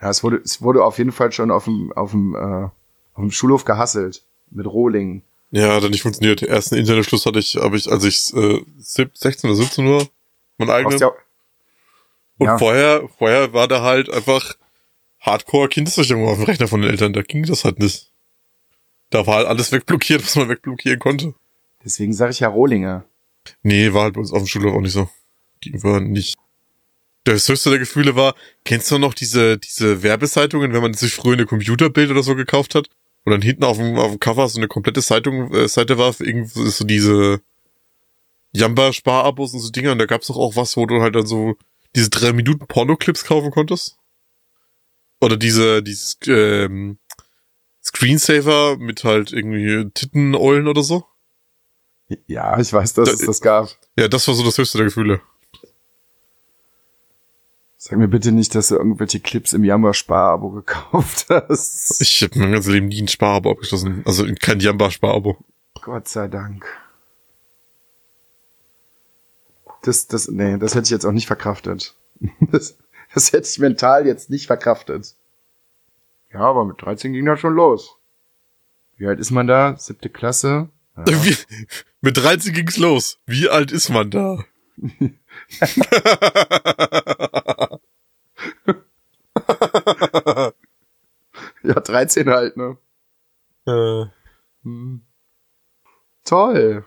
Ja, 0.00 0.10
es 0.10 0.22
wurde, 0.22 0.40
es 0.44 0.62
wurde 0.62 0.84
auf 0.84 0.98
jeden 0.98 1.12
Fall 1.12 1.32
schon 1.32 1.50
auf 1.50 1.64
dem, 1.64 1.92
auf 1.92 2.12
dem, 2.12 2.34
äh, 2.34 2.64
auf 2.64 2.72
dem 3.18 3.30
Schulhof 3.30 3.64
gehasselt. 3.64 4.22
Mit 4.50 4.66
Rohlingen. 4.66 5.22
Ja, 5.50 5.74
hat 5.74 5.90
nicht 5.90 6.02
funktioniert. 6.02 6.40
Den 6.40 6.48
ersten 6.48 6.76
Internetschluss 6.76 7.26
hatte 7.26 7.38
ich, 7.38 7.56
habe 7.56 7.76
ich, 7.76 7.90
als 7.90 8.04
ich 8.04 8.34
äh, 8.34 8.62
16 8.78 9.50
oder 9.50 9.56
17 9.56 9.86
Uhr 9.86 10.08
mein 10.56 10.70
eigenes. 10.70 11.00
Ja, 11.00 11.12
und 12.38 12.46
ja. 12.46 12.58
vorher, 12.58 13.08
vorher 13.18 13.52
war 13.52 13.68
da 13.68 13.82
halt 13.82 14.10
einfach 14.10 14.54
Hardcore 15.20 15.68
Kindeserstellung 15.68 16.26
auf 16.28 16.36
dem 16.36 16.44
Rechner 16.44 16.68
von 16.68 16.80
den 16.80 16.90
Eltern. 16.90 17.12
Da 17.12 17.22
ging 17.22 17.44
das 17.44 17.64
halt 17.64 17.78
nicht. 17.80 18.12
Da 19.10 19.26
war 19.26 19.36
halt 19.36 19.48
alles 19.48 19.72
wegblockiert, 19.72 20.22
was 20.24 20.36
man 20.36 20.48
wegblockieren 20.48 21.00
konnte. 21.00 21.34
Deswegen 21.84 22.12
sage 22.12 22.30
ich 22.30 22.40
ja 22.40 22.48
Rohlinge. 22.48 23.04
Nee, 23.62 23.92
war 23.92 24.04
halt 24.04 24.14
bei 24.14 24.20
uns 24.20 24.32
auf 24.32 24.38
dem 24.38 24.46
Schulhof 24.46 24.74
auch 24.74 24.80
nicht 24.80 24.92
so. 24.92 25.08
Ging 25.60 25.82
war 25.82 26.00
nicht 26.00 26.36
das 27.34 27.48
höchste 27.48 27.70
der 27.70 27.78
Gefühle 27.78 28.14
war, 28.16 28.34
kennst 28.64 28.90
du 28.90 28.98
noch 28.98 29.14
diese, 29.14 29.58
diese 29.58 30.02
Werbezeitungen, 30.02 30.72
wenn 30.72 30.82
man 30.82 30.94
sich 30.94 31.14
früher 31.14 31.34
eine 31.34 31.46
Computerbild 31.46 32.10
oder 32.10 32.22
so 32.22 32.34
gekauft 32.34 32.74
hat? 32.74 32.88
Und 33.24 33.32
dann 33.32 33.42
hinten 33.42 33.64
auf 33.64 33.76
dem, 33.76 33.96
auf 33.98 34.12
dem 34.12 34.20
Cover 34.20 34.48
so 34.48 34.58
eine 34.58 34.68
komplette 34.68 35.02
Zeitung, 35.02 35.52
äh, 35.52 35.68
Seite 35.68 35.98
war 35.98 36.14
irgendwie 36.20 36.70
so 36.70 36.84
diese 36.84 37.40
Jamba-Sparabos 38.52 39.54
und 39.54 39.60
so 39.60 39.70
Dinger. 39.70 39.92
Und 39.92 39.98
da 39.98 40.06
gab's 40.06 40.28
doch 40.28 40.36
auch 40.36 40.56
was, 40.56 40.76
wo 40.76 40.86
du 40.86 41.00
halt 41.02 41.14
dann 41.14 41.26
so 41.26 41.56
diese 41.94 42.10
drei 42.10 42.32
Minuten 42.32 42.66
Pornoclips 42.66 43.24
kaufen 43.24 43.50
konntest. 43.50 43.98
Oder 45.20 45.36
diese, 45.36 45.82
dieses, 45.82 46.16
ähm, 46.26 46.98
Screensaver 47.84 48.76
mit 48.78 49.04
halt 49.04 49.32
irgendwie 49.32 49.90
Titteneulen 49.92 50.68
oder 50.68 50.82
so. 50.82 51.04
Ja, 52.26 52.58
ich 52.58 52.72
weiß, 52.72 52.94
dass 52.94 53.08
Da- 53.08 53.14
es 53.14 53.20
das 53.20 53.40
gab. 53.40 53.68
Ja, 53.96 54.08
das 54.08 54.26
war 54.28 54.34
so 54.34 54.44
das 54.44 54.56
höchste 54.58 54.78
der 54.78 54.86
Gefühle. 54.86 55.20
Sag 57.80 57.96
mir 57.96 58.08
bitte 58.08 58.32
nicht, 58.32 58.56
dass 58.56 58.68
du 58.68 58.74
irgendwelche 58.74 59.20
Clips 59.20 59.52
im 59.52 59.62
Jammer-Sparabo 59.62 60.50
gekauft 60.50 61.26
hast. 61.30 62.00
Ich 62.00 62.20
habe 62.24 62.36
mein 62.40 62.50
ganzes 62.50 62.72
Leben 62.72 62.88
nie 62.88 63.02
ein 63.02 63.06
Sparabo 63.06 63.52
abgeschlossen. 63.52 64.02
Also 64.04 64.26
kein 64.40 64.58
Jamba-Sparabo. 64.58 65.38
Gott 65.80 66.08
sei 66.08 66.26
Dank. 66.26 66.66
Das, 69.82 70.08
das, 70.08 70.26
nee, 70.26 70.58
das 70.58 70.74
hätte 70.74 70.86
ich 70.86 70.90
jetzt 70.90 71.04
auch 71.06 71.12
nicht 71.12 71.28
verkraftet. 71.28 71.94
Das, 72.50 72.76
das 73.14 73.32
hätte 73.32 73.48
ich 73.48 73.60
mental 73.60 74.06
jetzt 74.06 74.28
nicht 74.28 74.48
verkraftet. 74.48 75.14
Ja, 76.32 76.40
aber 76.40 76.64
mit 76.64 76.82
13 76.82 77.12
ging 77.12 77.26
das 77.26 77.38
schon 77.38 77.54
los. 77.54 77.96
Wie 78.96 79.06
alt 79.06 79.20
ist 79.20 79.30
man 79.30 79.46
da? 79.46 79.76
Siebte 79.78 80.08
Klasse? 80.08 80.68
Ja. 80.96 81.04
Wie, 81.24 81.36
mit 82.00 82.16
13 82.16 82.52
ging's 82.52 82.76
los. 82.76 83.20
Wie 83.24 83.48
alt 83.48 83.70
ist 83.70 83.88
man 83.88 84.10
da? 84.10 84.44
ja, 91.62 91.74
13 91.80 92.28
halt, 92.28 92.56
ne? 92.56 92.76
äh, 93.66 94.06
Hm. 94.64 95.02
Toll. 96.24 96.84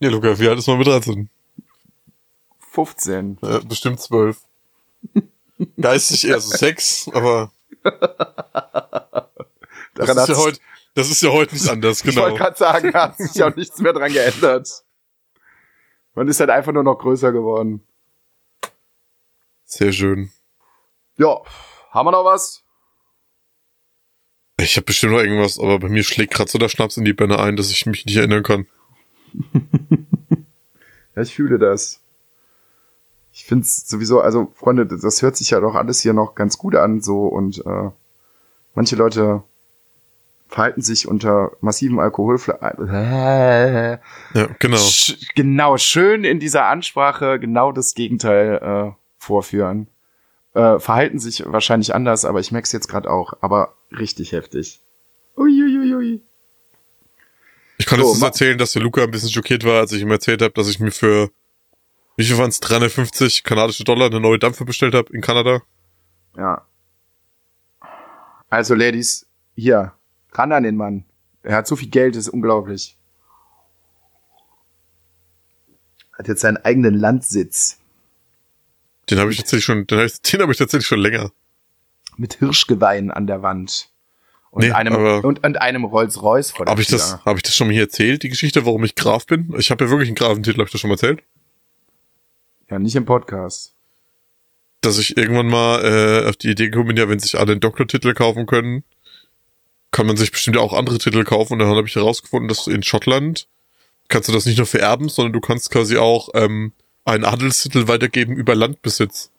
ja, 0.00 0.10
Luca, 0.10 0.38
wie 0.38 0.48
alt 0.48 0.58
ist 0.58 0.66
man 0.66 0.78
mit 0.78 0.86
13? 0.86 1.28
15. 2.72 3.38
Äh, 3.42 3.60
bestimmt 3.60 4.00
12. 4.00 4.40
Geistig 5.80 6.26
eher 6.26 6.40
so 6.40 6.56
6, 6.56 7.10
aber 7.14 7.52
das 9.94 10.16
ist, 10.16 10.28
ja 10.28 10.36
heute, 10.36 10.58
das 10.94 11.10
ist 11.10 11.22
ja 11.22 11.30
heute 11.30 11.54
nicht 11.54 11.68
anders, 11.68 12.04
Ich 12.04 12.16
wollte 12.16 12.32
genau. 12.32 12.36
gerade 12.36 12.56
sagen, 12.56 12.90
da 12.92 13.02
hat 13.04 13.18
sich 13.18 13.42
auch 13.42 13.54
nichts 13.54 13.78
mehr 13.78 13.92
dran 13.92 14.12
geändert. 14.12 14.68
Man 16.14 16.28
ist 16.28 16.40
halt 16.40 16.50
einfach 16.50 16.72
nur 16.72 16.82
noch 16.82 16.98
größer 16.98 17.32
geworden. 17.32 17.82
Sehr 19.64 19.92
schön. 19.92 20.30
Ja, 21.16 21.40
haben 21.90 22.06
wir 22.06 22.12
noch 22.12 22.24
was? 22.24 22.62
Ich 24.58 24.76
habe 24.76 24.84
bestimmt 24.84 25.12
noch 25.12 25.20
irgendwas, 25.20 25.58
aber 25.58 25.78
bei 25.78 25.88
mir 25.88 26.04
schlägt 26.04 26.34
gerade 26.34 26.50
so 26.50 26.58
der 26.58 26.68
Schnaps 26.68 26.96
in 26.96 27.04
die 27.04 27.12
Birne 27.12 27.40
ein, 27.40 27.56
dass 27.56 27.70
ich 27.70 27.86
mich 27.86 28.06
nicht 28.06 28.16
erinnern 28.16 28.42
kann. 28.42 28.66
Ja, 31.16 31.22
ich 31.22 31.34
fühle 31.34 31.58
das. 31.58 32.00
Ich 33.32 33.44
find's 33.44 33.88
sowieso, 33.88 34.20
also 34.20 34.52
Freunde, 34.54 34.86
das 34.86 35.22
hört 35.22 35.36
sich 35.36 35.50
ja 35.50 35.60
doch 35.60 35.74
alles 35.74 36.00
hier 36.00 36.12
noch 36.12 36.34
ganz 36.34 36.58
gut 36.58 36.74
an, 36.74 37.00
so 37.00 37.26
und 37.26 37.64
äh, 37.64 37.90
manche 38.74 38.96
Leute 38.96 39.42
verhalten 40.54 40.82
sich 40.82 41.08
unter 41.08 41.50
massivem 41.60 41.98
Alkoholfle 41.98 42.58
äh, 42.62 43.98
Ja, 44.38 44.46
genau. 44.60 44.76
Sch 44.76 45.16
genau, 45.34 45.76
schön 45.78 46.22
in 46.22 46.38
dieser 46.38 46.66
Ansprache 46.66 47.40
genau 47.40 47.72
das 47.72 47.94
Gegenteil 47.94 48.60
äh, 48.62 48.92
vorführen. 49.18 49.88
Äh, 50.54 50.78
verhalten 50.78 51.18
sich 51.18 51.42
wahrscheinlich 51.44 51.92
anders, 51.92 52.24
aber 52.24 52.38
ich 52.38 52.52
merk's 52.52 52.70
jetzt 52.70 52.86
gerade 52.86 53.10
auch, 53.10 53.32
aber 53.40 53.74
richtig 53.98 54.30
heftig. 54.30 54.80
Uiuiui. 55.36 56.22
Ich 57.78 57.86
kann 57.86 57.98
So, 57.98 58.14
ma- 58.14 58.26
erzählen, 58.26 58.56
dass 58.56 58.70
der 58.72 58.82
Luca 58.82 59.02
ein 59.02 59.10
bisschen 59.10 59.30
schockiert 59.30 59.64
war, 59.64 59.80
als 59.80 59.90
ich 59.90 60.02
ihm 60.02 60.10
erzählt 60.12 60.40
habe, 60.40 60.54
dass 60.54 60.68
ich 60.68 60.78
mir 60.78 60.92
für, 60.92 61.30
wie 62.16 62.22
viel 62.24 62.38
waren 62.38 62.50
es, 62.50 62.60
350 62.60 63.42
kanadische 63.42 63.82
Dollar 63.82 64.06
eine 64.06 64.20
neue 64.20 64.38
Dampfe 64.38 64.64
bestellt 64.64 64.94
habe 64.94 65.12
in 65.12 65.20
Kanada. 65.20 65.62
Ja. 66.36 66.64
Also, 68.48 68.76
Ladies, 68.76 69.26
hier, 69.56 69.92
ran 70.34 70.52
an 70.52 70.62
den 70.62 70.76
Mann. 70.76 71.04
Er 71.42 71.56
hat 71.56 71.66
so 71.66 71.76
viel 71.76 71.88
Geld, 71.88 72.16
ist 72.16 72.28
unglaublich. 72.28 72.96
Hat 76.12 76.28
jetzt 76.28 76.40
seinen 76.42 76.58
eigenen 76.58 76.94
Landsitz 76.94 77.78
Den 79.10 79.18
habe 79.18 79.32
ich 79.32 79.38
tatsächlich 79.38 79.64
schon, 79.64 79.86
den 79.86 79.98
habe 79.98 80.06
ich, 80.06 80.20
den 80.22 80.40
hab 80.40 80.50
ich 80.50 80.56
tatsächlich 80.56 80.86
schon 80.86 81.00
länger. 81.00 81.30
mit 82.16 82.34
Hirschgeweihen 82.34 83.10
an 83.10 83.26
der 83.26 83.42
Wand. 83.42 83.90
Und 84.50 84.62
Nee, 84.62 84.70
einem, 84.70 84.94
und, 85.24 85.44
und 85.44 85.60
einem 85.60 85.84
Rolls-Royce 85.84 86.52
vor 86.52 86.64
der 86.64 86.70
Habe 86.70 86.80
ich 86.80 86.86
das, 86.86 87.24
habe 87.24 87.38
ich 87.38 87.42
das 87.42 87.56
schon 87.56 87.66
mal 87.66 87.72
hier 87.72 87.82
erzählt, 87.82 88.22
die 88.22 88.28
Geschichte, 88.28 88.64
warum 88.64 88.84
ich 88.84 88.94
Graf 88.94 89.26
bin? 89.26 89.52
Ich 89.58 89.72
habe 89.72 89.84
ja 89.84 89.90
wirklich 89.90 90.08
einen 90.08 90.14
Grafentitel, 90.14 90.58
habe 90.58 90.66
ich 90.66 90.72
das 90.72 90.80
schon 90.80 90.90
mal 90.90 90.94
erzählt? 90.94 91.24
Ja, 92.70 92.78
nicht 92.78 92.94
im 92.94 93.04
Podcast. 93.04 93.74
Dass 94.80 94.98
ich 94.98 95.16
irgendwann 95.16 95.48
mal 95.48 95.84
äh, 95.84 96.28
auf 96.28 96.36
die 96.36 96.50
Idee 96.50 96.66
gekommen 96.66 96.88
bin, 96.88 96.96
ja, 96.96 97.08
wenn 97.08 97.18
sich 97.18 97.36
alle 97.36 97.50
einen 97.50 97.60
Doktortitel 97.60 98.14
kaufen 98.14 98.46
können, 98.46 98.84
kann 99.94 100.06
man 100.06 100.16
sich 100.16 100.32
bestimmt 100.32 100.56
auch 100.56 100.72
andere 100.72 100.98
Titel 100.98 101.22
kaufen. 101.22 101.52
Und 101.52 101.60
dann 101.60 101.68
habe 101.68 101.86
ich 101.86 101.94
herausgefunden, 101.94 102.48
dass 102.48 102.66
in 102.66 102.82
Schottland 102.82 103.46
kannst 104.08 104.28
du 104.28 104.32
das 104.32 104.44
nicht 104.44 104.58
nur 104.58 104.66
vererben, 104.66 105.08
sondern 105.08 105.32
du 105.32 105.40
kannst 105.40 105.70
quasi 105.70 105.98
auch 105.98 106.30
ähm, 106.34 106.72
einen 107.04 107.24
Adelstitel 107.24 107.86
weitergeben 107.86 108.34
über 108.34 108.56
Landbesitz. 108.56 109.30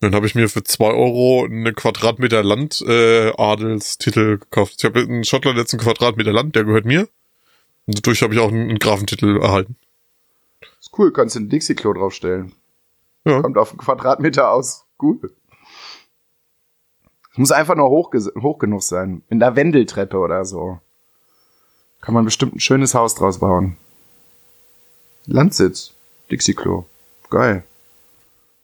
Dann 0.00 0.14
habe 0.14 0.26
ich 0.26 0.34
mir 0.34 0.50
für 0.50 0.62
zwei 0.64 0.90
Euro 0.90 1.46
eine 1.46 1.72
Quadratmeter 1.72 2.42
Land 2.42 2.82
äh, 2.86 3.32
Adelstitel 3.38 4.38
gekauft. 4.38 4.74
Ich 4.78 4.84
habe 4.84 5.00
in 5.00 5.24
Schottland 5.24 5.56
jetzt 5.56 5.72
einen 5.72 5.82
Quadratmeter 5.82 6.32
Land, 6.32 6.56
der 6.56 6.64
gehört 6.64 6.84
mir. 6.84 7.08
Und 7.86 7.96
dadurch 7.96 8.22
habe 8.22 8.34
ich 8.34 8.40
auch 8.40 8.48
einen, 8.48 8.68
einen 8.68 8.78
Grafentitel 8.78 9.40
erhalten. 9.40 9.76
Ist 10.78 10.90
cool, 10.98 11.10
kannst 11.10 11.36
du 11.36 11.40
ein 11.40 11.48
Dixie-Klo 11.48 11.94
draufstellen. 11.94 12.52
Ja. 13.24 13.40
Kommt 13.40 13.56
auf 13.56 13.70
einen 13.70 13.78
Quadratmeter 13.78 14.50
aus. 14.50 14.84
Cool. 15.00 15.32
Es 17.32 17.38
muss 17.38 17.52
einfach 17.52 17.76
nur 17.76 17.90
hoch, 17.90 18.12
hoch 18.40 18.58
genug 18.58 18.82
sein. 18.82 19.22
In 19.28 19.38
der 19.38 19.56
Wendeltreppe 19.56 20.18
oder 20.18 20.44
so. 20.44 20.80
Kann 22.00 22.14
man 22.14 22.24
bestimmt 22.24 22.56
ein 22.56 22.60
schönes 22.60 22.94
Haus 22.94 23.14
draus 23.14 23.38
bauen. 23.38 23.76
Landsitz. 25.26 25.94
Dixie-Klo. 26.30 26.86
Geil. 27.28 27.64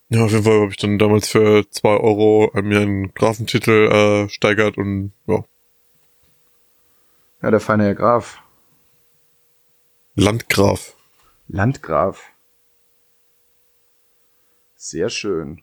Ja, 0.09 0.25
auf 0.25 0.31
jeden 0.31 0.45
Fall 0.45 0.61
habe 0.61 0.71
ich 0.71 0.77
dann 0.77 0.99
damals 0.99 1.29
für 1.29 1.69
zwei 1.71 1.97
Euro 1.97 2.51
äh, 2.55 2.63
mir 2.63 2.81
einen 2.81 3.13
Grafentitel 3.15 3.89
äh, 4.27 4.29
steigert 4.29 4.79
und 4.79 5.13
ja, 5.27 5.45
Ja, 7.43 7.51
der 7.51 7.61
feine 7.61 7.85
Herr 7.85 7.95
Graf. 7.95 8.41
Landgraf. 10.15 10.95
Landgraf. 11.49 12.23
Sehr 14.77 15.11
schön. 15.11 15.63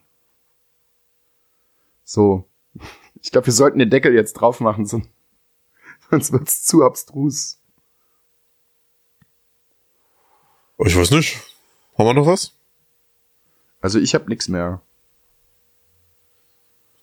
So. 2.04 2.46
Ich 3.22 3.32
glaube, 3.32 3.48
wir 3.48 3.54
sollten 3.54 3.80
den 3.80 3.90
Deckel 3.90 4.14
jetzt 4.14 4.34
drauf 4.34 4.60
machen, 4.60 4.86
son- 4.86 5.08
sonst 6.12 6.32
wird's 6.34 6.64
zu 6.64 6.84
abstrus. 6.84 7.60
Oh, 10.78 10.86
Ich 10.86 10.96
weiß 10.96 11.12
nicht. 11.12 11.38
Haben 11.98 12.08
wir 12.08 12.14
noch 12.14 12.26
was? 12.26 12.54
Also 13.82 14.00
ich 14.00 14.16
habe 14.16 14.30
nichts 14.30 14.48
mehr. 14.48 14.82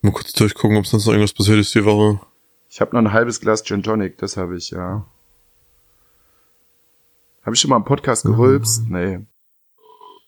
Mal 0.02 0.12
kurz 0.12 0.32
durchgucken, 0.32 0.76
ob 0.78 0.86
sonst 0.86 1.06
noch 1.06 1.12
irgendwas 1.12 1.34
passiert 1.34 1.58
ist 1.58 1.74
die 1.74 1.84
Woche. 1.84 2.20
Ich 2.70 2.80
habe 2.80 2.92
noch 2.94 3.00
ein 3.02 3.12
halbes 3.12 3.40
Glas 3.40 3.62
Gin 3.64 3.82
Tonic, 3.82 4.16
das 4.18 4.36
habe 4.36 4.56
ich, 4.56 4.70
ja. 4.70 5.06
Habe 7.42 7.54
ich 7.54 7.60
schon 7.60 7.70
mal 7.70 7.76
im 7.76 7.84
Podcast 7.84 8.24
gerülpst? 8.24 8.84
Nee. 8.88 9.20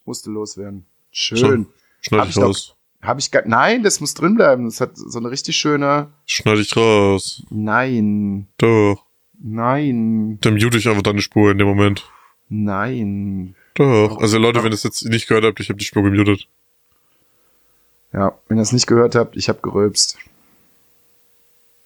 Musste 0.04 0.30
loswerden. 0.30 0.86
Schön. 1.10 1.38
Schon. 1.38 1.66
Schneid 2.00 2.24
ich 2.28 2.36
ich 2.36 2.42
doch-. 2.42 2.76
Habe 3.02 3.18
ich 3.18 3.30
gar 3.32 3.42
Nein, 3.46 3.82
das 3.82 4.00
muss 4.00 4.14
drin 4.14 4.36
bleiben. 4.36 4.64
Das 4.66 4.80
hat 4.80 4.96
so 4.96 5.18
eine 5.18 5.30
richtig 5.30 5.56
schöne 5.56 6.12
Schneid 6.24 6.58
ich 6.58 6.76
raus. 6.76 7.42
Nein. 7.50 8.46
Doch. 8.58 9.04
Nein. 9.40 10.38
Dann 10.40 10.54
mute 10.54 10.78
ich 10.78 10.88
einfach 10.88 11.02
deine 11.02 11.20
Spur 11.20 11.50
in 11.50 11.58
dem 11.58 11.66
Moment. 11.66 12.08
Nein. 12.48 13.56
Doch. 13.74 14.18
Also 14.20 14.38
Leute, 14.38 14.62
wenn 14.62 14.70
ihr 14.70 14.74
es 14.74 14.84
jetzt 14.84 15.04
nicht 15.04 15.26
gehört 15.26 15.44
habt, 15.44 15.58
ich 15.58 15.68
habe 15.68 15.78
die 15.78 15.84
Spur 15.84 16.04
gemutet. 16.04 16.46
Ja, 18.12 18.38
wenn 18.46 18.58
ihr 18.58 18.62
es 18.62 18.72
nicht 18.72 18.86
gehört 18.86 19.14
habt, 19.14 19.36
ich 19.36 19.48
habe 19.48 19.60
gerülpst. 19.62 20.18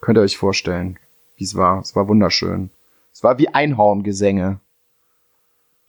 Könnt 0.01 0.19
ihr 0.19 0.23
euch 0.23 0.37
vorstellen, 0.37 0.99
wie 1.37 1.45
es 1.45 1.55
war. 1.55 1.81
Es 1.81 1.97
war 1.97 2.09
wunderschön. 2.09 2.71
Es 3.13 3.23
war 3.23 3.39
wie 3.39 3.49
Einhorngesänge. 3.49 4.61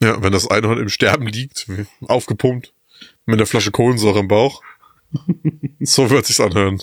Ja, 0.00 0.22
wenn 0.22 0.32
das 0.32 0.48
Einhorn 0.48 0.78
im 0.78 0.88
Sterben 0.88 1.26
liegt, 1.26 1.66
aufgepumpt, 2.06 2.72
mit 3.26 3.38
einer 3.38 3.46
Flasche 3.46 3.72
Kohlensäure 3.72 4.20
im 4.20 4.28
Bauch. 4.28 4.62
So 5.80 6.10
wird 6.10 6.26
sich's 6.26 6.40
anhören. 6.40 6.82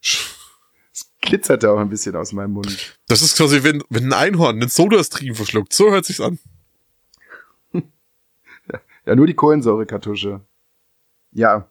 Es 0.00 1.10
glitzerte 1.20 1.70
auch 1.70 1.78
ein 1.78 1.88
bisschen 1.88 2.16
aus 2.16 2.32
meinem 2.32 2.52
Mund. 2.52 2.98
Das 3.08 3.22
ist 3.22 3.36
quasi, 3.36 3.62
wenn, 3.62 3.82
wenn 3.88 4.04
ein 4.06 4.12
Einhorn 4.12 4.60
einen 4.60 4.68
Sodastream 4.68 5.34
verschluckt. 5.34 5.72
So 5.72 5.90
hört 5.90 6.04
sich's 6.04 6.20
an. 6.20 6.38
Ja, 9.06 9.14
nur 9.14 9.26
die 9.26 9.34
Kohlensäurekartusche. 9.34 10.40
Ja. 11.32 11.68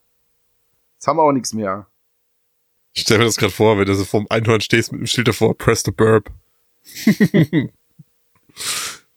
Jetzt 0.95 1.07
haben 1.07 1.17
wir 1.17 1.23
auch 1.23 1.31
nichts 1.31 1.53
mehr. 1.53 1.87
Ich 2.93 3.01
stell 3.01 3.17
mir 3.17 3.25
das 3.25 3.37
gerade 3.37 3.53
vor, 3.53 3.79
wenn 3.79 3.87
du 3.87 3.95
so 3.95 4.05
vorm 4.05 4.27
Einhorn 4.29 4.61
stehst 4.61 4.91
mit 4.91 5.01
dem 5.01 5.07
Schild 5.07 5.27
davor, 5.27 5.57
press 5.57 5.83
the 5.83 5.91
burp. 5.91 6.29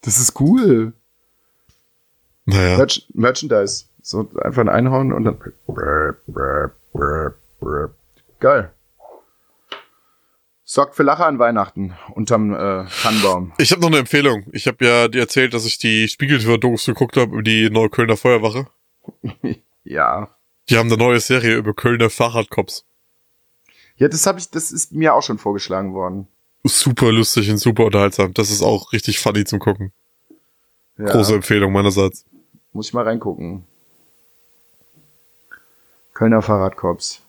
Das 0.01 0.19
ist 0.19 0.40
cool. 0.40 0.93
Naja. 2.44 2.77
Merch 2.77 3.07
Merchandise. 3.12 3.86
So 4.09 4.31
einfach 4.41 4.61
ein 4.61 4.69
Einhorn 4.69 5.12
und 5.12 5.24
dann. 5.24 5.37
Geil. 8.39 8.73
Sorgt 10.62 10.95
für 10.95 11.03
Lacher 11.03 11.27
an 11.27 11.41
Weihnachten 11.41 11.97
unterm 12.15 12.55
äh, 12.55 12.85
Tannenbaum. 13.03 13.53
Ich 13.59 13.73
habe 13.73 13.81
noch 13.81 13.89
eine 13.89 13.99
Empfehlung. 13.99 14.47
Ich 14.53 14.69
habe 14.69 14.85
ja 14.85 15.09
dir 15.09 15.23
erzählt, 15.23 15.55
dass 15.55 15.65
ich 15.65 15.78
die 15.78 16.07
Spiegeltür-Dokus 16.07 16.87
geguckt 16.87 17.16
habe 17.16 17.33
über 17.33 17.43
die 17.43 17.69
Neuköllner 17.69 18.16
Feuerwache. 18.16 18.69
Ja. 19.89 20.31
Die 20.69 20.78
haben 20.78 20.89
eine 20.89 20.97
neue 20.97 21.20
Serie 21.20 21.55
über 21.55 21.74
Kölner 21.74 22.11
Fahrradcops. 22.11 22.85
Ja, 23.99 24.09
das 24.09 24.27
habe 24.27 24.41
ich, 24.41 24.51
das 24.51 24.73
ist 24.73 24.91
mir 24.91 25.15
auch 25.15 25.23
schon 25.23 25.39
vorgeschlagen 25.39 25.95
worden. 25.95 26.27
Super 26.65 27.12
lustig 27.12 27.49
und 27.51 27.59
super 27.59 27.85
unterhaltsam. 27.85 28.35
Das 28.35 28.51
ist 28.51 28.62
auch 28.62 28.93
richtig 28.93 29.20
funny 29.20 29.45
zum 29.45 29.61
Gucken. 29.61 29.93
Ja, 30.99 31.05
Große 31.05 31.37
Empfehlung 31.37 31.73
meinerseits. 31.73 32.24
Muss 32.73 32.89
ich 32.89 32.95
mal 32.95 33.05
reingucken. 33.05 33.65
Kölner 36.16 36.40
Fahrradkorps. 36.40 37.20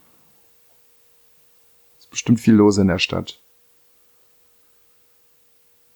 Ist 2.00 2.10
bestimmt 2.10 2.40
viel 2.40 2.54
los 2.54 2.78
in 2.78 2.88
der 2.88 3.00
Stadt. 3.00 3.42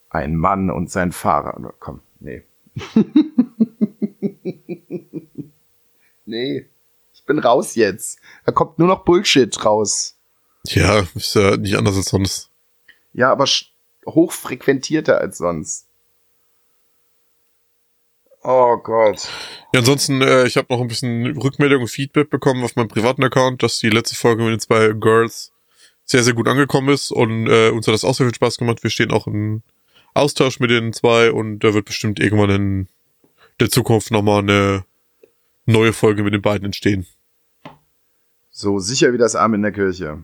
Ein 0.10 0.36
Mann 0.36 0.70
und 0.70 0.92
sein 0.92 1.14
Fahrrad. 1.14 1.56
Komm, 1.80 2.02
nee. 2.20 2.44
nee. 6.26 6.68
Ich 7.14 7.24
bin 7.24 7.40
raus 7.40 7.76
jetzt. 7.76 8.20
Da 8.46 8.52
kommt 8.52 8.78
nur 8.78 8.90
noch 8.90 9.06
Bullshit 9.06 9.64
raus. 9.64 10.18
Ja, 10.66 11.08
ist 11.16 11.36
ja 11.36 11.56
nicht 11.56 11.78
anders 11.78 11.96
als 11.96 12.10
sonst. 12.10 12.50
Ja, 13.14 13.32
aber 13.32 13.46
hochfrequentierter 14.06 15.18
als 15.18 15.38
sonst. 15.38 15.88
Oh 18.44 18.78
Gott. 18.78 19.30
Ja, 19.74 19.80
ansonsten, 19.80 20.22
äh, 20.22 20.48
ich 20.48 20.58
habe 20.58 20.68
noch 20.70 20.82
ein 20.82 20.88
bisschen 20.88 21.38
Rückmeldung 21.38 21.84
und 21.84 21.88
Feedback 21.88 22.30
bekommen 22.30 22.64
auf 22.64 22.76
meinem 22.76 22.88
privaten 22.88 23.24
Account, 23.24 23.62
dass 23.62 23.78
die 23.80 23.90
letzte 23.90 24.16
Folge 24.16 24.44
mit 24.44 24.54
den 24.54 24.60
zwei 24.60 24.94
Girls 24.94 25.52
sehr, 26.06 26.24
sehr 26.24 26.34
gut 26.34 26.48
angekommen 26.48 26.90
ist 26.90 27.12
und 27.12 27.48
äh, 27.48 27.70
uns 27.70 27.88
hat 27.88 27.94
das 27.94 28.04
auch 28.04 28.16
sehr 28.16 28.26
viel 28.26 28.36
Spaß 28.36 28.58
gemacht. 28.58 28.82
Wir 28.84 28.90
stehen 28.90 29.12
auch 29.12 29.28
im 29.28 29.62
Austausch 30.14 30.60
mit 30.60 30.72
den 30.72 30.92
zwei 30.92 31.32
und 31.32 31.60
da 31.60 31.74
wird 31.74 31.86
bestimmt 31.86 32.20
irgendwann 32.20 32.50
in 32.50 32.88
der 33.60 33.70
Zukunft 33.70 34.12
nochmal 34.12 34.40
eine 34.40 34.86
neue 35.66 35.94
Folge 35.94 36.24
mit 36.24 36.34
den 36.34 36.42
beiden 36.42 36.66
entstehen. 36.66 37.06
So 38.50 38.80
sicher 38.80 39.14
wie 39.14 39.18
das 39.18 39.36
Arm 39.36 39.54
in 39.54 39.62
der 39.62 39.72
Kirche. 39.72 40.24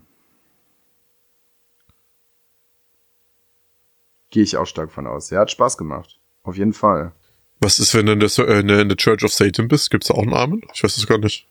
Gehe 4.31 4.43
ich 4.43 4.57
auch 4.57 4.65
stark 4.65 4.91
von 4.91 5.07
aus. 5.07 5.29
Ja, 5.29 5.39
hat 5.39 5.51
Spaß 5.51 5.77
gemacht. 5.77 6.19
Auf 6.43 6.57
jeden 6.57 6.73
Fall. 6.73 7.13
Was 7.59 7.79
ist, 7.79 7.93
wenn 7.95 8.05
du 8.05 8.11
in 8.13 8.19
der, 8.19 8.29
äh, 8.39 8.59
in 8.59 8.67
der- 8.67 8.81
in 8.81 8.87
der 8.89 8.97
Church 8.97 9.23
of 9.23 9.33
Satan 9.33 9.67
bist? 9.67 9.89
Gibt's 9.89 10.07
da 10.07 10.13
auch 10.13 10.21
einen 10.23 10.33
Armen? 10.33 10.61
Ich 10.73 10.83
weiß 10.83 10.95
es 10.97 11.07
gar 11.07 11.17
nicht. 11.17 11.47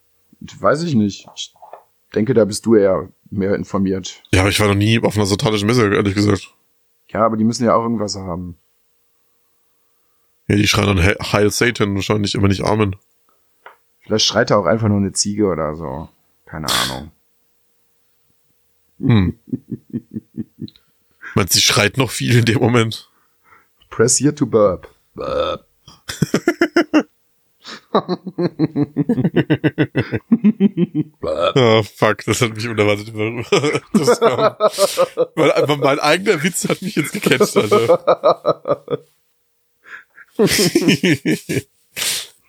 Weiß 0.61 0.83
ich 0.83 0.95
nicht. 0.95 1.27
Ich 1.35 1.53
denke, 2.15 2.33
da 2.35 2.45
bist 2.45 2.65
du 2.67 2.75
eher 2.77 3.09
mehr 3.31 3.55
informiert. 3.57 4.23
Ja, 4.33 4.41
aber 4.41 4.51
ich 4.51 4.61
war 4.61 4.69
noch 4.69 4.75
nie 4.75 5.01
auf 5.03 5.17
einer 5.17 5.27
satanischen 5.27 5.67
Messe, 5.67 5.93
ehrlich 5.93 6.15
gesagt. 6.15 6.53
Ja, 7.09 7.25
aber 7.25 7.37
die 7.37 7.45
müssen 7.45 7.65
ja 7.65 7.75
auch 7.75 7.83
irgendwas 7.83 8.15
haben. 8.17 8.57
Ja, 10.49 10.55
die 10.57 10.69
schreien 10.69 10.87
dann 10.87 11.03
He- 11.03 11.17
Heil 11.33 11.51
Satan, 11.51 11.95
wahrscheinlich 11.97 12.35
immer 12.37 12.47
nicht 12.49 12.63
Amen. 12.63 12.95
Vielleicht 14.03 14.27
schreit 14.27 14.51
da 14.51 14.57
auch 14.57 14.67
einfach 14.67 14.87
nur 14.87 14.99
eine 14.99 15.13
Ziege 15.13 15.47
oder 15.47 15.75
so. 15.75 16.09
Keine 16.45 16.69
Ahnung. 16.71 17.11
Hm. 19.01 19.39
Meinst 21.35 21.55
du, 21.55 21.59
sie 21.59 21.63
schreit 21.65 21.97
noch 21.99 22.11
viel 22.11 22.39
in 22.39 22.45
dem 22.45 22.61
Moment? 22.61 23.11
Press 23.91 24.19
here 24.21 24.35
to 24.35 24.47
burp. 24.47 24.89
Burp. 25.15 25.67
Oh, 31.23 31.83
fuck, 31.83 32.25
das 32.25 32.41
hat 32.41 32.55
mich 32.55 32.69
unerwartet. 32.69 33.09
Das 33.93 34.21
kam. 34.21 34.57
Mein 35.81 35.99
eigener 35.99 36.43
Witz 36.43 36.69
hat 36.69 36.83
mich 36.83 36.97
jetzt 36.97 37.13
gecatcht, 37.13 37.57
Alter. 37.57 38.99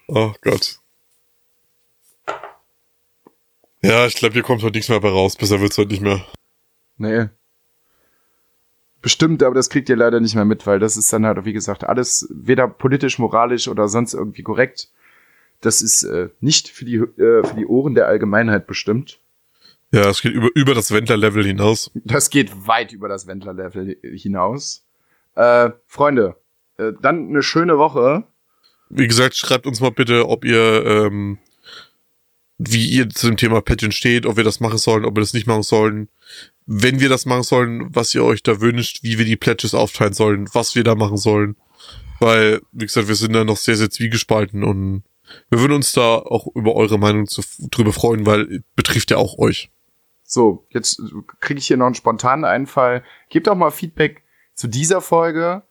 oh 0.07 0.33
Gott. 0.41 0.79
Ja, 3.81 4.07
ich 4.07 4.15
glaube, 4.15 4.33
hier 4.33 4.43
kommt 4.43 4.63
heute 4.63 4.77
nichts 4.77 4.89
mehr 4.89 4.99
bei 4.99 5.09
raus. 5.09 5.35
Besser 5.35 5.61
wird's 5.61 5.77
heute 5.77 5.91
nicht 5.91 6.01
mehr. 6.01 6.25
Nee. 6.97 7.27
Bestimmt, 9.07 9.41
aber 9.41 9.55
das 9.55 9.69
kriegt 9.69 9.87
ihr 9.87 9.95
leider 9.95 10.19
nicht 10.19 10.35
mehr 10.35 10.43
mit, 10.43 10.67
weil 10.67 10.79
das 10.79 10.97
ist 10.97 11.13
dann 11.13 11.25
halt, 11.25 11.45
wie 11.45 11.53
gesagt, 11.53 11.85
alles 11.85 12.27
weder 12.29 12.67
politisch, 12.67 13.19
moralisch 13.19 13.69
oder 13.69 13.87
sonst 13.87 14.13
irgendwie 14.13 14.43
korrekt. 14.43 14.89
Das 15.61 15.81
ist 15.81 16.03
äh, 16.03 16.27
nicht 16.41 16.67
für 16.67 16.83
die, 16.83 16.95
äh, 16.95 17.41
für 17.47 17.55
die 17.55 17.65
Ohren 17.65 17.95
der 17.95 18.07
Allgemeinheit 18.07 18.67
bestimmt. 18.67 19.21
Ja, 19.93 20.09
es 20.09 20.21
geht 20.21 20.33
über, 20.33 20.49
über 20.55 20.75
das 20.75 20.91
Wendler-Level 20.91 21.45
hinaus. 21.45 21.89
Das 21.93 22.29
geht 22.29 22.67
weit 22.67 22.91
über 22.91 23.07
das 23.07 23.27
Wendler-Level 23.27 23.95
hinaus. 24.01 24.83
Äh, 25.35 25.69
Freunde, 25.85 26.35
äh, 26.75 26.91
dann 27.01 27.29
eine 27.29 27.43
schöne 27.43 27.77
Woche. 27.77 28.25
Wie 28.89 29.07
gesagt, 29.07 29.37
schreibt 29.37 29.67
uns 29.67 29.79
mal 29.79 29.91
bitte, 29.91 30.27
ob 30.27 30.43
ihr, 30.43 30.85
ähm, 30.85 31.37
wie 32.57 32.87
ihr 32.87 33.09
zu 33.09 33.27
dem 33.27 33.37
Thema 33.37 33.61
Patchen 33.61 33.91
steht, 33.91 34.25
ob 34.25 34.37
wir 34.37 34.43
das 34.43 34.59
machen 34.59 34.77
sollen, 34.77 35.05
ob 35.05 35.15
wir 35.15 35.21
das 35.21 35.33
nicht 35.33 35.47
machen 35.47 35.63
sollen. 35.63 36.09
Wenn 36.65 36.99
wir 36.99 37.09
das 37.09 37.25
machen 37.25 37.43
sollen, 37.43 37.95
was 37.95 38.13
ihr 38.13 38.23
euch 38.23 38.43
da 38.43 38.59
wünscht, 38.59 39.03
wie 39.03 39.17
wir 39.17 39.25
die 39.25 39.35
Pledges 39.35 39.73
aufteilen 39.73 40.13
sollen, 40.13 40.49
was 40.53 40.75
wir 40.75 40.83
da 40.83 40.95
machen 40.95 41.17
sollen. 41.17 41.55
Weil, 42.19 42.61
wie 42.71 42.85
gesagt, 42.85 43.07
wir 43.07 43.15
sind 43.15 43.33
da 43.33 43.43
noch 43.43 43.57
sehr, 43.57 43.75
sehr 43.75 43.91
zwiegespalten 43.91 44.63
und 44.63 45.03
wir 45.49 45.59
würden 45.59 45.73
uns 45.73 45.91
da 45.91 46.15
auch 46.15 46.47
über 46.55 46.75
eure 46.75 46.97
Meinung 46.97 47.27
zu, 47.27 47.41
drüber 47.69 47.93
freuen, 47.93 48.25
weil 48.25 48.63
betrifft 48.75 49.11
ja 49.11 49.17
auch 49.17 49.37
euch. 49.37 49.69
So, 50.23 50.65
jetzt 50.71 51.01
kriege 51.39 51.59
ich 51.59 51.67
hier 51.67 51.77
noch 51.77 51.85
einen 51.85 51.95
spontanen 51.95 52.43
Einfall. 52.43 53.03
Gebt 53.29 53.47
doch 53.47 53.55
mal 53.55 53.71
Feedback 53.71 54.23
zu 54.55 54.67
dieser 54.67 55.01
Folge. 55.01 55.63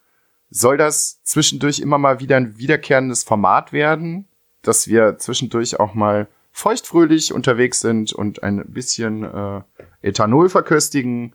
Soll 0.51 0.77
das 0.77 1.23
zwischendurch 1.25 1.81
immer 1.81 1.99
mal 1.99 2.21
wieder 2.21 2.37
ein 2.37 2.57
wiederkehrendes 2.57 3.25
Format 3.25 3.73
werden, 3.73 4.29
dass 4.63 4.89
wir 4.89 5.19
zwischendurch 5.19 5.81
auch 5.81 5.95
mal 5.95 6.29
feuchtfröhlich 6.57 7.35
unterwegs 7.35 7.81
sind 7.81 8.15
und 8.15 8.43
ein 8.43 8.65
bisschen 8.69 9.25
äh, 9.25 9.61
Ethanol 10.01 10.49
verköstigen? 10.49 11.35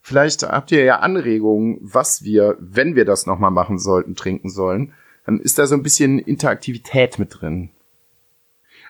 Vielleicht 0.00 0.44
habt 0.44 0.70
ihr 0.70 0.84
ja 0.84 1.00
Anregungen, 1.00 1.78
was 1.82 2.22
wir, 2.22 2.56
wenn 2.60 2.94
wir 2.94 3.04
das 3.04 3.26
nochmal 3.26 3.50
machen 3.50 3.80
sollten, 3.80 4.14
trinken 4.14 4.48
sollen. 4.48 4.92
Dann 5.26 5.40
ist 5.40 5.58
da 5.58 5.66
so 5.66 5.74
ein 5.74 5.82
bisschen 5.82 6.20
Interaktivität 6.20 7.18
mit 7.18 7.40
drin. 7.40 7.70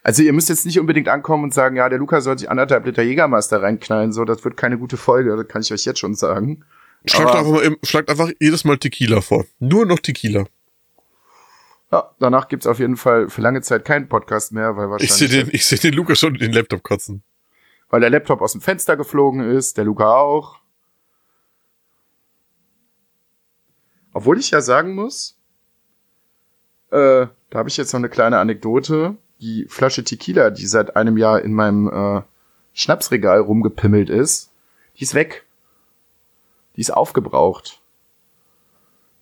Also 0.02 0.22
ihr 0.22 0.34
müsst 0.34 0.50
jetzt 0.50 0.66
nicht 0.66 0.78
unbedingt 0.78 1.08
ankommen 1.08 1.44
und 1.44 1.54
sagen, 1.54 1.76
ja, 1.76 1.88
der 1.88 1.98
Luca 1.98 2.20
soll 2.20 2.38
sich 2.38 2.50
anderthalb 2.50 2.84
Liter 2.84 3.02
Jägermeister 3.02 3.62
reinknallen, 3.62 4.12
so, 4.12 4.24
das 4.24 4.44
wird 4.44 4.56
keine 4.58 4.78
gute 4.78 4.96
Folge, 4.98 5.34
das 5.36 5.48
kann 5.48 5.62
ich 5.62 5.72
euch 5.72 5.84
jetzt 5.86 5.98
schon 5.98 6.14
sagen. 6.14 6.62
Schlagt 7.06 7.34
Aber- 7.34 7.60
einfach, 7.62 7.78
schlagt 7.84 8.10
einfach 8.10 8.30
jedes 8.38 8.64
Mal 8.64 8.76
Tequila 8.78 9.20
vor. 9.22 9.46
Nur 9.58 9.86
noch 9.86 9.98
Tequila. 9.98 10.44
Ja, 11.92 12.14
danach 12.20 12.48
gibt's 12.48 12.66
auf 12.66 12.78
jeden 12.78 12.96
Fall 12.96 13.28
für 13.28 13.40
lange 13.40 13.62
Zeit 13.62 13.84
keinen 13.84 14.08
Podcast 14.08 14.52
mehr, 14.52 14.76
weil 14.76 14.84
Ich 14.86 14.90
wahrscheinlich, 14.90 15.12
sehe 15.14 15.28
den, 15.28 15.48
ich 15.52 15.66
seh 15.66 15.76
den 15.76 15.94
Lukas 15.94 16.18
schon 16.20 16.34
in 16.34 16.40
den 16.40 16.52
Laptop 16.52 16.82
kotzen. 16.82 17.22
weil 17.88 18.00
der 18.00 18.10
Laptop 18.10 18.40
aus 18.42 18.52
dem 18.52 18.60
Fenster 18.60 18.96
geflogen 18.96 19.40
ist, 19.40 19.76
der 19.76 19.84
Luca 19.84 20.14
auch. 20.14 20.60
Obwohl 24.12 24.38
ich 24.38 24.50
ja 24.50 24.60
sagen 24.60 24.94
muss, 24.94 25.36
äh, 26.90 27.26
da 27.50 27.58
habe 27.58 27.68
ich 27.68 27.76
jetzt 27.76 27.92
noch 27.92 28.00
eine 28.00 28.08
kleine 28.08 28.38
Anekdote. 28.38 29.16
Die 29.40 29.66
Flasche 29.68 30.04
Tequila, 30.04 30.50
die 30.50 30.66
seit 30.66 30.96
einem 30.96 31.16
Jahr 31.16 31.40
in 31.42 31.54
meinem 31.54 31.88
äh, 31.88 32.22
Schnapsregal 32.72 33.40
rumgepimmelt 33.40 34.10
ist, 34.10 34.52
die 34.96 35.04
ist 35.04 35.14
weg. 35.14 35.46
Die 36.76 36.80
ist 36.80 36.90
aufgebraucht. 36.92 37.79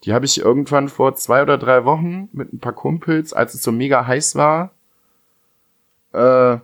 Die 0.04 0.12
habe 0.12 0.24
ich 0.24 0.38
irgendwann 0.38 0.88
vor 0.88 1.14
zwei 1.16 1.42
oder 1.42 1.58
drei 1.58 1.84
Wochen 1.84 2.28
mit 2.32 2.52
ein 2.52 2.60
paar 2.60 2.72
Kumpels, 2.72 3.32
als 3.32 3.54
es 3.54 3.62
so 3.62 3.72
mega 3.72 4.06
heiß 4.06 4.36
war, 4.36 4.72
äh, 6.12 6.58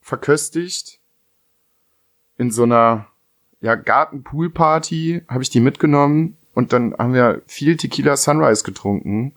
verköstigt. 0.00 0.98
In 2.36 2.50
so 2.50 2.62
einer 2.64 3.06
ja, 3.60 3.74
Garten-Pool-Party 3.74 5.22
habe 5.28 5.42
ich 5.42 5.50
die 5.50 5.60
mitgenommen 5.60 6.36
und 6.54 6.72
dann 6.72 6.94
haben 6.98 7.14
wir 7.14 7.42
viel 7.46 7.76
Tequila 7.76 8.16
Sunrise 8.16 8.64
getrunken. 8.64 9.34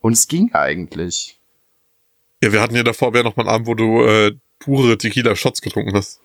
Und 0.00 0.12
es 0.12 0.28
ging 0.28 0.52
eigentlich. 0.52 1.38
Ja, 2.42 2.52
wir 2.52 2.60
hatten 2.60 2.74
ja 2.74 2.82
davor 2.82 3.14
ja 3.14 3.22
noch 3.22 3.36
mal 3.36 3.44
einen 3.44 3.54
Abend, 3.54 3.66
wo 3.66 3.74
du 3.74 4.02
äh, 4.02 4.36
pure 4.58 4.98
Tequila-Shots 4.98 5.62
getrunken 5.62 5.94
hast. 5.94 6.20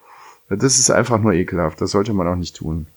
Das 0.49 0.79
ist 0.79 0.89
einfach 0.89 1.19
nur 1.19 1.33
ekelhaft. 1.33 1.79
Das 1.79 1.91
sollte 1.91 2.13
man 2.13 2.27
auch 2.27 2.35
nicht 2.35 2.55
tun. 2.55 2.87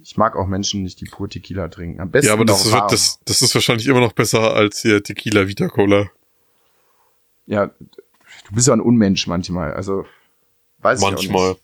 Ich 0.00 0.16
mag 0.16 0.36
auch 0.36 0.46
Menschen 0.46 0.82
nicht, 0.84 1.00
die 1.00 1.06
pur 1.06 1.28
Tequila 1.28 1.68
trinken. 1.68 2.00
Am 2.00 2.10
besten 2.10 2.28
Ja, 2.28 2.32
aber 2.34 2.44
das, 2.44 2.70
warm. 2.70 2.88
das, 2.90 3.18
das 3.24 3.42
ist 3.42 3.54
wahrscheinlich 3.54 3.86
immer 3.88 4.00
noch 4.00 4.12
besser 4.12 4.54
als 4.54 4.80
hier 4.82 5.02
Tequila 5.02 5.48
Vita 5.48 5.68
Cola. 5.68 6.08
Ja, 7.46 7.66
du 7.66 8.52
bist 8.54 8.68
ja 8.68 8.74
ein 8.74 8.80
Unmensch 8.80 9.26
manchmal. 9.26 9.74
Also 9.74 10.04
weiß 10.78 11.00
ich 11.00 11.04
auch 11.06 11.10
Manchmal. 11.12 11.56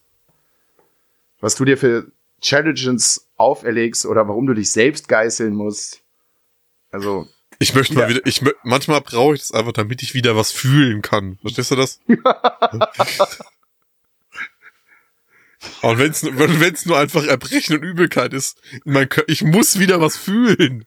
was 1.40 1.54
du 1.54 1.64
dir 1.64 1.78
für 1.78 2.10
Challenges 2.40 3.28
auferlegst 3.36 4.04
oder 4.06 4.26
warum 4.28 4.46
du 4.46 4.54
dich 4.54 4.72
selbst 4.72 5.08
geißeln 5.08 5.54
musst. 5.54 6.02
Also, 6.90 7.28
Ich 7.60 7.74
möchte 7.74 7.94
Ja. 7.94 8.00
mal 8.00 8.08
wieder, 8.08 8.26
ich 8.26 8.42
manchmal 8.64 9.00
brauche 9.00 9.34
ich 9.34 9.40
das 9.42 9.52
einfach, 9.52 9.72
damit 9.72 10.02
ich 10.02 10.14
wieder 10.14 10.34
was 10.36 10.50
fühlen 10.50 11.02
kann. 11.02 11.38
Verstehst 11.40 11.70
du 11.70 11.76
das? 11.76 12.00
Und 15.84 15.98
wenn 15.98 16.12
es 16.12 16.24
wenn's 16.24 16.86
nur 16.86 16.98
einfach 16.98 17.26
Erbrechen 17.26 17.76
und 17.76 17.82
Übelkeit 17.82 18.32
ist, 18.32 18.58
mein 18.86 19.10
Kör 19.10 19.24
ich 19.26 19.44
muss 19.44 19.78
wieder 19.78 20.00
was 20.00 20.16
fühlen. 20.16 20.86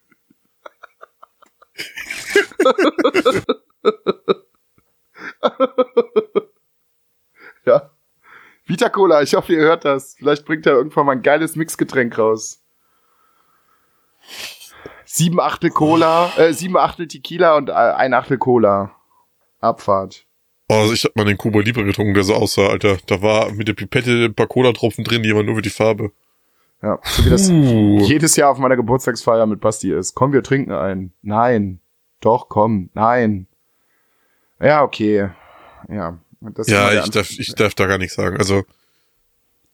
ja. 7.65 7.91
Vita 8.65 8.89
Cola, 8.89 9.21
ich 9.21 9.35
hoffe, 9.35 9.53
ihr 9.53 9.61
hört 9.61 9.85
das. 9.85 10.15
Vielleicht 10.17 10.45
bringt 10.45 10.65
er 10.65 10.73
irgendwann 10.73 11.05
mal 11.05 11.11
ein 11.11 11.21
geiles 11.21 11.55
Mixgetränk 11.55 12.17
raus. 12.17 12.63
Sieben 15.05 15.39
Achtel 15.39 15.69
Cola, 15.69 16.31
äh, 16.37 16.53
sieben 16.53 16.75
Achtel 16.75 17.07
Tequila 17.07 17.55
und 17.55 17.69
äh, 17.69 17.73
ein 17.73 18.15
Achtel 18.15 18.39
Cola. 18.39 18.95
Abfahrt. 19.59 20.26
Also 20.69 20.93
ich 20.93 21.03
hab 21.05 21.15
mal 21.15 21.25
den 21.25 21.37
Cuba 21.37 21.61
Libre 21.61 21.85
getrunken, 21.85 22.13
der 22.13 22.23
so 22.23 22.33
aussah, 22.33 22.67
Alter. 22.67 22.97
Da 23.07 23.21
war 23.21 23.51
mit 23.53 23.67
der 23.67 23.73
Pipette 23.73 24.25
ein 24.25 24.33
paar 24.33 24.47
Cola-Tropfen 24.47 25.03
drin, 25.03 25.23
die 25.23 25.33
waren 25.33 25.45
nur 25.45 25.55
für 25.55 25.61
die 25.61 25.69
Farbe. 25.69 26.11
Ja, 26.81 26.99
so 27.03 27.25
wie 27.25 27.29
das 27.29 27.49
Uh. 27.49 27.99
jedes 28.01 28.35
Jahr 28.35 28.51
auf 28.51 28.59
meiner 28.59 28.75
Geburtstagsfeier 28.75 29.45
mit 29.45 29.61
Basti 29.61 29.91
ist. 29.91 30.13
Komm, 30.13 30.33
wir 30.33 30.43
trinken 30.43 30.73
einen. 30.73 31.13
Nein. 31.21 31.79
Doch, 32.19 32.49
komm. 32.49 32.89
Nein. 32.93 33.47
Ja, 34.59 34.83
okay. 34.83 35.29
Ja. 35.89 36.19
Ja, 36.67 37.03
ich 37.03 37.09
darf, 37.09 37.31
ich 37.31 37.55
darf 37.55 37.73
da 37.73 37.87
gar 37.87 37.97
nichts 37.97 38.15
sagen. 38.15 38.37
Also, 38.37 38.63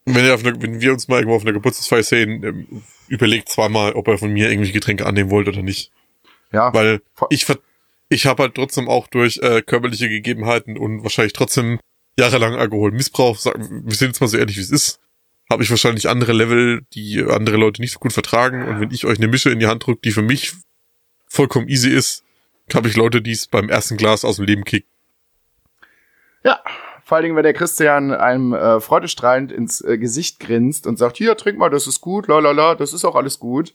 wenn, 0.05 0.23
ihr 0.25 0.33
auf 0.33 0.45
einer, 0.45 0.61
wenn 0.61 0.79
wir 0.79 0.93
uns 0.93 1.07
mal 1.07 1.17
irgendwo 1.17 1.35
auf 1.35 1.41
einer 1.41 1.53
Geburtstagsfeier 1.53 2.03
sehen, 2.03 2.43
ähm, 2.43 2.83
überlegt 3.07 3.49
zweimal, 3.49 3.93
ob 3.93 4.07
ihr 4.07 4.17
von 4.17 4.31
mir 4.31 4.49
irgendwie 4.49 4.71
Getränke 4.71 5.05
annehmen 5.05 5.29
wollt 5.29 5.47
oder 5.47 5.61
nicht. 5.61 5.91
Ja, 6.51 6.73
Weil 6.73 7.01
ich 7.29 7.45
ver 7.45 7.57
ich 8.13 8.25
habe 8.25 8.43
halt 8.43 8.55
trotzdem 8.55 8.87
auch 8.87 9.07
durch 9.07 9.39
äh, 9.41 9.61
körperliche 9.61 10.09
Gegebenheiten 10.09 10.77
und 10.77 11.03
wahrscheinlich 11.03 11.33
trotzdem 11.33 11.79
jahrelang 12.17 12.55
Alkoholmissbrauch, 12.55 13.37
sagen, 13.37 13.83
wir 13.85 13.95
sind 13.95 14.09
jetzt 14.09 14.21
mal 14.21 14.27
so 14.27 14.37
ehrlich, 14.37 14.57
wie 14.57 14.61
es 14.61 14.71
ist, 14.71 14.99
habe 15.49 15.63
ich 15.63 15.69
wahrscheinlich 15.69 16.09
andere 16.09 16.33
Level, 16.33 16.81
die 16.93 17.23
andere 17.23 17.57
Leute 17.57 17.81
nicht 17.81 17.91
so 17.91 17.99
gut 17.99 18.13
vertragen. 18.13 18.65
Und 18.65 18.79
wenn 18.79 18.91
ich 18.91 19.05
euch 19.05 19.17
eine 19.17 19.27
Mische 19.27 19.49
in 19.49 19.59
die 19.59 19.67
Hand 19.67 19.85
drücke, 19.85 20.01
die 20.03 20.11
für 20.11 20.21
mich 20.21 20.53
vollkommen 21.27 21.67
easy 21.67 21.89
ist, 21.89 22.23
habe 22.73 22.87
ich 22.87 22.95
Leute, 22.95 23.21
die 23.21 23.31
es 23.31 23.47
beim 23.47 23.69
ersten 23.69 23.97
Glas 23.97 24.23
aus 24.23 24.37
dem 24.37 24.45
Leben 24.45 24.63
kicken. 24.63 24.89
Ja, 26.43 26.61
vor 27.03 27.17
allen 27.17 27.23
Dingen, 27.23 27.35
wenn 27.35 27.43
der 27.43 27.53
Christian 27.53 28.11
einem 28.11 28.53
äh, 28.53 28.79
freudestrahlend 28.79 29.51
ins 29.51 29.81
äh, 29.81 29.97
Gesicht 29.97 30.39
grinst 30.39 30.87
und 30.87 30.97
sagt, 30.97 31.17
hier, 31.17 31.35
trink 31.35 31.57
mal, 31.57 31.69
das 31.69 31.87
ist 31.87 32.01
gut, 32.01 32.27
la 32.27 32.39
la 32.39 32.51
la, 32.51 32.75
das 32.75 32.93
ist 32.93 33.05
auch 33.05 33.15
alles 33.15 33.39
gut. 33.39 33.73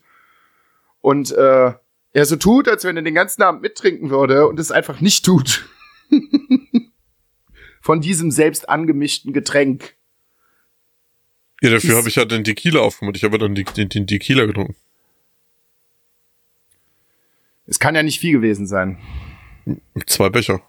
Und 1.00 1.32
äh, 1.32 1.72
er 2.18 2.26
so 2.26 2.36
tut, 2.36 2.68
als 2.68 2.84
wenn 2.84 2.96
er 2.96 3.02
den 3.02 3.14
ganzen 3.14 3.42
Abend 3.42 3.62
mittrinken 3.62 4.10
würde 4.10 4.48
und 4.48 4.58
es 4.58 4.70
einfach 4.72 5.00
nicht 5.00 5.24
tut. 5.24 5.66
Von 7.80 8.00
diesem 8.00 8.30
selbst 8.30 8.68
angemischten 8.68 9.32
Getränk. 9.32 9.94
Ja, 11.62 11.70
dafür 11.70 11.96
habe 11.96 12.08
ich 12.08 12.16
ja 12.16 12.24
den 12.24 12.44
Tequila 12.44 12.80
aufgemacht. 12.80 13.16
Ich 13.16 13.24
habe 13.24 13.38
dann 13.38 13.54
den, 13.54 13.64
den, 13.76 13.88
den 13.88 14.06
Tequila 14.06 14.46
getrunken. 14.46 14.76
Es 17.66 17.78
kann 17.78 17.94
ja 17.94 18.02
nicht 18.02 18.20
viel 18.20 18.32
gewesen 18.32 18.66
sein. 18.66 18.98
Zwei 20.06 20.28
Becher. 20.28 20.62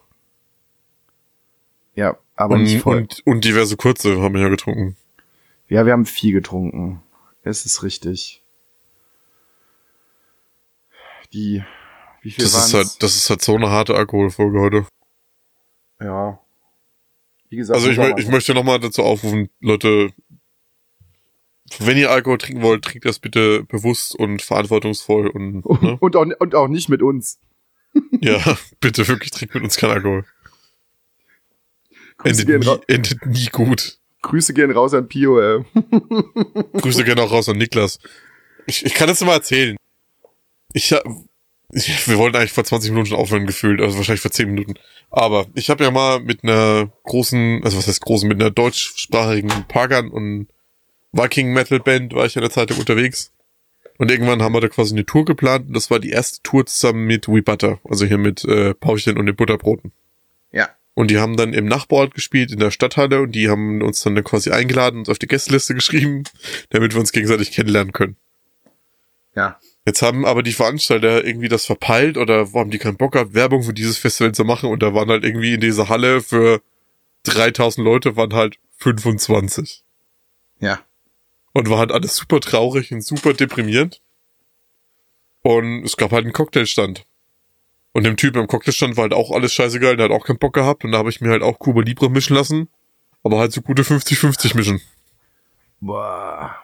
Ja, 1.94 2.16
aber 2.36 2.58
nicht 2.58 2.74
Und, 2.74 2.80
voll. 2.82 2.96
und, 2.98 3.22
und 3.26 3.44
diverse 3.44 3.76
kurze 3.76 4.20
haben 4.20 4.34
wir 4.34 4.42
ja 4.42 4.48
getrunken. 4.48 4.96
ja, 5.68 5.84
wir 5.84 5.92
haben 5.92 6.06
viel 6.06 6.32
getrunken. 6.32 7.02
Es 7.42 7.66
ist 7.66 7.82
richtig. 7.82 8.39
Die, 11.32 11.62
wie 12.22 12.30
viel 12.30 12.44
Das 12.44 12.54
waren's? 12.54 12.66
ist 12.68 12.74
halt, 12.74 13.02
das 13.02 13.16
ist 13.16 13.30
halt 13.30 13.42
so 13.42 13.54
eine 13.56 13.70
harte 13.70 13.94
Alkoholfolge 13.94 14.60
heute. 14.60 14.86
Ja. 16.00 16.40
Wie 17.48 17.56
gesagt, 17.56 17.76
Also 17.76 17.90
ich, 17.90 17.98
mö- 17.98 18.18
ich 18.18 18.28
möchte 18.28 18.54
nochmal 18.54 18.78
dazu 18.80 19.02
aufrufen, 19.02 19.50
Leute, 19.60 20.12
wenn 21.78 21.96
ihr 21.98 22.10
Alkohol 22.10 22.38
trinken 22.38 22.62
wollt, 22.62 22.84
trinkt 22.84 23.04
das 23.04 23.18
bitte 23.18 23.64
bewusst 23.64 24.14
und 24.14 24.42
verantwortungsvoll 24.42 25.28
und 25.28 25.64
ne? 25.82 25.96
Und 26.00 26.16
auch, 26.16 26.26
und 26.38 26.54
auch 26.54 26.68
nicht 26.68 26.88
mit 26.88 27.02
uns. 27.02 27.38
ja, 28.20 28.56
bitte 28.80 29.06
wirklich 29.08 29.30
trinkt 29.30 29.54
mit 29.54 29.64
uns 29.64 29.76
kein 29.76 29.90
Alkohol. 29.90 30.24
Endet 32.22 32.46
gehen, 32.46 32.60
nie, 32.60 32.78
endet 32.94 33.26
nie 33.26 33.46
gut. 33.46 33.98
Grüße 34.22 34.52
gehen 34.52 34.70
raus 34.70 34.92
an 34.94 35.08
Pio, 35.08 35.40
ey. 35.40 35.64
Grüße 36.74 37.04
gerne 37.04 37.22
auch 37.22 37.32
raus 37.32 37.48
an 37.48 37.56
Niklas. 37.56 37.98
Ich, 38.66 38.84
ich 38.84 38.92
kann 38.94 39.08
das 39.08 39.20
mal 39.22 39.32
erzählen. 39.32 39.76
Ich 40.72 40.92
hab, 40.92 41.04
wir 41.72 42.18
wollten 42.18 42.36
eigentlich 42.36 42.52
vor 42.52 42.64
20 42.64 42.90
Minuten 42.90 43.10
schon 43.10 43.18
aufhören 43.18 43.46
gefühlt, 43.46 43.80
also 43.80 43.96
wahrscheinlich 43.96 44.22
vor 44.22 44.30
10 44.30 44.48
Minuten. 44.48 44.74
Aber 45.10 45.46
ich 45.54 45.70
habe 45.70 45.84
ja 45.84 45.90
mal 45.90 46.20
mit 46.20 46.44
einer 46.44 46.92
großen, 47.04 47.62
also 47.64 47.78
was 47.78 47.86
heißt 47.86 48.00
großen, 48.00 48.28
mit 48.28 48.40
einer 48.40 48.50
deutschsprachigen 48.50 49.50
Pagan 49.68 50.10
und 50.10 50.48
Viking 51.12 51.52
Metal 51.52 51.80
Band 51.80 52.14
war 52.14 52.26
ich 52.26 52.36
in 52.36 52.42
der 52.42 52.50
Zeitung 52.50 52.78
unterwegs. 52.78 53.32
Und 53.98 54.10
irgendwann 54.10 54.42
haben 54.42 54.54
wir 54.54 54.60
da 54.60 54.68
quasi 54.68 54.94
eine 54.94 55.04
Tour 55.04 55.24
geplant 55.24 55.68
und 55.68 55.74
das 55.74 55.90
war 55.90 55.98
die 55.98 56.10
erste 56.10 56.42
Tour 56.42 56.64
zusammen 56.64 57.04
mit 57.04 57.28
We 57.28 57.42
Butter, 57.42 57.80
also 57.84 58.06
hier 58.06 58.18
mit 58.18 58.44
äh, 58.44 58.72
Pauchen 58.72 59.18
und 59.18 59.26
den 59.26 59.36
Butterbroten. 59.36 59.92
Ja. 60.52 60.70
Und 60.94 61.10
die 61.10 61.18
haben 61.18 61.36
dann 61.36 61.52
im 61.52 61.66
Nachbarort 61.66 62.14
gespielt, 62.14 62.50
in 62.50 62.58
der 62.58 62.70
Stadthalle, 62.70 63.20
und 63.20 63.32
die 63.32 63.48
haben 63.48 63.82
uns 63.82 64.02
dann 64.02 64.22
quasi 64.24 64.50
eingeladen, 64.50 65.00
uns 65.00 65.08
auf 65.08 65.18
die 65.18 65.26
Gästeliste 65.26 65.74
geschrieben, 65.74 66.24
damit 66.70 66.94
wir 66.94 67.00
uns 67.00 67.12
gegenseitig 67.12 67.52
kennenlernen 67.52 67.92
können. 67.92 68.16
Ja. 69.36 69.58
Jetzt 69.86 70.02
haben 70.02 70.26
aber 70.26 70.42
die 70.42 70.52
Veranstalter 70.52 71.24
irgendwie 71.24 71.48
das 71.48 71.64
verpeilt 71.64 72.18
oder 72.18 72.52
haben 72.52 72.70
die 72.70 72.78
keinen 72.78 72.96
Bock 72.96 73.12
gehabt, 73.12 73.34
Werbung 73.34 73.62
für 73.62 73.72
dieses 73.72 73.98
Festival 73.98 74.32
zu 74.32 74.44
machen 74.44 74.68
und 74.70 74.82
da 74.82 74.94
waren 74.94 75.08
halt 75.08 75.24
irgendwie 75.24 75.54
in 75.54 75.60
dieser 75.60 75.88
Halle 75.88 76.20
für 76.20 76.60
3000 77.24 77.84
Leute 77.84 78.16
waren 78.16 78.34
halt 78.34 78.58
25. 78.78 79.82
Ja. 80.60 80.80
Und 81.52 81.68
war 81.68 81.78
halt 81.78 81.92
alles 81.92 82.16
super 82.16 82.40
traurig 82.40 82.92
und 82.92 83.04
super 83.04 83.32
deprimierend. 83.32 84.00
Und 85.42 85.84
es 85.84 85.96
gab 85.96 86.12
halt 86.12 86.24
einen 86.24 86.32
Cocktailstand. 86.32 87.06
Und 87.92 88.04
dem 88.04 88.16
Typen 88.16 88.40
am 88.40 88.46
Cocktailstand 88.46 88.96
war 88.96 89.02
halt 89.02 89.14
auch 89.14 89.30
alles 89.32 89.52
scheißegeil, 89.52 89.96
der 89.96 90.04
hat 90.04 90.12
auch 90.12 90.24
keinen 90.24 90.38
Bock 90.38 90.54
gehabt 90.54 90.84
und 90.84 90.92
da 90.92 90.98
habe 90.98 91.10
ich 91.10 91.20
mir 91.20 91.30
halt 91.30 91.42
auch 91.42 91.58
Cuba 91.58 91.80
Libre 91.80 92.10
mischen 92.10 92.36
lassen. 92.36 92.68
Aber 93.22 93.38
halt 93.38 93.52
so 93.52 93.60
gute 93.62 93.82
50-50 93.82 94.56
mischen. 94.56 94.80
Boah. 95.80 96.56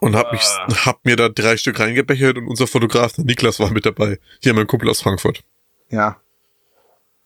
Und 0.00 0.14
hab 0.14 0.32
mich, 0.32 0.42
hab 0.84 1.04
mir 1.04 1.16
da 1.16 1.28
drei 1.28 1.56
Stück 1.56 1.80
reingebechert 1.80 2.36
und 2.36 2.48
unser 2.48 2.66
Fotograf, 2.66 3.14
der 3.14 3.24
Niklas, 3.24 3.60
war 3.60 3.70
mit 3.70 3.86
dabei. 3.86 4.18
Hier 4.42 4.54
mein 4.54 4.66
Kumpel 4.66 4.88
aus 4.90 5.00
Frankfurt. 5.00 5.42
Ja. 5.90 6.20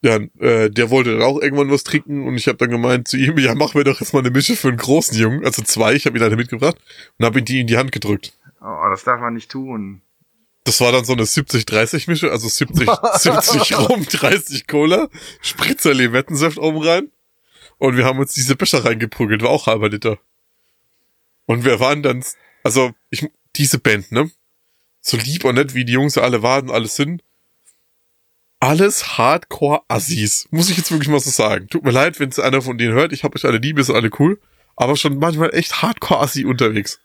Ja, 0.03 0.19
äh, 0.39 0.71
der 0.71 0.89
wollte 0.89 1.13
dann 1.13 1.23
auch 1.23 1.41
irgendwann 1.41 1.71
was 1.71 1.85
trinken 1.85 2.27
und 2.27 2.37
ich 2.37 2.47
habe 2.49 2.57
dann 2.57 2.71
gemeint 2.71 3.07
zu 3.07 3.19
ihm, 3.19 3.37
ja, 3.39 3.55
mach 3.55 3.75
mir 3.75 3.85
doch 3.85 4.01
jetzt 4.01 4.15
mal 4.15 4.21
eine 4.21 4.31
Mische 4.31 4.57
für 4.57 4.69
einen 4.69 4.79
großen 4.79 5.19
Jungen, 5.19 5.45
also 5.45 5.63
zwei, 5.63 5.93
ich 5.93 6.07
habe 6.07 6.17
ihn 6.17 6.25
eine 6.25 6.37
mitgebracht 6.37 6.77
und 7.19 7.27
habe 7.27 7.41
ihm 7.41 7.45
die 7.45 7.61
in 7.61 7.67
die 7.67 7.77
Hand 7.77 7.93
gedrückt. 7.93 8.33
Oh, 8.63 8.89
das 8.89 9.05
darf 9.05 9.21
man 9.21 9.35
nicht 9.35 9.51
tun. 9.51 10.01
Das 10.65 10.81
war 10.81 10.93
dann 10.93 11.05
so 11.05 11.13
eine 11.13 11.25
70-30 11.25 12.09
Mische, 12.09 12.31
also 12.31 12.49
70, 12.49 12.89
70 13.15 13.79
Rum, 13.91 14.07
30 14.07 14.67
Cola, 14.67 15.09
Spritzer 15.43 15.93
Limettensaft 15.93 16.59
oben 16.59 16.83
rein 16.83 17.11
und 17.77 17.97
wir 17.97 18.07
haben 18.07 18.19
uns 18.19 18.33
diese 18.33 18.57
Becher 18.57 18.85
reingeprügelt, 18.85 19.43
war 19.43 19.51
auch 19.51 19.67
halber 19.67 19.91
Liter. 19.91 20.19
Und 21.47 21.65
wir 21.65 21.81
waren 21.81 22.03
dann, 22.03 22.25
also 22.63 22.93
ich, 23.11 23.29
diese 23.57 23.79
Band, 23.79 24.13
ne, 24.13 24.31
so 25.01 25.17
lieb 25.17 25.45
und 25.45 25.55
nett 25.55 25.75
wie 25.75 25.85
die 25.85 25.95
Jungs 25.95 26.19
alle 26.19 26.43
waren, 26.43 26.69
und 26.69 26.75
alles 26.75 26.97
sind, 26.97 27.23
alles 28.61 29.17
Hardcore-Assis, 29.17 30.49
muss 30.51 30.69
ich 30.69 30.77
jetzt 30.77 30.91
wirklich 30.91 31.09
mal 31.09 31.21
so 31.21 31.31
sagen. 31.31 31.69
Tut 31.69 31.83
mir 31.83 31.93
leid, 31.93 32.21
wenn 32.21 32.29
es 32.29 32.39
einer 32.39 32.61
von 32.61 32.77
denen 32.77 32.93
hört, 32.93 33.13
ich 33.13 33.25
hab 33.25 33.35
euch 33.35 33.47
alle 33.47 33.59
lieb, 33.59 33.79
ihr 33.79 33.85
seid 33.85 33.97
alle 33.97 34.11
cool, 34.19 34.39
aber 34.77 34.97
schon 34.97 35.19
manchmal 35.19 35.55
echt 35.55 35.81
Hardcore-Assi 35.83 36.45
unterwegs. 36.45 37.01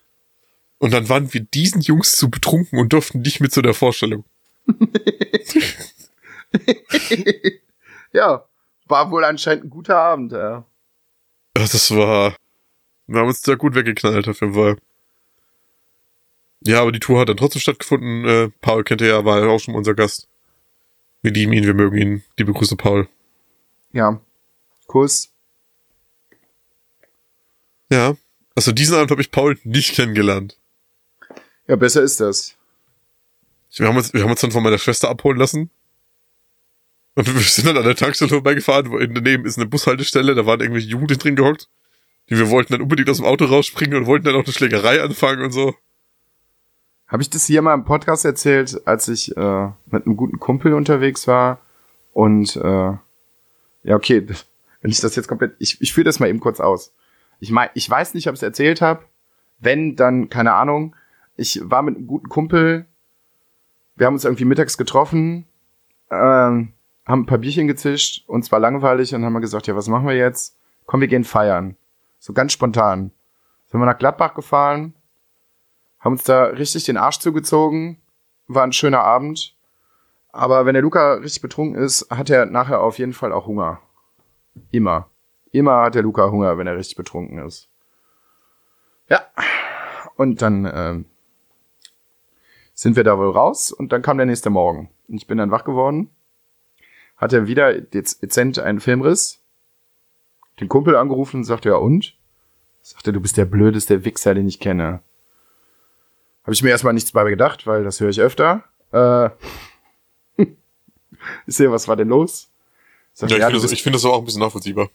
Und 0.78 0.92
dann 0.92 1.08
waren 1.08 1.32
wir 1.32 1.40
diesen 1.40 1.80
Jungs 1.80 2.12
zu 2.12 2.28
betrunken 2.28 2.78
und 2.78 2.92
durften 2.92 3.22
nicht 3.22 3.40
mit 3.40 3.52
zu 3.52 3.62
der 3.62 3.72
Vorstellung. 3.72 4.24
ja. 8.12 8.44
War 8.88 9.10
wohl 9.10 9.24
anscheinend 9.24 9.64
ein 9.64 9.70
guter 9.70 9.96
Abend, 9.96 10.32
ja. 10.32 10.64
Ja, 11.56 11.62
Das 11.62 11.90
war, 11.90 12.36
wir 13.06 13.20
haben 13.20 13.28
uns 13.28 13.40
da 13.40 13.54
gut 13.54 13.74
weggeknallt 13.74 14.28
auf 14.28 14.40
jeden 14.40 14.54
Fall. 14.54 14.76
Ja, 16.66 16.82
aber 16.82 16.92
die 16.92 17.00
Tour 17.00 17.20
hat 17.20 17.28
dann 17.28 17.36
trotzdem 17.36 17.60
stattgefunden. 17.60 18.24
Äh, 18.24 18.50
Paul 18.60 18.82
kennt 18.82 19.00
ihr 19.00 19.08
ja, 19.08 19.24
war 19.24 19.40
ja 19.40 19.46
auch 19.46 19.60
schon 19.60 19.74
unser 19.74 19.94
Gast. 19.94 20.28
Wir 21.22 21.32
lieben 21.32 21.52
ihn, 21.52 21.64
wir 21.64 21.74
mögen 21.74 21.96
ihn. 21.96 22.24
Liebe 22.36 22.52
Grüße, 22.52 22.76
Paul. 22.76 23.08
Ja. 23.92 24.20
Kuss. 24.86 25.30
Ja, 27.90 28.16
also 28.56 28.72
diesen 28.72 28.96
Abend 28.96 29.10
habe 29.12 29.20
ich 29.20 29.30
Paul 29.30 29.58
nicht 29.62 29.94
kennengelernt. 29.94 30.58
Ja, 31.68 31.76
besser 31.76 32.02
ist 32.02 32.20
das. 32.20 32.56
Wir 33.76 33.86
haben 33.86 33.96
uns, 33.96 34.12
wir 34.12 34.22
haben 34.22 34.30
uns 34.30 34.40
dann 34.40 34.50
von 34.50 34.62
meiner 34.62 34.78
Schwester 34.78 35.08
abholen 35.08 35.38
lassen. 35.38 35.70
Und 37.14 37.32
wir 37.32 37.40
sind 37.42 37.66
dann 37.66 37.76
an 37.76 37.84
der 37.84 37.94
Tankstelle 37.94 38.28
vorbeigefahren, 38.28 38.90
wo 38.90 38.98
in 38.98 39.14
daneben 39.14 39.46
ist 39.46 39.56
eine 39.56 39.66
Bushaltestelle, 39.66 40.34
da 40.34 40.46
waren 40.46 40.60
irgendwelche 40.60 40.88
Jugendliche 40.88 41.20
drin 41.20 41.36
gehockt. 41.36 41.68
Die 42.28 42.36
wir 42.36 42.50
wollten 42.50 42.72
dann 42.72 42.82
unbedingt 42.82 43.08
aus 43.08 43.18
dem 43.18 43.26
Auto 43.26 43.44
rausspringen 43.44 43.96
und 43.96 44.06
wollten 44.06 44.24
dann 44.24 44.34
auch 44.34 44.44
eine 44.44 44.52
Schlägerei 44.52 45.00
anfangen 45.00 45.44
und 45.44 45.52
so. 45.52 45.76
Habe 47.08 47.22
ich 47.22 47.30
das 47.30 47.46
hier 47.46 47.62
mal 47.62 47.74
im 47.74 47.84
Podcast 47.84 48.24
erzählt, 48.24 48.82
als 48.86 49.06
ich 49.08 49.36
äh, 49.36 49.68
mit 49.86 50.06
einem 50.06 50.16
guten 50.16 50.40
Kumpel 50.40 50.74
unterwegs 50.74 51.28
war 51.28 51.58
und 52.12 52.56
äh, 52.56 52.92
ja, 53.82 53.94
okay, 53.94 54.26
wenn 54.80 54.90
ich 54.90 55.00
das 55.00 55.14
jetzt 55.16 55.28
komplett, 55.28 55.54
ich, 55.58 55.80
ich 55.80 55.92
führe 55.92 56.04
das 56.04 56.18
mal 56.18 56.28
eben 56.28 56.40
kurz 56.40 56.60
aus. 56.60 56.92
Ich 57.38 57.50
mein, 57.50 57.68
ich 57.74 57.88
weiß 57.88 58.14
nicht, 58.14 58.28
ob 58.28 58.34
ich 58.34 58.38
es 58.38 58.42
erzählt 58.42 58.80
habe. 58.80 59.04
Wenn, 59.58 59.96
dann 59.96 60.28
keine 60.28 60.54
Ahnung. 60.54 60.96
Ich 61.36 61.60
war 61.62 61.82
mit 61.82 61.96
einem 61.96 62.06
guten 62.06 62.28
Kumpel. 62.28 62.86
Wir 63.94 64.06
haben 64.06 64.14
uns 64.14 64.24
irgendwie 64.24 64.44
mittags 64.44 64.76
getroffen, 64.76 65.46
ähm, 66.10 66.72
haben 67.06 67.20
ein 67.22 67.26
paar 67.26 67.38
Bierchen 67.38 67.66
gezischt, 67.66 68.24
uns 68.26 68.52
war 68.52 68.58
langweilig 68.58 69.14
und 69.14 69.24
haben 69.24 69.40
gesagt, 69.40 69.66
ja, 69.66 69.76
was 69.76 69.88
machen 69.88 70.06
wir 70.06 70.16
jetzt? 70.16 70.56
Komm, 70.84 71.00
wir 71.00 71.08
gehen 71.08 71.24
feiern. 71.24 71.76
So 72.18 72.32
ganz 72.32 72.52
spontan. 72.52 73.10
Sind 73.66 73.80
wir 73.80 73.86
nach 73.86 73.98
Gladbach 73.98 74.34
gefahren, 74.34 74.94
haben 76.00 76.12
uns 76.12 76.24
da 76.24 76.44
richtig 76.44 76.84
den 76.84 76.96
Arsch 76.96 77.18
zugezogen, 77.18 78.00
war 78.48 78.64
ein 78.64 78.72
schöner 78.72 79.00
Abend. 79.00 79.54
Aber 80.32 80.66
wenn 80.66 80.74
der 80.74 80.82
Luca 80.82 81.14
richtig 81.14 81.42
betrunken 81.42 81.82
ist, 81.82 82.08
hat 82.10 82.30
er 82.30 82.46
nachher 82.46 82.80
auf 82.80 82.98
jeden 82.98 83.14
Fall 83.14 83.32
auch 83.32 83.46
Hunger. 83.46 83.80
Immer. 84.70 85.08
Immer 85.50 85.82
hat 85.82 85.94
der 85.94 86.02
Luca 86.02 86.30
Hunger, 86.30 86.58
wenn 86.58 86.66
er 86.66 86.76
richtig 86.76 86.96
betrunken 86.96 87.38
ist. 87.38 87.68
Ja. 89.08 89.22
Und 90.16 90.42
dann 90.42 90.70
ähm, 90.72 91.04
sind 92.74 92.96
wir 92.96 93.04
da 93.04 93.18
wohl 93.18 93.30
raus 93.30 93.72
und 93.72 93.92
dann 93.92 94.02
kam 94.02 94.18
der 94.18 94.26
nächste 94.26 94.50
Morgen. 94.50 94.90
Und 95.08 95.16
ich 95.16 95.26
bin 95.26 95.38
dann 95.38 95.50
wach 95.50 95.64
geworden, 95.64 96.10
hatte 97.16 97.46
wieder 97.46 97.80
dezent 97.80 98.58
einen 98.58 98.80
Filmriss, 98.80 99.40
den 100.60 100.68
Kumpel 100.68 100.96
angerufen 100.96 101.38
und 101.38 101.44
sagte, 101.44 101.70
ja 101.70 101.76
und? 101.76 102.16
Sagte, 102.82 103.12
du 103.12 103.20
bist 103.20 103.36
der 103.36 103.46
blödeste 103.46 104.04
Wichser, 104.04 104.34
den 104.34 104.46
ich 104.46 104.60
kenne. 104.60 105.00
Habe 106.46 106.54
ich 106.54 106.62
mir 106.62 106.70
erstmal 106.70 106.92
nichts 106.92 107.10
bei 107.10 107.28
gedacht, 107.28 107.66
weil 107.66 107.82
das 107.82 107.98
höre 107.98 108.10
ich 108.10 108.20
öfter. 108.20 108.62
Äh, 108.92 109.30
ich 111.48 111.56
sehe, 111.56 111.72
was 111.72 111.88
war 111.88 111.96
denn 111.96 112.06
los? 112.06 112.52
Sagt, 113.14 113.32
ja, 113.32 113.38
ich 113.38 113.40
ja, 113.40 113.50
finde 113.50 113.66
das, 113.66 113.80
find 113.80 113.96
das 113.96 114.04
auch 114.04 114.20
ein 114.20 114.24
bisschen 114.24 114.42
nachvollziehbar. 114.42 114.88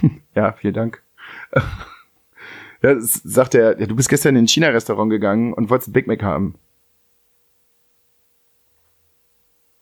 ja, 0.34 0.52
vielen 0.52 0.72
Dank. 0.72 1.02
ja, 2.82 2.96
sagt 2.98 3.54
er, 3.54 3.78
ja, 3.78 3.86
du 3.86 3.94
bist 3.94 4.08
gestern 4.08 4.36
in 4.36 4.44
ein 4.44 4.48
China-Restaurant 4.48 5.10
gegangen 5.10 5.52
und 5.52 5.68
wolltest 5.68 5.90
ein 5.90 5.92
Big 5.92 6.06
Mac 6.06 6.22
haben. 6.22 6.54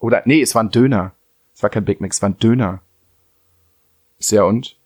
Oder, 0.01 0.23
nee, 0.25 0.43
es 0.43 0.57
war 0.57 0.65
ein 0.65 0.71
Döner. 0.71 1.15
Es 1.55 1.63
war 1.63 1.71
kein 1.71 1.85
Big 1.85 2.01
Mac, 2.01 2.11
es 2.11 2.21
war 2.23 2.31
ein 2.31 2.39
Döner. 2.39 2.83
Sehr 4.19 4.47
und? 4.47 4.77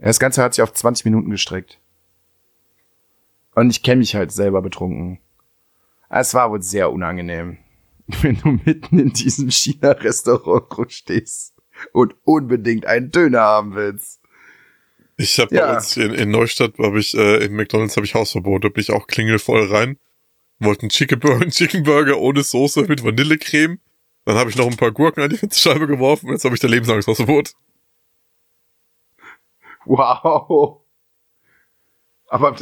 Ja, 0.00 0.08
das 0.08 0.20
Ganze 0.20 0.42
hat 0.42 0.52
sich 0.52 0.60
auf 0.62 0.74
20 0.74 1.06
Minuten 1.06 1.30
gestreckt. 1.30 1.78
Und 3.54 3.70
ich 3.70 3.82
kenne 3.82 4.00
mich 4.00 4.14
halt 4.14 4.32
selber 4.32 4.62
betrunken. 4.62 5.20
Es 6.08 6.34
war 6.34 6.50
wohl 6.50 6.62
sehr 6.62 6.92
unangenehm, 6.92 7.58
wenn 8.22 8.36
du 8.36 8.60
mitten 8.64 8.98
in 8.98 9.12
diesem 9.12 9.50
China-Restaurant 9.50 10.92
stehst 10.92 11.54
und 11.92 12.14
unbedingt 12.24 12.86
einen 12.86 13.10
Döner 13.10 13.40
haben 13.40 13.74
willst. 13.74 14.20
Ich 15.16 15.38
habe 15.38 15.54
ja. 15.54 15.66
bei 15.66 15.76
uns 15.76 15.96
in, 15.96 16.12
in 16.12 16.30
Neustadt, 16.30 16.78
habe 16.78 16.98
ich 16.98 17.14
äh, 17.14 17.44
in 17.44 17.54
McDonald's 17.54 17.96
habe 17.96 18.06
ich 18.06 18.14
Hausverbot, 18.14 18.64
da 18.64 18.68
bin 18.68 18.80
ich 18.80 18.90
auch 18.90 19.06
klingelvoll 19.06 19.72
rein. 19.72 19.98
Wollten 20.58 20.88
Chicken 20.88 21.20
Burger, 21.20 21.48
Chicken 21.48 21.84
Burger 21.84 22.18
ohne 22.18 22.42
Soße 22.42 22.82
mit 22.82 23.04
Vanillecreme. 23.04 23.78
Dann 24.24 24.36
habe 24.36 24.50
ich 24.50 24.56
noch 24.56 24.66
ein 24.66 24.76
paar 24.76 24.92
Gurken 24.92 25.22
an 25.22 25.30
die 25.30 25.36
Fensterscheibe 25.36 25.86
geworfen 25.86 26.30
jetzt 26.30 26.44
habe 26.44 26.54
ich 26.54 26.60
da 26.60 26.68
Lebensangsthausverbot. 26.68 27.52
Wow. 29.84 30.80
Aber 32.28 32.56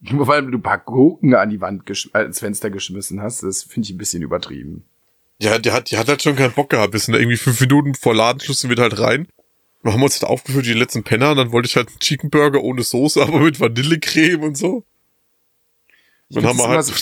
nur 0.10 0.26
weil 0.26 0.46
du 0.46 0.58
ein 0.58 0.62
paar 0.62 0.78
Gurken 0.78 1.34
an 1.34 1.50
die 1.50 1.60
Wand 1.60 1.84
als 2.12 2.38
Fenster 2.38 2.70
geschmissen 2.70 3.20
hast, 3.20 3.42
das 3.42 3.62
finde 3.62 3.86
ich 3.86 3.94
ein 3.94 3.98
bisschen 3.98 4.22
übertrieben. 4.22 4.84
Ja, 5.40 5.58
der 5.58 5.72
hat, 5.72 5.90
die 5.90 5.96
hat 5.96 6.08
halt 6.08 6.22
schon 6.22 6.36
keinen 6.36 6.52
Bock 6.52 6.70
gehabt. 6.70 6.92
Wir 6.92 7.00
sind 7.00 7.14
da 7.14 7.20
irgendwie 7.20 7.36
fünf 7.36 7.60
Minuten 7.60 7.94
vor 7.94 8.14
Ladenschluss 8.14 8.60
sind 8.60 8.70
wir 8.70 8.82
halt 8.82 8.98
rein. 8.98 9.28
Wir 9.82 9.92
haben 9.92 10.02
uns 10.02 10.20
halt 10.20 10.24
aufgeführt 10.24 10.66
die 10.66 10.72
letzten 10.72 11.04
Penner 11.04 11.30
und 11.30 11.36
dann 11.36 11.52
wollte 11.52 11.68
ich 11.68 11.76
halt 11.76 11.88
einen 11.88 12.00
Chicken 12.00 12.30
Burger 12.30 12.62
ohne 12.62 12.82
Soße, 12.82 13.22
aber 13.26 13.40
mit 13.40 13.60
Vanillecreme 13.60 14.42
und 14.42 14.56
so. 14.56 14.84
Dann 16.30 16.44
haben 16.44 16.58
wir 16.58 16.68
halt. 16.68 16.84
So, 16.84 16.94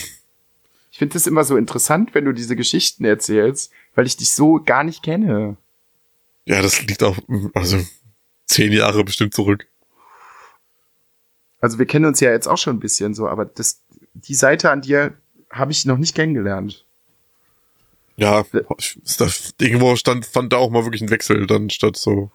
ich 0.93 0.99
finde 0.99 1.15
das 1.15 1.27
immer 1.27 1.45
so 1.45 1.57
interessant, 1.57 2.15
wenn 2.15 2.25
du 2.25 2.33
diese 2.33 2.57
Geschichten 2.57 3.05
erzählst, 3.05 3.73
weil 3.95 4.07
ich 4.07 4.17
dich 4.17 4.33
so 4.33 4.63
gar 4.65 4.85
nicht 4.85 5.03
kenne. 5.03 5.57
Ja, 6.45 6.63
das 6.63 6.81
liegt 6.83 7.03
auch, 7.03 7.19
also 7.55 7.85
zehn 8.47 8.73
Jahre 8.73 9.05
bestimmt 9.05 9.35
zurück. 9.35 9.67
Also 11.61 11.79
wir 11.79 11.87
kennen 11.87 12.05
uns 12.05 12.21
ja 12.21 12.31
jetzt 12.31 12.49
auch 12.49 12.59
schon 12.59 12.77
ein 12.77 12.81
bisschen 12.81 13.15
so, 13.15 13.29
aber 13.29 13.45
das, 13.45 13.83
die 14.15 14.35
Seite 14.35 14.71
an 14.71 14.83
dir 14.83 15.15
habe 15.51 15.73
ich 15.73 15.85
noch 15.87 15.99
nicht 15.99 16.15
kennengelernt. 16.15 16.85
Ja, 18.17 18.45
das, 19.19 19.55
irgendwo 19.61 19.97
stand, 19.97 20.25
fand 20.27 20.53
da 20.53 20.57
auch 20.57 20.71
mal 20.71 20.85
wirklich 20.85 21.03
ein 21.03 21.11
Wechsel 21.11 21.47
dann 21.47 21.71
statt 21.71 21.97
so. 21.97 22.31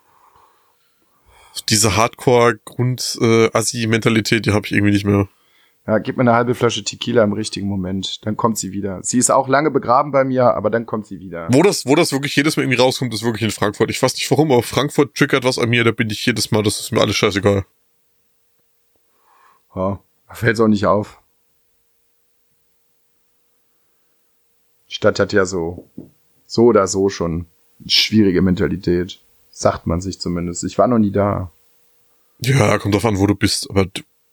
Diese 1.70 1.98
Hardcore-Grund-Assi-Mentalität, 1.98 4.46
die 4.46 4.52
habe 4.52 4.66
ich 4.66 4.72
irgendwie 4.72 4.94
nicht 4.94 5.06
mehr. 5.06 5.28
Ja, 5.88 5.98
gib 5.98 6.16
mir 6.16 6.22
eine 6.22 6.34
halbe 6.34 6.54
Flasche 6.54 6.84
Tequila 6.84 7.24
im 7.24 7.34
richtigen 7.34 7.68
Moment, 7.68 8.24
dann 8.26 8.38
kommt 8.38 8.60
sie 8.60 8.72
wieder. 8.72 9.00
Sie 9.02 9.18
ist 9.18 9.32
auch 9.32 9.48
lange 9.48 9.72
begraben 9.72 10.12
bei 10.12 10.24
mir, 10.24 10.54
aber 10.54 10.70
dann 10.70 10.86
kommt 10.86 11.08
sie 11.08 11.20
wieder. 11.20 11.48
Wo 11.52 11.64
das, 11.64 11.88
wo 11.88 11.96
das 11.96 12.12
wirklich 12.12 12.36
jedes 12.36 12.56
Mal 12.56 12.62
irgendwie 12.64 12.80
rauskommt, 12.80 13.12
ist 13.14 13.24
wirklich 13.24 13.42
in 13.42 13.52
Frankfurt. 13.52 13.90
Ich 13.90 14.02
weiß 14.02 14.14
nicht 14.14 14.30
warum, 14.30 14.52
aber 14.52 14.62
Frankfurt 14.62 15.16
triggert 15.16 15.44
was 15.44 15.58
an 15.58 15.70
mir, 15.70 15.84
da 15.84 15.92
bin 15.92 16.12
ich 16.12 16.24
jedes 16.24 16.52
Mal, 16.52 16.62
das 16.62 16.80
ist 16.80 16.92
mir 16.92 17.02
alles 17.02 17.16
scheißegal. 17.16 17.66
Ja, 19.76 20.00
fällt's 20.32 20.60
auch 20.60 20.68
nicht 20.68 20.86
auf. 20.86 21.22
Die 24.90 24.96
Stadt 24.96 25.20
hat 25.20 25.32
ja 25.32 25.46
so, 25.46 25.90
so 26.46 26.66
oder 26.66 26.88
so 26.88 27.10
schon 27.10 27.48
schwierige 27.86 28.42
Mentalität. 28.42 29.20
Sagt 29.50 29.86
man 29.86 30.02
sich 30.02 30.20
zumindest. 30.20 30.64
Ich 30.64 30.78
war 30.78 30.88
noch 30.88 30.98
nie 31.00 31.12
da. 31.12 31.52
Ja, 32.40 32.78
kommt 32.78 32.96
drauf 32.96 33.06
an, 33.06 33.20
wo 33.20 33.28
du 33.28 33.36
bist, 33.36 33.70
aber 33.70 33.86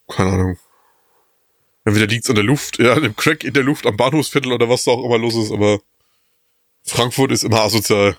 keine 0.09 0.32
Ahnung. 0.32 0.59
Entweder 1.85 2.06
liegt's 2.06 2.28
an 2.28 2.36
der 2.36 2.44
Luft, 2.44 2.78
ja, 2.78 2.94
an 2.94 3.02
dem 3.02 3.16
Crack 3.16 3.44
in 3.44 3.55
der 3.55 3.62
Luft 3.62 3.86
am 3.86 3.97
Bahnhofsviertel 3.97 4.52
oder 4.52 4.69
was 4.69 4.85
da 4.85 4.93
auch 4.93 5.05
immer 5.05 5.19
los 5.19 5.36
ist, 5.36 5.52
aber 5.52 5.81
Frankfurt 6.82 7.32
ist 7.32 7.44
immer 7.44 7.60
asozial. 7.60 8.16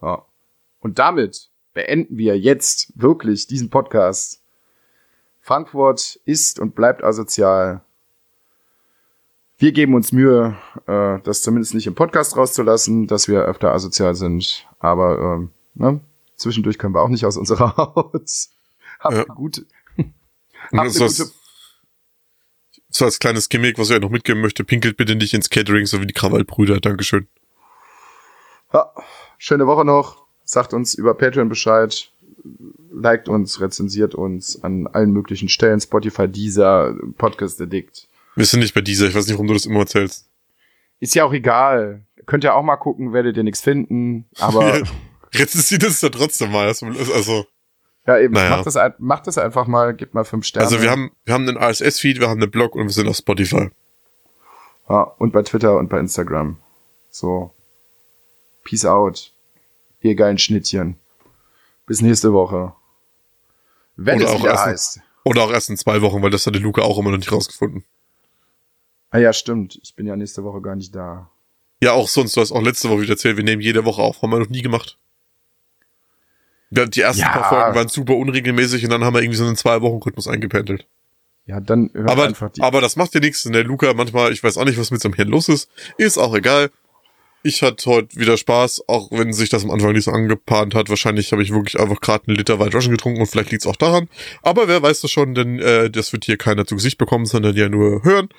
Ja. 0.00 0.24
Und 0.80 0.98
damit 0.98 1.50
beenden 1.76 2.16
wir 2.16 2.38
jetzt 2.38 2.90
wirklich 2.94 3.46
diesen 3.46 3.68
Podcast. 3.68 4.40
Frankfurt 5.42 6.18
ist 6.24 6.58
und 6.58 6.74
bleibt 6.74 7.04
asozial. 7.04 7.82
Wir 9.58 9.72
geben 9.72 9.94
uns 9.94 10.10
Mühe, 10.10 10.56
äh, 10.86 11.18
das 11.22 11.42
zumindest 11.42 11.74
nicht 11.74 11.86
im 11.86 11.94
Podcast 11.94 12.34
rauszulassen, 12.34 13.06
dass 13.06 13.28
wir 13.28 13.42
öfter 13.42 13.74
asozial 13.74 14.14
sind. 14.14 14.66
Aber 14.78 15.18
ähm, 15.18 15.50
ne? 15.74 16.00
zwischendurch 16.34 16.78
können 16.78 16.94
wir 16.94 17.02
auch 17.02 17.10
nicht 17.10 17.26
aus 17.26 17.36
unserer 17.36 17.76
Haut. 17.76 18.30
Habt 18.98 19.14
ja. 19.14 19.24
gute. 19.24 19.66
Habt 20.72 20.92
so, 20.92 21.06
gute 21.06 21.30
so 22.88 23.04
als 23.04 23.18
kleines 23.18 23.50
Gimmick, 23.50 23.78
was 23.78 23.90
ich 23.90 24.00
noch 24.00 24.08
mitgeben 24.08 24.40
möchte, 24.40 24.64
pinkelt 24.64 24.96
bitte 24.96 25.14
nicht 25.14 25.34
ins 25.34 25.50
Catering, 25.50 25.84
so 25.84 26.00
wie 26.00 26.06
die 26.06 26.14
Krawallbrüder. 26.14 26.80
Dankeschön. 26.80 27.28
Ja, 28.72 28.90
schöne 29.36 29.66
Woche 29.66 29.84
noch 29.84 30.25
sagt 30.46 30.72
uns 30.72 30.94
über 30.94 31.12
Patreon 31.12 31.50
Bescheid, 31.50 32.10
liked 32.90 33.28
uns, 33.28 33.60
rezensiert 33.60 34.14
uns 34.14 34.62
an 34.62 34.86
allen 34.86 35.10
möglichen 35.10 35.50
Stellen, 35.50 35.80
Spotify, 35.80 36.28
Deezer, 36.28 36.96
Podcast 37.18 37.60
Addict. 37.60 38.08
Wir 38.36 38.46
sind 38.46 38.60
nicht 38.60 38.74
bei 38.74 38.80
Deezer, 38.80 39.08
ich 39.08 39.14
weiß 39.14 39.26
nicht, 39.26 39.34
warum 39.34 39.48
du 39.48 39.54
das 39.54 39.66
immer 39.66 39.80
erzählst. 39.80 40.26
Ist 41.00 41.14
ja 41.14 41.24
auch 41.24 41.32
egal. 41.32 42.04
Könnt 42.24 42.44
ihr 42.44 42.54
auch 42.54 42.62
mal 42.62 42.76
gucken, 42.76 43.12
werdet 43.12 43.36
ihr 43.36 43.42
nichts 43.42 43.60
finden, 43.60 44.24
aber... 44.38 44.82
rezensiert 45.34 45.82
es 45.82 46.00
ja 46.00 46.08
trotzdem 46.08 46.52
mal, 46.52 46.66
also... 46.68 47.46
Ja, 48.06 48.20
eben, 48.20 48.34
naja. 48.34 48.50
macht, 48.50 48.66
das, 48.66 48.78
macht 48.98 49.26
das 49.26 49.36
einfach 49.36 49.66
mal, 49.66 49.92
gebt 49.92 50.14
mal 50.14 50.24
fünf 50.24 50.46
Sterne. 50.46 50.64
Also 50.64 50.80
wir 50.80 50.92
haben, 50.92 51.10
wir 51.24 51.34
haben 51.34 51.48
einen 51.48 51.58
RSS-Feed, 51.58 52.20
wir 52.20 52.28
haben 52.28 52.40
einen 52.40 52.50
Blog 52.52 52.76
und 52.76 52.84
wir 52.84 52.92
sind 52.92 53.08
auf 53.08 53.16
Spotify. 53.16 53.70
Ja, 54.88 55.02
und 55.18 55.32
bei 55.32 55.42
Twitter 55.42 55.76
und 55.76 55.88
bei 55.88 55.98
Instagram. 55.98 56.56
So. 57.10 57.52
Peace 58.62 58.84
out 58.84 59.32
ihr 60.06 60.14
geilen 60.14 60.38
Schnittchen. 60.38 60.96
Bis 61.86 62.00
nächste 62.00 62.32
Woche. 62.32 62.72
Wenn 63.96 64.20
oder 64.22 64.34
es 64.34 64.38
wieder 64.40 64.64
heißt. 64.64 65.00
oder 65.24 65.42
auch 65.42 65.50
erst 65.50 65.70
in 65.70 65.76
zwei 65.76 66.02
Wochen, 66.02 66.22
weil 66.22 66.30
das 66.30 66.46
hat 66.46 66.54
die 66.54 66.60
Luca 66.60 66.82
auch 66.82 66.98
immer 66.98 67.10
noch 67.10 67.18
nicht 67.18 67.32
rausgefunden. 67.32 67.84
Ah 69.10 69.18
ja, 69.18 69.32
stimmt. 69.32 69.78
Ich 69.82 69.94
bin 69.94 70.06
ja 70.06 70.16
nächste 70.16 70.44
Woche 70.44 70.60
gar 70.60 70.76
nicht 70.76 70.94
da. 70.94 71.30
Ja, 71.80 71.92
auch 71.92 72.08
sonst. 72.08 72.36
Du 72.36 72.40
hast 72.40 72.52
auch 72.52 72.62
letzte 72.62 72.90
Woche 72.90 73.02
wieder 73.02 73.12
erzählt, 73.12 73.36
wir 73.36 73.44
nehmen 73.44 73.62
jede 73.62 73.84
Woche 73.84 74.02
auf. 74.02 74.22
Haben 74.22 74.30
wir 74.30 74.38
noch 74.38 74.48
nie 74.48 74.62
gemacht. 74.62 74.98
Die 76.70 77.00
ersten 77.00 77.22
ja. 77.22 77.28
paar 77.28 77.48
Folgen 77.48 77.74
waren 77.76 77.88
super 77.88 78.16
unregelmäßig 78.16 78.84
und 78.84 78.90
dann 78.90 79.04
haben 79.04 79.14
wir 79.14 79.22
irgendwie 79.22 79.38
so 79.38 79.46
einen 79.46 79.56
Zwei-Wochen-Rhythmus 79.56 80.26
eingependelt. 80.26 80.86
Ja, 81.46 81.60
dann 81.60 81.90
hört 81.94 82.10
aber, 82.10 82.24
einfach 82.24 82.50
die. 82.50 82.60
Aber 82.60 82.80
das 82.80 82.96
macht 82.96 83.14
ja 83.14 83.20
nichts. 83.20 83.44
Der 83.44 83.62
Luca 83.62 83.94
manchmal, 83.94 84.32
ich 84.32 84.42
weiß 84.42 84.58
auch 84.58 84.64
nicht, 84.64 84.78
was 84.78 84.90
mit 84.90 85.00
seinem 85.00 85.14
Hirn 85.14 85.28
los 85.28 85.48
ist. 85.48 85.70
Ist 85.96 86.18
auch 86.18 86.34
egal. 86.34 86.70
Ich 87.46 87.62
hatte 87.62 87.88
heute 87.88 88.16
wieder 88.16 88.36
Spaß, 88.36 88.88
auch 88.88 89.12
wenn 89.12 89.32
sich 89.32 89.50
das 89.50 89.62
am 89.62 89.70
Anfang 89.70 89.92
nicht 89.92 90.02
so 90.02 90.10
angepahnt 90.10 90.74
hat. 90.74 90.88
Wahrscheinlich 90.88 91.30
habe 91.30 91.44
ich 91.44 91.52
wirklich 91.52 91.78
einfach 91.78 92.00
gerade 92.00 92.26
einen 92.26 92.36
Liter 92.36 92.58
White 92.58 92.74
Russian 92.74 92.90
getrunken 92.90 93.20
und 93.20 93.28
vielleicht 93.28 93.52
liegt 93.52 93.62
es 93.62 93.68
auch 93.68 93.76
daran. 93.76 94.08
Aber 94.42 94.66
wer 94.66 94.82
weiß 94.82 95.02
das 95.02 95.12
schon, 95.12 95.36
denn 95.36 95.60
äh, 95.60 95.88
das 95.88 96.12
wird 96.12 96.24
hier 96.24 96.38
keiner 96.38 96.66
zu 96.66 96.74
Gesicht 96.74 96.98
bekommen, 96.98 97.24
sondern 97.24 97.54
ja 97.54 97.68
nur 97.68 98.02
hören. 98.02 98.30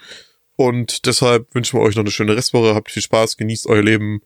Und 0.57 1.05
deshalb 1.05 1.55
wünschen 1.55 1.79
wir 1.79 1.83
euch 1.83 1.95
noch 1.95 2.03
eine 2.03 2.11
schöne 2.11 2.35
Restwoche. 2.35 2.75
Habt 2.75 2.91
viel 2.91 3.01
Spaß, 3.01 3.37
genießt 3.37 3.67
euer 3.67 3.81
Leben. 3.81 4.23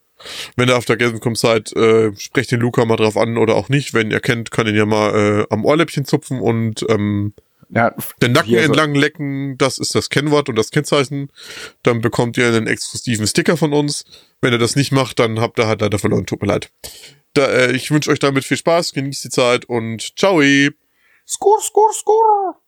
Wenn 0.56 0.68
ihr 0.68 0.76
auf 0.76 0.84
der 0.84 0.96
Gamescom 0.96 1.36
seid, 1.36 1.72
äh, 1.76 2.10
sprecht 2.18 2.50
den 2.50 2.58
Luca 2.58 2.84
mal 2.84 2.96
drauf 2.96 3.16
an 3.16 3.38
oder 3.38 3.54
auch 3.54 3.68
nicht. 3.68 3.94
Wenn 3.94 4.10
ihr 4.10 4.18
kennt, 4.18 4.50
kann 4.50 4.66
ihn 4.66 4.74
ja 4.74 4.84
mal 4.84 5.14
äh, 5.14 5.46
am 5.48 5.64
Ohrläppchen 5.64 6.06
zupfen 6.06 6.40
und 6.40 6.84
ähm, 6.88 7.34
Ja, 7.74 7.94
den 8.20 8.32
Nacken 8.32 8.54
entlang 8.54 8.94
lecken. 8.94 9.56
Das 9.56 9.78
ist 9.78 9.94
das 9.94 10.10
Kennwort 10.10 10.48
und 10.50 10.56
das 10.56 10.70
Kennzeichen. 10.70 11.32
Dann 11.82 12.02
bekommt 12.02 12.36
ihr 12.36 12.46
einen 12.46 12.66
exklusiven 12.66 13.26
Sticker 13.26 13.56
von 13.56 13.72
uns. 13.72 14.04
Wenn 14.42 14.52
ihr 14.52 14.58
das 14.58 14.76
nicht 14.76 14.92
macht, 14.92 15.18
dann 15.18 15.40
habt 15.40 15.58
ihr 15.58 15.66
halt 15.66 15.80
leider 15.80 15.98
verloren. 15.98 16.26
Tut 16.26 16.42
mir 16.42 16.48
leid. 16.48 16.70
Da, 17.32 17.46
äh, 17.46 17.72
ich 17.72 17.90
wünsche 17.90 18.10
euch 18.10 18.18
damit 18.18 18.44
viel 18.44 18.58
Spaß, 18.58 18.92
genießt 18.92 19.24
die 19.24 19.30
Zeit 19.30 19.64
und 19.64 20.18
ciao. 20.18 20.42
Skur, 21.26 21.62
skur, 21.62 21.92
skur. 21.94 22.61